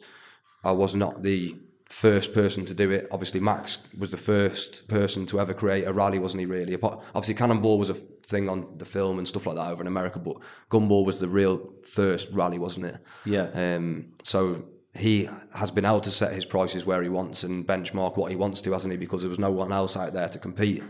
I 0.63 0.71
was 0.71 0.95
not 0.95 1.23
the 1.23 1.56
first 1.93 2.34
person 2.34 2.65
to 2.65 2.73
do 2.73 2.89
it. 2.89 3.08
Obviously, 3.12 3.39
Max 3.39 3.77
was 3.97 4.10
the 4.10 4.17
first 4.17 4.88
person 4.88 5.27
to 5.27 5.39
ever 5.39 5.53
create 5.53 5.86
a 5.86 5.93
rally, 5.93 6.17
wasn't 6.17 6.39
he? 6.39 6.47
Really, 6.47 6.75
obviously, 6.82 7.36
Cannonball 7.36 7.77
was 7.77 7.91
a 7.91 7.93
thing 7.93 8.49
on 8.49 8.67
the 8.77 8.86
film 8.86 9.19
and 9.19 9.27
stuff 9.27 9.45
like 9.45 9.58
that 9.58 9.69
over 9.69 9.82
in 9.82 9.88
America, 9.88 10.17
but 10.17 10.38
Gumball 10.71 11.06
was 11.06 11.19
the 11.19 11.27
real 11.27 11.71
first 11.86 12.32
rally, 12.32 12.58
wasn't 12.58 12.88
it? 12.88 12.97
Yeah. 13.25 13.49
Um, 13.53 14.13
so 14.23 14.65
he 14.95 15.29
has 15.53 15.69
been 15.69 15.86
able 15.86 16.01
to 16.01 16.10
set 16.10 16.34
his 16.34 16.45
prices 16.45 16.84
where 16.84 17.03
he 17.03 17.10
wants 17.10 17.43
and 17.43 17.65
benchmark 17.65 18.17
what 18.17 18.32
he 18.32 18.36
wants 18.36 18.60
to, 18.62 18.71
hasn't 18.71 18.91
he? 18.91 18.97
Because 18.97 19.21
there 19.21 19.29
was 19.29 19.39
no 19.39 19.51
one 19.51 19.71
else 19.71 19.95
out 19.95 20.13
there 20.13 20.29
to 20.29 20.39
compete. 20.39 20.84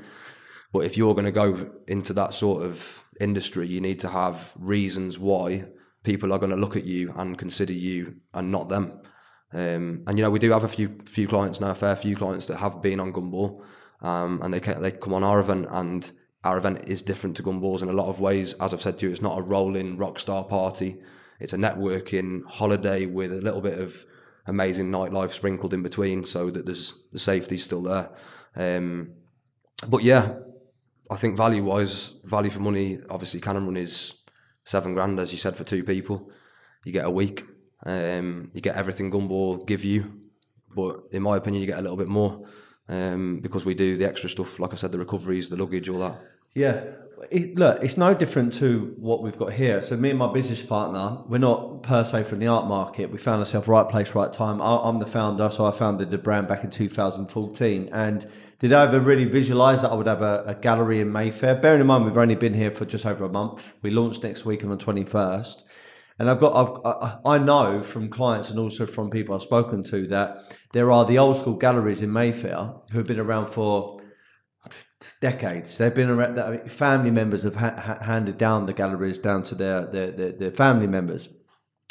But 0.71 0.85
if 0.85 0.97
you're 0.97 1.13
going 1.13 1.25
to 1.25 1.31
go 1.31 1.69
into 1.85 2.13
that 2.13 2.33
sort 2.33 2.63
of 2.63 3.03
industry, 3.19 3.67
you 3.67 3.81
need 3.81 3.99
to 3.99 4.09
have 4.09 4.53
reasons 4.57 5.19
why 5.19 5.65
people 6.03 6.31
are 6.31 6.39
going 6.39 6.49
to 6.51 6.57
look 6.57 6.77
at 6.77 6.85
you 6.85 7.13
and 7.17 7.37
consider 7.37 7.73
you 7.73 8.15
and 8.33 8.51
not 8.51 8.69
them. 8.69 9.01
Um, 9.53 10.03
and 10.07 10.17
you 10.17 10.23
know, 10.23 10.31
we 10.31 10.39
do 10.39 10.51
have 10.51 10.63
a 10.63 10.67
few 10.67 10.97
few 11.05 11.27
clients 11.27 11.59
now, 11.59 11.69
a 11.69 11.75
fair 11.75 11.95
few 11.95 12.15
clients 12.15 12.47
that 12.47 12.57
have 12.57 12.81
been 12.81 12.99
on 12.99 13.13
Gumball, 13.13 13.63
um, 14.01 14.41
and 14.41 14.53
they 14.53 14.59
they 14.59 14.91
come 14.91 15.13
on 15.13 15.23
our 15.23 15.39
event, 15.39 15.67
and 15.69 16.11
our 16.43 16.57
event 16.57 16.87
is 16.87 17.01
different 17.01 17.37
to 17.37 17.43
Gumball's 17.43 17.81
in 17.81 17.89
a 17.89 17.93
lot 17.93 18.09
of 18.09 18.19
ways. 18.19 18.53
As 18.53 18.73
I've 18.73 18.81
said 18.81 18.97
to 18.99 19.05
you, 19.05 19.11
it's 19.11 19.21
not 19.21 19.37
a 19.37 19.41
rolling 19.41 19.97
rock 19.97 20.17
star 20.17 20.43
party; 20.43 20.97
it's 21.39 21.53
a 21.53 21.57
networking 21.57 22.43
holiday 22.45 23.05
with 23.05 23.31
a 23.31 23.41
little 23.41 23.61
bit 23.61 23.79
of 23.79 24.05
amazing 24.47 24.91
nightlife 24.91 25.31
sprinkled 25.31 25.73
in 25.73 25.83
between, 25.83 26.23
so 26.23 26.49
that 26.49 26.65
there's 26.65 26.93
the 27.11 27.19
safety's 27.19 27.63
still 27.63 27.83
there. 27.83 28.09
Um, 28.55 29.13
but 29.87 30.03
yeah, 30.03 30.35
I 31.11 31.15
think 31.15 31.37
value 31.37 31.63
wise, 31.63 32.15
value 32.23 32.49
for 32.49 32.59
money, 32.59 32.99
obviously 33.09 33.39
Cannon 33.39 33.65
Run 33.65 33.77
is 33.77 34.15
seven 34.63 34.93
grand, 34.93 35.19
as 35.19 35.31
you 35.31 35.37
said, 35.37 35.55
for 35.55 35.63
two 35.63 35.83
people. 35.83 36.31
You 36.85 36.91
get 36.91 37.05
a 37.05 37.11
week. 37.11 37.43
Um, 37.85 38.49
you 38.53 38.61
get 38.61 38.75
everything 38.75 39.11
Gumball 39.11 39.65
give 39.65 39.83
you, 39.83 40.11
but 40.75 41.01
in 41.11 41.21
my 41.21 41.37
opinion, 41.37 41.61
you 41.61 41.67
get 41.67 41.79
a 41.79 41.81
little 41.81 41.97
bit 41.97 42.07
more 42.07 42.45
um, 42.89 43.39
because 43.39 43.65
we 43.65 43.73
do 43.73 43.97
the 43.97 44.05
extra 44.05 44.29
stuff. 44.29 44.59
Like 44.59 44.73
I 44.73 44.75
said, 44.75 44.91
the 44.91 44.99
recoveries, 44.99 45.49
the 45.49 45.57
luggage, 45.57 45.89
all 45.89 45.99
that. 45.99 46.19
Yeah. 46.53 46.83
It, 47.31 47.55
look, 47.55 47.81
it's 47.81 47.95
no 47.95 48.13
different 48.13 48.51
to 48.53 48.95
what 48.97 49.23
we've 49.23 49.37
got 49.37 49.53
here. 49.53 49.79
So 49.79 49.95
me 49.95 50.09
and 50.09 50.19
my 50.19 50.31
business 50.33 50.61
partner, 50.61 51.23
we're 51.27 51.37
not 51.37 51.81
per 51.81 52.03
se 52.03 52.25
from 52.25 52.39
the 52.39 52.47
art 52.47 52.67
market. 52.67 53.11
We 53.11 53.17
found 53.17 53.39
ourselves 53.39 53.67
right 53.67 53.87
place, 53.87 54.13
right 54.13 54.31
time. 54.33 54.61
I, 54.61 54.77
I'm 54.83 54.99
the 54.99 55.07
founder, 55.07 55.49
so 55.49 55.65
I 55.65 55.71
founded 55.71 56.11
the 56.11 56.17
brand 56.17 56.49
back 56.49 56.65
in 56.65 56.69
2014. 56.69 57.89
And 57.93 58.27
did 58.59 58.73
I 58.73 58.83
ever 58.83 58.99
really 58.99 59.25
visualize 59.25 59.83
that 59.83 59.91
I 59.91 59.95
would 59.95 60.07
have 60.07 60.21
a, 60.21 60.43
a 60.47 60.55
gallery 60.55 60.99
in 60.99 61.13
Mayfair? 61.13 61.55
Bearing 61.55 61.79
in 61.79 61.87
mind 61.87 62.03
we've 62.03 62.17
only 62.17 62.35
been 62.35 62.53
here 62.53 62.71
for 62.71 62.85
just 62.85 63.05
over 63.05 63.23
a 63.23 63.29
month. 63.29 63.73
We 63.81 63.91
launched 63.91 64.23
next 64.23 64.43
week 64.43 64.63
on 64.63 64.69
the 64.69 64.77
21st. 64.77 65.63
And 66.19 66.29
I've 66.29 66.39
got, 66.39 66.53
I've, 66.55 67.19
I, 67.25 67.37
know 67.39 67.81
from 67.81 68.07
clients 68.09 68.49
and 68.51 68.59
also 68.59 68.85
from 68.85 69.09
people 69.09 69.33
I've 69.33 69.41
spoken 69.41 69.83
to 69.85 70.05
that 70.07 70.55
there 70.71 70.91
are 70.91 71.05
the 71.05 71.17
old 71.17 71.37
school 71.37 71.55
galleries 71.55 72.01
in 72.03 72.13
Mayfair 72.13 72.73
who 72.91 72.99
have 72.99 73.07
been 73.07 73.19
around 73.19 73.47
for 73.49 73.99
decades. 75.21 75.77
They've 75.77 75.93
been 75.93 76.09
around. 76.09 76.39
I 76.39 76.51
mean, 76.51 76.67
family 76.69 77.11
members 77.11 77.43
have 77.43 77.55
ha- 77.55 77.75
ha- 77.79 78.03
handed 78.03 78.37
down 78.37 78.65
the 78.65 78.73
galleries 78.73 79.17
down 79.17 79.43
to 79.43 79.55
their, 79.55 79.85
their 79.87 80.11
their 80.11 80.31
their 80.31 80.51
family 80.51 80.87
members. 80.87 81.29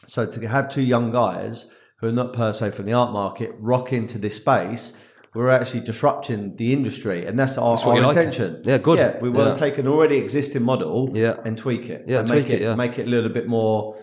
So 0.06 0.26
to 0.26 0.48
have 0.48 0.68
two 0.68 0.82
young 0.82 1.10
guys 1.10 1.66
who 1.98 2.08
are 2.08 2.12
not 2.12 2.32
per 2.32 2.52
se 2.52 2.72
from 2.72 2.86
the 2.86 2.92
art 2.92 3.12
market 3.12 3.54
rock 3.58 3.92
into 3.92 4.18
this 4.18 4.36
space, 4.36 4.92
we're 5.34 5.50
actually 5.50 5.80
disrupting 5.80 6.56
the 6.56 6.72
industry, 6.72 7.26
and 7.26 7.38
that's 7.38 7.56
our, 7.58 7.76
what 7.76 7.86
our 7.86 7.96
you 7.96 8.02
like. 8.02 8.16
intention. 8.16 8.62
Yeah, 8.64 8.78
good. 8.78 8.98
Yeah, 8.98 9.18
we 9.20 9.30
want 9.30 9.48
Yeah. 9.48 9.54
to 9.54 9.60
take 9.60 9.78
an 9.78 9.86
already 9.86 10.16
existing 10.16 10.62
model 10.62 11.10
Yeah. 11.14 11.36
and 11.44 11.56
tweak 11.56 11.88
it. 11.88 12.04
Yeah, 12.06 12.20
and 12.20 12.28
tweak 12.28 12.44
make 12.48 12.52
it, 12.52 12.60
yeah. 12.62 12.74
make 12.74 12.98
it 12.98 13.06
a 13.06 13.10
little 13.10 13.30
bit 13.30 13.46
more 13.48 13.96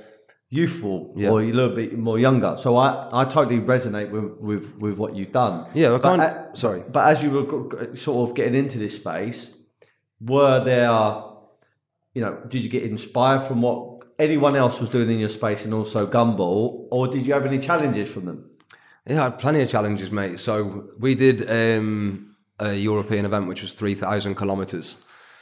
youthful 0.49 1.13
Yeah. 1.15 1.29
or 1.29 1.41
a 1.41 1.51
little 1.51 1.75
bit 1.75 1.97
more 1.97 2.17
younger. 2.19 2.57
So 2.59 2.75
I, 2.75 3.07
I 3.13 3.25
totally 3.25 3.59
resonate 3.59 4.09
with, 4.09 4.31
with, 4.39 4.75
with 4.77 4.97
what 4.97 5.15
you've 5.15 5.31
done. 5.31 5.67
Yeah, 5.73 5.93
I 5.93 5.99
can't. 5.99 6.21
a- 6.21 6.49
sorry. 6.53 6.83
but 6.91 7.07
as 7.07 7.21
you 7.23 7.29
were 7.29 7.95
sort 7.95 8.29
of 8.29 8.35
getting 8.35 8.55
into 8.55 8.79
this 8.79 8.95
space, 8.95 9.51
were 10.19 10.63
there, 10.63 10.89
you 12.13 12.21
know, 12.21 12.41
did 12.47 12.63
you 12.63 12.69
get 12.69 12.83
inspired 12.83 13.43
from 13.43 13.61
what 13.61 14.03
anyone 14.17 14.55
else 14.55 14.79
was 14.79 14.89
doing 14.89 15.09
in 15.11 15.19
your 15.19 15.29
space 15.29 15.65
and 15.65 15.73
also 15.73 16.07
Gumball, 16.07 16.87
or 16.91 17.07
did 17.07 17.25
you 17.27 17.33
have 17.33 17.45
any 17.45 17.59
challenges 17.59 18.09
from 18.09 18.25
them? 18.25 18.49
Yeah, 19.07 19.21
I 19.21 19.23
had 19.25 19.39
plenty 19.39 19.61
of 19.61 19.69
challenges, 19.69 20.11
mate. 20.11 20.39
So 20.39 20.89
we 20.99 21.15
did 21.15 21.49
um, 21.49 22.35
a 22.59 22.73
European 22.73 23.25
event 23.25 23.47
which 23.47 23.61
was 23.61 23.73
3,000 23.73 24.35
kilometres. 24.35 24.97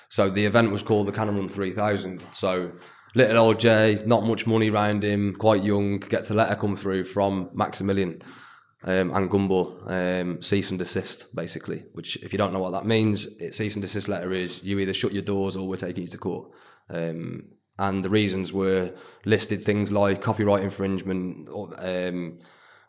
So 0.09 0.29
the 0.29 0.45
event 0.45 0.71
was 0.71 0.83
called 0.83 1.07
the 1.07 1.11
Cannon 1.11 1.35
Run 1.37 1.49
3000. 1.49 2.25
So 2.31 2.71
little 3.17 3.37
old 3.37 3.59
Jay, 3.59 3.99
not 4.05 4.23
much 4.23 4.47
money 4.47 4.69
around 4.69 5.03
him, 5.03 5.35
quite 5.35 5.63
young, 5.63 5.99
gets 5.99 6.29
a 6.29 6.33
letter 6.33 6.55
come 6.55 6.75
through 6.75 7.03
from 7.03 7.49
Maximillion 7.49 8.21
um, 8.83 9.11
and 9.13 9.29
Gumball, 9.29 9.81
um, 9.89 10.41
cease 10.41 10.69
and 10.69 10.79
desist, 10.79 11.35
basically. 11.35 11.85
Which, 11.93 12.17
if 12.17 12.31
you 12.31 12.37
don't 12.37 12.53
know 12.53 12.59
what 12.59 12.71
that 12.71 12.85
means, 12.85 13.25
it 13.39 13.55
cease 13.55 13.75
and 13.75 13.81
desist 13.81 14.07
letter 14.07 14.31
is 14.31 14.63
you 14.63 14.79
either 14.79 14.93
shut 14.93 15.13
your 15.13 15.23
doors 15.23 15.55
or 15.55 15.67
we're 15.67 15.77
taking 15.77 16.03
you 16.03 16.09
to 16.09 16.17
court. 16.17 16.51
Um, 16.89 17.49
and 17.79 18.03
the 18.03 18.09
reasons 18.09 18.53
were 18.53 18.93
listed 19.25 19.63
things 19.63 19.91
like 19.91 20.21
copyright 20.21 20.63
infringement, 20.63 21.49
or, 21.49 21.69
um, 21.79 22.39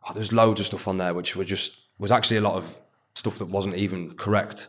oh, 0.08 0.12
there's 0.12 0.32
loads 0.32 0.60
of 0.60 0.66
stuff 0.66 0.88
on 0.88 0.98
there 0.98 1.14
which 1.14 1.36
were 1.36 1.44
just 1.44 1.82
was 1.98 2.12
actually 2.12 2.36
a 2.36 2.42
lot 2.42 2.54
of 2.54 2.78
stuff 3.14 3.38
that 3.38 3.46
wasn't 3.46 3.74
even 3.74 4.12
correct. 4.12 4.68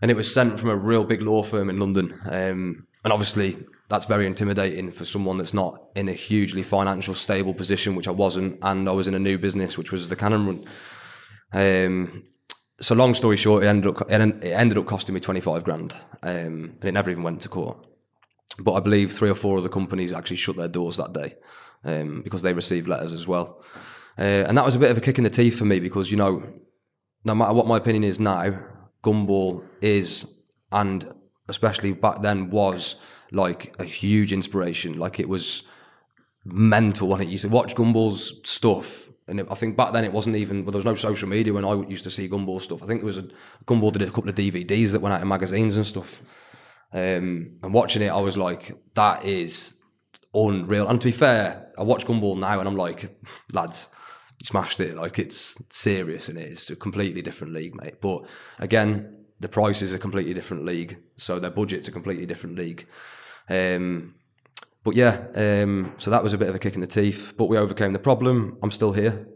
And 0.00 0.10
it 0.10 0.16
was 0.16 0.32
sent 0.32 0.58
from 0.58 0.70
a 0.70 0.76
real 0.76 1.04
big 1.04 1.22
law 1.22 1.42
firm 1.42 1.70
in 1.70 1.78
London. 1.78 2.18
Um, 2.24 2.86
and 3.04 3.12
obviously, 3.12 3.56
that's 3.88 4.04
very 4.04 4.26
intimidating 4.26 4.90
for 4.90 5.04
someone 5.04 5.38
that's 5.38 5.54
not 5.54 5.88
in 5.94 6.08
a 6.08 6.12
hugely 6.12 6.62
financial 6.62 7.14
stable 7.14 7.54
position, 7.54 7.94
which 7.94 8.08
I 8.08 8.12
wasn't. 8.12 8.58
And 8.62 8.88
I 8.88 8.92
was 8.92 9.06
in 9.06 9.14
a 9.14 9.18
new 9.18 9.38
business, 9.38 9.78
which 9.78 9.92
was 9.92 10.08
the 10.08 10.16
Cannon 10.16 10.46
Run. 10.46 10.64
Um, 11.52 12.24
so 12.80 12.94
long 12.94 13.14
story 13.14 13.36
short, 13.36 13.62
it 13.62 13.68
ended 13.68 13.96
up 13.96 14.10
it 14.10 14.44
ended 14.44 14.78
up 14.78 14.86
costing 14.86 15.14
me 15.14 15.20
twenty 15.20 15.40
five 15.40 15.64
grand, 15.64 15.94
um, 16.22 16.74
and 16.80 16.84
it 16.84 16.92
never 16.92 17.10
even 17.10 17.22
went 17.22 17.40
to 17.42 17.48
court. 17.48 17.78
But 18.58 18.74
I 18.74 18.80
believe 18.80 19.12
three 19.12 19.30
or 19.30 19.34
four 19.34 19.58
other 19.58 19.68
companies 19.68 20.12
actually 20.12 20.36
shut 20.36 20.56
their 20.56 20.68
doors 20.68 20.96
that 20.96 21.12
day 21.12 21.34
um, 21.84 22.22
because 22.22 22.42
they 22.42 22.52
received 22.52 22.88
letters 22.88 23.12
as 23.12 23.26
well, 23.26 23.62
uh, 24.18 24.44
and 24.48 24.58
that 24.58 24.64
was 24.64 24.74
a 24.74 24.78
bit 24.78 24.90
of 24.90 24.98
a 24.98 25.00
kick 25.00 25.18
in 25.18 25.24
the 25.24 25.30
teeth 25.30 25.58
for 25.58 25.64
me 25.64 25.80
because 25.80 26.10
you 26.10 26.16
know, 26.16 26.42
no 27.24 27.34
matter 27.34 27.54
what 27.54 27.66
my 27.66 27.76
opinion 27.76 28.04
is 28.04 28.18
now, 28.18 28.58
gumball 29.02 29.64
is 29.80 30.26
and 30.72 31.14
especially 31.48 31.92
back 31.92 32.22
then 32.22 32.50
was 32.50 32.96
like 33.32 33.74
a 33.78 33.84
huge 33.84 34.32
inspiration. 34.32 34.98
Like 34.98 35.20
it 35.20 35.28
was 35.28 35.62
mental 36.44 37.08
when 37.08 37.20
it 37.20 37.28
used 37.28 37.42
to 37.42 37.48
watch 37.48 37.74
Gumball's 37.74 38.40
stuff 38.48 39.10
and 39.28 39.40
it, 39.40 39.46
I 39.50 39.54
think 39.54 39.76
back 39.76 39.92
then 39.92 40.04
it 40.04 40.12
wasn't 40.12 40.36
even 40.36 40.64
well, 40.64 40.72
there 40.72 40.78
was 40.78 40.84
no 40.84 40.94
social 40.94 41.28
media 41.28 41.52
when 41.52 41.64
I 41.64 41.74
used 41.88 42.04
to 42.04 42.10
see 42.10 42.28
Gumball 42.28 42.60
stuff. 42.60 42.82
I 42.82 42.86
think 42.86 43.00
there 43.00 43.06
was 43.06 43.18
a 43.18 43.28
Gumball 43.66 43.92
did 43.92 44.02
a 44.02 44.10
couple 44.10 44.28
of 44.28 44.36
DVDs 44.36 44.92
that 44.92 45.00
went 45.00 45.14
out 45.14 45.22
in 45.22 45.28
magazines 45.28 45.76
and 45.76 45.86
stuff. 45.86 46.22
Um, 46.92 47.58
and 47.62 47.74
watching 47.74 48.02
it, 48.02 48.08
I 48.08 48.20
was 48.20 48.36
like, 48.36 48.72
that 48.94 49.24
is 49.24 49.74
unreal. 50.32 50.88
And 50.88 51.00
to 51.00 51.06
be 51.06 51.12
fair, 51.12 51.72
I 51.76 51.82
watch 51.82 52.06
Gumball 52.06 52.38
now 52.38 52.60
and 52.60 52.68
I'm 52.68 52.76
like, 52.76 53.18
lads, 53.52 53.88
you 54.38 54.46
smashed 54.46 54.78
it. 54.78 54.96
Like 54.96 55.18
it's 55.18 55.60
serious 55.70 56.28
and 56.28 56.38
it's 56.38 56.70
a 56.70 56.76
completely 56.76 57.22
different 57.22 57.52
league, 57.52 57.74
mate. 57.74 58.00
But 58.00 58.26
again, 58.60 59.24
the 59.40 59.48
price 59.48 59.82
is 59.82 59.92
a 59.92 59.98
completely 59.98 60.34
different 60.34 60.64
league, 60.64 60.96
so 61.16 61.38
their 61.38 61.50
budget's 61.50 61.88
a 61.88 61.92
completely 61.92 62.24
different 62.26 62.56
league. 62.56 62.86
Um, 63.48 64.14
but 64.84 64.94
yeah, 64.94 65.26
um, 65.34 65.94
so 65.96 66.10
that 66.10 66.22
was 66.22 66.32
a 66.32 66.38
bit 66.38 66.48
of 66.48 66.54
a 66.54 66.58
kick 66.58 66.74
in 66.74 66.80
the 66.80 66.86
teeth, 66.86 67.34
but 67.36 67.46
we 67.46 67.58
overcame 67.58 67.92
the 67.92 67.98
problem. 67.98 68.56
I'm 68.62 68.70
still 68.70 68.92
here. 68.92 69.26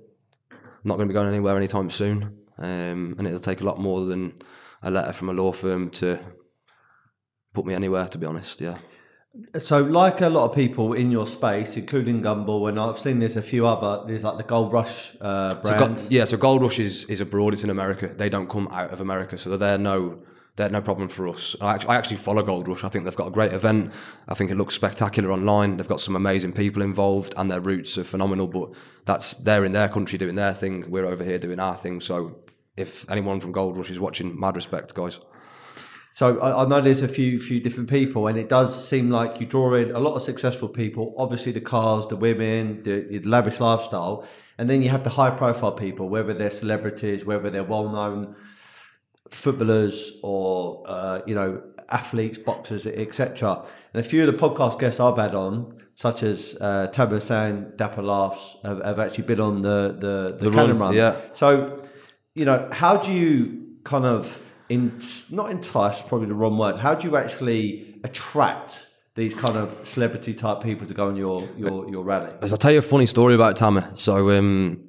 I'm 0.53 0.59
not 0.85 0.97
going 0.97 1.09
to 1.09 1.13
be 1.13 1.15
going 1.15 1.29
anywhere 1.29 1.57
anytime 1.57 1.91
soon, 1.91 2.39
um, 2.59 3.17
and 3.19 3.27
it'll 3.27 3.41
take 3.41 3.61
a 3.61 3.65
lot 3.65 3.81
more 3.81 4.05
than 4.05 4.35
a 4.83 4.91
letter 4.91 5.13
from 5.13 5.29
a 5.29 5.33
law 5.33 5.53
firm 5.53 5.91
to 5.91 6.19
put 7.53 7.67
me 7.67 7.75
anywhere. 7.75 8.07
To 8.07 8.17
be 8.17 8.27
honest, 8.27 8.61
yeah. 8.61 8.79
So, 9.59 9.81
like 9.83 10.21
a 10.21 10.29
lot 10.29 10.49
of 10.49 10.55
people 10.55 10.93
in 10.93 11.11
your 11.11 11.27
space, 11.27 11.77
including 11.77 12.23
Gumball, 12.23 12.69
and 12.69 12.79
I've 12.81 12.99
seen 12.99 13.21
there's 13.21 13.37
a 13.37 13.43
few 13.43 13.67
other, 13.67 14.05
there's 14.07 14.25
like 14.25 14.37
the 14.37 14.43
Gold 14.43 14.73
Rush 14.73 15.13
uh, 15.21 15.55
brand. 15.57 16.01
So, 16.01 16.07
yeah, 16.11 16.25
so 16.25 16.37
Gold 16.37 16.63
Rush 16.63 16.79
is, 16.79 17.05
is 17.05 17.21
abroad, 17.21 17.53
it's 17.53 17.63
in 17.63 17.71
America. 17.71 18.09
They 18.09 18.29
don't 18.29 18.49
come 18.49 18.69
out 18.73 18.93
of 18.93 19.01
America, 19.01 19.39
so 19.39 19.57
they're 19.57 19.79
no 19.79 20.23
they're 20.57 20.69
no 20.69 20.83
problem 20.83 21.09
for 21.09 21.29
us. 21.29 21.57
I 21.61 21.75
actually, 21.89 22.17
follow 22.17 22.43
Gold 22.43 22.69
Rush. 22.69 22.85
I 22.85 22.89
think 22.89 23.05
they've 23.05 23.17
got 23.17 23.29
a 23.29 23.31
great 23.31 23.53
event. 23.53 23.93
I 24.29 24.35
think 24.35 24.51
it 24.51 24.57
looks 24.57 24.75
spectacular 24.75 25.33
online. 25.33 25.77
They've 25.77 25.89
got 25.89 26.01
some 26.01 26.17
amazing 26.17 26.53
people 26.53 26.83
involved, 26.83 27.35
and 27.37 27.51
their 27.51 27.61
routes 27.61 27.97
are 27.97 28.05
phenomenal. 28.05 28.47
But 28.47 28.71
that's 29.05 29.35
they're 29.35 29.65
in 29.65 29.73
their 29.73 29.89
country 29.89 30.19
doing 30.19 30.35
their 30.35 30.53
thing. 30.53 30.91
We're 30.91 31.07
over 31.07 31.25
here 31.25 31.39
doing 31.39 31.61
our 31.61 31.77
thing. 31.77 32.01
So 32.01 32.41
if 32.77 33.11
anyone 33.11 33.41
from 33.41 33.53
Gold 33.53 33.77
Rush 33.77 33.91
is 33.91 34.01
watching, 34.01 34.39
mad 34.39 34.57
respect, 34.57 34.95
guys. 34.95 35.21
So 36.13 36.41
I, 36.41 36.65
I, 36.65 36.67
know 36.67 36.81
there's 36.81 37.03
a 37.03 37.09
few 37.09 37.41
few 37.41 37.61
different 37.61 37.89
people, 37.89 38.27
and 38.27 38.37
it 38.37 38.49
does 38.49 38.89
seem 38.89 39.11
like 39.11 39.41
you 39.41 39.47
draw 39.47 39.75
in 39.75 39.93
a 39.93 40.01
lot 40.01 40.15
of 40.15 40.23
successful 40.23 40.69
people. 40.69 41.15
Obviously, 41.17 41.53
the 41.53 41.61
cars, 41.61 42.07
the 42.09 42.17
women, 42.17 42.83
the, 42.83 43.03
the 43.03 43.21
lavish 43.21 43.61
lifestyle, 43.61 44.27
and 44.59 44.69
then 44.69 44.83
you 44.83 44.91
have 44.91 45.05
the 45.05 45.11
high 45.11 45.31
profile 45.31 45.73
people, 45.73 46.09
whether 46.09 46.35
they're 46.35 46.51
celebrities, 46.51 47.25
whether 47.25 47.49
they're 47.49 47.63
well 47.63 47.89
known 47.89 48.35
footballers 49.31 50.13
or 50.23 50.83
uh, 50.87 51.21
you 51.27 51.35
know 51.35 51.63
athletes, 51.89 52.39
boxers, 52.39 52.87
etc. 52.87 53.65
And 53.93 54.05
a 54.05 54.09
few 54.09 54.27
of 54.27 54.33
the 54.33 54.39
podcast 54.39 54.79
guests 54.79 55.01
I've 55.01 55.17
had 55.17 55.35
on, 55.35 55.81
such 55.95 56.23
as 56.23 56.57
uh, 56.61 56.87
Tamer 56.89 57.17
Hassan, 57.17 57.73
Dapper 57.77 58.03
Laughs, 58.03 58.57
have, 58.63 58.83
have, 58.85 58.99
actually 58.99 59.25
been 59.25 59.41
on 59.41 59.63
the 59.63 59.97
the, 59.99 60.37
the, 60.37 60.51
the 60.51 60.53
run, 60.53 60.79
run. 60.79 60.95
Yeah. 60.95 61.17
So, 61.33 61.83
you 62.35 62.45
know, 62.45 62.69
how 62.73 62.97
do 62.97 63.13
you 63.13 63.79
kind 63.85 64.05
of 64.05 64.41
in 64.71 65.01
not 65.31 65.51
entice, 65.51 66.01
probably 66.01 66.29
the 66.29 66.35
wrong 66.35 66.57
word. 66.57 66.77
How 66.77 66.95
do 66.95 67.07
you 67.09 67.17
actually 67.17 68.01
attract 68.05 68.87
these 69.17 69.35
kind 69.35 69.57
of 69.57 69.87
celebrity 69.87 70.33
type 70.33 70.63
people 70.63 70.87
to 70.87 70.95
go 70.95 71.09
on 71.09 71.17
your 71.17 71.47
your 71.59 71.91
your 71.91 72.05
rally? 72.05 72.33
As 72.41 72.53
I'll 72.53 72.59
tell 72.59 72.73
you 72.73 72.79
a 72.79 72.83
funny 72.83 73.07
story 73.07 73.35
about 73.35 73.57
Tamer. 73.57 73.91
So 73.97 74.31
um, 74.31 74.89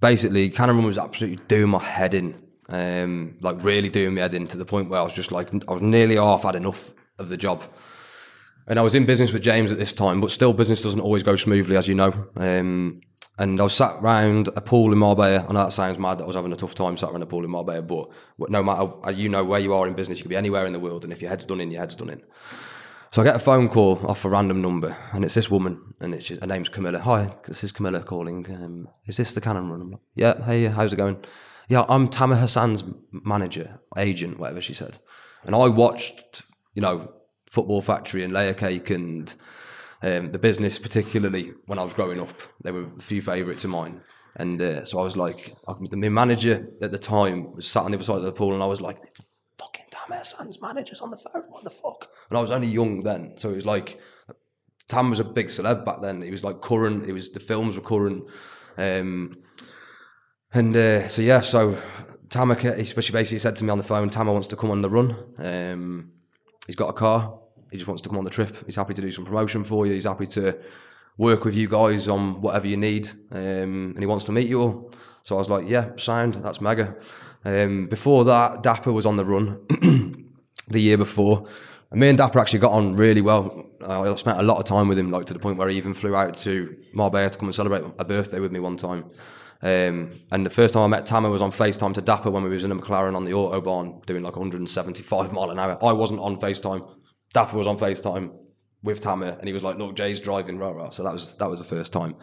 basically, 0.00 0.48
Cannon 0.48 0.76
Run 0.76 0.86
was 0.86 0.98
absolutely 0.98 1.44
doing 1.48 1.68
my 1.68 1.82
head 1.82 2.14
in 2.14 2.40
um, 2.68 3.36
like 3.40 3.62
really 3.62 3.88
doing 3.88 4.14
me 4.14 4.20
head 4.20 4.34
in 4.34 4.46
to 4.48 4.56
the 4.56 4.64
point 4.64 4.90
where 4.90 5.00
I 5.00 5.04
was 5.04 5.14
just 5.14 5.32
like, 5.32 5.52
I 5.68 5.72
was 5.72 5.82
nearly 5.82 6.16
half 6.16 6.42
had 6.42 6.56
enough 6.56 6.92
of 7.18 7.28
the 7.28 7.36
job. 7.36 7.62
And 8.66 8.78
I 8.78 8.82
was 8.82 8.94
in 8.94 9.06
business 9.06 9.32
with 9.32 9.42
James 9.42 9.72
at 9.72 9.78
this 9.78 9.92
time, 9.92 10.20
but 10.20 10.30
still 10.30 10.52
business 10.52 10.82
doesn't 10.82 11.00
always 11.00 11.22
go 11.22 11.36
smoothly, 11.36 11.76
as 11.76 11.88
you 11.88 11.94
know. 11.94 12.12
Um, 12.36 13.00
and 13.38 13.58
I 13.60 13.62
was 13.62 13.74
sat 13.74 14.00
round 14.02 14.48
a 14.48 14.60
pool 14.60 14.92
in 14.92 14.98
Marbella. 14.98 15.46
I 15.48 15.52
know 15.52 15.64
that 15.64 15.72
sounds 15.72 15.98
mad 15.98 16.18
that 16.18 16.24
I 16.24 16.26
was 16.26 16.36
having 16.36 16.52
a 16.52 16.56
tough 16.56 16.74
time 16.74 16.96
sat 16.96 17.10
around 17.10 17.22
a 17.22 17.26
pool 17.26 17.44
in 17.44 17.50
Marbella, 17.50 17.82
but 17.82 18.50
no 18.50 18.62
matter, 18.62 18.92
uh, 19.06 19.10
you 19.10 19.28
know 19.28 19.44
where 19.44 19.60
you 19.60 19.72
are 19.72 19.86
in 19.86 19.94
business, 19.94 20.18
you 20.18 20.24
could 20.24 20.30
be 20.30 20.36
anywhere 20.36 20.66
in 20.66 20.72
the 20.72 20.80
world, 20.80 21.04
and 21.04 21.12
if 21.12 21.22
your 21.22 21.30
head's 21.30 21.44
done 21.44 21.60
in, 21.60 21.70
your 21.70 21.80
head's 21.80 21.94
done 21.94 22.10
in. 22.10 22.22
So 23.10 23.22
I 23.22 23.24
get 23.24 23.36
a 23.36 23.38
phone 23.38 23.68
call 23.68 24.04
off 24.06 24.24
a 24.26 24.28
random 24.28 24.60
number, 24.60 24.94
and 25.12 25.24
it's 25.24 25.34
this 25.34 25.50
woman, 25.50 25.94
and 26.00 26.14
it's 26.14 26.28
her 26.28 26.46
name's 26.46 26.68
Camilla. 26.68 26.98
Hi, 26.98 27.34
this 27.46 27.64
is 27.64 27.72
Camilla 27.72 28.00
calling. 28.00 28.44
Um, 28.50 28.88
is 29.06 29.16
this 29.16 29.32
the 29.32 29.40
Cannon 29.40 29.70
Run? 29.70 29.90
Like, 29.92 30.00
yeah, 30.14 30.44
hey, 30.44 30.66
how's 30.66 30.92
it 30.92 30.96
going? 30.96 31.24
Yeah, 31.68 31.84
I'm 31.88 32.08
Tamer 32.08 32.36
Hassan's 32.36 32.84
manager, 33.12 33.80
agent, 33.96 34.38
whatever 34.38 34.60
she 34.60 34.74
said. 34.74 34.98
And 35.44 35.54
I 35.54 35.68
watched, 35.68 36.42
you 36.74 36.82
know, 36.82 37.12
Football 37.50 37.82
Factory 37.82 38.24
and 38.24 38.32
Layer 38.32 38.54
Cake 38.54 38.90
and 38.90 39.34
um, 40.02 40.32
the 40.32 40.38
business, 40.38 40.78
particularly 40.78 41.52
when 41.66 41.78
I 41.78 41.84
was 41.84 41.94
growing 41.94 42.20
up. 42.20 42.32
They 42.62 42.72
were 42.72 42.84
a 42.84 43.00
few 43.00 43.22
favourites 43.22 43.64
of 43.64 43.70
mine. 43.70 44.00
And 44.36 44.60
uh, 44.60 44.84
so 44.84 44.98
I 44.98 45.02
was 45.02 45.16
like, 45.16 45.54
my 45.66 46.08
manager 46.08 46.68
at 46.80 46.92
the 46.92 46.98
time 46.98 47.52
was 47.54 47.66
sat 47.66 47.84
on 47.84 47.90
the 47.90 47.96
other 47.96 48.04
side 48.04 48.16
of 48.16 48.22
the 48.22 48.32
pool, 48.32 48.54
and 48.54 48.62
I 48.62 48.66
was 48.66 48.80
like, 48.80 48.98
it's 49.02 49.20
fucking 49.58 49.86
Tamer 49.90 50.18
Hassan's 50.18 50.60
manager's 50.60 51.00
on 51.00 51.10
the 51.10 51.16
phone. 51.16 51.44
What 51.48 51.64
the 51.64 51.70
fuck? 51.70 52.08
And 52.30 52.38
I 52.38 52.42
was 52.42 52.50
only 52.50 52.68
young 52.68 53.02
then, 53.02 53.36
so 53.36 53.50
it 53.50 53.56
was 53.56 53.66
like 53.66 53.98
Tam 54.88 55.10
was 55.10 55.20
a 55.20 55.24
big 55.24 55.48
celeb 55.48 55.84
back 55.84 56.00
then. 56.00 56.22
He 56.22 56.30
was 56.30 56.44
like 56.44 56.60
current. 56.60 57.06
It 57.06 57.12
was 57.12 57.30
the 57.30 57.40
films 57.40 57.76
were 57.76 57.82
current. 57.82 58.24
Um, 58.76 59.38
and 60.52 60.76
uh, 60.76 61.08
so 61.08 61.22
yeah, 61.22 61.40
so 61.40 61.80
Tamer, 62.30 62.54
he 62.56 62.82
basically 62.94 63.38
said 63.38 63.56
to 63.56 63.64
me 63.64 63.70
on 63.70 63.78
the 63.78 63.84
phone, 63.84 64.10
Tamer 64.10 64.32
wants 64.32 64.48
to 64.48 64.56
come 64.56 64.70
on 64.70 64.82
the 64.82 64.90
run. 64.90 65.16
Um, 65.38 66.12
he's 66.66 66.76
got 66.76 66.88
a 66.88 66.92
car. 66.92 67.38
He 67.70 67.76
just 67.76 67.88
wants 67.88 68.02
to 68.02 68.08
come 68.08 68.18
on 68.18 68.24
the 68.24 68.30
trip. 68.30 68.64
He's 68.66 68.76
happy 68.76 68.94
to 68.94 69.02
do 69.02 69.10
some 69.10 69.24
promotion 69.24 69.64
for 69.64 69.86
you. 69.86 69.92
He's 69.92 70.04
happy 70.04 70.26
to 70.26 70.58
work 71.18 71.44
with 71.44 71.54
you 71.54 71.68
guys 71.68 72.08
on 72.08 72.40
whatever 72.40 72.66
you 72.66 72.76
need. 72.76 73.08
Um, 73.30 73.92
and 73.94 73.98
he 73.98 74.06
wants 74.06 74.24
to 74.26 74.32
meet 74.32 74.48
you 74.48 74.60
all. 74.60 74.92
So 75.22 75.36
I 75.36 75.38
was 75.38 75.48
like, 75.48 75.68
yeah, 75.68 75.90
signed. 75.96 76.34
That's 76.36 76.60
mega. 76.60 76.96
Um, 77.44 77.86
before 77.86 78.24
that, 78.24 78.62
Dapper 78.62 78.92
was 78.92 79.04
on 79.04 79.16
the 79.16 79.24
run 79.24 79.60
the 80.68 80.80
year 80.80 80.96
before. 80.96 81.46
And 81.90 82.00
me 82.00 82.08
and 82.08 82.18
Dapper 82.18 82.38
actually 82.38 82.60
got 82.60 82.72
on 82.72 82.96
really 82.96 83.20
well. 83.20 83.66
I 83.86 84.14
spent 84.16 84.38
a 84.38 84.42
lot 84.42 84.58
of 84.58 84.64
time 84.64 84.88
with 84.88 84.98
him, 84.98 85.10
like 85.10 85.26
to 85.26 85.32
the 85.32 85.38
point 85.38 85.56
where 85.56 85.68
he 85.68 85.76
even 85.76 85.94
flew 85.94 86.16
out 86.16 86.36
to 86.38 86.76
Marbella 86.92 87.30
to 87.30 87.38
come 87.38 87.48
and 87.48 87.54
celebrate 87.54 87.84
a 87.98 88.04
birthday 88.04 88.40
with 88.40 88.52
me 88.52 88.60
one 88.60 88.76
time. 88.76 89.04
Um, 89.60 90.10
and 90.30 90.46
the 90.46 90.50
first 90.50 90.74
time 90.74 90.84
I 90.84 90.86
met 90.86 91.06
Tamer 91.06 91.30
was 91.30 91.42
on 91.42 91.50
FaceTime 91.50 91.94
to 91.94 92.00
Dapper 92.00 92.30
when 92.30 92.44
we 92.44 92.50
was 92.50 92.62
in 92.62 92.70
a 92.70 92.76
McLaren 92.76 93.16
on 93.16 93.24
the 93.24 93.32
Autobahn 93.32 94.04
doing 94.06 94.22
like 94.22 94.36
175 94.36 95.32
mile 95.32 95.50
an 95.50 95.58
hour. 95.58 95.78
I 95.82 95.92
wasn't 95.92 96.20
on 96.20 96.38
FaceTime. 96.38 96.88
Dapper 97.32 97.56
was 97.56 97.66
on 97.66 97.76
FaceTime 97.76 98.32
with 98.82 99.00
Tamer 99.00 99.36
and 99.38 99.46
he 99.46 99.52
was 99.52 99.64
like, 99.64 99.76
look, 99.76 99.96
Jay's 99.96 100.20
driving, 100.20 100.58
rah, 100.58 100.70
rah. 100.70 100.90
So 100.90 101.02
that 101.02 101.12
was, 101.12 101.36
that 101.36 101.50
was 101.50 101.58
the 101.58 101.64
first 101.64 101.92
time. 101.92 102.14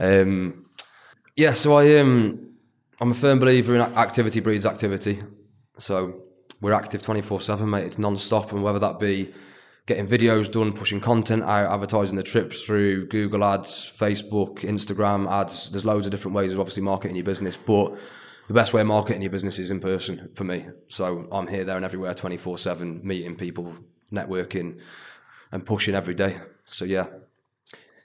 Um, 0.00 0.66
yeah, 1.36 1.52
so 1.52 1.76
I, 1.76 1.98
um, 1.98 2.54
I'm 3.00 3.10
a 3.10 3.14
firm 3.14 3.38
believer 3.38 3.74
in 3.74 3.82
activity 3.82 4.40
breeds 4.40 4.64
activity. 4.64 5.22
So 5.78 6.22
we're 6.60 6.72
active 6.72 7.02
24 7.02 7.42
7, 7.42 7.68
mate. 7.68 7.84
It's 7.84 7.98
non 7.98 8.16
stop. 8.16 8.52
And 8.52 8.62
whether 8.62 8.78
that 8.78 8.98
be 8.98 9.34
getting 9.86 10.06
videos 10.06 10.50
done, 10.50 10.72
pushing 10.72 11.00
content 11.00 11.42
out, 11.42 11.70
advertising 11.70 12.16
the 12.16 12.22
trips 12.22 12.62
through 12.62 13.06
Google 13.06 13.44
ads, 13.44 13.70
Facebook, 13.70 14.60
Instagram 14.60 15.30
ads. 15.30 15.70
There's 15.70 15.84
loads 15.84 16.06
of 16.06 16.10
different 16.10 16.34
ways 16.34 16.52
of 16.52 16.60
obviously 16.60 16.82
marketing 16.82 17.16
your 17.16 17.24
business, 17.24 17.56
but 17.56 17.94
the 18.48 18.54
best 18.54 18.72
way 18.72 18.80
of 18.80 18.86
marketing 18.86 19.22
your 19.22 19.30
business 19.30 19.58
is 19.58 19.70
in 19.70 19.80
person 19.80 20.30
for 20.34 20.44
me. 20.44 20.66
So 20.88 21.28
I'm 21.30 21.46
here, 21.46 21.64
there, 21.64 21.76
and 21.76 21.84
everywhere 21.84 22.14
24 22.14 22.58
7, 22.58 23.00
meeting 23.02 23.36
people, 23.36 23.74
networking, 24.10 24.78
and 25.52 25.66
pushing 25.66 25.94
every 25.94 26.14
day. 26.14 26.36
So 26.64 26.86
yeah. 26.86 27.06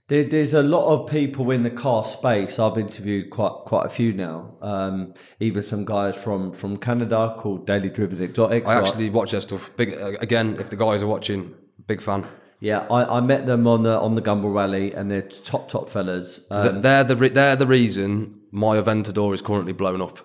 there's 0.08 0.54
a 0.54 0.64
lot 0.64 0.86
of 0.88 1.10
people 1.10 1.50
in 1.52 1.64
the 1.64 1.70
car 1.70 2.04
space. 2.04 2.60
I've 2.60 2.78
interviewed 2.78 3.30
quite 3.30 3.54
quite 3.66 3.86
a 3.86 3.90
few 3.90 4.12
now. 4.12 4.56
Um, 4.62 5.14
even 5.40 5.64
some 5.64 5.86
guys 5.86 6.18
from, 6.18 6.52
from 6.52 6.76
Canada 6.76 7.36
called 7.38 7.66
Daily 7.66 7.90
Driven 7.90 8.22
Exotics. 8.22 8.68
I 8.68 8.80
actually 8.80 9.10
watch 9.10 9.32
their 9.32 9.42
stuff. 9.42 9.72
Big 9.78 9.94
again. 9.94 10.58
If 10.60 10.70
the 10.70 10.76
guys 10.76 11.02
are 11.02 11.08
watching, 11.08 11.56
Big 11.90 12.02
fan. 12.02 12.28
Yeah, 12.60 12.86
I, 12.92 13.18
I 13.18 13.20
met 13.20 13.48
them 13.48 13.66
on 13.66 13.82
the 13.82 14.00
on 14.00 14.14
the 14.14 14.22
Gumball 14.22 14.54
Rally, 14.54 14.94
and 14.94 15.10
they're 15.10 15.24
top 15.24 15.70
top 15.70 15.90
fellas. 15.90 16.40
Um, 16.52 16.84
they're 16.84 17.04
the 17.04 17.16
they're 17.16 17.56
the 17.56 17.66
reason 17.66 18.42
my 18.52 18.78
Aventador 18.78 19.34
is 19.34 19.42
currently 19.42 19.74
blown 19.74 20.00
up. 20.00 20.20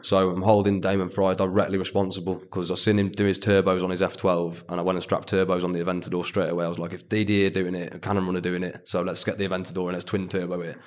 So 0.00 0.30
I'm 0.30 0.40
holding 0.40 0.80
Damon 0.80 1.10
Fry 1.10 1.34
directly 1.34 1.76
responsible 1.76 2.36
because 2.36 2.70
I 2.70 2.74
seen 2.74 2.98
him 2.98 3.10
do 3.10 3.26
his 3.26 3.38
turbos 3.38 3.84
on 3.84 3.90
his 3.90 4.00
F12 4.00 4.62
and 4.70 4.80
I 4.80 4.82
went 4.82 4.96
and 4.96 5.02
strapped 5.02 5.30
turbos 5.30 5.62
on 5.62 5.72
the 5.72 5.80
Aventador 5.80 6.24
straight 6.24 6.50
away. 6.50 6.64
I 6.64 6.68
was 6.68 6.78
like, 6.78 6.92
if 6.92 7.08
DD 7.08 7.46
are 7.46 7.50
doing 7.50 7.74
it, 7.74 8.00
Cannon 8.02 8.26
Run 8.26 8.36
are 8.36 8.42
doing 8.42 8.62
it, 8.62 8.86
so 8.86 9.00
let's 9.00 9.24
get 9.24 9.38
the 9.38 9.48
Aventador 9.48 9.84
and 9.84 9.92
let's 9.92 10.04
twin 10.04 10.28
turbo 10.28 10.60
it. 10.60 10.78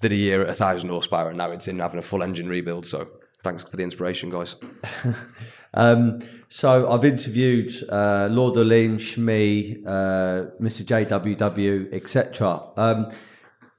Did 0.00 0.12
a 0.12 0.16
year 0.16 0.42
at 0.42 0.48
a 0.48 0.54
thousand 0.54 0.88
horsepower 0.88 1.28
and 1.28 1.38
now 1.38 1.50
it's 1.50 1.68
in 1.68 1.78
having 1.78 1.98
a 1.98 2.02
full 2.02 2.22
engine 2.22 2.48
rebuild. 2.48 2.86
So 2.86 3.08
thanks 3.42 3.62
for 3.62 3.76
the 3.76 3.82
inspiration, 3.82 4.30
guys. 4.30 4.56
Um, 5.76 6.20
so 6.48 6.90
I've 6.90 7.04
interviewed 7.04 7.70
uh, 7.88 8.28
Lord 8.30 8.54
Aleem, 8.54 8.96
Shmee, 8.96 9.82
uh, 9.86 10.50
Mr. 10.60 10.84
JWW, 10.84 11.92
etc. 11.92 12.62
Um, 12.76 13.08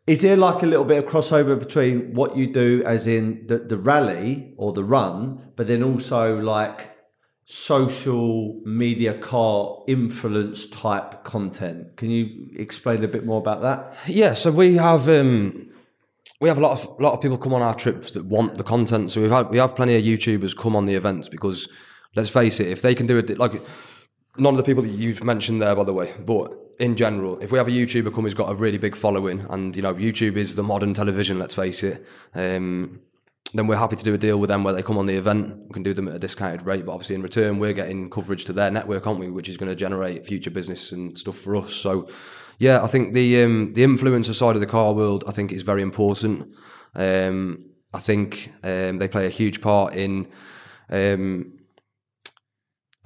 is 0.06 0.22
there 0.22 0.38
like 0.38 0.64
a 0.64 0.66
little 0.66 0.86
bit 0.86 1.04
of 1.04 1.12
crossover 1.12 1.60
between 1.60 2.14
what 2.14 2.38
you 2.38 2.48
do, 2.48 2.82
as 2.86 3.08
in 3.08 3.46
the, 3.48 3.58
the 3.58 3.78
rally 3.78 4.54
or 4.58 4.72
the 4.72 4.84
run, 4.84 5.52
but 5.56 5.68
then 5.68 5.84
also 5.84 6.40
like 6.40 6.92
social 7.44 8.62
media 8.66 9.18
car 9.18 9.84
influence 9.88 10.66
type 10.68 11.24
content? 11.24 11.98
Can 11.98 12.10
you 12.10 12.50
explain 12.58 13.04
a 13.04 13.08
bit 13.08 13.26
more 13.26 13.40
about 13.40 13.62
that? 13.64 13.98
Yeah, 14.08 14.34
so 14.34 14.52
we 14.52 14.76
have 14.76 15.10
um, 15.10 15.70
we 16.40 16.48
have 16.48 16.58
a 16.58 16.62
lot 16.62 16.74
of 16.74 17.00
lot 17.00 17.14
of 17.14 17.22
people 17.22 17.38
come 17.38 17.54
on 17.54 17.62
our 17.62 17.76
trips 17.76 18.12
that 18.12 18.26
want 18.26 18.56
the 18.56 18.64
content. 18.64 19.12
So 19.12 19.22
we've 19.22 19.32
had 19.32 19.50
we 19.50 19.58
have 19.58 19.76
plenty 19.76 19.96
of 19.96 20.04
YouTubers 20.04 20.56
come 20.56 20.76
on 20.76 20.86
the 20.86 20.96
events 20.96 21.28
because 21.28 21.68
let's 22.18 22.30
face 22.30 22.60
it, 22.60 22.68
if 22.68 22.82
they 22.82 22.94
can 22.94 23.08
do 23.08 23.18
it 23.18 23.38
like 23.38 23.62
none 24.38 24.54
of 24.54 24.58
the 24.58 24.64
people 24.64 24.84
that 24.84 24.92
you've 24.92 25.24
mentioned 25.24 25.62
there, 25.62 25.76
by 25.76 25.84
the 25.84 25.94
way, 25.94 26.14
but 26.20 26.52
in 26.80 26.96
general, 26.96 27.40
if 27.40 27.52
we 27.52 27.58
have 27.58 27.68
a 27.68 27.72
YouTuber 27.72 28.14
come 28.14 28.24
who's 28.24 28.34
got 28.34 28.52
a 28.52 28.56
really 28.56 28.78
big 28.78 28.96
following, 28.96 29.46
and 29.50 29.76
you 29.76 29.82
know 29.82 29.94
YouTube 29.94 30.36
is 30.36 30.56
the 30.56 30.64
modern 30.64 30.94
television, 30.94 31.40
let's 31.40 31.56
face 31.56 31.84
it. 31.84 32.06
Um, 32.36 33.00
then 33.54 33.66
we're 33.66 33.78
happy 33.78 33.96
to 33.96 34.04
do 34.04 34.14
a 34.14 34.18
deal 34.18 34.38
with 34.38 34.50
them 34.50 34.64
where 34.64 34.74
they 34.74 34.84
come 34.84 34.98
on 34.98 35.06
the 35.06 35.16
event. 35.16 35.58
We 35.68 35.74
can 35.74 35.84
do 35.84 35.94
them 35.94 36.08
at 36.10 36.16
a 36.16 36.20
discounted 36.20 36.64
rate, 36.64 36.86
but 36.86 36.92
obviously 36.92 37.16
in 37.16 37.22
return 37.22 37.60
we're 37.60 37.74
getting 37.74 38.10
coverage 38.10 38.44
to 38.46 38.54
their 38.54 38.70
network, 38.70 39.08
aren't 39.08 39.20
we? 39.20 39.30
Which 39.30 39.48
is 39.48 39.56
going 39.56 39.70
to 39.70 39.76
generate 39.76 40.26
future 40.26 40.52
business 40.52 40.92
and 40.92 41.18
stuff 41.18 41.38
for 41.38 41.56
us. 41.56 41.74
So, 41.74 42.10
yeah, 42.60 42.84
I 42.84 42.88
think 42.88 43.14
the 43.14 43.44
um, 43.44 43.74
the 43.74 43.84
influencer 43.84 44.36
side 44.36 44.56
of 44.56 44.62
the 44.62 44.68
car 44.68 44.94
world, 44.94 45.24
I 45.28 45.32
think, 45.32 45.52
is 45.52 45.62
very 45.62 45.82
important. 45.82 46.54
Um, 46.94 47.70
I 47.94 48.00
think 48.00 48.52
um, 48.64 48.98
they 48.98 49.08
play 49.08 49.26
a 49.26 49.30
huge 49.30 49.62
part 49.62 49.96
in 49.96 50.28
um, 50.90 51.57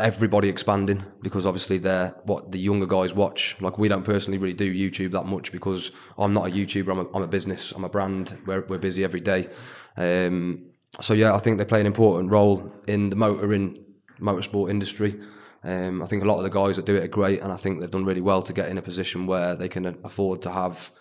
everybody 0.04 0.49
expanding 0.49 1.06
because 1.22 1.45
obviously 1.45 1.78
they're 1.78 2.16
what 2.26 2.52
the 2.52 2.60
younger 2.60 2.86
guys 2.86 3.14
watch. 3.14 3.56
Like 3.60 3.78
we 3.78 3.88
don't 3.88 4.04
personally 4.04 4.38
really 4.38 4.54
do 4.54 4.74
YouTube 4.74 5.12
that 5.12 5.26
much 5.26 5.52
because 5.52 5.91
I'm 6.18 6.34
not 6.34 6.47
a 6.47 6.52
YouTuber. 6.52 6.91
I'm 6.91 6.99
a, 6.99 7.16
I'm 7.16 7.24
a 7.24 7.28
business. 7.28 7.72
I'm 7.72 7.84
a 7.84 7.89
brand. 7.89 8.38
We're 8.45 8.66
we're 8.68 8.78
busy 8.78 9.04
every 9.04 9.22
day. 9.22 9.49
Um, 9.97 10.72
so 10.99 11.14
yeah, 11.14 11.34
I 11.34 11.38
think 11.38 11.58
they 11.58 11.66
play 11.66 11.80
an 11.80 11.88
important 11.88 12.32
role 12.32 12.72
in 12.88 13.10
the 13.10 13.16
motor 13.16 13.54
in 13.54 13.78
motorsport 14.20 14.70
industry. 14.70 15.20
Um, 15.64 16.02
I 16.02 16.08
think 16.08 16.24
a 16.24 16.28
lot 16.28 16.38
of 16.38 16.43
the 16.43 16.49
guys 16.49 16.76
that 16.76 16.86
do 16.86 16.95
it 16.95 17.04
are 17.04 17.08
great, 17.08 17.41
and 17.41 17.52
I 17.52 17.58
think 17.58 17.80
they've 17.80 17.91
done 17.91 18.06
really 18.06 18.22
well 18.22 18.41
to 18.43 18.54
get 18.54 18.70
in 18.70 18.78
a 18.78 18.82
position 18.82 19.28
where 19.28 19.56
they 19.56 19.70
can 19.70 19.86
afford 20.04 20.41
to 20.43 20.52
have 20.52 20.91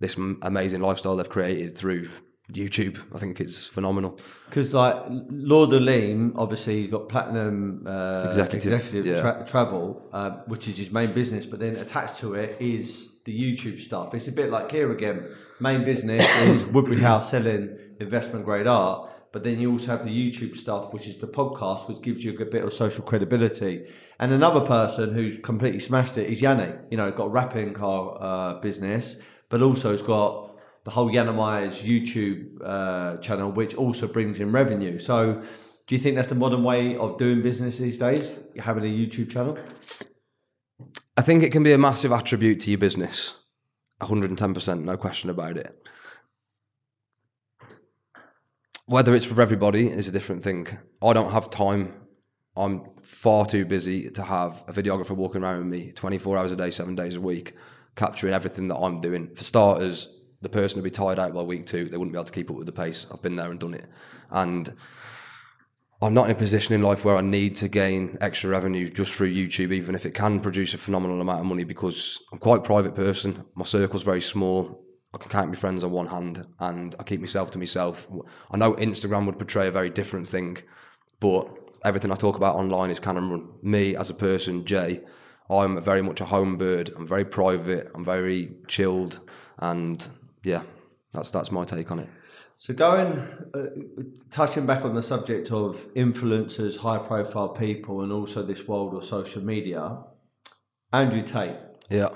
this 0.00 0.16
amazing 0.42 0.80
lifestyle 0.80 1.16
they've 1.16 1.28
created 1.28 1.76
through 1.76 2.10
YouTube. 2.50 2.98
I 3.14 3.18
think 3.18 3.40
it's 3.40 3.66
phenomenal. 3.66 4.18
Because 4.46 4.74
like 4.74 5.04
Lord 5.08 5.70
Aleem, 5.70 6.32
obviously 6.36 6.82
he's 6.82 6.90
got 6.90 7.08
platinum 7.08 7.86
uh, 7.86 8.24
Executive, 8.26 8.72
executive 8.72 9.06
yeah. 9.06 9.20
tra- 9.20 9.46
travel, 9.46 10.08
uh, 10.12 10.30
which 10.46 10.68
is 10.68 10.76
his 10.76 10.90
main 10.90 11.12
business. 11.12 11.46
But 11.46 11.60
then 11.60 11.76
attached 11.76 12.18
to 12.18 12.34
it 12.34 12.56
is 12.60 13.10
the 13.24 13.32
YouTube 13.32 13.80
stuff. 13.80 14.14
It's 14.14 14.28
a 14.28 14.32
bit 14.32 14.50
like 14.50 14.70
here 14.70 14.90
again. 14.92 15.28
Main 15.60 15.84
business 15.84 16.26
is 16.42 16.66
Woodbury 16.66 17.00
House 17.00 17.30
selling 17.30 17.78
investment 18.00 18.44
grade 18.44 18.66
art. 18.66 19.10
But 19.30 19.44
then 19.44 19.58
you 19.58 19.72
also 19.72 19.86
have 19.86 20.04
the 20.04 20.10
YouTube 20.10 20.56
stuff, 20.58 20.92
which 20.92 21.06
is 21.06 21.16
the 21.16 21.26
podcast, 21.26 21.88
which 21.88 22.02
gives 22.02 22.22
you 22.22 22.32
a 22.32 22.34
good 22.34 22.50
bit 22.50 22.64
of 22.64 22.72
social 22.74 23.02
credibility. 23.02 23.86
And 24.18 24.30
another 24.30 24.60
person 24.60 25.14
who's 25.14 25.38
completely 25.42 25.80
smashed 25.80 26.18
it 26.18 26.28
is 26.28 26.42
Yianni. 26.42 26.78
You 26.90 26.98
know, 26.98 27.10
got 27.10 27.24
a 27.24 27.30
wrapping 27.30 27.72
car 27.72 28.18
uh, 28.20 28.54
business, 28.60 29.16
but 29.48 29.62
also 29.62 29.92
has 29.92 30.02
got 30.02 30.51
the 30.84 30.90
whole 30.90 31.10
Yiannimize's 31.10 31.82
YouTube 31.82 32.58
uh, 32.64 33.16
channel, 33.18 33.52
which 33.52 33.74
also 33.74 34.06
brings 34.06 34.40
in 34.40 34.52
revenue. 34.52 34.98
So, 34.98 35.42
do 35.86 35.94
you 35.94 36.00
think 36.00 36.16
that's 36.16 36.28
the 36.28 36.34
modern 36.34 36.62
way 36.64 36.96
of 36.96 37.18
doing 37.18 37.42
business 37.42 37.78
these 37.78 37.98
days? 37.98 38.32
Having 38.58 38.84
a 38.84 38.86
YouTube 38.86 39.30
channel? 39.30 39.58
I 41.16 41.22
think 41.22 41.42
it 41.42 41.52
can 41.52 41.62
be 41.62 41.72
a 41.72 41.78
massive 41.78 42.12
attribute 42.12 42.60
to 42.60 42.70
your 42.70 42.78
business. 42.78 43.34
110%, 44.00 44.84
no 44.84 44.96
question 44.96 45.30
about 45.30 45.56
it. 45.56 45.88
Whether 48.86 49.14
it's 49.14 49.24
for 49.24 49.40
everybody 49.40 49.86
is 49.88 50.08
a 50.08 50.12
different 50.12 50.42
thing. 50.42 50.66
I 51.00 51.12
don't 51.12 51.32
have 51.32 51.50
time. 51.50 51.94
I'm 52.56 52.84
far 53.02 53.46
too 53.46 53.64
busy 53.64 54.10
to 54.10 54.22
have 54.24 54.64
a 54.66 54.72
videographer 54.72 55.12
walking 55.12 55.42
around 55.42 55.58
with 55.58 55.68
me 55.68 55.92
24 55.92 56.36
hours 56.36 56.52
a 56.52 56.56
day, 56.56 56.70
seven 56.70 56.94
days 56.94 57.14
a 57.14 57.20
week, 57.20 57.54
capturing 57.96 58.34
everything 58.34 58.68
that 58.68 58.76
I'm 58.76 59.00
doing. 59.00 59.34
For 59.34 59.44
starters, 59.44 60.08
the 60.42 60.48
person 60.48 60.78
would 60.78 60.84
be 60.84 60.90
tired 60.90 61.18
out 61.18 61.32
by 61.32 61.42
week 61.42 61.66
two. 61.66 61.88
They 61.88 61.96
wouldn't 61.96 62.12
be 62.12 62.18
able 62.18 62.24
to 62.24 62.32
keep 62.32 62.50
up 62.50 62.56
with 62.56 62.66
the 62.66 62.72
pace. 62.72 63.06
I've 63.10 63.22
been 63.22 63.36
there 63.36 63.50
and 63.50 63.58
done 63.58 63.74
it. 63.74 63.86
And 64.30 64.72
I'm 66.02 66.14
not 66.14 66.26
in 66.26 66.32
a 66.32 66.38
position 66.38 66.74
in 66.74 66.82
life 66.82 67.04
where 67.04 67.16
I 67.16 67.20
need 67.20 67.54
to 67.56 67.68
gain 67.68 68.18
extra 68.20 68.50
revenue 68.50 68.90
just 68.90 69.14
through 69.14 69.32
YouTube, 69.32 69.72
even 69.72 69.94
if 69.94 70.04
it 70.04 70.14
can 70.14 70.40
produce 70.40 70.74
a 70.74 70.78
phenomenal 70.78 71.20
amount 71.20 71.40
of 71.40 71.46
money 71.46 71.62
because 71.62 72.20
I'm 72.32 72.38
quite 72.38 72.58
a 72.58 72.62
private 72.62 72.96
person. 72.96 73.44
My 73.54 73.64
circle's 73.64 74.02
very 74.02 74.20
small. 74.20 74.84
I 75.14 75.18
can 75.18 75.30
count 75.30 75.50
my 75.50 75.54
friends 75.54 75.84
on 75.84 75.92
one 75.92 76.08
hand 76.08 76.44
and 76.58 76.94
I 76.98 77.04
keep 77.04 77.20
myself 77.20 77.52
to 77.52 77.58
myself. 77.58 78.08
I 78.50 78.56
know 78.56 78.74
Instagram 78.74 79.26
would 79.26 79.38
portray 79.38 79.68
a 79.68 79.70
very 79.70 79.90
different 79.90 80.26
thing, 80.26 80.58
but 81.20 81.48
everything 81.84 82.10
I 82.10 82.16
talk 82.16 82.36
about 82.36 82.56
online 82.56 82.90
is 82.90 82.98
Cannon 82.98 83.30
Run. 83.30 83.48
Me 83.62 83.94
as 83.94 84.10
a 84.10 84.14
person, 84.14 84.64
Jay, 84.64 85.02
I'm 85.48 85.80
very 85.82 86.02
much 86.02 86.20
a 86.20 86.24
home 86.24 86.56
bird. 86.56 86.90
I'm 86.96 87.06
very 87.06 87.24
private. 87.24 87.90
I'm 87.94 88.04
very 88.04 88.56
chilled, 88.68 89.20
and 89.58 90.08
yeah, 90.42 90.62
that's 91.12 91.30
that's 91.30 91.50
my 91.50 91.64
take 91.64 91.90
on 91.90 91.98
it. 92.00 92.08
So, 92.56 92.74
going 92.74 93.18
uh, 93.54 93.66
touching 94.30 94.66
back 94.66 94.84
on 94.84 94.94
the 94.94 95.02
subject 95.02 95.50
of 95.50 95.92
influencers, 95.94 96.78
high 96.78 96.98
profile 96.98 97.48
people, 97.48 98.02
and 98.02 98.12
also 98.12 98.42
this 98.42 98.68
world 98.68 98.94
of 98.94 99.04
social 99.04 99.42
media, 99.42 99.98
Andrew 100.92 101.22
Tate, 101.22 101.56
Yeah, 101.90 102.08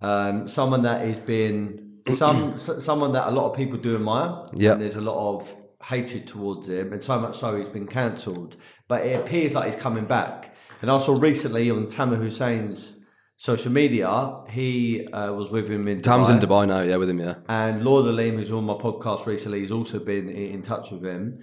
um, 0.00 0.48
someone 0.48 0.82
that 0.82 1.06
has 1.06 1.18
been 1.18 2.00
some 2.16 2.58
someone 2.58 3.12
that 3.12 3.28
a 3.28 3.30
lot 3.30 3.50
of 3.50 3.56
people 3.56 3.78
do 3.78 3.94
admire. 3.94 4.46
Yeah. 4.54 4.74
there's 4.74 4.96
a 4.96 5.00
lot 5.00 5.36
of 5.36 5.54
hatred 5.82 6.26
towards 6.26 6.68
him, 6.68 6.92
and 6.92 7.02
so 7.02 7.18
much 7.18 7.36
so 7.38 7.56
he's 7.56 7.68
been 7.68 7.86
cancelled. 7.86 8.56
But 8.88 9.06
it 9.06 9.20
appears 9.20 9.54
like 9.54 9.72
he's 9.72 9.80
coming 9.80 10.04
back. 10.04 10.54
And 10.82 10.90
I 10.90 10.96
saw 10.96 11.14
recently 11.14 11.70
on 11.70 11.86
Tamer 11.88 12.16
Hussein's 12.16 12.96
social 13.40 13.72
media, 13.72 14.36
he 14.50 15.06
uh, 15.06 15.32
was 15.32 15.48
with 15.48 15.66
him 15.70 15.88
in 15.88 16.02
Tam's 16.02 16.28
Dubai. 16.28 16.32
in 16.32 16.38
Dubai 16.38 16.68
now. 16.68 16.82
Yeah, 16.82 16.96
with 16.96 17.08
him. 17.08 17.20
Yeah, 17.20 17.36
And 17.48 17.82
Lord 17.82 18.04
Aleem, 18.04 18.34
who's 18.34 18.52
on 18.52 18.64
my 18.64 18.74
podcast 18.74 19.24
recently, 19.24 19.62
has 19.62 19.72
also 19.72 19.98
been 19.98 20.28
in, 20.28 20.60
touch 20.60 20.90
with 20.90 21.02
him. 21.02 21.42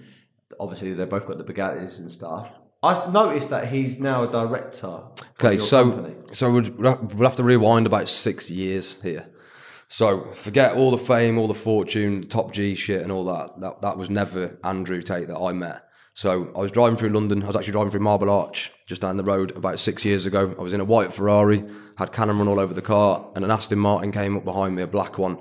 Obviously, 0.60 0.94
they've 0.94 1.08
both 1.08 1.26
got 1.26 1.38
the 1.38 1.52
Bugattis 1.52 1.98
and 1.98 2.10
stuff. 2.12 2.56
I 2.84 3.10
noticed 3.10 3.50
that 3.50 3.66
he's 3.66 3.98
now 3.98 4.22
a 4.22 4.30
director. 4.30 5.00
Okay, 5.44 5.58
so 5.58 5.90
company. 5.90 6.14
so 6.30 6.52
we'll, 6.52 6.70
we'll 6.78 7.28
have 7.28 7.34
to 7.34 7.42
rewind 7.42 7.88
about 7.88 8.08
six 8.08 8.48
years 8.48 9.02
here. 9.02 9.28
So 9.88 10.30
forget 10.34 10.76
all 10.76 10.92
the 10.92 10.98
fame, 10.98 11.36
all 11.36 11.48
the 11.48 11.54
fortune, 11.54 12.28
top 12.28 12.52
G 12.52 12.76
shit, 12.76 13.02
and 13.02 13.10
all 13.10 13.24
that. 13.24 13.58
That 13.58 13.80
that 13.80 13.98
was 13.98 14.08
never 14.08 14.56
Andrew 14.62 15.02
Tate 15.02 15.26
that 15.26 15.38
I 15.38 15.52
met. 15.52 15.87
So 16.18 16.50
I 16.56 16.58
was 16.58 16.72
driving 16.72 16.96
through 16.96 17.10
London. 17.10 17.44
I 17.44 17.46
was 17.46 17.54
actually 17.54 17.70
driving 17.70 17.92
through 17.92 18.00
Marble 18.00 18.28
Arch 18.28 18.72
just 18.88 19.02
down 19.02 19.18
the 19.18 19.22
road 19.22 19.56
about 19.56 19.78
six 19.78 20.04
years 20.04 20.26
ago. 20.26 20.52
I 20.58 20.62
was 20.62 20.72
in 20.72 20.80
a 20.80 20.84
white 20.84 21.12
Ferrari, 21.12 21.64
had 21.96 22.10
cannon 22.10 22.38
run 22.38 22.48
all 22.48 22.58
over 22.58 22.74
the 22.74 22.82
car, 22.82 23.30
and 23.36 23.44
an 23.44 23.52
Aston 23.52 23.78
Martin 23.78 24.10
came 24.10 24.36
up 24.36 24.44
behind 24.44 24.74
me, 24.74 24.82
a 24.82 24.88
black 24.88 25.16
one, 25.16 25.38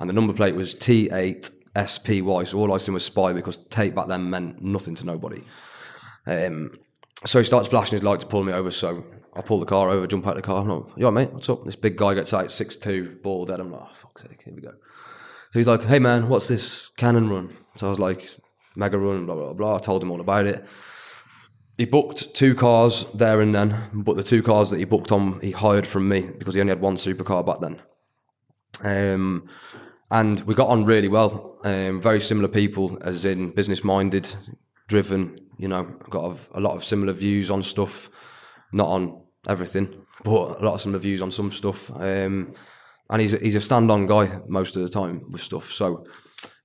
and 0.00 0.10
the 0.10 0.12
number 0.12 0.32
plate 0.32 0.56
was 0.56 0.74
T8 0.74 1.48
SPY. 1.76 2.42
So 2.42 2.58
all 2.58 2.74
I 2.74 2.78
seen 2.78 2.94
was 2.94 3.04
spy 3.04 3.34
because 3.34 3.56
Tate 3.70 3.94
back 3.94 4.08
then 4.08 4.28
meant 4.28 4.60
nothing 4.60 4.96
to 4.96 5.06
nobody. 5.06 5.44
Um, 6.26 6.76
so 7.24 7.38
he 7.38 7.44
starts 7.44 7.68
flashing 7.68 7.96
his 7.96 8.02
light 8.02 8.18
to 8.18 8.26
pull 8.26 8.42
me 8.42 8.52
over. 8.52 8.72
So 8.72 9.04
I 9.32 9.42
pull 9.42 9.60
the 9.60 9.64
car 9.64 9.90
over, 9.90 10.08
jump 10.08 10.26
out 10.26 10.30
of 10.30 10.36
the 10.38 10.42
car. 10.42 10.62
I'm 10.62 10.68
like, 10.68 10.86
right, 10.96 11.10
mate? 11.12 11.32
What's 11.34 11.48
up? 11.48 11.64
This 11.64 11.76
big 11.76 11.96
guy 11.96 12.14
gets 12.14 12.34
out, 12.34 12.46
6'2, 12.46 13.22
bald 13.22 13.50
head. 13.50 13.60
I'm 13.60 13.70
like, 13.70 13.82
oh, 13.84 13.94
fuck's 13.94 14.22
sake, 14.22 14.42
here 14.44 14.54
we 14.56 14.60
go. 14.60 14.72
So 15.52 15.60
he's 15.60 15.68
like, 15.68 15.84
hey, 15.84 16.00
man, 16.00 16.28
what's 16.28 16.48
this 16.48 16.88
cannon 16.96 17.28
run? 17.28 17.56
So 17.76 17.86
I 17.86 17.90
was 17.90 18.00
like, 18.00 18.26
mega 18.76 18.98
run, 18.98 19.26
blah, 19.26 19.34
blah, 19.34 19.52
blah. 19.52 19.76
I 19.76 19.78
told 19.78 20.02
him 20.02 20.10
all 20.10 20.20
about 20.20 20.46
it. 20.46 20.66
He 21.76 21.84
booked 21.84 22.34
two 22.34 22.54
cars 22.54 23.06
there 23.12 23.40
and 23.40 23.54
then, 23.54 23.90
but 23.92 24.16
the 24.16 24.22
two 24.22 24.42
cars 24.42 24.70
that 24.70 24.78
he 24.78 24.84
booked 24.84 25.12
on, 25.12 25.40
he 25.40 25.50
hired 25.50 25.86
from 25.86 26.08
me 26.08 26.20
because 26.20 26.54
he 26.54 26.60
only 26.60 26.70
had 26.70 26.80
one 26.80 26.96
supercar 26.96 27.44
back 27.44 27.60
then. 27.60 27.82
Um, 28.82 29.48
and 30.10 30.40
we 30.42 30.54
got 30.54 30.68
on 30.68 30.84
really 30.84 31.08
well. 31.08 31.58
Um, 31.64 32.00
very 32.00 32.20
similar 32.20 32.48
people, 32.48 32.98
as 33.02 33.24
in 33.24 33.50
business 33.50 33.82
minded, 33.82 34.34
driven. 34.88 35.40
You 35.58 35.68
know, 35.68 35.84
got 36.10 36.38
a, 36.54 36.58
a 36.58 36.60
lot 36.60 36.76
of 36.76 36.84
similar 36.84 37.12
views 37.12 37.50
on 37.50 37.62
stuff, 37.62 38.10
not 38.72 38.88
on 38.88 39.22
everything, 39.48 40.06
but 40.22 40.60
a 40.60 40.64
lot 40.64 40.74
of 40.74 40.82
similar 40.82 41.00
views 41.00 41.22
on 41.22 41.30
some 41.30 41.50
stuff. 41.50 41.90
Um, 41.90 42.54
and 43.10 43.20
he's 43.20 43.32
he's 43.32 43.54
a 43.54 43.60
stand 43.60 43.90
on 43.90 44.06
guy 44.06 44.40
most 44.48 44.76
of 44.76 44.82
the 44.82 44.88
time 44.88 45.30
with 45.30 45.42
stuff. 45.42 45.72
So 45.72 46.06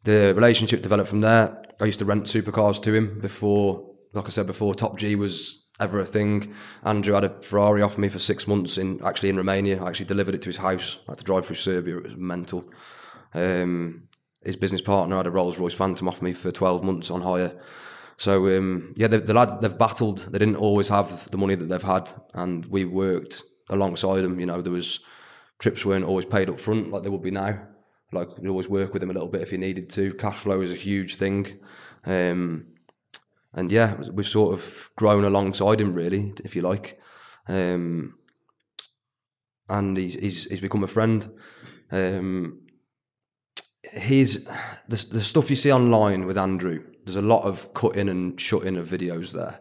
the 0.03 0.33
relationship 0.35 0.81
developed 0.81 1.09
from 1.09 1.21
there. 1.21 1.61
I 1.81 1.85
used 1.85 1.99
to 1.99 2.05
rent 2.05 2.25
supercars 2.25 2.81
to 2.83 2.93
him 2.93 3.19
before, 3.19 3.95
like 4.13 4.27
I 4.27 4.29
said 4.29 4.45
before, 4.45 4.75
Top 4.75 4.97
G 4.97 5.15
was 5.15 5.65
ever 5.79 5.99
a 5.99 6.05
thing. 6.05 6.53
Andrew 6.83 7.15
had 7.15 7.23
a 7.23 7.41
Ferrari 7.41 7.81
off 7.81 7.97
me 7.97 8.07
for 8.07 8.19
six 8.19 8.47
months 8.47 8.77
in 8.77 9.03
actually 9.03 9.29
in 9.29 9.37
Romania. 9.37 9.83
I 9.83 9.89
actually 9.89 10.05
delivered 10.05 10.35
it 10.35 10.41
to 10.43 10.49
his 10.49 10.57
house. 10.57 10.99
I 11.07 11.11
had 11.13 11.17
to 11.17 11.23
drive 11.23 11.47
through 11.47 11.55
Serbia. 11.55 11.97
It 11.97 12.03
was 12.03 12.15
mental. 12.15 12.69
Um, 13.33 14.07
his 14.43 14.55
business 14.55 14.81
partner 14.81 15.17
had 15.17 15.25
a 15.25 15.31
Rolls 15.31 15.57
Royce 15.57 15.73
Phantom 15.73 16.07
off 16.07 16.21
me 16.21 16.33
for 16.33 16.51
twelve 16.51 16.83
months 16.83 17.09
on 17.09 17.21
hire. 17.21 17.59
So 18.17 18.55
um, 18.55 18.93
yeah, 18.95 19.07
the, 19.07 19.17
the 19.17 19.33
lad 19.33 19.61
they've 19.61 19.77
battled. 19.77 20.27
They 20.31 20.37
didn't 20.37 20.57
always 20.57 20.89
have 20.89 21.31
the 21.31 21.37
money 21.39 21.55
that 21.55 21.67
they've 21.67 21.81
had, 21.81 22.11
and 22.35 22.65
we 22.67 22.85
worked 22.85 23.41
alongside 23.69 24.21
them. 24.21 24.39
You 24.39 24.45
know, 24.45 24.61
there 24.61 24.71
was 24.71 24.99
trips 25.57 25.83
weren't 25.83 26.05
always 26.05 26.25
paid 26.25 26.49
up 26.49 26.59
front 26.59 26.91
like 26.91 27.01
they 27.01 27.09
would 27.09 27.23
be 27.23 27.31
now. 27.31 27.59
Like 28.11 28.37
we 28.37 28.49
always 28.49 28.67
work 28.67 28.93
with 28.93 29.03
him 29.03 29.09
a 29.09 29.13
little 29.13 29.29
bit 29.29 29.41
if 29.41 29.51
you 29.51 29.57
needed 29.57 29.89
to. 29.91 30.13
Cash 30.15 30.39
flow 30.39 30.61
is 30.61 30.71
a 30.71 30.75
huge 30.75 31.15
thing. 31.15 31.59
Um, 32.05 32.67
and 33.53 33.71
yeah, 33.71 33.95
we've 34.11 34.27
sort 34.27 34.53
of 34.53 34.89
grown 34.95 35.23
alongside 35.23 35.81
him, 35.81 35.93
really, 35.93 36.33
if 36.43 36.55
you 36.55 36.61
like. 36.61 36.99
Um, 37.47 38.15
and 39.69 39.97
he's, 39.97 40.15
he's 40.15 40.45
he's 40.45 40.61
become 40.61 40.83
a 40.83 40.87
friend. 40.87 41.29
Um, 41.91 42.61
the 43.93 45.05
the 45.11 45.21
stuff 45.21 45.49
you 45.49 45.55
see 45.55 45.71
online 45.71 46.25
with 46.25 46.37
Andrew. 46.37 46.83
There's 47.03 47.15
a 47.15 47.21
lot 47.21 47.43
of 47.43 47.73
cutting 47.73 48.09
and 48.09 48.39
shutting 48.39 48.77
of 48.77 48.87
videos 48.87 49.33
there, 49.33 49.59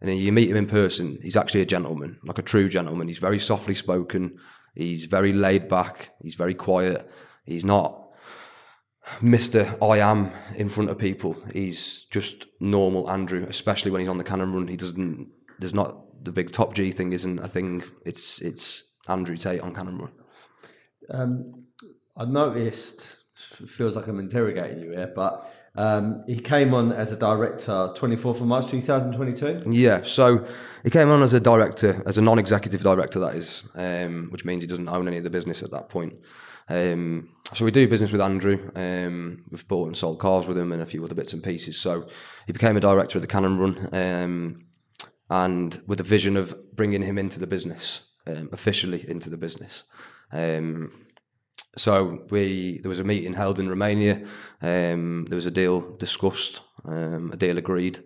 and 0.00 0.10
then 0.10 0.18
you 0.18 0.32
meet 0.32 0.50
him 0.50 0.56
in 0.56 0.66
person. 0.66 1.18
He's 1.22 1.36
actually 1.36 1.62
a 1.62 1.66
gentleman, 1.66 2.18
like 2.24 2.38
a 2.38 2.42
true 2.42 2.68
gentleman. 2.68 3.08
He's 3.08 3.18
very 3.18 3.38
softly 3.38 3.74
spoken. 3.74 4.38
He's 4.74 5.04
very 5.04 5.32
laid 5.32 5.68
back. 5.68 6.10
He's 6.22 6.34
very 6.34 6.54
quiet. 6.54 7.08
He's 7.44 7.64
not 7.64 8.04
Mr. 9.20 9.76
I 9.82 9.98
am 9.98 10.30
in 10.56 10.68
front 10.68 10.90
of 10.90 10.98
people. 10.98 11.36
He's 11.52 12.04
just 12.04 12.46
normal 12.60 13.10
Andrew, 13.10 13.46
especially 13.48 13.90
when 13.90 14.00
he's 14.00 14.08
on 14.08 14.18
the 14.18 14.24
cannon 14.24 14.52
run. 14.52 14.68
He 14.68 14.76
doesn't. 14.76 15.28
There's 15.58 15.74
not 15.74 16.24
the 16.24 16.32
big 16.32 16.52
top 16.52 16.74
G 16.74 16.90
thing. 16.90 17.12
Isn't 17.12 17.38
a 17.38 17.48
thing. 17.48 17.82
It's 18.04 18.40
it's 18.40 18.84
Andrew 19.08 19.36
Tate 19.36 19.60
on 19.60 19.74
cannon 19.74 19.98
run. 19.98 20.12
Um, 21.10 21.64
I 22.16 22.24
noticed. 22.24 23.18
Feels 23.36 23.96
like 23.96 24.06
I'm 24.06 24.20
interrogating 24.20 24.80
you 24.80 24.92
here, 24.92 25.12
but 25.14 25.52
um, 25.76 26.22
he 26.26 26.38
came 26.38 26.72
on 26.72 26.92
as 26.92 27.10
a 27.10 27.16
director 27.16 27.72
24th 27.96 28.40
of 28.40 28.42
March 28.42 28.70
2022. 28.70 29.70
Yeah, 29.70 30.02
so 30.04 30.46
he 30.84 30.90
came 30.90 31.10
on 31.10 31.22
as 31.22 31.32
a 31.32 31.40
director, 31.40 32.00
as 32.06 32.16
a 32.16 32.22
non-executive 32.22 32.82
director, 32.82 33.18
that 33.18 33.34
is, 33.34 33.64
um, 33.74 34.28
which 34.30 34.44
means 34.44 34.62
he 34.62 34.68
doesn't 34.68 34.88
own 34.88 35.08
any 35.08 35.18
of 35.18 35.24
the 35.24 35.30
business 35.30 35.64
at 35.64 35.72
that 35.72 35.88
point. 35.88 36.14
Um, 36.68 37.30
so 37.52 37.64
we 37.64 37.70
do 37.70 37.88
business 37.88 38.10
with 38.10 38.20
Andrew. 38.20 38.70
Um, 38.74 39.44
we've 39.50 39.68
bought 39.68 39.86
and 39.86 39.96
sold 39.96 40.18
cars 40.18 40.46
with 40.46 40.56
him 40.56 40.72
and 40.72 40.82
a 40.82 40.86
few 40.86 41.04
other 41.04 41.14
bits 41.14 41.32
and 41.32 41.42
pieces. 41.42 41.78
So 41.78 42.08
he 42.46 42.52
became 42.52 42.76
a 42.76 42.80
director 42.80 43.18
of 43.18 43.22
the 43.22 43.28
Cannon 43.28 43.58
Run, 43.58 43.88
um, 43.92 44.66
and 45.28 45.80
with 45.86 46.00
a 46.00 46.04
vision 46.04 46.36
of 46.36 46.54
bringing 46.74 47.02
him 47.02 47.18
into 47.18 47.38
the 47.38 47.46
business 47.46 48.02
um, 48.26 48.48
officially 48.52 49.08
into 49.08 49.30
the 49.30 49.36
business. 49.36 49.84
Um, 50.32 51.06
so 51.76 52.24
we 52.30 52.78
there 52.82 52.88
was 52.88 53.00
a 53.00 53.04
meeting 53.04 53.34
held 53.34 53.58
in 53.58 53.68
Romania. 53.68 54.24
Um, 54.62 55.26
there 55.28 55.36
was 55.36 55.46
a 55.46 55.50
deal 55.50 55.96
discussed, 55.96 56.62
a 56.84 57.36
deal 57.36 57.58
agreed, 57.58 57.98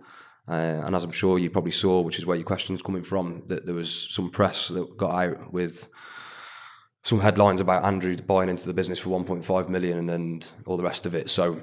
uh, 0.48 0.82
and 0.84 0.96
as 0.96 1.04
I'm 1.04 1.12
sure 1.12 1.38
you 1.38 1.50
probably 1.50 1.72
saw, 1.72 2.00
which 2.00 2.18
is 2.18 2.26
where 2.26 2.36
your 2.36 2.46
question's 2.46 2.82
coming 2.82 3.02
from, 3.02 3.42
that 3.46 3.66
there 3.66 3.74
was 3.74 4.08
some 4.10 4.30
press 4.30 4.68
that 4.68 4.96
got 4.96 5.12
out 5.12 5.52
with 5.52 5.88
some 7.08 7.20
headlines 7.20 7.62
about 7.62 7.84
Andrew 7.84 8.14
buying 8.16 8.50
into 8.50 8.66
the 8.66 8.74
business 8.74 8.98
for 8.98 9.08
1.5 9.08 9.68
million 9.70 10.10
and 10.10 10.52
all 10.66 10.76
the 10.76 10.82
rest 10.82 11.06
of 11.06 11.14
it. 11.14 11.30
So 11.30 11.62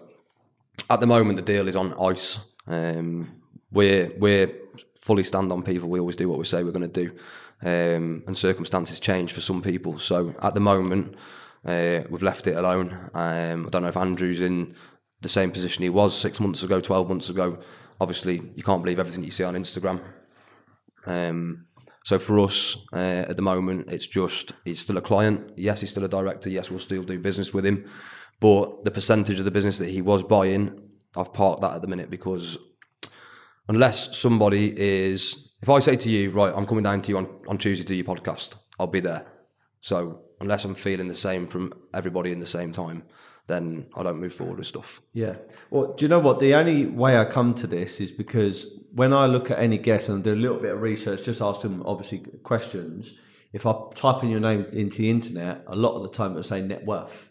at 0.89 1.00
the 1.00 1.06
moment, 1.06 1.36
the 1.36 1.43
deal 1.43 1.68
is 1.68 1.76
on 1.76 1.93
ice. 2.02 2.39
Um, 2.66 3.41
we're 3.72 4.12
we're 4.18 4.52
fully 5.00 5.22
stand 5.22 5.52
on 5.52 5.62
people. 5.62 5.88
We 5.88 6.00
always 6.00 6.16
do 6.16 6.28
what 6.28 6.39
we 6.39 6.46
say 6.46 6.64
we're 6.64 6.72
going 6.72 6.91
to 6.91 7.06
do, 7.06 7.12
um, 7.62 8.24
and 8.26 8.36
circumstances 8.36 9.00
change 9.00 9.34
for 9.34 9.41
some 9.41 9.62
people. 9.62 10.00
So 10.00 10.34
at 10.41 10.56
the 10.56 10.60
moment 10.60 11.16
uh, 11.64 12.02
we've 12.10 12.24
left 12.24 12.48
it 12.48 12.58
alone. 12.58 13.12
Um, 13.14 13.68
I 13.68 13.70
don't 13.70 13.84
know 13.84 13.89
if 13.89 13.98
Andrew's 13.98 14.41
in 14.41 14.76
the 15.22 15.30
same 15.30 15.52
position 15.52 15.84
he 15.84 15.89
was 15.89 16.18
six 16.18 16.39
months 16.39 16.64
ago, 16.64 16.82
12 16.82 17.08
months 17.08 17.30
ago. 17.30 17.60
Obviously, 18.02 18.41
you 18.56 18.64
can't 18.64 18.84
believe 18.84 19.00
everything 19.00 19.24
you 19.24 19.32
see 19.32 19.43
on 19.43 19.54
Instagram. 19.54 20.02
Um, 21.06 21.68
so 22.06 22.20
for 22.20 22.38
us, 22.38 22.78
uh, 22.93 23.26
at 23.28 23.36
the 23.36 23.41
moment, 23.41 23.89
it's 23.89 24.06
just 24.06 24.53
he's 24.64 24.80
still 24.80 24.97
a 24.97 25.01
client. 25.01 25.51
Yes, 25.58 25.82
he's 25.82 25.89
still 25.89 26.03
a 26.03 26.08
director. 26.08 26.51
Yes, 26.51 26.70
we'll 26.70 26.78
still 26.78 27.01
do 27.01 27.18
business 27.18 27.51
with 27.51 27.66
him. 27.66 27.84
But 28.39 28.86
the 28.86 28.91
percentage 28.91 29.39
of 29.39 29.45
the 29.45 29.49
business 29.49 29.80
that 29.80 29.89
he 29.89 30.03
was 30.03 30.22
buying, 30.22 30.88
I've 31.18 31.34
parked 31.34 31.62
that 31.62 31.74
at 31.74 31.82
the 31.82 31.88
minute 31.88 32.12
because 32.12 32.60
unless 33.68 34.16
somebody 34.16 34.72
is, 34.80 35.49
if 35.64 35.68
I 35.68 35.80
say 35.80 35.95
to 35.95 36.10
you, 36.10 36.30
right, 36.30 36.53
I'm 36.56 36.68
coming 36.68 36.84
down 36.84 37.01
to 37.01 37.10
you 37.10 37.18
on, 37.18 37.28
on 37.47 37.58
Tuesday 37.58 37.82
to 37.84 37.88
do 37.88 37.95
your 37.95 38.06
podcast, 38.06 38.58
I'll 38.80 38.86
be 38.86 38.99
there. 38.99 39.26
So 39.82 40.22
unless 40.39 40.64
I'm 40.64 40.76
feeling 40.76 41.08
the 41.08 41.16
same 41.16 41.47
from 41.47 41.74
everybody 41.91 42.32
in 42.32 42.39
the 42.39 42.45
same 42.45 42.72
time, 42.72 43.01
then 43.47 43.88
I 43.97 44.03
don't 44.03 44.20
move 44.20 44.34
forward 44.34 44.60
with 44.60 44.68
stuff. 44.68 45.01
Yeah. 45.14 45.38
Well, 45.72 45.95
do 45.95 46.06
you 46.06 46.10
know 46.10 46.20
what? 46.20 46.39
The 46.39 46.53
only 46.53 46.86
way 46.86 47.18
I 47.18 47.26
come 47.26 47.56
to 47.56 47.66
this 47.66 47.99
is 47.99 48.12
because 48.12 48.68
when 48.96 49.12
I 49.12 49.26
look 49.26 49.52
at 49.52 49.60
any 49.60 49.78
guest 49.78 50.08
and 50.08 50.24
do 50.24 50.34
a 50.34 50.36
little 50.36 50.58
bit 50.58 50.72
of 50.72 50.82
research, 50.82 51.24
just 51.24 51.41
ask 51.41 51.62
them 51.62 51.84
obviously 51.86 52.20
questions. 52.43 53.18
If 53.52 53.66
I 53.66 53.76
type 53.93 54.24
in 54.24 54.30
your 54.30 54.39
name 54.39 54.66
into 54.72 55.00
the 55.00 55.10
internet, 55.10 55.66
a 55.68 55.76
lot 55.76 55.96
of 55.96 56.04
the 56.04 56.10
time 56.10 56.32
it'll 56.32 56.43
say 56.43 56.62
net 56.62 56.86
worth. 56.86 57.30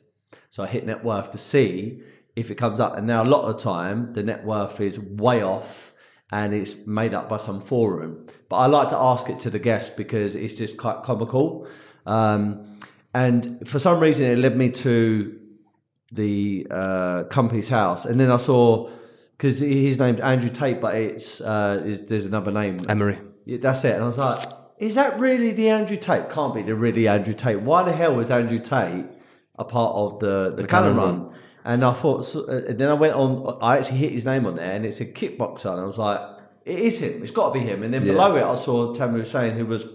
So 0.50 0.62
I 0.62 0.66
hit 0.66 0.84
net 0.84 1.02
worth 1.02 1.30
to 1.30 1.38
see 1.38 2.02
if 2.36 2.50
it 2.50 2.56
comes 2.56 2.80
up. 2.80 2.98
And 2.98 3.06
now 3.06 3.22
a 3.22 3.24
lot 3.24 3.44
of 3.44 3.56
the 3.56 3.62
time 3.62 4.12
the 4.12 4.22
net 4.22 4.44
worth 4.44 4.78
is 4.78 5.00
way 5.00 5.42
off 5.42 5.94
and 6.30 6.52
it's 6.52 6.74
made 6.84 7.14
up 7.14 7.30
by 7.30 7.38
some 7.38 7.62
forum. 7.62 8.26
But 8.50 8.56
I 8.56 8.66
like 8.66 8.90
to 8.90 8.98
ask 8.98 9.30
it 9.30 9.38
to 9.40 9.50
the 9.50 9.58
guest 9.58 9.96
because 9.96 10.34
it's 10.34 10.58
just 10.58 10.76
quite 10.76 11.02
comical. 11.02 11.66
Um, 12.04 12.78
and 13.14 13.66
for 13.66 13.78
some 13.78 14.00
reason, 14.00 14.26
it 14.26 14.38
led 14.38 14.54
me 14.54 14.68
to 14.70 15.40
the 16.12 16.66
uh, 16.70 17.24
company's 17.24 17.68
house, 17.68 18.04
and 18.04 18.20
then 18.20 18.30
I 18.30 18.36
saw 18.36 18.90
because 19.44 19.58
his 19.58 19.98
name's 19.98 20.20
Andrew 20.20 20.48
Tate, 20.48 20.80
but 20.80 20.94
it's, 20.94 21.42
uh, 21.42 21.82
it's 21.84 22.00
there's 22.08 22.24
another 22.24 22.50
name. 22.50 22.78
Emory. 22.88 23.18
Yeah, 23.44 23.58
that's 23.60 23.84
it. 23.84 23.94
And 23.94 24.02
I 24.02 24.06
was 24.06 24.16
like, 24.16 24.48
is 24.78 24.94
that 24.94 25.20
really 25.20 25.50
the 25.52 25.68
Andrew 25.68 25.98
Tate? 25.98 26.30
Can't 26.30 26.54
be 26.54 26.62
the 26.62 26.74
really 26.74 27.06
Andrew 27.06 27.34
Tate. 27.34 27.60
Why 27.60 27.82
the 27.82 27.92
hell 27.92 28.16
was 28.16 28.30
Andrew 28.30 28.58
Tate 28.58 29.04
a 29.58 29.64
part 29.64 29.94
of 29.96 30.18
the 30.20 30.54
the, 30.56 30.62
the 30.62 30.66
Cannon 30.66 30.96
Run? 30.96 31.24
Run? 31.24 31.38
And 31.66 31.84
I 31.84 31.92
thought, 31.92 32.24
so, 32.24 32.44
uh, 32.44 32.72
then 32.72 32.88
I 32.88 32.94
went 32.94 33.14
on. 33.14 33.58
I 33.60 33.76
actually 33.78 33.98
hit 33.98 34.12
his 34.12 34.24
name 34.24 34.46
on 34.46 34.54
there, 34.54 34.72
and 34.72 34.86
it's 34.86 35.00
a 35.00 35.06
kickboxer, 35.06 35.72
and 35.72 35.80
I 35.80 35.84
was 35.84 35.98
like, 35.98 36.20
it 36.64 36.78
is 36.78 37.00
him. 37.00 37.22
It's 37.22 37.30
got 37.30 37.52
to 37.52 37.58
be 37.58 37.60
him. 37.60 37.82
And 37.82 37.92
then 37.92 38.00
yeah. 38.00 38.12
below 38.12 38.36
it, 38.36 38.42
I 38.42 38.54
saw 38.54 38.94
Tamer 38.94 39.18
Hussein, 39.18 39.52
who 39.58 39.66
was 39.66 39.86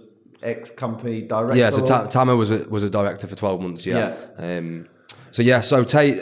ex 0.44 0.70
company 0.70 1.24
director. 1.24 1.58
Yeah, 1.58 1.72
so 1.72 1.84
Ta- 1.84 2.06
Tamer 2.06 2.36
was 2.36 2.52
a 2.52 2.70
was 2.70 2.84
a 2.84 2.90
director 2.90 3.26
for 3.26 3.36
twelve 3.36 3.62
months. 3.62 3.84
Yeah. 3.84 4.16
yeah. 4.38 4.58
Um, 4.58 4.88
so 5.32 5.42
yeah, 5.42 5.62
so 5.62 5.84
Tate 5.84 6.20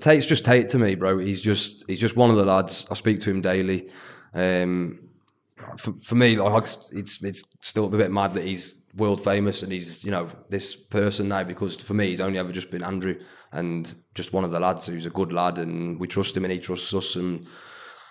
Tate's 0.00 0.26
just 0.26 0.44
Tate 0.44 0.68
to 0.70 0.78
me, 0.78 0.94
bro. 0.94 1.18
He's 1.18 1.40
just 1.40 1.84
he's 1.88 2.00
just 2.00 2.16
one 2.16 2.30
of 2.30 2.36
the 2.36 2.44
lads. 2.44 2.86
I 2.90 2.94
speak 2.94 3.20
to 3.20 3.30
him 3.30 3.40
daily. 3.40 3.90
Um, 4.34 5.10
for, 5.76 5.92
for 6.02 6.14
me, 6.14 6.36
like 6.36 6.64
it's 6.92 7.22
it's 7.22 7.44
still 7.60 7.86
a 7.86 7.88
bit 7.90 8.10
mad 8.10 8.34
that 8.34 8.44
he's 8.44 8.74
world 8.96 9.22
famous 9.22 9.62
and 9.62 9.70
he's 9.70 10.04
you 10.04 10.10
know 10.10 10.28
this 10.48 10.74
person 10.74 11.28
now 11.28 11.44
because 11.44 11.76
for 11.76 11.94
me 11.94 12.08
he's 12.08 12.20
only 12.20 12.40
ever 12.40 12.50
just 12.50 12.72
been 12.72 12.82
Andrew 12.82 13.14
and 13.52 13.94
just 14.14 14.32
one 14.32 14.42
of 14.42 14.50
the 14.50 14.58
lads 14.58 14.86
who's 14.86 15.06
a 15.06 15.10
good 15.10 15.30
lad 15.30 15.58
and 15.58 16.00
we 16.00 16.08
trust 16.08 16.36
him 16.36 16.44
and 16.44 16.52
he 16.52 16.58
trusts 16.58 16.92
us 16.92 17.14
and 17.14 17.46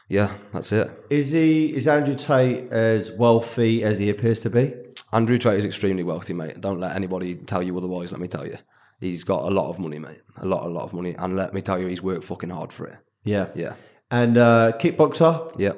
yeah, 0.07 0.33
that's 0.53 0.71
it. 0.71 0.89
Is 1.11 1.31
he 1.31 1.75
is 1.75 1.87
Andrew 1.87 2.15
Tate 2.15 2.71
as 2.71 3.11
wealthy 3.11 3.83
as 3.83 3.99
he 3.99 4.09
appears 4.09 4.39
to 4.41 4.49
be? 4.49 4.73
Andrew 5.13 5.37
Tate 5.37 5.59
is 5.59 5.65
extremely 5.65 6.03
wealthy, 6.03 6.33
mate. 6.33 6.59
Don't 6.59 6.79
let 6.79 6.95
anybody 6.95 7.35
tell 7.35 7.61
you 7.61 7.77
otherwise. 7.77 8.11
Let 8.11 8.19
me 8.19 8.27
tell 8.27 8.45
you, 8.45 8.57
he's 8.99 9.23
got 9.23 9.43
a 9.43 9.49
lot 9.49 9.69
of 9.69 9.79
money, 9.79 9.99
mate. 9.99 10.21
A 10.37 10.45
lot, 10.45 10.65
a 10.65 10.69
lot 10.69 10.83
of 10.83 10.93
money, 10.93 11.15
and 11.15 11.35
let 11.35 11.53
me 11.53 11.61
tell 11.61 11.79
you, 11.79 11.87
he's 11.87 12.01
worked 12.01 12.23
fucking 12.23 12.49
hard 12.49 12.71
for 12.71 12.87
it. 12.87 12.97
Yeah, 13.23 13.47
yeah. 13.55 13.75
And 14.11 14.37
uh, 14.37 14.73
kickboxer. 14.79 15.53
Yeah. 15.57 15.73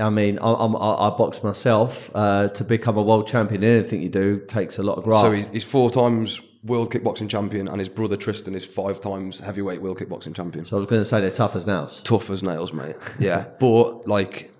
I 0.00 0.10
mean, 0.10 0.38
I, 0.40 0.52
I'm, 0.52 0.74
I, 0.74 1.10
box 1.10 1.44
myself. 1.44 2.10
Uh, 2.12 2.48
to 2.48 2.64
become 2.64 2.96
a 2.96 3.02
world 3.02 3.28
champion, 3.28 3.62
in 3.62 3.76
anything 3.76 4.02
you 4.02 4.08
do 4.08 4.40
takes 4.48 4.78
a 4.78 4.82
lot 4.82 4.98
of 4.98 5.04
graft. 5.04 5.22
So 5.22 5.52
he's 5.52 5.62
four 5.62 5.90
times 5.90 6.40
world 6.64 6.92
kickboxing 6.92 7.30
champion, 7.30 7.68
and 7.68 7.78
his 7.78 7.88
brother 7.88 8.16
Tristan 8.16 8.54
is 8.54 8.64
five 8.64 9.00
times 9.00 9.40
heavyweight 9.40 9.80
world 9.80 9.98
kickboxing 9.98 10.34
champion. 10.34 10.64
So 10.64 10.76
I 10.76 10.80
was 10.80 10.88
going 10.88 11.02
to 11.02 11.06
say 11.06 11.20
they're 11.20 11.30
tough 11.30 11.54
as 11.54 11.66
nails. 11.66 12.02
Tough 12.02 12.30
as 12.30 12.42
nails, 12.42 12.72
mate. 12.72 12.96
Yeah, 13.18 13.46
but 13.60 14.08
like 14.08 14.52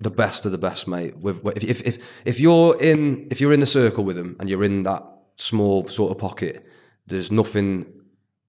the 0.00 0.10
best 0.10 0.46
of 0.46 0.52
the 0.52 0.58
best, 0.58 0.86
mate. 0.86 1.16
With, 1.16 1.44
if, 1.56 1.82
if 1.82 1.98
if 2.24 2.40
you're 2.40 2.80
in 2.80 3.26
if 3.30 3.40
you're 3.40 3.52
in 3.52 3.60
the 3.60 3.66
circle 3.66 4.04
with 4.04 4.16
them 4.16 4.36
and 4.38 4.48
you're 4.48 4.64
in 4.64 4.84
that 4.84 5.04
small 5.36 5.88
sort 5.88 6.12
of 6.12 6.18
pocket, 6.18 6.64
there's 7.08 7.30
nothing 7.30 7.86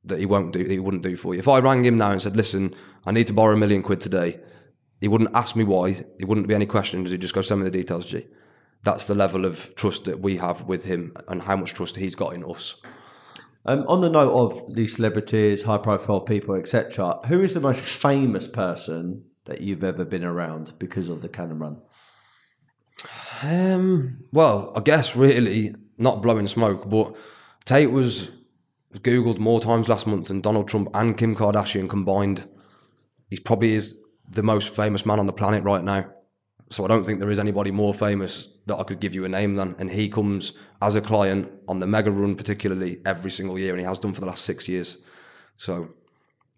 that 0.03 0.19
he 0.19 0.25
won't 0.25 0.53
do 0.53 0.63
that 0.63 0.71
he 0.71 0.79
wouldn't 0.79 1.03
do 1.03 1.15
for 1.15 1.33
you. 1.33 1.39
If 1.39 1.47
I 1.47 1.59
rang 1.59 1.83
him 1.83 1.97
now 1.97 2.11
and 2.11 2.21
said, 2.21 2.35
"Listen, 2.35 2.73
I 3.05 3.11
need 3.11 3.27
to 3.27 3.33
borrow 3.33 3.53
a 3.53 3.57
million 3.57 3.81
quid 3.81 4.01
today," 4.01 4.39
he 5.01 5.07
wouldn't 5.07 5.31
ask 5.33 5.55
me 5.55 5.63
why. 5.63 6.05
He 6.17 6.25
wouldn't 6.25 6.47
be 6.47 6.55
any 6.55 6.65
questions. 6.65 7.11
He'd 7.11 7.21
just 7.21 7.33
go, 7.33 7.41
"Send 7.41 7.61
me 7.61 7.65
the 7.65 7.77
details, 7.77 8.05
G." 8.05 8.27
That's 8.83 9.07
the 9.07 9.15
level 9.15 9.45
of 9.45 9.75
trust 9.75 10.05
that 10.05 10.21
we 10.21 10.37
have 10.37 10.63
with 10.63 10.85
him 10.85 11.13
and 11.27 11.41
how 11.41 11.57
much 11.57 11.73
trust 11.73 11.97
he's 11.97 12.15
got 12.15 12.33
in 12.33 12.45
us. 12.45 12.77
Um, 13.65 13.83
on 13.87 13.99
the 13.99 14.09
note 14.09 14.33
of 14.33 14.75
these 14.75 14.95
celebrities, 14.95 15.63
high 15.63 15.77
profile 15.77 16.21
people, 16.21 16.55
etc., 16.55 17.19
who 17.27 17.41
is 17.41 17.53
the 17.53 17.59
most 17.59 17.81
famous 17.81 18.47
person 18.47 19.25
that 19.45 19.61
you've 19.61 19.83
ever 19.83 20.05
been 20.05 20.23
around 20.23 20.73
because 20.79 21.09
of 21.09 21.21
the 21.21 21.27
Cannon 21.27 21.59
Run? 21.59 21.81
Um, 23.41 24.23
well, 24.31 24.71
I 24.75 24.79
guess 24.79 25.15
really 25.15 25.75
not 25.97 26.21
blowing 26.21 26.47
smoke, 26.47 26.89
but 26.89 27.15
Tate 27.65 27.91
was 27.91 28.31
googled 28.95 29.37
more 29.37 29.59
times 29.59 29.87
last 29.87 30.07
month 30.07 30.27
than 30.27 30.41
Donald 30.41 30.67
Trump 30.67 30.89
and 30.93 31.17
Kim 31.17 31.35
Kardashian 31.35 31.89
combined. 31.89 32.47
He's 33.29 33.39
probably 33.39 33.75
is 33.75 33.95
the 34.29 34.43
most 34.43 34.75
famous 34.75 35.05
man 35.05 35.19
on 35.19 35.27
the 35.27 35.33
planet 35.33 35.63
right 35.63 35.83
now. 35.83 36.09
So 36.71 36.85
I 36.85 36.87
don't 36.87 37.03
think 37.03 37.19
there 37.19 37.31
is 37.31 37.39
anybody 37.39 37.71
more 37.71 37.93
famous 37.93 38.47
that 38.67 38.77
I 38.77 38.83
could 38.83 38.99
give 38.99 39.15
you 39.15 39.25
a 39.25 39.29
name 39.29 39.55
than. 39.55 39.75
And 39.79 39.89
he 39.89 40.07
comes 40.07 40.53
as 40.81 40.95
a 40.95 41.01
client 41.01 41.51
on 41.67 41.79
the 41.79 41.87
mega 41.87 42.11
run, 42.11 42.35
particularly 42.35 43.01
every 43.05 43.31
single 43.31 43.57
year, 43.57 43.71
and 43.71 43.79
he 43.79 43.85
has 43.85 43.99
done 43.99 44.13
for 44.13 44.21
the 44.21 44.27
last 44.27 44.45
six 44.45 44.67
years. 44.67 44.97
So 45.57 45.89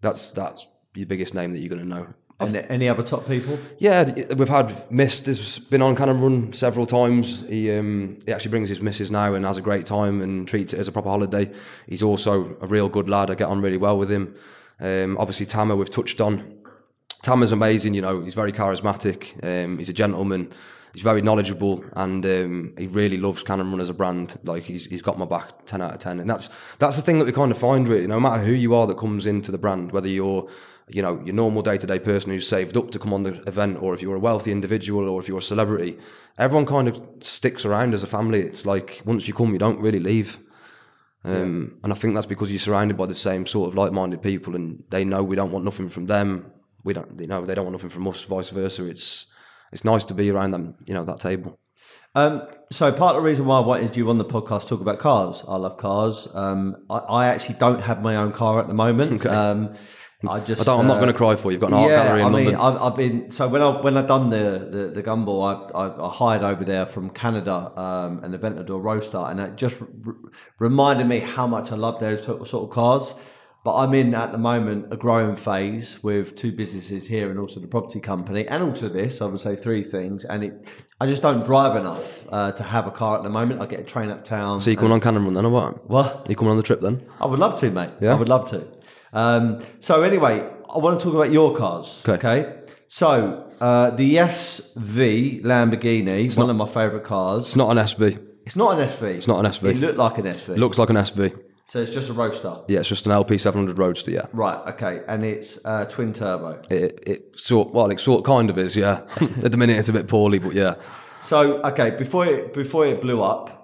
that's 0.02 0.32
that's 0.32 0.66
your 0.94 1.06
biggest 1.06 1.34
name 1.34 1.52
that 1.52 1.60
you're 1.60 1.70
going 1.70 1.82
to 1.82 1.88
know. 1.88 2.14
And 2.40 2.56
any 2.56 2.88
other 2.88 3.02
top 3.02 3.26
people? 3.26 3.58
Yeah, 3.78 4.12
we've 4.34 4.48
had 4.48 4.90
Mist 4.90 5.26
has 5.26 5.58
been 5.58 5.82
on 5.82 5.94
Cannon 5.94 6.20
Run 6.20 6.52
several 6.52 6.86
times. 6.86 7.44
He 7.48 7.70
um, 7.72 8.18
he 8.26 8.32
actually 8.32 8.50
brings 8.50 8.68
his 8.68 8.80
missus 8.80 9.10
now 9.10 9.34
and 9.34 9.44
has 9.44 9.58
a 9.58 9.62
great 9.62 9.86
time 9.86 10.20
and 10.20 10.48
treats 10.48 10.72
it 10.72 10.80
as 10.80 10.88
a 10.88 10.92
proper 10.92 11.10
holiday. 11.10 11.52
He's 11.86 12.02
also 12.02 12.56
a 12.60 12.66
real 12.66 12.88
good 12.88 13.08
lad. 13.08 13.30
I 13.30 13.34
get 13.34 13.48
on 13.48 13.60
really 13.60 13.76
well 13.76 13.96
with 13.96 14.10
him. 14.10 14.34
Um, 14.80 15.16
obviously, 15.18 15.46
Tamer 15.46 15.76
we've 15.76 15.90
touched 15.90 16.20
on. 16.20 16.58
Tamer's 17.22 17.52
amazing. 17.52 17.94
You 17.94 18.02
know, 18.02 18.22
he's 18.22 18.34
very 18.34 18.52
charismatic. 18.52 19.42
Um, 19.44 19.78
he's 19.78 19.88
a 19.88 19.92
gentleman. 19.92 20.52
He's 20.92 21.02
very 21.02 21.22
knowledgeable, 21.22 21.82
and 21.92 22.24
um, 22.26 22.74
he 22.76 22.86
really 22.86 23.16
loves 23.16 23.42
Cannon 23.42 23.70
Run 23.70 23.80
as 23.80 23.88
a 23.88 23.94
brand. 23.94 24.36
Like 24.44 24.64
he's 24.64 24.84
he's 24.86 25.00
got 25.00 25.18
my 25.18 25.24
back 25.24 25.64
ten 25.64 25.80
out 25.80 25.92
of 25.92 25.98
ten, 26.00 26.20
and 26.20 26.28
that's 26.28 26.50
that's 26.78 26.96
the 26.96 27.02
thing 27.02 27.18
that 27.18 27.24
we 27.24 27.32
kind 27.32 27.50
of 27.50 27.56
find 27.56 27.88
really. 27.88 28.06
No 28.06 28.20
matter 28.20 28.42
who 28.42 28.52
you 28.52 28.74
are 28.74 28.86
that 28.86 28.98
comes 28.98 29.26
into 29.26 29.50
the 29.50 29.58
brand, 29.58 29.92
whether 29.92 30.08
you're 30.08 30.48
you 30.92 31.02
know, 31.02 31.20
your 31.24 31.34
normal 31.34 31.62
day 31.62 31.78
to 31.78 31.86
day 31.86 31.98
person 31.98 32.30
who's 32.30 32.46
saved 32.46 32.76
up 32.76 32.90
to 32.90 32.98
come 32.98 33.12
on 33.12 33.22
the 33.22 33.42
event, 33.48 33.82
or 33.82 33.94
if 33.94 34.02
you're 34.02 34.16
a 34.16 34.20
wealthy 34.20 34.52
individual, 34.52 35.08
or 35.08 35.20
if 35.20 35.28
you're 35.28 35.38
a 35.38 35.42
celebrity, 35.42 35.98
everyone 36.38 36.66
kind 36.66 36.88
of 36.88 37.00
sticks 37.20 37.64
around 37.64 37.94
as 37.94 38.02
a 38.02 38.06
family. 38.06 38.40
It's 38.40 38.66
like 38.66 39.02
once 39.04 39.26
you 39.28 39.34
come, 39.34 39.52
you 39.52 39.58
don't 39.58 39.80
really 39.80 40.00
leave. 40.00 40.38
Um, 41.24 41.78
And 41.84 41.92
I 41.92 41.96
think 41.96 42.14
that's 42.14 42.26
because 42.26 42.50
you're 42.50 42.58
surrounded 42.58 42.96
by 42.96 43.06
the 43.06 43.14
same 43.14 43.46
sort 43.46 43.68
of 43.68 43.74
like 43.76 43.92
minded 43.92 44.22
people, 44.22 44.54
and 44.56 44.82
they 44.90 45.04
know 45.04 45.22
we 45.22 45.36
don't 45.36 45.52
want 45.52 45.64
nothing 45.64 45.88
from 45.88 46.06
them. 46.06 46.52
We 46.84 46.92
don't, 46.94 47.20
you 47.20 47.28
know, 47.28 47.44
they 47.44 47.54
don't 47.54 47.64
want 47.64 47.76
nothing 47.76 47.90
from 47.90 48.08
us, 48.08 48.22
vice 48.24 48.50
versa. 48.50 48.84
It's 48.86 49.26
it's 49.72 49.84
nice 49.84 50.04
to 50.06 50.14
be 50.14 50.30
around 50.30 50.50
them, 50.50 50.74
you 50.84 50.94
know, 50.94 51.04
that 51.04 51.20
table. 51.20 51.58
Um, 52.14 52.42
so 52.70 52.92
part 52.92 53.16
of 53.16 53.22
the 53.22 53.28
reason 53.28 53.46
why 53.46 53.58
I 53.58 53.66
wanted 53.66 53.96
you 53.96 54.10
on 54.10 54.18
the 54.18 54.24
podcast 54.24 54.62
to 54.62 54.68
talk 54.68 54.80
about 54.80 54.98
cars, 54.98 55.44
I 55.48 55.56
love 55.56 55.78
cars. 55.78 56.28
Um, 56.34 56.84
I, 56.90 56.98
I 56.98 57.26
actually 57.28 57.56
don't 57.58 57.80
have 57.80 58.02
my 58.02 58.16
own 58.16 58.32
car 58.32 58.60
at 58.60 58.68
the 58.68 58.74
moment. 58.74 59.24
Um, 59.32 59.74
I 60.28 60.40
just 60.40 60.60
I 60.60 60.64
don't, 60.64 60.80
I'm 60.80 60.86
not 60.86 60.98
uh, 60.98 61.00
going 61.00 61.12
to 61.12 61.16
cry 61.16 61.34
for 61.36 61.50
you. 61.50 61.52
You've 61.52 61.60
got 61.60 61.68
an 61.68 61.74
art 61.74 61.90
yeah, 61.90 62.04
gallery 62.04 62.20
in 62.20 62.26
I 62.26 62.30
mean, 62.30 62.44
London. 62.44 62.60
I've, 62.60 62.82
I've 62.82 62.96
been 62.96 63.30
so 63.30 63.48
when 63.48 63.62
I 63.62 63.80
when 63.80 63.96
I 63.96 64.02
done 64.02 64.30
the 64.30 64.68
the, 64.70 64.90
the 64.94 65.02
gumball, 65.02 65.72
I, 65.74 65.78
I, 65.78 66.08
I 66.08 66.12
hired 66.12 66.42
over 66.42 66.64
there 66.64 66.86
from 66.86 67.10
Canada 67.10 67.72
um, 67.76 68.22
an 68.22 68.36
Aventador 68.36 68.82
Roadster, 68.82 69.18
and 69.18 69.40
it 69.40 69.56
just 69.56 69.80
r- 69.80 70.16
reminded 70.58 71.06
me 71.06 71.20
how 71.20 71.46
much 71.46 71.72
I 71.72 71.76
love 71.76 71.98
those 71.98 72.24
sort 72.24 72.52
of, 72.52 72.70
cars. 72.70 73.14
But 73.64 73.76
I'm 73.76 73.94
in 73.94 74.12
at 74.12 74.32
the 74.32 74.38
moment 74.38 74.92
a 74.92 74.96
growing 74.96 75.36
phase 75.36 76.02
with 76.02 76.34
two 76.34 76.50
businesses 76.50 77.06
here 77.06 77.30
and 77.30 77.38
also 77.38 77.60
the 77.60 77.68
property 77.68 78.00
company, 78.00 78.46
and 78.48 78.62
also 78.62 78.88
this. 78.88 79.22
I 79.22 79.26
would 79.26 79.38
say 79.40 79.54
three 79.54 79.84
things, 79.84 80.24
and 80.24 80.42
it 80.44 80.68
I 81.00 81.06
just 81.06 81.22
don't 81.22 81.44
drive 81.44 81.76
enough 81.76 82.26
uh, 82.30 82.50
to 82.52 82.62
have 82.62 82.86
a 82.88 82.90
car 82.90 83.16
at 83.16 83.22
the 83.22 83.30
moment. 83.30 83.62
I 83.62 83.66
get 83.66 83.78
a 83.80 83.84
train 83.84 84.10
uptown. 84.10 84.60
so 84.60 84.70
you 84.70 84.76
coming 84.76 84.92
on 84.92 85.00
Cannon 85.00 85.24
Run 85.24 85.34
then, 85.34 85.46
or 85.46 85.50
what? 85.50 85.88
what? 85.88 86.26
You 86.28 86.34
coming 86.34 86.50
on 86.50 86.56
the 86.56 86.62
trip 86.64 86.80
then? 86.80 87.06
I 87.20 87.26
would 87.26 87.38
love 87.38 87.58
to, 87.60 87.70
mate. 87.70 87.90
Yeah? 88.00 88.12
I 88.12 88.14
would 88.14 88.28
love 88.28 88.50
to. 88.50 88.66
Um, 89.12 89.60
so 89.80 90.02
anyway, 90.02 90.48
I 90.72 90.78
want 90.78 90.98
to 90.98 91.04
talk 91.04 91.14
about 91.14 91.30
your 91.32 91.54
cars. 91.54 92.00
Okay. 92.08 92.60
So 92.88 93.50
uh, 93.60 93.90
the 93.90 94.16
SV 94.16 95.42
Lamborghini, 95.42 96.36
one 96.36 96.50
of 96.50 96.56
my 96.56 96.66
favourite 96.66 97.04
cars. 97.04 97.42
It's 97.42 97.56
not 97.56 97.70
an 97.70 97.82
SV. 97.84 98.28
It's 98.44 98.56
not 98.56 98.78
an 98.78 98.88
SV. 98.88 99.02
It's 99.16 99.28
not 99.28 99.44
an 99.44 99.50
SV. 99.50 99.70
It 99.70 99.76
looked 99.76 99.98
like 99.98 100.18
an 100.18 100.24
SV. 100.24 100.48
It 100.50 100.58
looks 100.58 100.78
like 100.78 100.90
an 100.90 100.96
SV. 100.96 101.38
so 101.64 101.80
it's 101.80 101.90
just 101.92 102.10
a 102.10 102.12
roadster. 102.12 102.56
Yeah, 102.68 102.80
it's 102.80 102.88
just 102.88 103.06
an 103.06 103.12
LP 103.12 103.38
700 103.38 103.78
Roadster. 103.78 104.10
Yeah. 104.10 104.26
Right. 104.32 104.58
Okay. 104.74 105.02
And 105.06 105.24
it's 105.24 105.58
uh, 105.64 105.84
twin 105.86 106.12
turbo. 106.12 106.60
It, 106.70 107.02
it 107.06 107.38
sort 107.38 107.72
well, 107.72 107.90
it 107.90 108.00
sort 108.00 108.24
kind 108.24 108.50
of 108.50 108.58
is. 108.58 108.76
Yeah. 108.76 109.02
At 109.42 109.52
the 109.52 109.56
minute, 109.56 109.76
it's 109.76 109.88
a 109.88 109.92
bit 109.92 110.08
poorly, 110.08 110.38
but 110.38 110.54
yeah. 110.54 110.74
So 111.22 111.62
okay, 111.62 111.90
before 111.90 112.26
it 112.26 112.52
before 112.52 112.86
it 112.86 113.00
blew 113.00 113.22
up, 113.22 113.61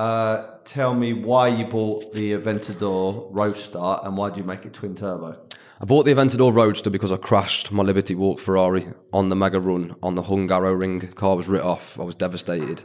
uh, 0.00 0.58
tell 0.64 0.94
me 0.94 1.12
why 1.12 1.48
you 1.48 1.66
bought 1.66 2.12
the 2.14 2.32
Aventador 2.32 3.28
Roadster 3.30 3.98
and 4.02 4.16
why 4.16 4.30
do 4.30 4.40
you 4.40 4.46
make 4.46 4.64
it 4.64 4.72
twin 4.72 4.94
turbo? 4.94 5.38
I 5.78 5.84
bought 5.84 6.04
the 6.04 6.14
Aventador 6.14 6.54
Roadster 6.54 6.88
because 6.88 7.12
I 7.12 7.16
crashed 7.16 7.70
my 7.70 7.82
Liberty 7.82 8.14
Walk 8.14 8.38
Ferrari 8.38 8.86
on 9.12 9.28
the 9.28 9.36
Mega 9.36 9.60
Run 9.60 9.94
on 10.02 10.14
the 10.14 10.22
Hungaroring. 10.22 11.14
Car 11.14 11.36
was 11.36 11.48
writ 11.48 11.62
off. 11.62 12.00
I 12.00 12.04
was 12.04 12.14
devastated. 12.14 12.82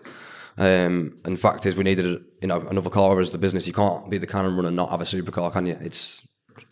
Um, 0.58 1.18
and 1.24 1.40
fact 1.40 1.66
is, 1.66 1.78
we 1.78 1.86
needed 1.86 2.06
you 2.42 2.48
know 2.50 2.60
another 2.68 2.90
car 2.90 3.18
as 3.22 3.32
the 3.32 3.38
business. 3.38 3.66
You 3.66 3.74
can't 3.74 4.10
be 4.10 4.18
the 4.18 4.28
Cannon 4.28 4.56
Run 4.58 4.66
and 4.66 4.76
not 4.76 4.92
have 4.92 5.02
a 5.02 5.06
supercar, 5.06 5.54
can 5.54 5.68
you? 5.68 5.78
It's, 5.80 6.22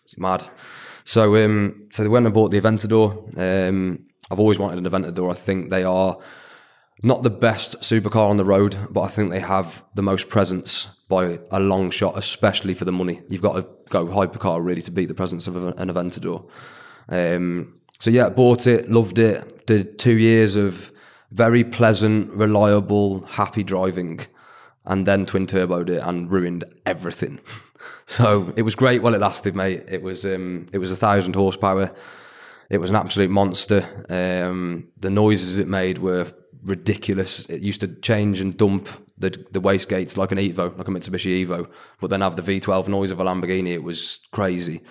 it's 0.04 0.18
mad. 0.18 0.44
So 1.06 1.38
um, 1.44 1.88
so 1.94 2.10
when 2.10 2.28
I 2.28 2.30
bought 2.30 2.52
the 2.52 2.60
Aventador, 2.60 3.38
um, 3.70 4.08
I've 4.30 4.40
always 4.40 4.60
wanted 4.60 4.86
an 4.86 4.92
Aventador. 4.92 5.32
I 5.32 5.36
think 5.36 5.70
they 5.70 5.86
are 5.86 6.18
not 7.02 7.24
the 7.24 7.30
best 7.30 7.80
supercar 7.82 8.30
on 8.30 8.38
the 8.38 8.46
road, 8.46 8.78
but 8.90 9.02
I 9.02 9.08
think 9.08 9.32
they 9.32 9.40
have 9.40 9.84
the 9.96 10.04
most 10.04 10.30
presence 10.30 10.86
by 11.10 11.40
a 11.52 11.60
long 11.60 11.90
shot, 11.90 12.18
especially 12.18 12.74
for 12.74 12.86
the 12.86 12.92
money. 12.92 13.22
You've 13.30 13.42
got 13.42 13.56
to 13.56 13.68
go 13.90 14.06
hypercar 14.06 14.64
really 14.64 14.82
to 14.84 14.92
beat 14.92 15.08
the 15.08 15.14
presence 15.14 15.48
of 15.48 15.56
an 15.56 15.90
Aventador. 15.90 16.50
Um, 17.10 17.80
so 18.00 18.10
yeah, 18.10 18.30
bought 18.30 18.68
it, 18.68 18.90
loved 18.90 19.20
it. 19.20 19.66
Did 19.66 19.98
two 19.98 20.18
years 20.18 20.56
of 20.56 20.92
very 21.32 21.64
pleasant, 21.64 22.32
reliable, 22.32 23.26
happy 23.26 23.64
driving, 23.64 24.22
and 24.86 25.06
then 25.06 25.26
twin 25.26 25.46
turboed 25.46 25.90
it 25.90 26.02
and 26.04 26.30
ruined 26.30 26.64
everything. 26.86 27.40
so 28.06 28.54
it 28.56 28.62
was 28.62 28.76
great 28.76 29.02
while 29.02 29.16
it 29.16 29.22
lasted, 29.22 29.56
mate. 29.56 29.84
It 29.88 30.02
was 30.02 30.26
um, 30.26 30.68
it 30.72 30.78
was 30.78 30.92
a 30.92 30.96
thousand 30.96 31.36
horsepower. 31.36 31.94
It 32.70 32.78
was 32.78 32.90
an 32.90 32.96
absolute 32.96 33.30
monster. 33.30 33.84
Um, 34.10 34.88
the 35.00 35.10
noises 35.10 35.60
it 35.60 35.68
made 35.68 35.98
were 35.98 36.28
ridiculous. 36.64 37.46
It 37.48 37.62
used 37.62 37.82
to 37.82 37.88
change 37.88 38.40
and 38.40 38.58
dump 38.58 38.90
the 39.18 39.30
the 39.52 39.62
wastegates 39.62 40.18
like 40.18 40.32
an 40.32 40.38
Evo, 40.38 40.78
like 40.78 40.88
a 40.88 40.92
Mitsubishi 40.92 41.46
Evo, 41.46 41.70
but 42.00 42.10
then 42.10 42.22
have 42.22 42.36
the 42.36 42.42
V12 42.42 42.88
noise 42.88 43.12
of 43.12 43.20
a 43.20 43.24
Lamborghini. 43.24 43.70
It 43.74 43.84
was 43.84 44.20
crazy. 44.32 44.82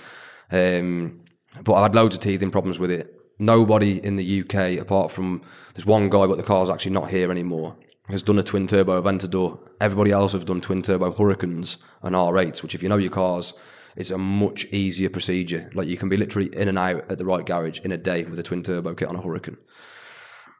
Um, 0.50 1.22
but 1.62 1.74
I 1.74 1.82
had 1.82 1.94
loads 1.94 2.14
of 2.14 2.22
teething 2.22 2.50
problems 2.50 2.78
with 2.78 2.90
it. 2.90 3.14
Nobody 3.38 4.02
in 4.04 4.16
the 4.16 4.40
UK, 4.42 4.80
apart 4.80 5.10
from 5.10 5.42
there's 5.74 5.86
one 5.86 6.08
guy, 6.08 6.26
but 6.26 6.36
the 6.36 6.42
car's 6.42 6.70
actually 6.70 6.92
not 6.92 7.10
here 7.10 7.30
anymore, 7.30 7.76
has 8.08 8.22
done 8.22 8.38
a 8.38 8.42
twin 8.42 8.66
turbo 8.66 9.00
Aventador. 9.02 9.58
Everybody 9.80 10.12
else 10.12 10.32
have 10.32 10.46
done 10.46 10.60
twin 10.60 10.82
turbo 10.82 11.12
Huracans 11.12 11.76
and 12.02 12.14
R8s, 12.14 12.62
which 12.62 12.74
if 12.74 12.82
you 12.82 12.88
know 12.88 12.98
your 12.98 13.10
cars, 13.10 13.54
it's 13.96 14.10
a 14.10 14.18
much 14.18 14.64
easier 14.66 15.10
procedure. 15.10 15.70
Like 15.74 15.88
you 15.88 15.96
can 15.96 16.08
be 16.08 16.16
literally 16.16 16.54
in 16.54 16.68
and 16.68 16.78
out 16.78 17.10
at 17.10 17.18
the 17.18 17.24
right 17.24 17.44
garage 17.44 17.80
in 17.80 17.92
a 17.92 17.98
day 17.98 18.24
with 18.24 18.38
a 18.38 18.42
twin 18.42 18.62
turbo 18.62 18.94
kit 18.94 19.08
on 19.08 19.16
a 19.16 19.20
Huracan. 19.20 19.56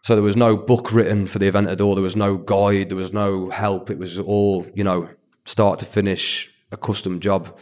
So 0.03 0.14
there 0.16 0.24
was 0.24 0.36
no 0.36 0.57
book 0.57 0.92
written 0.92 1.28
for 1.28 1.38
the 1.38 1.46
event 1.46 1.68
at 1.68 1.80
all. 1.80 1.94
There 1.94 2.03
was 2.03 2.16
no 2.16 2.36
guide. 2.36 2.88
There 2.88 2.96
was 2.96 3.12
no 3.12 3.50
help. 3.50 3.88
It 3.88 3.98
was 3.98 4.18
all, 4.18 4.66
you 4.74 4.82
know, 4.82 5.09
start 5.44 5.78
to 5.78 5.86
finish, 5.86 6.50
a 6.72 6.76
custom 6.76 7.20
job. 7.20 7.57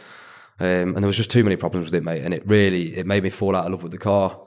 Um, 0.59 0.95
and 0.95 0.97
there 0.97 1.07
was 1.07 1.17
just 1.17 1.29
too 1.29 1.43
many 1.43 1.55
problems 1.55 1.85
with 1.85 1.93
it, 1.93 2.03
mate. 2.03 2.23
And 2.23 2.33
it 2.33 2.43
really, 2.47 2.97
it 2.97 3.05
made 3.05 3.23
me 3.23 3.29
fall 3.29 3.55
out 3.55 3.65
of 3.65 3.71
love 3.71 3.83
with 3.83 3.91
the 3.91 3.99
car. 3.99 4.39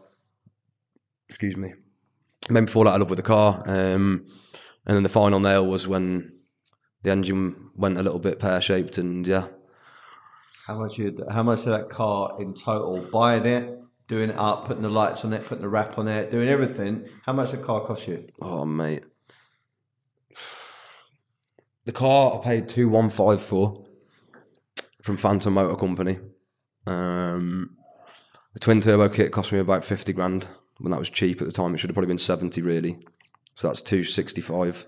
Excuse 1.29 1.57
me. 1.57 1.73
It 2.45 2.51
made 2.51 2.63
me 2.63 2.67
fall 2.67 2.89
out 2.89 2.95
of 2.95 3.01
love 3.01 3.11
with 3.11 3.19
the 3.19 3.23
car. 3.23 3.63
Um, 3.67 4.27
and 4.87 4.97
then 4.97 5.03
the 5.05 5.09
final 5.09 5.39
nail 5.39 5.65
was 5.65 5.87
when 5.87 6.33
the 7.05 7.11
engine 7.13 7.71
went 7.77 7.99
a 7.99 8.03
little 8.03 8.19
bit 8.19 8.41
pear 8.41 8.61
shaped. 8.61 8.99
And 8.99 9.25
yeah, 9.27 9.47
How 10.67 10.79
much 10.79 10.99
you? 10.99 11.17
How 11.31 11.45
much 11.45 11.61
of 11.61 11.67
that 11.67 11.91
car 11.91 12.37
in 12.41 12.55
total? 12.55 13.01
Buying 13.13 13.47
it, 13.47 13.79
doing 14.09 14.31
it 14.31 14.39
up, 14.39 14.67
putting 14.67 14.83
the 14.83 14.89
lights 14.89 15.25
on 15.25 15.33
it, 15.33 15.45
putting 15.45 15.63
the 15.63 15.69
wrap 15.69 15.99
on 15.99 16.09
it, 16.09 16.31
doing 16.31 16.49
everything. 16.49 17.09
How 17.25 17.33
much 17.33 17.53
the 17.53 17.59
car 17.59 17.85
cost 17.87 18.07
you? 18.09 18.29
oh 18.41 18.65
mate, 18.65 19.05
the 21.85 21.93
car 21.93 22.39
I 22.39 22.45
paid 22.45 22.69
two 22.69 22.89
one 22.89 23.11
five 23.11 23.43
for 23.43 23.85
from 25.03 25.17
Phantom 25.17 25.53
Motor 25.53 25.77
Company. 25.77 26.19
Um, 26.87 27.77
the 28.53 28.61
twin 28.61 28.81
turbo 28.81 29.09
kit 29.09 29.33
cost 29.33 29.53
me 29.53 29.59
about 29.59 29.85
fifty 29.85 30.13
grand 30.13 30.49
when 30.79 30.91
that 30.91 30.99
was 30.99 31.11
cheap 31.11 31.41
at 31.41 31.47
the 31.47 31.53
time. 31.53 31.75
It 31.75 31.79
should 31.79 31.91
have 31.91 31.95
probably 31.95 32.09
been 32.09 32.19
seventy 32.19 32.63
really. 32.63 32.99
So 33.55 33.69
that's 33.69 33.81
two 33.81 34.05
sixty 34.05 34.41
five. 34.41 34.87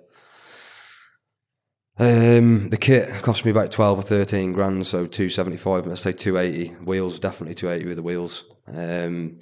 Um, 1.98 2.68
the 2.68 2.76
kit 2.76 3.08
cost 3.22 3.44
me 3.44 3.50
about 3.50 3.70
twelve 3.70 3.98
or 3.98 4.02
thirteen 4.02 4.52
grand, 4.52 4.86
so 4.86 5.06
two 5.06 5.28
seventy 5.30 5.56
five. 5.56 5.86
Let's 5.86 6.02
say 6.02 6.12
two 6.12 6.36
eighty. 6.36 6.68
Wheels 6.68 7.18
definitely 7.18 7.54
two 7.54 7.70
eighty 7.70 7.86
with 7.86 7.96
the 7.96 8.02
wheels. 8.02 8.44
Um, 8.68 9.38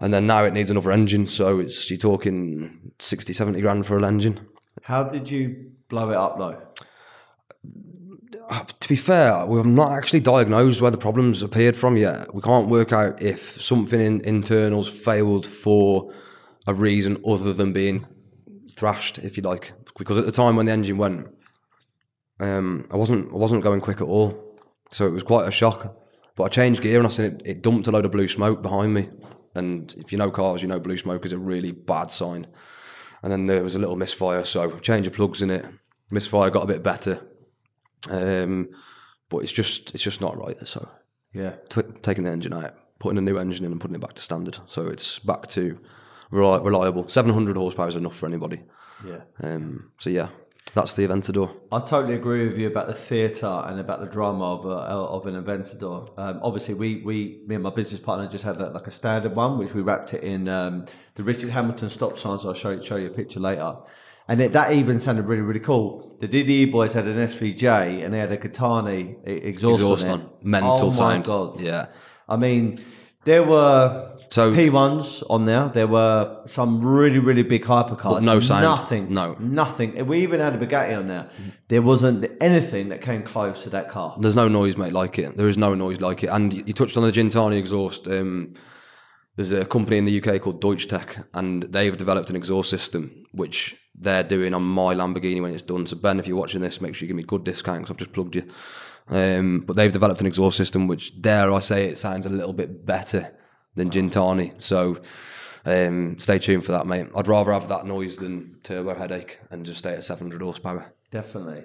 and 0.00 0.12
then 0.12 0.26
now 0.26 0.44
it 0.44 0.52
needs 0.52 0.70
another 0.70 0.92
engine, 0.92 1.26
so 1.26 1.60
it's 1.60 1.88
you're 1.88 1.98
talking 1.98 2.92
60, 2.98 3.32
70 3.32 3.60
grand 3.60 3.86
for 3.86 3.96
an 3.96 4.04
engine. 4.04 4.46
How 4.82 5.04
did 5.04 5.30
you 5.30 5.70
blow 5.88 6.10
it 6.10 6.16
up 6.16 6.36
though? 6.36 6.60
uh, 8.48 8.64
to 8.80 8.88
be 8.88 8.96
fair, 8.96 9.46
we've 9.46 9.64
not 9.64 9.92
actually 9.92 10.20
diagnosed 10.20 10.80
where 10.80 10.90
the 10.90 10.98
problems 10.98 11.42
appeared 11.42 11.76
from 11.76 11.96
yet. 11.96 12.34
We 12.34 12.42
can't 12.42 12.68
work 12.68 12.92
out 12.92 13.22
if 13.22 13.60
something 13.62 14.00
in 14.00 14.20
internals 14.22 14.88
failed 14.88 15.46
for 15.46 16.12
a 16.66 16.74
reason 16.74 17.18
other 17.26 17.52
than 17.52 17.72
being 17.72 18.06
thrashed, 18.70 19.18
if 19.18 19.36
you 19.36 19.42
like. 19.42 19.72
Because 19.96 20.18
at 20.18 20.26
the 20.26 20.32
time 20.32 20.56
when 20.56 20.66
the 20.66 20.72
engine 20.72 20.98
went, 20.98 21.28
um, 22.40 22.86
I 22.92 22.96
wasn't 22.96 23.32
I 23.32 23.36
wasn't 23.36 23.62
going 23.62 23.80
quick 23.80 24.00
at 24.00 24.06
all, 24.08 24.56
so 24.90 25.06
it 25.06 25.12
was 25.12 25.22
quite 25.22 25.48
a 25.48 25.52
shock. 25.52 25.96
But 26.36 26.44
I 26.44 26.48
changed 26.48 26.82
gear 26.82 26.98
and 26.98 27.06
I 27.06 27.10
seen 27.10 27.26
it, 27.26 27.42
it 27.44 27.62
dumped 27.62 27.86
a 27.86 27.92
load 27.92 28.04
of 28.04 28.10
blue 28.10 28.26
smoke 28.28 28.60
behind 28.62 28.92
me. 28.94 29.08
And 29.54 29.94
if 29.98 30.10
you 30.10 30.18
know 30.18 30.30
cars, 30.32 30.62
you 30.62 30.68
know 30.68 30.80
blue 30.80 30.96
smoke 30.96 31.24
is 31.24 31.32
a 31.32 31.38
really 31.38 31.70
bad 31.70 32.10
sign. 32.10 32.48
And 33.22 33.30
then 33.32 33.46
there 33.46 33.62
was 33.62 33.76
a 33.76 33.78
little 33.78 33.96
misfire, 33.96 34.44
so 34.44 34.78
change 34.80 35.06
of 35.06 35.12
plugs 35.14 35.40
in 35.42 35.50
it. 35.50 35.64
Misfire 36.10 36.50
got 36.50 36.64
a 36.64 36.66
bit 36.66 36.82
better, 36.82 37.20
um, 38.10 38.68
but 39.28 39.38
it's 39.38 39.52
just 39.52 39.94
it's 39.94 40.02
just 40.02 40.20
not 40.20 40.36
right. 40.36 40.56
So 40.66 40.88
Yeah. 41.32 41.54
t- 41.70 41.82
taking 42.02 42.24
the 42.24 42.30
engine 42.30 42.52
out, 42.52 42.74
putting 42.98 43.16
a 43.18 43.22
new 43.22 43.38
engine 43.38 43.64
in, 43.64 43.72
and 43.72 43.80
putting 43.80 43.94
it 43.94 44.00
back 44.00 44.14
to 44.14 44.22
standard. 44.22 44.58
So 44.66 44.86
it's 44.88 45.18
back 45.20 45.46
to 45.48 45.78
reliable. 46.30 47.08
Seven 47.08 47.32
hundred 47.32 47.56
horsepower 47.56 47.88
is 47.88 47.96
enough 47.96 48.16
for 48.16 48.26
anybody. 48.26 48.62
Yeah. 49.06 49.20
Um, 49.40 49.92
so 49.98 50.10
yeah, 50.10 50.28
that's 50.74 50.94
the 50.94 51.06
Aventador. 51.06 51.54
I 51.70 51.80
totally 51.80 52.14
agree 52.14 52.48
with 52.48 52.58
you 52.58 52.66
about 52.66 52.88
the 52.88 52.94
theatre 52.94 53.62
and 53.66 53.78
about 53.78 54.00
the 54.00 54.06
drama 54.06 54.54
of, 54.54 54.66
a, 54.66 54.68
of 54.68 55.26
an 55.26 55.42
Aventador. 55.42 56.10
Um, 56.18 56.40
obviously, 56.42 56.74
we, 56.74 56.96
we, 57.04 57.40
me 57.46 57.54
and 57.54 57.64
my 57.64 57.70
business 57.70 58.00
partner 58.00 58.26
just 58.28 58.44
had 58.44 58.60
a, 58.60 58.70
like 58.70 58.86
a 58.86 58.90
standard 58.90 59.36
one, 59.36 59.58
which 59.58 59.72
we 59.72 59.82
wrapped 59.82 60.14
it 60.14 60.24
in 60.24 60.48
um, 60.48 60.86
the 61.14 61.22
Richard 61.22 61.50
Hamilton 61.50 61.90
stop 61.90 62.18
signs. 62.18 62.44
I'll 62.44 62.54
show, 62.54 62.80
show 62.80 62.96
you 62.96 63.06
a 63.06 63.10
picture 63.10 63.38
later. 63.40 63.76
And 64.26 64.40
it, 64.40 64.52
that 64.52 64.72
even 64.72 64.98
sounded 64.98 65.26
really, 65.26 65.42
really 65.42 65.60
cool. 65.60 66.16
The 66.20 66.26
DDE 66.26 66.72
boys 66.72 66.92
had 66.92 67.06
an 67.06 67.18
SVJ 67.28 68.04
and 68.04 68.12
they 68.12 68.18
had 68.18 68.32
a 68.32 68.38
Gintani 68.38 69.18
exhaust, 69.26 69.80
Exhaust 69.80 70.06
on. 70.06 70.20
on. 70.22 70.30
Mental 70.42 70.76
oh 70.76 70.86
my 70.86 70.92
sound. 70.96 71.24
God. 71.24 71.60
Yeah. 71.60 71.86
I 72.28 72.36
mean, 72.36 72.78
there 73.24 73.44
were 73.44 74.13
So- 74.28 74.52
P1s 74.52 75.22
on 75.30 75.44
there. 75.44 75.70
There 75.72 75.86
were 75.86 76.42
some 76.46 76.80
really, 76.80 77.18
really 77.18 77.42
big 77.42 77.64
hypercars. 77.64 78.22
No 78.22 78.40
sound. 78.40 78.62
Nothing. 78.62 79.12
No. 79.12 79.36
Nothing. 79.38 80.06
We 80.06 80.18
even 80.20 80.40
had 80.40 80.54
a 80.54 80.58
Bugatti 80.66 80.96
on 80.98 81.08
there. 81.08 81.28
There 81.68 81.82
wasn't 81.82 82.26
anything 82.40 82.88
that 82.88 83.00
came 83.00 83.22
close 83.22 83.62
to 83.64 83.70
that 83.70 83.88
car. 83.88 84.16
There's 84.20 84.36
no 84.36 84.48
noise, 84.48 84.76
mate, 84.76 84.92
like 84.92 85.18
it. 85.18 85.36
There 85.36 85.48
is 85.48 85.58
no 85.58 85.74
noise 85.74 86.00
like 86.00 86.22
it. 86.24 86.28
And 86.28 86.52
you 86.52 86.64
you 86.66 86.72
touched 86.72 86.96
on 86.96 87.02
the 87.04 87.12
Gintani 87.12 87.58
exhaust. 87.58 88.06
Um, 88.08 88.54
there's 89.36 89.52
a 89.52 89.64
company 89.64 89.98
in 89.98 90.04
the 90.04 90.22
UK 90.22 90.40
called 90.40 90.60
Deutsche 90.60 90.86
Tech, 90.86 91.26
and 91.34 91.64
they've 91.64 91.96
developed 91.96 92.30
an 92.30 92.36
exhaust 92.36 92.70
system 92.70 93.24
which 93.32 93.76
they're 93.94 94.22
doing 94.22 94.54
on 94.54 94.62
my 94.62 94.94
Lamborghini 94.94 95.42
when 95.42 95.52
it's 95.52 95.62
done. 95.62 95.86
So 95.86 95.96
Ben, 95.96 96.20
if 96.20 96.26
you're 96.28 96.36
watching 96.36 96.60
this, 96.60 96.80
make 96.80 96.94
sure 96.94 97.04
you 97.04 97.08
give 97.08 97.16
me 97.16 97.24
good 97.24 97.44
discount 97.44 97.80
because 97.80 97.90
I've 97.90 97.98
just 97.98 98.12
plugged 98.12 98.36
you. 98.36 98.44
Um, 99.08 99.60
but 99.66 99.76
they've 99.76 99.92
developed 99.92 100.20
an 100.20 100.26
exhaust 100.26 100.56
system 100.56 100.86
which, 100.86 101.20
dare 101.20 101.52
I 101.52 101.58
say, 101.58 101.86
it 101.88 101.98
sounds 101.98 102.26
a 102.26 102.30
little 102.30 102.52
bit 102.52 102.86
better 102.86 103.36
than 103.74 103.90
Gintani. 103.90 104.60
So 104.62 105.00
um, 105.64 106.18
stay 106.18 106.38
tuned 106.38 106.64
for 106.64 106.72
that, 106.72 106.86
mate. 106.86 107.06
I'd 107.14 107.28
rather 107.28 107.52
have 107.52 107.68
that 107.68 107.86
noise 107.86 108.16
than 108.16 108.56
turbo 108.62 108.94
headache 108.94 109.38
and 109.50 109.64
just 109.64 109.78
stay 109.78 109.94
at 109.94 110.04
700 110.04 110.42
horsepower. 110.42 110.92
Definitely. 111.10 111.62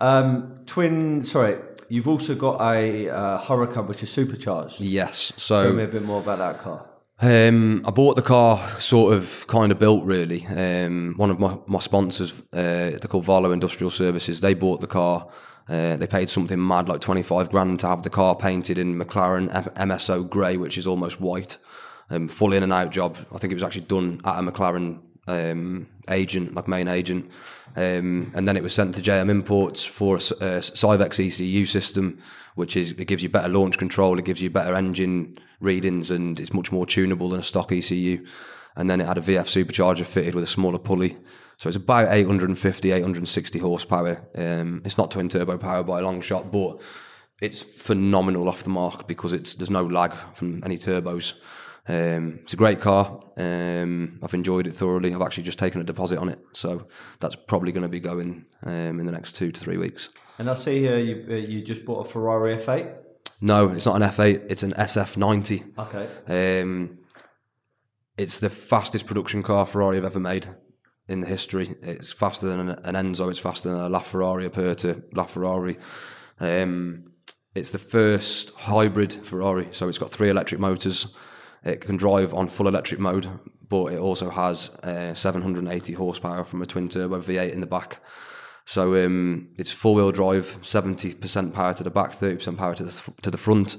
Um, 0.00 0.60
twin, 0.66 1.24
sorry, 1.24 1.58
you've 1.88 2.08
also 2.08 2.34
got 2.34 2.60
a 2.60 3.08
uh, 3.08 3.40
Huracan 3.40 3.86
which 3.88 4.02
is 4.02 4.10
supercharged. 4.10 4.80
Yes. 4.80 5.32
So 5.36 5.62
tell 5.62 5.72
me 5.72 5.84
a 5.84 5.88
bit 5.88 6.02
more 6.02 6.20
about 6.20 6.38
that 6.38 6.60
car. 6.60 6.86
Um, 7.22 7.82
I 7.86 7.90
bought 7.90 8.16
the 8.16 8.22
car 8.22 8.66
sort 8.80 9.14
of 9.14 9.46
kind 9.46 9.72
of 9.72 9.78
built 9.78 10.04
really. 10.04 10.46
Um, 10.46 11.14
one 11.16 11.30
of 11.30 11.38
my, 11.38 11.58
my 11.66 11.78
sponsors, 11.78 12.40
uh, 12.52 12.96
they're 12.96 13.00
called 13.00 13.26
Valo 13.26 13.52
Industrial 13.52 13.90
Services, 13.90 14.40
they 14.40 14.54
bought 14.54 14.80
the 14.80 14.86
car. 14.86 15.28
Uh, 15.70 15.96
they 15.96 16.06
paid 16.06 16.28
something 16.28 16.66
mad 16.66 16.88
like 16.88 17.00
25 17.00 17.48
grand 17.50 17.78
to 17.78 17.86
have 17.86 18.02
the 18.02 18.10
car 18.10 18.34
painted 18.34 18.76
in 18.76 18.98
McLaren 18.98 19.48
MSO 19.74 20.28
grey, 20.28 20.56
which 20.56 20.76
is 20.76 20.84
almost 20.84 21.20
white. 21.20 21.58
Um, 22.10 22.26
full 22.26 22.52
in 22.52 22.64
and 22.64 22.72
out 22.72 22.90
job. 22.90 23.16
I 23.32 23.38
think 23.38 23.52
it 23.52 23.54
was 23.54 23.62
actually 23.62 23.82
done 23.82 24.20
at 24.24 24.40
a 24.40 24.42
McLaren 24.42 24.98
um, 25.28 25.86
agent, 26.08 26.56
like 26.56 26.66
main 26.66 26.88
agent. 26.88 27.30
Um, 27.76 28.32
and 28.34 28.48
then 28.48 28.56
it 28.56 28.64
was 28.64 28.74
sent 28.74 28.96
to 28.96 29.00
JM 29.00 29.30
Imports 29.30 29.84
for 29.84 30.16
a 30.16 30.18
Syvecs 30.18 31.24
ECU 31.24 31.66
system, 31.66 32.18
which 32.56 32.76
is 32.76 32.90
it 32.90 33.04
gives 33.04 33.22
you 33.22 33.28
better 33.28 33.48
launch 33.48 33.78
control, 33.78 34.18
it 34.18 34.24
gives 34.24 34.42
you 34.42 34.50
better 34.50 34.74
engine 34.74 35.38
readings, 35.60 36.10
and 36.10 36.40
it's 36.40 36.52
much 36.52 36.72
more 36.72 36.84
tunable 36.84 37.28
than 37.28 37.38
a 37.38 37.44
stock 37.44 37.70
ECU. 37.70 38.26
And 38.74 38.90
then 38.90 39.00
it 39.00 39.06
had 39.06 39.18
a 39.18 39.20
VF 39.20 39.46
supercharger 39.64 40.04
fitted 40.04 40.34
with 40.34 40.42
a 40.42 40.48
smaller 40.48 40.78
pulley. 40.78 41.16
So 41.60 41.68
it's 41.68 41.76
about 41.76 42.10
850, 42.10 42.90
860 42.90 43.58
horsepower. 43.58 44.26
Um, 44.34 44.80
it's 44.82 44.96
not 44.96 45.10
twin 45.10 45.28
turbo 45.28 45.58
power 45.58 45.84
by 45.84 45.98
a 45.98 46.02
long 46.02 46.22
shot, 46.22 46.50
but 46.50 46.80
it's 47.42 47.60
phenomenal 47.60 48.48
off 48.48 48.62
the 48.62 48.70
mark 48.70 49.06
because 49.06 49.34
it's 49.34 49.52
there's 49.52 49.68
no 49.68 49.84
lag 49.84 50.14
from 50.32 50.64
any 50.64 50.78
turbos. 50.78 51.34
Um, 51.86 52.38
it's 52.44 52.54
a 52.54 52.56
great 52.56 52.80
car. 52.80 53.20
Um, 53.36 54.18
I've 54.22 54.32
enjoyed 54.32 54.68
it 54.68 54.72
thoroughly. 54.72 55.14
I've 55.14 55.20
actually 55.20 55.42
just 55.42 55.58
taken 55.58 55.82
a 55.82 55.84
deposit 55.84 56.18
on 56.18 56.30
it, 56.30 56.38
so 56.54 56.86
that's 57.20 57.36
probably 57.36 57.72
going 57.72 57.82
to 57.82 57.90
be 57.90 58.00
going 58.00 58.46
um, 58.62 58.98
in 58.98 59.04
the 59.04 59.12
next 59.12 59.34
two 59.34 59.52
to 59.52 59.60
three 59.60 59.76
weeks. 59.76 60.08
And 60.38 60.48
I 60.48 60.54
see 60.54 60.80
here 60.80 60.96
you, 60.96 61.26
uh, 61.28 61.34
you 61.34 61.60
just 61.60 61.84
bought 61.84 62.06
a 62.06 62.10
Ferrari 62.10 62.56
F8. 62.56 62.96
No, 63.42 63.68
it's 63.68 63.84
not 63.84 64.00
an 64.00 64.08
F8. 64.08 64.46
It's 64.50 64.62
an 64.62 64.72
SF90. 64.72 65.78
Okay. 65.78 66.62
Um, 66.62 67.00
it's 68.16 68.40
the 68.40 68.48
fastest 68.48 69.04
production 69.04 69.42
car 69.42 69.66
Ferrari 69.66 69.96
have 69.96 70.06
ever 70.06 70.20
made 70.20 70.48
in 71.10 71.20
the 71.20 71.26
history. 71.26 71.74
It's 71.82 72.12
faster 72.12 72.46
than 72.46 72.70
an, 72.70 72.94
Enzo. 72.94 73.28
It's 73.28 73.38
faster 73.38 73.68
than 73.68 73.80
a 73.80 73.90
LaFerrari 73.90 74.46
Aperta 74.46 75.02
LaFerrari. 75.12 75.76
Um, 76.38 77.12
it's 77.54 77.70
the 77.70 77.78
first 77.78 78.50
hybrid 78.50 79.12
Ferrari, 79.12 79.68
so 79.72 79.88
it's 79.88 79.98
got 79.98 80.10
three 80.10 80.30
electric 80.30 80.60
motors. 80.60 81.08
It 81.64 81.80
can 81.80 81.96
drive 81.96 82.32
on 82.32 82.48
full 82.48 82.68
electric 82.68 83.00
mode, 83.00 83.26
but 83.68 83.92
it 83.92 83.98
also 83.98 84.30
has 84.30 84.70
uh, 84.82 85.12
780 85.12 85.92
horsepower 85.94 86.44
from 86.44 86.62
a 86.62 86.66
twin 86.66 86.88
turbo 86.88 87.20
V8 87.20 87.52
in 87.52 87.60
the 87.60 87.66
back. 87.66 87.98
So 88.64 89.04
um, 89.04 89.48
it's 89.56 89.72
four 89.72 89.96
wheel 89.96 90.12
drive, 90.12 90.58
seventy 90.62 91.12
percent 91.12 91.54
power 91.54 91.74
to 91.74 91.82
the 91.82 91.90
back, 91.90 92.12
thirty 92.12 92.36
percent 92.36 92.56
power 92.56 92.74
to 92.76 92.84
the 92.84 93.02
to 93.22 93.30
the 93.30 93.38
front. 93.38 93.78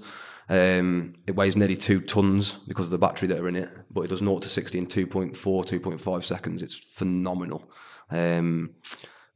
Um, 0.51 1.13
it 1.25 1.35
weighs 1.37 1.55
nearly 1.55 1.77
two 1.77 2.01
tons 2.01 2.59
because 2.67 2.87
of 2.87 2.91
the 2.91 2.97
battery 2.97 3.29
that 3.29 3.39
are 3.39 3.47
in 3.47 3.55
it, 3.55 3.69
but 3.89 4.01
it 4.01 4.09
does 4.09 4.19
0 4.19 4.39
to 4.39 4.49
60 4.49 4.77
in 4.77 4.85
2.4, 4.85 5.33
2.5 5.33 6.23
seconds. 6.25 6.61
It's 6.61 6.75
phenomenal. 6.75 7.71
Um, 8.09 8.71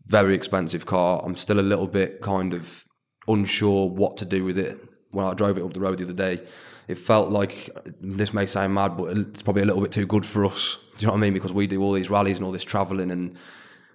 very 0.05 0.35
expensive 0.35 0.85
car. 0.85 1.21
I'm 1.23 1.37
still 1.37 1.61
a 1.61 1.61
little 1.61 1.87
bit 1.87 2.21
kind 2.21 2.53
of 2.53 2.85
unsure 3.29 3.87
what 3.87 4.17
to 4.17 4.25
do 4.25 4.43
with 4.43 4.57
it. 4.57 4.77
When 5.11 5.25
I 5.25 5.33
drove 5.33 5.57
it 5.57 5.63
up 5.63 5.73
the 5.73 5.79
road 5.79 5.99
the 5.99 6.03
other 6.03 6.11
day, 6.11 6.45
it 6.89 6.97
felt 6.97 7.29
like 7.29 7.69
this 8.01 8.33
may 8.33 8.45
sound 8.45 8.73
mad, 8.73 8.97
but 8.97 9.17
it's 9.17 9.41
probably 9.41 9.61
a 9.61 9.65
little 9.65 9.81
bit 9.81 9.93
too 9.93 10.05
good 10.05 10.25
for 10.25 10.45
us. 10.45 10.79
Do 10.97 11.03
you 11.03 11.07
know 11.07 11.13
what 11.13 11.19
I 11.19 11.21
mean? 11.21 11.33
Because 11.33 11.53
we 11.53 11.65
do 11.65 11.81
all 11.81 11.93
these 11.93 12.09
rallies 12.09 12.37
and 12.37 12.45
all 12.45 12.51
this 12.51 12.65
travelling, 12.65 13.09
and 13.09 13.37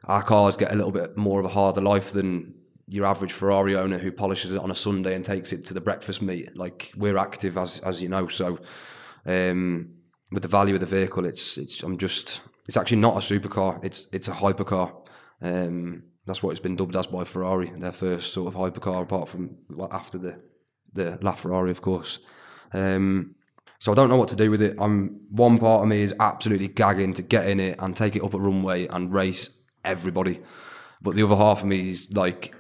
our 0.05 0.23
cars 0.23 0.57
get 0.57 0.73
a 0.73 0.75
little 0.75 0.91
bit 0.91 1.19
more 1.19 1.39
of 1.39 1.45
a 1.45 1.51
harder 1.51 1.83
life 1.83 2.13
than 2.13 2.55
your 2.91 3.07
average 3.07 3.33
Ferrari 3.33 3.77
owner 3.77 3.99
who 3.99 4.11
polishes 4.11 4.53
it 4.53 4.59
on 4.59 4.71
a 4.71 4.75
Sunday 4.75 5.15
and 5.15 5.25
takes 5.25 5.53
it 5.53 5.65
to 5.67 5.75
the 5.75 5.81
breakfast 5.81 6.21
meet. 6.21 6.57
Like 6.57 6.93
we're 6.97 7.17
active, 7.17 7.57
as 7.57 7.79
as 7.81 8.03
you 8.03 8.09
know. 8.09 8.27
So 8.27 8.59
um, 9.25 9.91
with 10.33 10.43
the 10.43 10.49
value 10.49 10.75
of 10.75 10.81
the 10.81 10.87
vehicle, 10.87 11.25
it's 11.25 11.57
it's 11.57 11.83
I'm 11.85 11.99
just 11.99 12.41
it's 12.67 12.77
actually 12.77 12.99
not 12.99 13.17
a 13.17 13.21
supercar. 13.21 13.83
It's 13.85 14.09
it's 14.13 14.27
a 14.27 14.33
hypercar. 14.33 14.93
Um, 15.41 16.03
that's 16.27 16.43
what 16.43 16.51
it's 16.51 16.61
been 16.61 16.77
dubbed 16.77 16.97
as 16.97 17.07
by 17.07 17.25
Ferrari, 17.25 17.71
their 17.77 17.93
first 17.93 18.35
sort 18.35 18.53
of 18.53 18.59
hypercar, 18.59 19.03
apart 19.03 19.29
from 19.29 19.57
well, 19.71 19.89
after 19.93 20.19
the 20.19 20.43
the 20.93 21.17
LaFerrari, 21.23 21.71
of 21.71 21.81
course. 21.83 22.19
Um, 22.73 23.37
so 23.79 23.93
I 23.93 23.95
don't 23.95 24.09
know 24.09 24.17
what 24.17 24.29
to 24.31 24.37
do 24.37 24.51
with 24.51 24.61
it. 24.61 24.77
I'm 24.81 25.21
one 25.31 25.59
part 25.59 25.83
of 25.83 25.89
me 25.89 26.03
is 26.03 26.15
absolutely 26.19 26.69
gagging 26.69 27.15
to 27.15 27.23
get 27.23 27.49
in 27.49 27.61
it 27.61 27.77
and 27.79 27.97
take 27.97 28.17
it 28.17 28.25
up 28.25 28.35
a 28.35 28.39
runway 28.39 28.89
and 28.89 29.15
race 29.15 29.51
everybody, 29.85 30.41
but 31.01 31.15
the 31.15 31.23
other 31.23 31.37
half 31.37 31.61
of 31.61 31.67
me 31.67 31.91
is 31.91 32.13
like, 32.13 32.53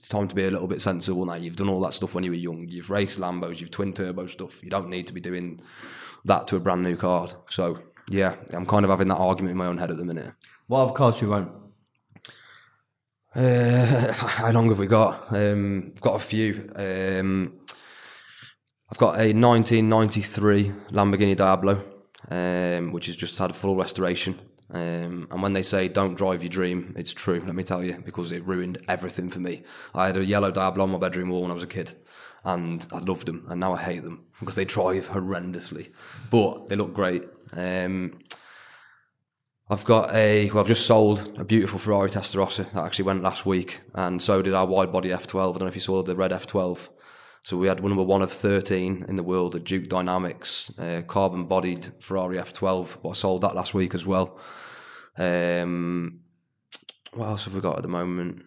it's 0.00 0.08
time 0.08 0.26
to 0.28 0.34
be 0.34 0.46
a 0.46 0.50
little 0.50 0.66
bit 0.66 0.80
sensible 0.80 1.26
now. 1.26 1.34
You've 1.34 1.56
done 1.56 1.68
all 1.68 1.82
that 1.82 1.92
stuff 1.92 2.14
when 2.14 2.24
you 2.24 2.30
were 2.30 2.36
young. 2.36 2.66
You've 2.66 2.88
raced 2.88 3.18
Lambos, 3.18 3.60
you've 3.60 3.70
twin 3.70 3.92
turbo 3.92 4.26
stuff. 4.28 4.64
You 4.64 4.70
don't 4.70 4.88
need 4.88 5.06
to 5.08 5.12
be 5.12 5.20
doing 5.20 5.60
that 6.24 6.46
to 6.48 6.56
a 6.56 6.60
brand 6.60 6.82
new 6.82 6.96
car. 6.96 7.28
So 7.48 7.80
yeah, 8.08 8.36
I'm 8.54 8.64
kind 8.64 8.86
of 8.86 8.90
having 8.90 9.08
that 9.08 9.18
argument 9.18 9.52
in 9.52 9.58
my 9.58 9.66
own 9.66 9.76
head 9.76 9.90
at 9.90 9.98
the 9.98 10.04
minute. 10.06 10.32
What 10.68 10.84
other 10.84 10.92
cars 10.94 11.18
do 11.18 11.26
you 11.26 11.34
own? 11.34 11.52
Uh, 13.36 14.10
how 14.14 14.50
long 14.52 14.70
have 14.70 14.78
we 14.78 14.86
got? 14.86 15.36
Um, 15.36 15.92
I've 15.94 16.00
got 16.00 16.16
a 16.16 16.24
few. 16.24 16.72
Um, 16.74 17.60
I've 18.90 18.96
got 18.96 19.16
a 19.16 19.34
1993 19.34 20.72
Lamborghini 20.92 21.36
Diablo, 21.36 21.84
um, 22.30 22.90
which 22.92 23.04
has 23.04 23.16
just 23.16 23.36
had 23.36 23.50
a 23.50 23.54
full 23.54 23.76
restoration. 23.76 24.40
Um, 24.72 25.26
and 25.30 25.42
when 25.42 25.52
they 25.52 25.62
say 25.62 25.88
don't 25.88 26.14
drive 26.14 26.42
your 26.42 26.50
dream, 26.50 26.94
it's 26.96 27.12
true, 27.12 27.42
let 27.44 27.56
me 27.56 27.64
tell 27.64 27.82
you, 27.82 28.00
because 28.04 28.30
it 28.30 28.46
ruined 28.46 28.78
everything 28.88 29.28
for 29.28 29.40
me. 29.40 29.62
I 29.94 30.06
had 30.06 30.16
a 30.16 30.24
yellow 30.24 30.50
Diablo 30.50 30.84
on 30.84 30.90
my 30.90 30.98
bedroom 30.98 31.30
wall 31.30 31.42
when 31.42 31.50
I 31.50 31.54
was 31.54 31.62
a 31.64 31.68
kid, 31.68 31.94
and 32.44 32.86
I 32.92 32.98
loved 32.98 33.26
them, 33.26 33.46
and 33.48 33.60
now 33.60 33.74
I 33.74 33.82
hate 33.82 34.04
them 34.04 34.26
because 34.38 34.54
they 34.54 34.64
drive 34.64 35.08
horrendously. 35.08 35.92
But 36.30 36.68
they 36.68 36.76
look 36.76 36.94
great. 36.94 37.24
Um, 37.52 38.20
I've 39.68 39.84
got 39.84 40.12
a 40.12 40.50
well, 40.50 40.60
I've 40.60 40.68
just 40.68 40.86
sold 40.86 41.38
a 41.38 41.44
beautiful 41.44 41.78
Ferrari 41.78 42.10
Testarossa 42.10 42.70
that 42.72 42.84
actually 42.84 43.04
went 43.04 43.22
last 43.22 43.46
week, 43.46 43.80
and 43.94 44.20
so 44.22 44.42
did 44.42 44.54
our 44.54 44.66
wide 44.66 44.92
body 44.92 45.10
F12. 45.10 45.40
I 45.40 45.44
don't 45.52 45.60
know 45.60 45.66
if 45.66 45.74
you 45.76 45.80
saw 45.80 46.02
the 46.02 46.16
red 46.16 46.32
F12. 46.32 46.88
So 47.42 47.56
we 47.56 47.68
had 47.68 47.82
number 47.82 48.02
one 48.02 48.22
of 48.22 48.30
13 48.30 49.06
in 49.08 49.16
the 49.16 49.22
world 49.22 49.56
at 49.56 49.64
Duke 49.64 49.88
Dynamics, 49.88 50.70
uh, 50.78 51.02
carbon 51.06 51.46
bodied 51.46 51.90
Ferrari 51.98 52.36
F12. 52.36 52.98
But 53.02 53.10
I 53.10 53.12
sold 53.14 53.40
that 53.42 53.54
last 53.54 53.72
week 53.74 53.94
as 53.94 54.04
well. 54.04 54.38
Um, 55.16 56.20
what 57.12 57.26
else 57.26 57.44
have 57.46 57.54
we 57.54 57.60
got 57.60 57.76
at 57.76 57.82
the 57.82 57.88
moment? 57.88 58.42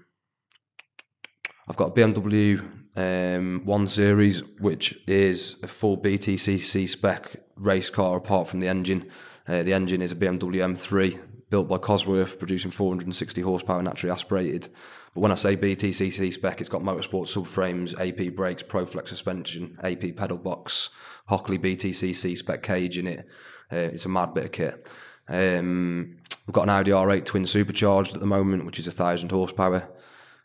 I've 1.68 1.76
got 1.76 1.90
a 1.90 1.92
BMW 1.92 2.62
um, 2.96 3.62
1 3.66 3.88
Series, 3.88 4.44
which 4.60 5.00
is 5.08 5.58
a 5.64 5.68
full 5.68 5.98
BTCC 5.98 6.88
spec 6.88 7.38
race 7.56 7.90
car 7.90 8.18
apart 8.18 8.48
from 8.48 8.60
the 8.60 8.68
engine. 8.68 9.10
Uh, 9.48 9.64
the 9.64 9.74
engine 9.74 10.02
is 10.02 10.12
a 10.12 10.16
BMW 10.16 10.58
M3 10.58 11.20
built 11.50 11.68
by 11.68 11.78
Cosworth, 11.78 12.40
producing 12.40 12.72
460 12.72 13.42
horsepower 13.42 13.82
naturally 13.82 14.12
aspirated. 14.12 14.70
But 15.14 15.22
when 15.22 15.32
I 15.32 15.36
say 15.36 15.56
BTCC 15.56 16.34
spec, 16.34 16.60
it's 16.60 16.70
got 16.70 16.82
motorsport 16.82 17.28
subframes, 17.28 17.94
AP 18.00 18.36
brakes, 18.36 18.64
ProFlex 18.64 19.10
suspension, 19.10 19.78
AP 19.84 20.16
pedal 20.16 20.38
box, 20.38 20.90
Hockley 21.28 21.60
BTCC 21.60 22.36
spec 22.36 22.64
cage 22.64 22.98
in 22.98 23.08
it. 23.08 23.28
Uh, 23.72 23.78
it's 23.78 24.06
a 24.06 24.10
mad 24.10 24.34
bit 24.34 24.46
of 24.46 24.52
kit. 24.52 24.88
Um, 25.28 26.18
we've 26.48 26.54
got 26.54 26.64
an 26.64 26.70
Audi 26.70 26.92
R8 26.92 27.26
twin 27.26 27.46
supercharged 27.46 28.16
at 28.16 28.22
the 28.22 28.26
moment, 28.26 28.66
which 28.66 28.80
is 28.80 28.88
a 28.88 28.92
thousand 28.92 29.32
horsepower. 29.32 29.90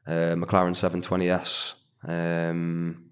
Uh, 0.06 0.36
McLaren 0.36 0.74
720S. 0.74 1.74
Um, 2.06 3.10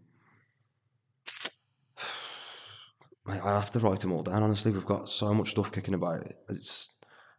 I 3.26 3.34
have 3.34 3.72
to 3.72 3.80
write 3.80 4.00
them 4.00 4.12
all 4.12 4.22
down. 4.22 4.42
Honestly, 4.42 4.72
we've 4.72 4.84
got 4.84 5.08
so 5.08 5.32
much 5.32 5.50
stuff 5.50 5.72
kicking 5.72 5.94
about. 5.94 6.26
It's 6.48 6.90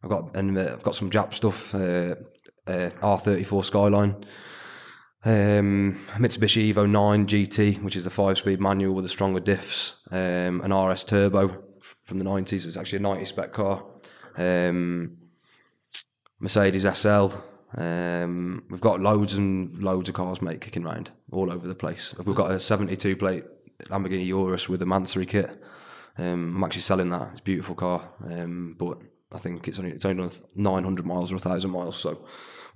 I've 0.03 0.09
got 0.09 0.35
and 0.35 0.57
uh, 0.57 0.73
I've 0.73 0.83
got 0.83 0.95
some 0.95 1.09
Jap 1.09 1.33
stuff. 1.33 1.73
Uh, 1.73 2.15
uh, 2.67 2.89
R34 3.01 3.65
Skyline, 3.65 4.15
um, 5.25 5.99
Mitsubishi 6.15 6.73
Evo 6.73 6.89
9 6.89 7.27
GT, 7.27 7.81
which 7.81 7.95
is 7.95 8.05
a 8.05 8.09
five-speed 8.09 8.61
manual 8.61 8.93
with 8.93 9.05
the 9.05 9.09
stronger 9.09 9.41
diffs, 9.41 9.93
um, 10.11 10.61
an 10.61 10.73
RS 10.73 11.03
Turbo 11.03 11.63
from 12.03 12.19
the 12.19 12.25
90s. 12.25 12.65
It's 12.65 12.77
actually 12.77 12.99
a 12.99 13.01
90 13.01 13.25
spec 13.25 13.53
car. 13.53 13.83
Um, 14.37 15.17
Mercedes 16.39 16.85
SL. 16.85 17.29
Um, 17.75 18.63
we've 18.69 18.79
got 18.79 19.01
loads 19.01 19.33
and 19.33 19.77
loads 19.83 20.07
of 20.07 20.15
cars, 20.15 20.41
mate, 20.41 20.61
kicking 20.61 20.85
around 20.85 21.11
all 21.31 21.51
over 21.51 21.67
the 21.67 21.75
place. 21.75 22.13
We've 22.23 22.35
got 22.35 22.51
a 22.51 22.59
72 22.59 23.17
plate 23.17 23.43
Lamborghini 23.85 24.25
Urus 24.27 24.69
with 24.69 24.81
a 24.81 24.85
Mansory 24.85 25.27
kit. 25.27 25.61
Um, 26.17 26.55
I'm 26.55 26.63
actually 26.63 26.81
selling 26.81 27.09
that. 27.09 27.29
It's 27.31 27.41
a 27.41 27.43
beautiful 27.43 27.75
car, 27.75 28.09
um, 28.23 28.75
but 28.77 28.99
I 29.31 29.37
think 29.37 29.67
it's 29.67 29.77
only 29.77 29.91
it's 29.91 30.05
only 30.05 30.29
900 30.55 31.05
miles 31.05 31.31
or 31.31 31.35
1,000 31.35 31.69
miles, 31.69 31.97
so 31.97 32.25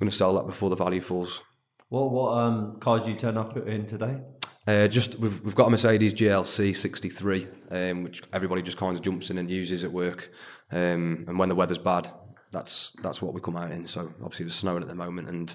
going 0.01 0.09
to 0.09 0.17
sell 0.17 0.33
that 0.33 0.47
before 0.47 0.71
the 0.71 0.75
value 0.75 0.99
falls. 0.99 1.41
What 1.89 2.11
what 2.11 2.37
um, 2.37 2.77
car 2.79 2.99
do 2.99 3.11
you 3.11 3.15
turn 3.15 3.37
up 3.37 3.55
in 3.55 3.85
today? 3.85 4.19
Uh, 4.67 4.87
just 4.87 5.19
we've 5.19 5.39
we've 5.41 5.55
got 5.55 5.67
a 5.67 5.69
Mercedes 5.69 6.13
GLC 6.13 6.75
63, 6.75 7.47
um, 7.69 8.03
which 8.03 8.23
everybody 8.33 8.63
just 8.63 8.77
kind 8.77 8.97
of 8.97 9.03
jumps 9.03 9.29
in 9.29 9.37
and 9.37 9.49
uses 9.49 9.83
at 9.83 9.91
work, 9.91 10.31
um, 10.71 11.25
and 11.27 11.37
when 11.37 11.49
the 11.49 11.55
weather's 11.55 11.77
bad, 11.77 12.09
that's 12.51 12.93
that's 13.03 13.21
what 13.21 13.33
we 13.33 13.41
come 13.41 13.57
out 13.57 13.71
in. 13.71 13.85
So 13.85 14.11
obviously 14.23 14.47
it's 14.47 14.55
snowing 14.55 14.81
at 14.81 14.87
the 14.87 14.95
moment, 14.95 15.29
and 15.29 15.53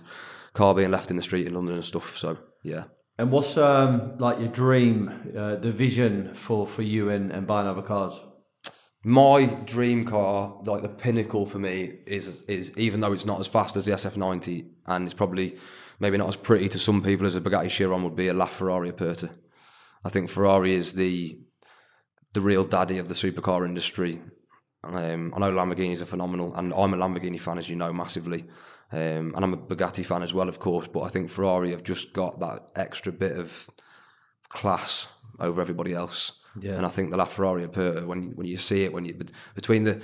car 0.52 0.74
being 0.74 0.92
left 0.92 1.10
in 1.10 1.16
the 1.16 1.22
street 1.22 1.46
in 1.46 1.54
London 1.54 1.74
and 1.74 1.84
stuff. 1.84 2.16
So 2.16 2.38
yeah. 2.62 2.84
And 3.18 3.32
what's 3.32 3.56
um, 3.56 4.18
like 4.18 4.38
your 4.38 4.48
dream, 4.48 5.32
uh, 5.36 5.56
the 5.56 5.72
vision 5.72 6.34
for, 6.34 6.66
for 6.66 6.82
you 6.82 7.08
and, 7.08 7.32
and 7.32 7.46
buying 7.46 7.66
other 7.66 7.80
cars? 7.80 8.22
My 9.08 9.44
dream 9.44 10.04
car, 10.04 10.58
like 10.64 10.82
the 10.82 10.88
pinnacle 10.88 11.46
for 11.46 11.60
me, 11.60 12.00
is 12.06 12.42
is 12.48 12.72
even 12.76 12.98
though 12.98 13.12
it's 13.12 13.24
not 13.24 13.38
as 13.38 13.46
fast 13.46 13.76
as 13.76 13.84
the 13.84 13.92
SF90 13.92 14.66
and 14.86 15.04
it's 15.04 15.14
probably 15.14 15.56
maybe 16.00 16.18
not 16.18 16.28
as 16.28 16.34
pretty 16.34 16.68
to 16.70 16.80
some 16.80 17.00
people 17.00 17.24
as 17.24 17.36
a 17.36 17.40
Bugatti 17.40 17.70
Chiron 17.70 18.02
would 18.02 18.16
be 18.16 18.26
a 18.26 18.34
LaFerrari 18.34 18.88
Aperta. 18.88 19.30
I 20.04 20.08
think 20.08 20.28
Ferrari 20.28 20.74
is 20.74 20.94
the 20.94 21.38
the 22.32 22.40
real 22.40 22.64
daddy 22.64 22.98
of 22.98 23.06
the 23.06 23.14
supercar 23.14 23.64
industry. 23.64 24.20
Um, 24.82 25.32
I 25.36 25.38
know 25.38 25.52
Lamborghinis 25.52 26.02
are 26.02 26.06
phenomenal, 26.06 26.52
and 26.56 26.74
I'm 26.74 26.92
a 26.92 26.96
Lamborghini 26.96 27.40
fan, 27.40 27.58
as 27.58 27.68
you 27.68 27.76
know, 27.76 27.92
massively. 27.92 28.46
Um, 28.90 29.34
and 29.36 29.44
I'm 29.44 29.54
a 29.54 29.56
Bugatti 29.56 30.04
fan 30.04 30.24
as 30.24 30.34
well, 30.34 30.48
of 30.48 30.58
course. 30.58 30.88
But 30.88 31.02
I 31.02 31.10
think 31.10 31.30
Ferrari 31.30 31.70
have 31.70 31.84
just 31.84 32.12
got 32.12 32.40
that 32.40 32.70
extra 32.74 33.12
bit 33.12 33.38
of 33.38 33.70
class 34.48 35.06
over 35.38 35.60
everybody 35.60 35.94
else. 35.94 36.32
Yeah. 36.60 36.74
And 36.74 36.86
I 36.86 36.88
think 36.88 37.10
the 37.10 37.16
LaFerrari 37.16 37.64
Aperta, 37.64 38.06
when 38.06 38.34
when 38.36 38.46
you 38.46 38.56
see 38.56 38.84
it, 38.84 38.92
when 38.92 39.04
you 39.04 39.14
between 39.54 39.84
the, 39.84 40.00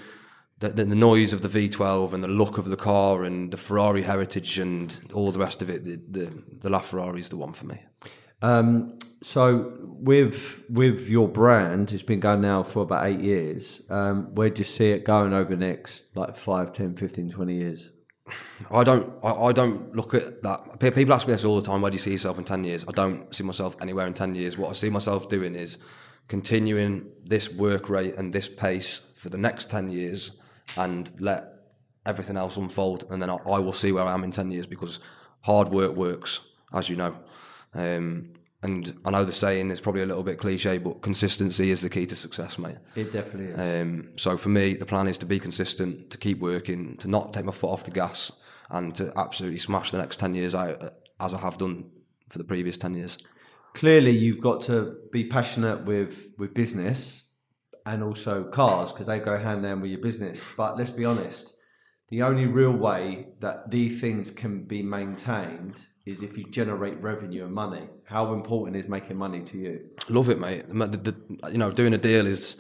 the 0.59 0.71
the 0.71 0.95
noise 0.95 1.33
of 1.33 1.43
the 1.43 1.49
V12 1.49 2.13
and 2.13 2.23
the 2.23 2.29
look 2.29 2.59
of 2.59 2.69
the 2.69 2.77
car 2.77 3.25
and 3.25 3.51
the 3.51 3.57
Ferrari 3.57 4.03
heritage 4.03 4.59
and 4.59 5.01
all 5.13 5.33
the 5.33 5.39
rest 5.39 5.63
of 5.63 5.71
it, 5.71 5.85
the 5.85 5.97
the, 5.97 6.43
the 6.61 6.69
LaFerrari 6.69 7.19
is 7.19 7.29
the 7.29 7.37
one 7.37 7.53
for 7.53 7.67
me. 7.67 7.81
Um, 8.43 8.99
so 9.23 9.73
with 9.81 10.63
with 10.69 11.09
your 11.09 11.29
brand, 11.29 11.93
it's 11.93 12.03
been 12.03 12.21
going 12.21 12.41
now 12.41 12.63
for 12.63 12.83
about 12.83 13.07
eight 13.07 13.21
years. 13.21 13.81
Um, 13.89 14.35
where 14.35 14.51
do 14.51 14.59
you 14.59 14.65
see 14.65 14.91
it 14.91 15.05
going 15.05 15.33
over 15.33 15.51
the 15.51 15.65
next 15.65 16.05
like 16.15 16.37
5, 16.37 16.73
10, 16.73 16.97
15, 16.97 17.31
20 17.31 17.55
years? 17.55 17.91
I 18.71 18.85
don't. 18.85 19.13
I, 19.23 19.31
I, 19.31 19.53
don't 19.53 19.95
look 19.95 20.15
at 20.15 20.43
that. 20.43 20.79
People 20.79 21.15
ask 21.15 21.27
me 21.27 21.33
this 21.33 21.45
all 21.45 21.61
the 21.61 21.67
time. 21.67 21.83
Where 21.83 21.91
do 21.91 21.95
you 21.95 22.01
see 22.01 22.13
yourself 22.13 22.39
in 22.39 22.45
ten 22.45 22.65
years? 22.65 22.85
I 22.87 22.93
don't 22.93 23.35
see 23.35 23.45
myself 23.45 23.77
anywhere 23.81 24.07
in 24.07 24.15
ten 24.15 24.35
years. 24.35 24.57
What 24.57 24.71
I 24.71 24.73
see 24.75 24.91
myself 24.91 25.29
doing 25.29 25.55
is 25.55 25.79
continuing 26.33 27.05
this 27.23 27.53
work 27.53 27.91
rate 27.91 28.15
and 28.15 28.33
this 28.33 28.49
pace 28.49 29.03
for 29.17 29.29
the 29.29 29.37
next 29.37 29.69
10 29.69 29.91
years 29.91 30.31
and 30.79 31.13
let 31.21 31.45
everything 32.07 32.39
else 32.39 32.57
unfold 32.57 33.05
and 33.11 33.21
then 33.21 33.29
I, 33.29 33.35
I 33.35 33.59
will 33.59 33.75
see 33.75 33.93
where 33.93 34.05
I 34.05 34.15
am 34.15 34.25
in 34.25 34.31
10 34.31 34.51
years 34.51 34.67
because 34.67 34.99
hard 35.43 35.69
work 35.69 35.95
works 35.95 36.41
as 36.73 36.89
you 36.89 36.97
know. 36.97 37.15
Um, 37.75 38.33
and 38.63 38.99
I 39.05 39.11
know 39.11 39.27
the 39.27 39.33
saying 39.35 39.71
is 39.71 39.83
probably 39.83 40.01
a 40.01 40.07
little 40.07 40.23
bit 40.23 40.39
cliche 40.39 40.79
but 40.79 41.03
consistency 41.03 41.71
is 41.71 41.83
the 41.83 41.91
key 41.91 42.07
to 42.07 42.17
success 42.17 42.59
mate. 42.59 42.79
It 42.97 43.13
definitely 43.13 43.53
is. 43.53 43.83
Um, 43.83 44.13
so 44.17 44.39
for 44.39 44.49
me 44.49 44.73
the 44.73 44.87
plan 44.87 45.09
is 45.09 45.19
to 45.19 45.27
be 45.27 45.39
consistent 45.39 46.09
to 46.09 46.17
keep 46.17 46.39
working 46.39 46.97
to 46.97 47.09
not 47.09 47.35
take 47.35 47.45
my 47.45 47.53
foot 47.53 47.73
off 47.73 47.85
the 47.85 47.91
gas 47.91 48.33
and 48.71 48.95
to 48.95 49.13
absolutely 49.19 49.59
smash 49.59 49.91
the 49.91 49.99
next 49.99 50.17
10 50.17 50.35
years 50.35 50.55
out 50.55 50.95
as 51.21 51.35
I 51.35 51.41
have 51.41 51.59
done 51.59 51.91
for 52.27 52.39
the 52.39 52.45
previous 52.45 52.79
10 52.79 52.95
years 52.95 53.19
clearly 53.75 54.11
you've 54.11 54.41
got 54.41 54.63
to 54.63 54.97
be 55.11 55.25
passionate 55.25 55.85
with 55.85 56.29
with 56.39 56.55
business 56.55 57.23
and 57.85 58.03
also 58.03 58.45
cars 58.45 58.93
because 58.93 59.07
they 59.07 59.19
go 59.19 59.39
hand 59.39 59.59
in 59.59 59.65
hand 59.65 59.83
with 59.83 59.91
your 59.91 60.01
business. 60.01 60.41
But 60.57 60.79
let's 60.79 60.91
be 60.91 61.05
honest, 61.05 61.57
the 62.11 62.23
only 62.23 62.47
real 62.47 62.73
way 62.73 63.29
that 63.41 63.71
these 63.71 64.01
things 64.01 64.31
can 64.31 64.65
be 64.65 64.83
maintained 64.83 65.87
is 66.05 66.23
if 66.23 66.37
you 66.37 66.45
generate 66.51 67.01
revenue 67.01 67.45
and 67.45 67.55
money. 67.55 67.89
How 68.05 68.33
important 68.35 68.77
is 68.77 68.89
making 68.89 69.17
money 69.17 69.41
to 69.43 69.59
you? 69.59 69.89
Love 70.09 70.29
it, 70.29 70.39
mate. 70.39 70.69
The, 70.69 70.87
the, 70.87 71.51
you 71.51 71.59
know, 71.59 71.71
doing 71.71 71.95
a 71.95 71.99
deal 71.99 72.27
is 72.27 72.57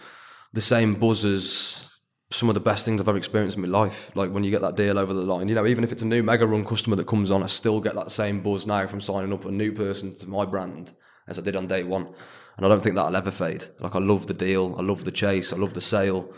the 0.52 0.60
same 0.60 0.94
buzz 0.94 1.24
as 1.24 1.91
some 2.32 2.48
of 2.48 2.54
the 2.54 2.60
best 2.60 2.84
things 2.84 3.00
I've 3.00 3.08
ever 3.08 3.18
experienced 3.18 3.56
in 3.56 3.62
my 3.62 3.68
life. 3.68 4.10
Like 4.14 4.30
when 4.30 4.42
you 4.42 4.50
get 4.50 4.62
that 4.62 4.76
deal 4.76 4.98
over 4.98 5.12
the 5.12 5.22
line, 5.22 5.48
you 5.48 5.54
know, 5.54 5.66
even 5.66 5.84
if 5.84 5.92
it's 5.92 6.02
a 6.02 6.06
new 6.06 6.22
mega 6.22 6.46
run 6.46 6.64
customer 6.64 6.96
that 6.96 7.06
comes 7.06 7.30
on, 7.30 7.42
I 7.42 7.46
still 7.46 7.80
get 7.80 7.94
that 7.94 8.10
same 8.10 8.42
buzz 8.42 8.66
now 8.66 8.86
from 8.86 9.00
signing 9.00 9.32
up 9.32 9.44
a 9.44 9.50
new 9.50 9.72
person 9.72 10.14
to 10.16 10.28
my 10.28 10.46
brand 10.46 10.92
as 11.28 11.38
I 11.38 11.42
did 11.42 11.56
on 11.56 11.66
day 11.66 11.84
one. 11.84 12.08
And 12.56 12.66
I 12.66 12.68
don't 12.68 12.82
think 12.82 12.96
that'll 12.96 13.16
ever 13.16 13.30
fade. 13.30 13.64
Like 13.80 13.94
I 13.94 13.98
love 13.98 14.26
the 14.26 14.34
deal, 14.34 14.74
I 14.78 14.82
love 14.82 15.04
the 15.04 15.12
chase, 15.12 15.52
I 15.52 15.56
love 15.56 15.74
the 15.74 15.80
sale. 15.80 16.32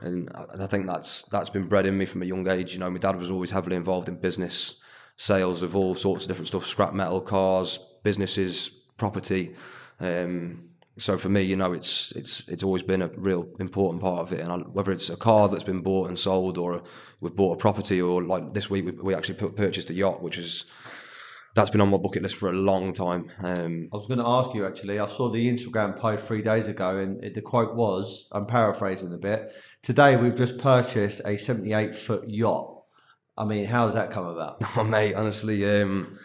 And 0.00 0.30
I 0.34 0.66
think 0.66 0.86
that's 0.86 1.22
that's 1.22 1.50
been 1.50 1.68
bred 1.68 1.84
in 1.84 1.98
me 1.98 2.06
from 2.06 2.22
a 2.22 2.26
young 2.26 2.48
age. 2.48 2.72
You 2.72 2.78
know, 2.78 2.90
my 2.90 2.98
dad 2.98 3.16
was 3.16 3.30
always 3.30 3.50
heavily 3.50 3.76
involved 3.76 4.08
in 4.08 4.16
business, 4.16 4.76
sales 5.16 5.62
of 5.62 5.76
all 5.76 5.94
sorts 5.94 6.24
of 6.24 6.28
different 6.28 6.48
stuff, 6.48 6.66
scrap 6.66 6.94
metal, 6.94 7.20
cars, 7.20 7.78
businesses, 8.02 8.68
property. 8.96 9.54
Um, 10.00 10.69
so 11.00 11.16
for 11.18 11.28
me, 11.28 11.42
you 11.42 11.56
know, 11.56 11.72
it's 11.72 12.12
it's 12.12 12.46
it's 12.48 12.62
always 12.62 12.82
been 12.82 13.02
a 13.02 13.08
real 13.16 13.48
important 13.58 14.02
part 14.02 14.20
of 14.20 14.32
it. 14.32 14.40
And 14.40 14.52
I, 14.52 14.56
whether 14.56 14.92
it's 14.92 15.08
a 15.08 15.16
car 15.16 15.48
that's 15.48 15.64
been 15.64 15.80
bought 15.80 16.08
and 16.08 16.18
sold, 16.18 16.58
or 16.58 16.74
a, 16.74 16.82
we've 17.20 17.34
bought 17.34 17.54
a 17.54 17.56
property, 17.56 18.00
or 18.00 18.22
like 18.22 18.54
this 18.54 18.68
week 18.68 18.84
we, 18.84 18.92
we 18.92 19.14
actually 19.14 19.36
put, 19.36 19.56
purchased 19.56 19.90
a 19.90 19.94
yacht, 19.94 20.22
which 20.22 20.38
is 20.38 20.64
that's 21.54 21.70
been 21.70 21.80
on 21.80 21.90
my 21.90 21.96
bucket 21.96 22.22
list 22.22 22.36
for 22.36 22.48
a 22.48 22.52
long 22.52 22.92
time. 22.92 23.30
Um, 23.42 23.88
I 23.92 23.96
was 23.96 24.06
going 24.06 24.18
to 24.18 24.26
ask 24.26 24.54
you 24.54 24.66
actually. 24.66 24.98
I 24.98 25.06
saw 25.06 25.30
the 25.30 25.50
Instagram 25.50 25.98
post 25.98 26.24
three 26.24 26.42
days 26.42 26.68
ago, 26.68 26.98
and 26.98 27.22
it, 27.24 27.34
the 27.34 27.42
quote 27.42 27.74
was, 27.74 28.28
"I'm 28.32 28.46
paraphrasing 28.46 29.12
a 29.12 29.18
bit. 29.18 29.52
Today 29.82 30.16
we've 30.16 30.36
just 30.36 30.58
purchased 30.58 31.22
a 31.24 31.36
78 31.38 31.94
foot 31.94 32.28
yacht. 32.28 32.76
I 33.38 33.46
mean, 33.46 33.64
how 33.64 33.86
has 33.86 33.94
that 33.94 34.10
come 34.10 34.26
about? 34.26 34.62
Oh, 34.76 34.84
mate, 34.84 35.14
honestly, 35.14 35.64
um, 35.80 36.18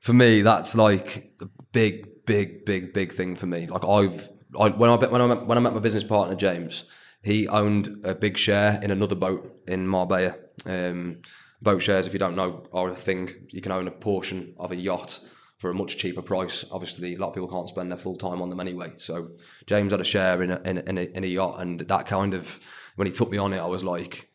for 0.00 0.14
me, 0.14 0.40
that's 0.40 0.74
like 0.74 1.30
a 1.40 1.46
big, 1.72 2.08
big, 2.26 2.64
big, 2.64 2.92
big 2.92 3.12
thing 3.12 3.36
for 3.36 3.46
me. 3.46 3.66
Like 3.66 3.84
I've 3.84 4.30
I, 4.58 4.68
when 4.68 4.90
I 4.90 4.96
when 4.96 5.20
I 5.20 5.26
met, 5.26 5.46
when 5.46 5.58
I 5.58 5.60
met 5.60 5.74
my 5.74 5.80
business 5.80 6.04
partner 6.04 6.34
James, 6.34 6.84
he 7.22 7.48
owned 7.48 8.04
a 8.04 8.14
big 8.14 8.36
share 8.36 8.80
in 8.82 8.90
another 8.90 9.14
boat 9.14 9.62
in 9.66 9.86
Marbella. 9.86 10.36
Um, 10.66 11.22
boat 11.62 11.82
shares, 11.82 12.06
if 12.06 12.12
you 12.12 12.18
don't 12.18 12.36
know, 12.36 12.64
are 12.72 12.90
a 12.90 12.96
thing. 12.96 13.30
You 13.50 13.60
can 13.60 13.72
own 13.72 13.88
a 13.88 13.90
portion 13.90 14.54
of 14.58 14.70
a 14.70 14.76
yacht 14.76 15.20
for 15.56 15.70
a 15.70 15.74
much 15.74 15.96
cheaper 15.96 16.22
price. 16.22 16.64
Obviously, 16.70 17.14
a 17.14 17.18
lot 17.18 17.28
of 17.28 17.34
people 17.34 17.48
can't 17.48 17.68
spend 17.68 17.90
their 17.90 17.98
full 17.98 18.16
time 18.16 18.42
on 18.42 18.50
them 18.50 18.60
anyway. 18.60 18.92
So 18.98 19.30
James 19.66 19.92
had 19.92 20.00
a 20.00 20.04
share 20.04 20.42
in 20.42 20.50
a, 20.50 20.60
in 20.64 20.98
a, 20.98 21.02
in 21.02 21.24
a, 21.24 21.26
yacht, 21.26 21.60
and 21.60 21.80
that 21.80 22.06
kind 22.06 22.34
of 22.34 22.60
when 22.96 23.06
he 23.06 23.12
took 23.12 23.30
me 23.30 23.38
on 23.38 23.52
it, 23.52 23.58
I 23.58 23.66
was 23.66 23.82
like, 23.82 24.28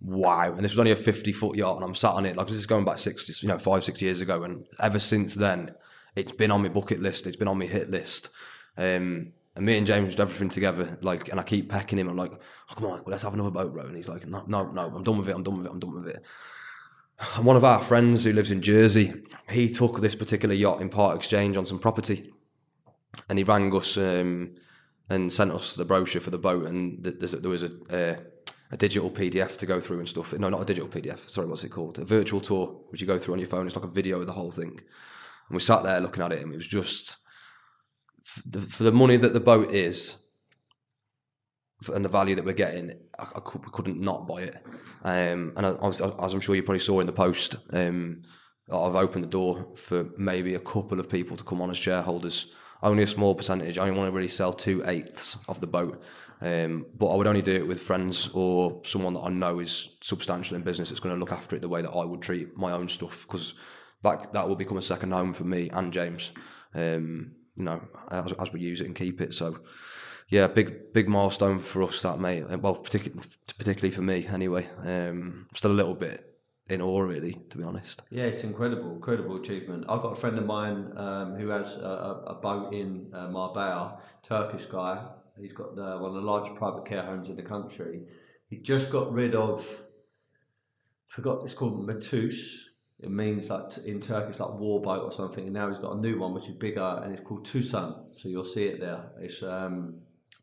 wow. 0.00 0.52
And 0.52 0.64
this 0.64 0.72
was 0.72 0.78
only 0.78 0.92
a 0.92 0.96
50 0.96 1.32
foot 1.32 1.56
yacht, 1.56 1.76
and 1.76 1.84
I'm 1.84 1.94
sat 1.94 2.12
on 2.12 2.24
it. 2.24 2.36
Like 2.36 2.46
this 2.46 2.56
is 2.56 2.66
going 2.66 2.84
back 2.84 2.98
six, 2.98 3.42
you 3.42 3.48
know, 3.48 3.58
five, 3.58 3.84
six 3.84 4.00
years 4.00 4.20
ago, 4.20 4.44
and 4.44 4.66
ever 4.80 5.00
since 5.00 5.34
then, 5.34 5.74
it's 6.16 6.32
been 6.32 6.50
on 6.50 6.62
my 6.62 6.68
bucket 6.68 7.00
list. 7.00 7.26
It's 7.26 7.36
been 7.36 7.48
on 7.48 7.58
my 7.58 7.66
hit 7.66 7.90
list. 7.90 8.30
Um, 8.76 9.32
and 9.54 9.64
me 9.64 9.78
and 9.78 9.86
James 9.86 10.14
did 10.14 10.20
everything 10.20 10.48
together. 10.48 10.98
Like, 11.00 11.28
and 11.28 11.38
I 11.38 11.42
keep 11.42 11.70
pecking 11.70 11.98
him. 11.98 12.08
I'm 12.08 12.16
like, 12.16 12.32
oh, 12.32 12.74
come 12.74 12.86
on, 12.86 12.90
well, 12.90 13.04
let's 13.06 13.22
have 13.22 13.34
another 13.34 13.50
boat, 13.50 13.72
bro. 13.72 13.84
And 13.84 13.96
he's 13.96 14.08
like, 14.08 14.26
no, 14.26 14.44
no, 14.46 14.70
no, 14.70 14.92
I'm 14.94 15.02
done 15.02 15.18
with 15.18 15.28
it. 15.28 15.34
I'm 15.34 15.42
done 15.42 15.58
with 15.58 15.66
it. 15.66 15.72
I'm 15.72 15.78
done 15.78 15.94
with 15.94 16.08
it. 16.08 16.24
And 17.36 17.46
one 17.46 17.56
of 17.56 17.64
our 17.64 17.80
friends 17.80 18.24
who 18.24 18.32
lives 18.32 18.50
in 18.50 18.60
Jersey, 18.60 19.14
he 19.48 19.70
took 19.70 20.00
this 20.00 20.14
particular 20.14 20.54
yacht 20.54 20.82
in 20.82 20.90
part 20.90 21.16
exchange 21.16 21.56
on 21.56 21.64
some 21.64 21.78
property, 21.78 22.32
and 23.28 23.38
he 23.38 23.44
rang 23.44 23.74
us 23.74 23.96
um, 23.96 24.54
and 25.08 25.32
sent 25.32 25.52
us 25.52 25.76
the 25.76 25.86
brochure 25.86 26.20
for 26.20 26.28
the 26.28 26.38
boat, 26.38 26.66
and 26.66 27.02
there 27.02 27.50
was 27.50 27.62
a, 27.62 28.18
a 28.70 28.76
digital 28.76 29.10
PDF 29.10 29.56
to 29.58 29.64
go 29.66 29.80
through 29.80 30.00
and 30.00 30.08
stuff. 30.08 30.34
No, 30.34 30.50
not 30.50 30.60
a 30.60 30.66
digital 30.66 30.90
PDF. 30.90 31.30
Sorry, 31.30 31.46
what's 31.46 31.64
it 31.64 31.70
called? 31.70 31.98
A 31.98 32.04
virtual 32.04 32.40
tour, 32.40 32.66
which 32.90 33.00
you 33.00 33.06
go 33.06 33.18
through 33.18 33.32
on 33.32 33.40
your 33.40 33.48
phone. 33.48 33.66
It's 33.66 33.76
like 33.76 33.84
a 33.84 33.88
video 33.88 34.20
of 34.20 34.26
the 34.26 34.34
whole 34.34 34.50
thing. 34.50 34.80
And 35.48 35.54
we 35.56 35.60
sat 35.60 35.82
there 35.82 36.00
looking 36.00 36.22
at 36.22 36.32
it, 36.32 36.42
and 36.42 36.52
it 36.52 36.56
was 36.56 36.66
just 36.66 37.16
for 38.22 38.82
the 38.82 38.92
money 38.92 39.16
that 39.16 39.34
the 39.34 39.40
boat 39.40 39.72
is 39.72 40.16
and 41.92 42.04
the 42.04 42.08
value 42.08 42.34
that 42.34 42.44
we're 42.44 42.52
getting, 42.52 42.92
I, 43.18 43.26
I 43.36 43.40
could, 43.40 43.62
couldn't 43.72 44.00
not 44.00 44.26
buy 44.26 44.42
it. 44.42 44.56
Um, 45.02 45.52
and 45.56 45.66
I, 45.66 45.70
I 45.70 45.86
was, 45.86 46.00
as 46.00 46.34
I'm 46.34 46.40
sure 46.40 46.54
you 46.54 46.62
probably 46.62 46.80
saw 46.80 47.00
in 47.00 47.06
the 47.06 47.12
post, 47.12 47.56
um, 47.72 48.22
I've 48.72 48.96
opened 48.96 49.24
the 49.24 49.28
door 49.28 49.68
for 49.76 50.08
maybe 50.16 50.54
a 50.54 50.60
couple 50.60 50.98
of 50.98 51.08
people 51.08 51.36
to 51.36 51.44
come 51.44 51.60
on 51.60 51.70
as 51.70 51.76
shareholders. 51.76 52.48
Only 52.82 53.04
a 53.04 53.06
small 53.06 53.34
percentage. 53.34 53.78
I 53.78 53.82
only 53.82 53.96
want 53.96 54.08
to 54.08 54.16
really 54.16 54.28
sell 54.28 54.52
two 54.52 54.82
eighths 54.86 55.38
of 55.48 55.60
the 55.60 55.66
boat. 55.66 56.02
Um, 56.40 56.86
but 56.94 57.06
I 57.06 57.16
would 57.16 57.26
only 57.26 57.42
do 57.42 57.54
it 57.54 57.66
with 57.66 57.80
friends 57.80 58.28
or 58.34 58.82
someone 58.84 59.14
that 59.14 59.20
I 59.20 59.30
know 59.30 59.58
is 59.60 59.96
substantial 60.02 60.56
in 60.56 60.62
business 60.62 60.90
that's 60.90 61.00
going 61.00 61.14
to 61.14 61.18
look 61.18 61.32
after 61.32 61.56
it 61.56 61.62
the 61.62 61.68
way 61.68 61.80
that 61.80 61.90
I 61.90 62.04
would 62.04 62.20
treat 62.20 62.56
my 62.56 62.72
own 62.72 62.88
stuff 62.88 63.26
because 63.26 63.54
that 64.06 64.32
that 64.32 64.48
will 64.48 64.56
become 64.56 64.76
a 64.76 64.82
second 64.82 65.12
home 65.12 65.32
for 65.32 65.44
me 65.44 65.70
and 65.72 65.92
James. 65.92 66.32
Um, 66.74 67.32
you 67.56 67.64
know, 67.64 67.82
as, 68.10 68.32
as 68.32 68.52
we 68.52 68.60
use 68.60 68.80
it 68.80 68.86
and 68.86 68.94
keep 68.94 69.20
it. 69.20 69.32
So, 69.32 69.60
yeah, 70.28 70.46
big 70.46 70.92
big 70.92 71.08
milestone 71.08 71.58
for 71.58 71.82
us 71.82 72.02
that 72.02 72.20
mate. 72.20 72.44
Uh, 72.50 72.58
Well, 72.58 72.76
particularly 72.76 73.26
particularly 73.58 73.94
for 73.94 74.02
me 74.02 74.26
anyway. 74.26 74.68
Um, 74.84 75.46
still 75.54 75.70
a 75.70 75.72
little 75.72 75.94
bit 75.94 76.36
in 76.68 76.82
awe, 76.82 77.00
really, 77.00 77.34
to 77.50 77.58
be 77.58 77.64
honest. 77.64 78.02
Yeah, 78.10 78.24
it's 78.24 78.42
incredible, 78.42 78.92
incredible 78.92 79.36
achievement. 79.36 79.84
I've 79.88 80.02
got 80.02 80.12
a 80.12 80.16
friend 80.16 80.38
of 80.38 80.46
mine 80.46 80.92
um, 80.96 81.36
who 81.36 81.48
has 81.48 81.74
a, 81.76 82.22
a, 82.26 82.34
boat 82.34 82.74
in 82.74 83.08
uh, 83.14 83.28
Marbella, 83.28 84.00
Turkish 84.22 84.64
guy. 84.64 85.06
He's 85.38 85.52
got 85.52 85.76
the, 85.76 85.96
one 85.98 86.10
of 86.10 86.14
the 86.14 86.28
largest 86.28 86.56
private 86.56 86.84
care 86.84 87.02
homes 87.02 87.28
in 87.28 87.36
the 87.36 87.42
country. 87.42 88.02
He 88.48 88.58
just 88.58 88.90
got 88.90 89.12
rid 89.12 89.34
of, 89.34 89.64
forgot 91.06 91.44
it's 91.44 91.54
called 91.54 91.86
Matus. 91.86 92.64
It 93.00 93.10
means 93.10 93.50
like 93.50 93.76
in 93.84 94.00
Turkish 94.00 94.40
like 94.40 94.54
war 94.54 94.80
boat 94.80 95.02
or 95.02 95.12
something. 95.12 95.44
And 95.44 95.52
now 95.52 95.68
he's 95.68 95.78
got 95.78 95.96
a 95.96 96.00
new 96.00 96.18
one 96.18 96.32
which 96.32 96.48
is 96.48 96.54
bigger 96.54 97.00
and 97.02 97.12
it's 97.12 97.20
called 97.20 97.44
Tucson. 97.44 98.06
So 98.16 98.28
you'll 98.28 98.44
see 98.44 98.64
it 98.64 98.80
there. 98.80 99.10
It's 99.20 99.42
um, 99.42 100.00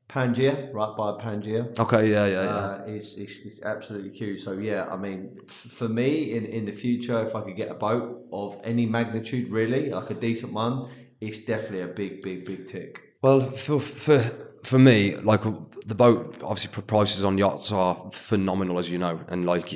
Pangaea, 0.07 0.71
right 0.71 0.95
by 0.95 1.13
Pangaea. 1.23 1.77
Okay, 1.79 2.11
yeah, 2.11 2.25
yeah, 2.27 2.43
yeah. 2.43 2.49
Uh, 2.49 2.83
it's, 2.87 3.17
it's, 3.17 3.39
it's 3.39 3.61
absolutely 3.63 4.11
huge. 4.11 4.43
So 4.43 4.53
yeah, 4.53 4.85
I 4.91 4.97
mean, 4.97 5.37
f- 5.49 5.71
for 5.71 5.89
me 5.89 6.33
in, 6.33 6.45
in 6.45 6.65
the 6.65 6.73
future, 6.73 7.25
if 7.25 7.35
I 7.35 7.41
could 7.41 7.55
get 7.55 7.71
a 7.71 7.73
boat 7.73 8.27
of 8.31 8.61
any 8.63 8.85
magnitude, 8.85 9.49
really 9.49 9.89
like 9.89 10.11
a 10.11 10.13
decent 10.13 10.53
one, 10.53 10.89
it's 11.19 11.39
definitely 11.39 11.81
a 11.81 11.87
big, 11.87 12.21
big, 12.21 12.45
big 12.45 12.67
tick. 12.67 13.01
Well, 13.23 13.51
for 13.51 13.79
for 13.79 14.19
for 14.63 14.77
me, 14.77 15.15
like 15.15 15.41
the 15.85 15.95
boat, 15.95 16.41
obviously 16.41 16.71
pr- 16.71 16.81
prices 16.81 17.23
on 17.23 17.37
yachts 17.37 17.71
are 17.71 18.09
phenomenal, 18.11 18.79
as 18.79 18.89
you 18.89 18.97
know, 18.97 19.21
and 19.27 19.45
like 19.45 19.71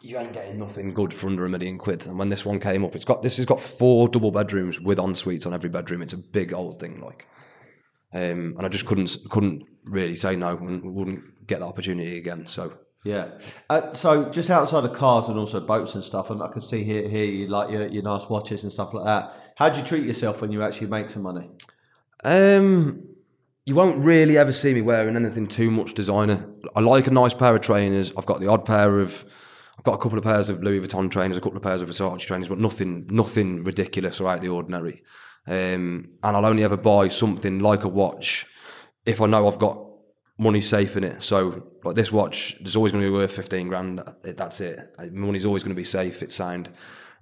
you 0.00 0.18
ain't 0.18 0.32
getting 0.32 0.58
nothing 0.58 0.94
good 0.94 1.12
for 1.12 1.26
under 1.26 1.44
a 1.44 1.48
million 1.48 1.78
quid. 1.78 2.06
And 2.06 2.18
when 2.18 2.28
this 2.28 2.44
one 2.44 2.60
came 2.60 2.84
up, 2.84 2.94
it's 2.94 3.04
got 3.04 3.22
this 3.22 3.36
has 3.38 3.46
got 3.46 3.60
four 3.60 4.08
double 4.08 4.30
bedrooms 4.30 4.80
with 4.80 4.98
en 4.98 5.14
suites 5.14 5.46
on 5.46 5.54
every 5.54 5.70
bedroom. 5.70 6.02
It's 6.02 6.12
a 6.12 6.18
big 6.18 6.52
old 6.52 6.80
thing, 6.80 7.00
like, 7.00 7.26
um, 8.12 8.54
and 8.56 8.66
I 8.66 8.68
just 8.68 8.86
couldn't 8.86 9.16
couldn't 9.30 9.64
really 9.84 10.14
say 10.14 10.36
no 10.36 10.56
and 10.56 10.94
wouldn't 10.94 11.46
get 11.46 11.60
the 11.60 11.66
opportunity 11.66 12.18
again. 12.18 12.46
So 12.46 12.74
Yeah. 13.04 13.28
Uh, 13.70 13.92
so 13.94 14.28
just 14.30 14.50
outside 14.50 14.84
of 14.84 14.92
cars 14.92 15.28
and 15.28 15.38
also 15.38 15.60
boats 15.60 15.94
and 15.94 16.04
stuff, 16.04 16.30
and 16.30 16.42
I 16.42 16.48
can 16.48 16.62
see 16.62 16.84
here 16.84 17.08
here 17.08 17.24
you 17.24 17.48
like 17.48 17.70
your, 17.70 17.86
your 17.86 18.02
nice 18.02 18.28
watches 18.28 18.64
and 18.64 18.72
stuff 18.72 18.92
like 18.94 19.04
that. 19.04 19.52
How 19.56 19.68
do 19.68 19.80
you 19.80 19.86
treat 19.86 20.04
yourself 20.04 20.40
when 20.40 20.52
you 20.52 20.62
actually 20.62 20.88
make 20.88 21.10
some 21.10 21.22
money? 21.22 21.50
Um, 22.24 23.08
you 23.68 23.74
won't 23.74 24.02
really 24.02 24.38
ever 24.38 24.50
see 24.50 24.72
me 24.72 24.80
wearing 24.80 25.14
anything 25.14 25.46
too 25.46 25.70
much 25.70 25.92
designer. 25.92 26.48
I 26.74 26.80
like 26.80 27.06
a 27.06 27.10
nice 27.10 27.34
pair 27.34 27.54
of 27.54 27.60
trainers. 27.60 28.10
I've 28.16 28.24
got 28.24 28.40
the 28.40 28.46
odd 28.46 28.64
pair 28.64 28.98
of, 28.98 29.26
I've 29.78 29.84
got 29.84 29.92
a 29.92 29.98
couple 29.98 30.16
of 30.16 30.24
pairs 30.24 30.48
of 30.48 30.62
Louis 30.62 30.80
Vuitton 30.80 31.10
trainers, 31.10 31.36
a 31.36 31.40
couple 31.42 31.58
of 31.58 31.62
pairs 31.62 31.82
of 31.82 31.90
Versace 31.90 32.20
trainers, 32.20 32.48
but 32.48 32.58
nothing, 32.58 33.06
nothing 33.10 33.64
ridiculous 33.64 34.20
or 34.20 34.28
out 34.30 34.36
of 34.36 34.40
the 34.40 34.48
ordinary. 34.48 35.02
Um, 35.46 36.12
and 36.22 36.34
I'll 36.34 36.46
only 36.46 36.64
ever 36.64 36.78
buy 36.78 37.08
something 37.08 37.58
like 37.58 37.84
a 37.84 37.88
watch 37.88 38.46
if 39.04 39.20
I 39.20 39.26
know 39.26 39.46
I've 39.46 39.58
got 39.58 39.84
money 40.38 40.62
safe 40.62 40.96
in 40.96 41.04
it. 41.04 41.22
So 41.22 41.68
like 41.84 41.94
this 41.94 42.10
watch, 42.10 42.56
there's 42.62 42.74
always 42.74 42.92
going 42.92 43.04
to 43.04 43.10
be 43.10 43.14
worth 43.14 43.32
fifteen 43.32 43.68
grand. 43.68 44.02
That's 44.22 44.62
it. 44.62 44.96
Money's 45.12 45.44
always 45.44 45.62
going 45.62 45.76
to 45.76 45.80
be 45.80 45.84
safe. 45.84 46.22
It's 46.22 46.34
signed. 46.34 46.70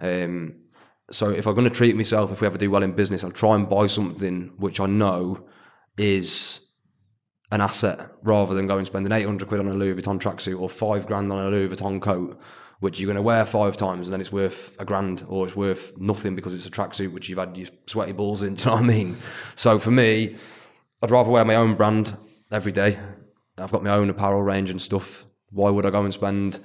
Um, 0.01 0.61
so 1.11 1.30
if 1.30 1.49
I'm 1.49 1.55
going 1.55 1.68
to 1.68 1.74
treat 1.74 1.97
myself, 1.97 2.30
if 2.30 2.40
we 2.40 2.47
ever 2.47 2.57
do 2.57 2.70
well 2.70 2.84
in 2.84 2.92
business, 2.92 3.24
I'll 3.24 3.32
try 3.32 3.57
and 3.57 3.68
buy 3.68 3.88
something 3.88 4.53
which 4.59 4.78
I 4.78 4.86
know 4.86 5.49
is 5.99 6.61
an 7.53 7.61
asset 7.61 8.11
rather 8.22 8.55
than 8.55 8.66
going 8.66 8.80
and 8.80 8.86
spending 8.86 9.12
800 9.12 9.47
quid 9.49 9.61
on 9.61 9.68
a 9.68 9.74
Louis 9.74 9.94
Vuitton 9.94 10.20
tracksuit 10.20 10.61
or 10.61 10.68
five 10.68 11.07
grand 11.07 11.32
on 11.32 11.38
a 11.38 11.49
Louis 11.49 11.68
Vuitton 11.68 12.01
coat, 12.03 12.38
which 12.80 12.99
you're 12.99 13.07
going 13.07 13.16
to 13.16 13.22
wear 13.22 13.47
five 13.47 13.76
times 13.76 14.09
and 14.09 14.12
then 14.12 14.20
it's 14.20 14.32
worth 14.32 14.78
a 14.80 14.84
grand 14.84 15.24
or 15.28 15.47
it's 15.47 15.57
worth 15.57 15.97
nothing 15.97 16.34
because 16.34 16.55
it's 16.55 16.66
a 16.66 16.70
tracksuit 16.70 17.12
which 17.12 17.28
you've 17.28 17.38
had 17.38 17.57
your 17.57 17.68
sweaty 17.86 18.12
balls 18.12 18.42
in. 18.42 18.55
Do 18.57 18.64
you 18.64 18.66
know 18.66 18.72
what 18.72 18.84
I 18.84 18.86
mean? 18.86 19.16
So 19.55 19.78
for 19.78 19.90
me, 19.90 20.36
I'd 21.03 21.11
rather 21.11 21.30
wear 21.30 21.44
my 21.44 21.55
own 21.55 21.74
brand 21.74 22.16
every 22.51 22.72
day. 22.72 22.99
I've 23.59 23.72
got 23.72 23.84
my 23.84 23.90
own 23.90 24.11
apparel 24.11 24.42
range 24.42 24.70
and 24.70 24.82
stuff. 24.82 25.24
Why 25.51 25.70
would 25.70 25.86
I 25.86 25.90
go 25.90 26.03
and 26.05 26.12
spend 26.12 26.61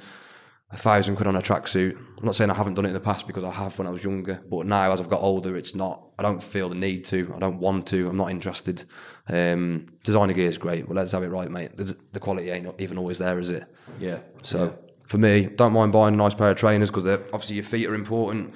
a 0.72 0.78
thousand 0.78 1.16
quid 1.16 1.28
on 1.28 1.36
a 1.36 1.42
tracksuit? 1.42 1.98
I'm 2.22 2.26
not 2.26 2.36
saying 2.36 2.50
I 2.52 2.54
haven't 2.54 2.76
done 2.76 2.86
it 2.86 2.90
in 2.90 2.94
the 2.94 3.00
past 3.00 3.26
because 3.26 3.44
I 3.44 3.52
have 3.52 3.78
when 3.80 3.88
I 3.88 3.90
was 3.90 4.04
younger, 4.04 4.42
but 4.50 4.68
now 4.68 4.92
as 4.92 5.00
I've 5.00 5.10
got 5.10 5.22
older, 5.22 5.58
it's 5.58 5.74
not. 5.74 6.04
I 6.20 6.24
don't 6.24 6.42
feel 6.42 6.70
the 6.70 6.76
need 6.76 7.04
to. 7.06 7.34
I 7.36 7.40
don't 7.40 7.58
want 7.58 7.88
to. 7.88 8.08
I'm 8.08 8.18
not 8.18 8.30
interested. 8.30 8.86
Um, 9.28 9.88
designer 10.04 10.34
gear 10.34 10.48
is 10.48 10.58
great, 10.58 10.88
but 10.88 10.96
let's 10.96 11.14
have 11.14 11.24
it 11.24 11.30
right, 11.30 11.50
mate. 11.50 11.76
The, 11.76 11.98
the 12.12 12.20
quality 12.20 12.52
ain't 12.52 12.80
even 12.80 12.98
always 12.98 13.18
there, 13.18 13.40
is 13.40 13.50
it? 13.50 13.66
Yeah. 14.00 14.20
So 14.44 14.78
for 15.08 15.18
me, 15.18 15.48
don't 15.48 15.74
mind 15.74 15.92
buying 15.92 16.14
a 16.14 16.18
nice 16.18 16.36
pair 16.36 16.52
of 16.52 16.58
trainers 16.58 16.92
because 16.92 17.08
obviously 17.08 17.56
your 17.56 17.66
feet 17.66 17.88
are 17.88 17.96
important, 17.96 18.54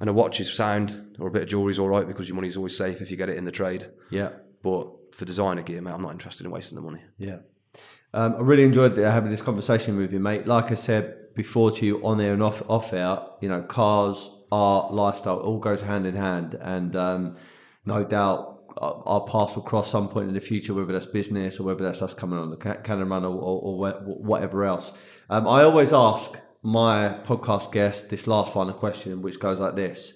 and 0.00 0.10
a 0.10 0.12
watch 0.12 0.40
is 0.40 0.52
sound 0.52 1.16
or 1.20 1.28
a 1.28 1.30
bit 1.30 1.42
of 1.42 1.48
jewelry 1.48 1.70
is 1.70 1.78
all 1.78 1.88
right 1.88 2.06
because 2.06 2.28
your 2.28 2.34
money's 2.34 2.56
always 2.56 2.76
safe 2.76 3.00
if 3.00 3.10
you 3.10 3.16
get 3.16 3.28
it 3.28 3.36
in 3.36 3.44
the 3.44 3.52
trade. 3.52 3.86
Yeah. 4.10 4.30
But 4.62 5.14
for 5.14 5.24
designer 5.24 5.62
gear, 5.62 5.80
mate, 5.80 5.92
I'm 5.92 6.02
not 6.02 6.12
interested 6.12 6.44
in 6.44 6.50
wasting 6.50 6.76
the 6.76 6.82
money. 6.82 7.02
Yeah. 7.16 7.38
Um, 8.12 8.34
I 8.36 8.40
really 8.40 8.64
enjoyed 8.64 8.96
having 8.96 9.30
this 9.30 9.42
conversation 9.42 9.96
with 9.96 10.12
you, 10.12 10.20
mate. 10.20 10.46
Like 10.46 10.70
I 10.72 10.74
said 10.74 11.23
before 11.34 11.70
to 11.72 11.86
you 11.86 12.04
on 12.04 12.20
air 12.20 12.32
and 12.32 12.42
off 12.42 12.62
off 12.68 12.92
air, 12.92 13.18
you 13.40 13.48
know, 13.48 13.62
cars, 13.62 14.30
art, 14.50 14.92
lifestyle, 14.92 15.38
all 15.38 15.58
goes 15.58 15.82
hand 15.82 16.06
in 16.06 16.16
hand, 16.16 16.54
and 16.60 16.94
um, 16.96 17.36
no 17.84 18.04
doubt 18.04 18.54
our, 18.78 19.02
our 19.06 19.20
paths 19.24 19.56
will 19.56 19.62
cross 19.62 19.90
some 19.90 20.08
point 20.08 20.28
in 20.28 20.34
the 20.34 20.40
future, 20.40 20.74
whether 20.74 20.92
that's 20.92 21.06
business 21.06 21.58
or 21.60 21.64
whether 21.64 21.84
that's 21.84 22.02
us 22.02 22.14
coming 22.14 22.38
on 22.38 22.50
the 22.50 22.56
ca- 22.56 22.80
cannon 22.82 23.08
run 23.08 23.24
or, 23.24 23.34
or, 23.34 23.62
or 23.62 23.92
whatever 24.02 24.64
else. 24.64 24.92
Um, 25.30 25.46
I 25.46 25.62
always 25.62 25.92
ask 25.92 26.32
my 26.62 27.20
podcast 27.24 27.72
guest 27.72 28.10
this 28.10 28.26
last 28.26 28.52
final 28.52 28.74
question, 28.74 29.22
which 29.22 29.38
goes 29.40 29.58
like 29.58 29.76
this: 29.76 30.14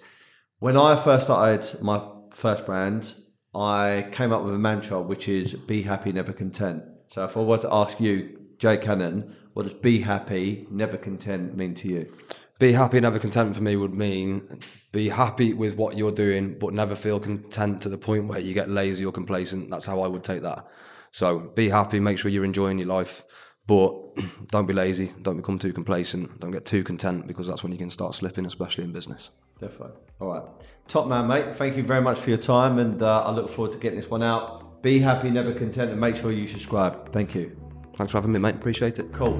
When 0.58 0.76
I 0.76 0.96
first 0.96 1.26
started 1.26 1.82
my 1.82 2.02
first 2.32 2.66
brand, 2.66 3.14
I 3.54 4.08
came 4.12 4.32
up 4.32 4.44
with 4.44 4.54
a 4.54 4.58
mantra 4.58 5.00
which 5.00 5.28
is 5.28 5.54
"Be 5.54 5.82
happy, 5.82 6.12
never 6.12 6.32
content." 6.32 6.82
So 7.08 7.24
if 7.24 7.36
I 7.36 7.40
were 7.40 7.58
to 7.58 7.72
ask 7.72 8.00
you, 8.00 8.38
Jay 8.58 8.76
Cannon, 8.76 9.34
what 9.58 9.66
does 9.66 9.74
"Be 9.74 9.98
happy, 9.98 10.68
never 10.70 10.96
content" 10.96 11.56
mean 11.56 11.74
to 11.74 11.88
you? 11.88 12.14
Be 12.60 12.70
happy, 12.74 13.00
never 13.00 13.18
content 13.18 13.56
for 13.56 13.62
me 13.64 13.74
would 13.74 13.92
mean 13.92 14.60
be 14.92 15.08
happy 15.08 15.52
with 15.52 15.76
what 15.76 15.96
you're 15.96 16.12
doing, 16.12 16.56
but 16.60 16.72
never 16.72 16.94
feel 16.94 17.18
content 17.18 17.82
to 17.82 17.88
the 17.88 17.98
point 17.98 18.28
where 18.28 18.38
you 18.38 18.54
get 18.54 18.70
lazy 18.70 19.04
or 19.04 19.10
complacent. 19.10 19.68
That's 19.68 19.84
how 19.84 20.00
I 20.02 20.06
would 20.06 20.22
take 20.22 20.42
that. 20.42 20.64
So 21.10 21.40
be 21.40 21.70
happy, 21.70 21.98
make 21.98 22.18
sure 22.18 22.30
you're 22.30 22.44
enjoying 22.44 22.78
your 22.78 22.86
life, 22.86 23.24
but 23.66 23.94
don't 24.52 24.66
be 24.66 24.74
lazy, 24.74 25.12
don't 25.22 25.38
become 25.38 25.58
too 25.58 25.72
complacent, 25.72 26.38
don't 26.38 26.52
get 26.52 26.64
too 26.64 26.84
content 26.84 27.26
because 27.26 27.48
that's 27.48 27.64
when 27.64 27.72
you 27.72 27.78
can 27.78 27.90
start 27.90 28.14
slipping, 28.14 28.46
especially 28.46 28.84
in 28.84 28.92
business. 28.92 29.30
Definitely. 29.58 29.98
All 30.20 30.28
right. 30.28 30.44
Top 30.86 31.08
man, 31.08 31.26
mate. 31.26 31.56
Thank 31.56 31.76
you 31.76 31.82
very 31.82 32.00
much 32.00 32.20
for 32.20 32.30
your 32.30 32.38
time, 32.38 32.78
and 32.78 33.02
uh, 33.02 33.24
I 33.24 33.32
look 33.32 33.48
forward 33.48 33.72
to 33.72 33.78
getting 33.78 33.98
this 33.98 34.08
one 34.08 34.22
out. 34.22 34.84
Be 34.84 35.00
happy, 35.00 35.30
never 35.30 35.52
content, 35.52 35.90
and 35.90 36.00
make 36.00 36.14
sure 36.14 36.30
you 36.30 36.46
subscribe. 36.46 37.12
Thank 37.12 37.34
you. 37.34 37.67
Thanks 37.98 38.12
for 38.12 38.18
having 38.18 38.30
me, 38.30 38.38
mate. 38.38 38.54
Appreciate 38.54 39.00
it. 39.00 39.12
Cool. 39.12 39.36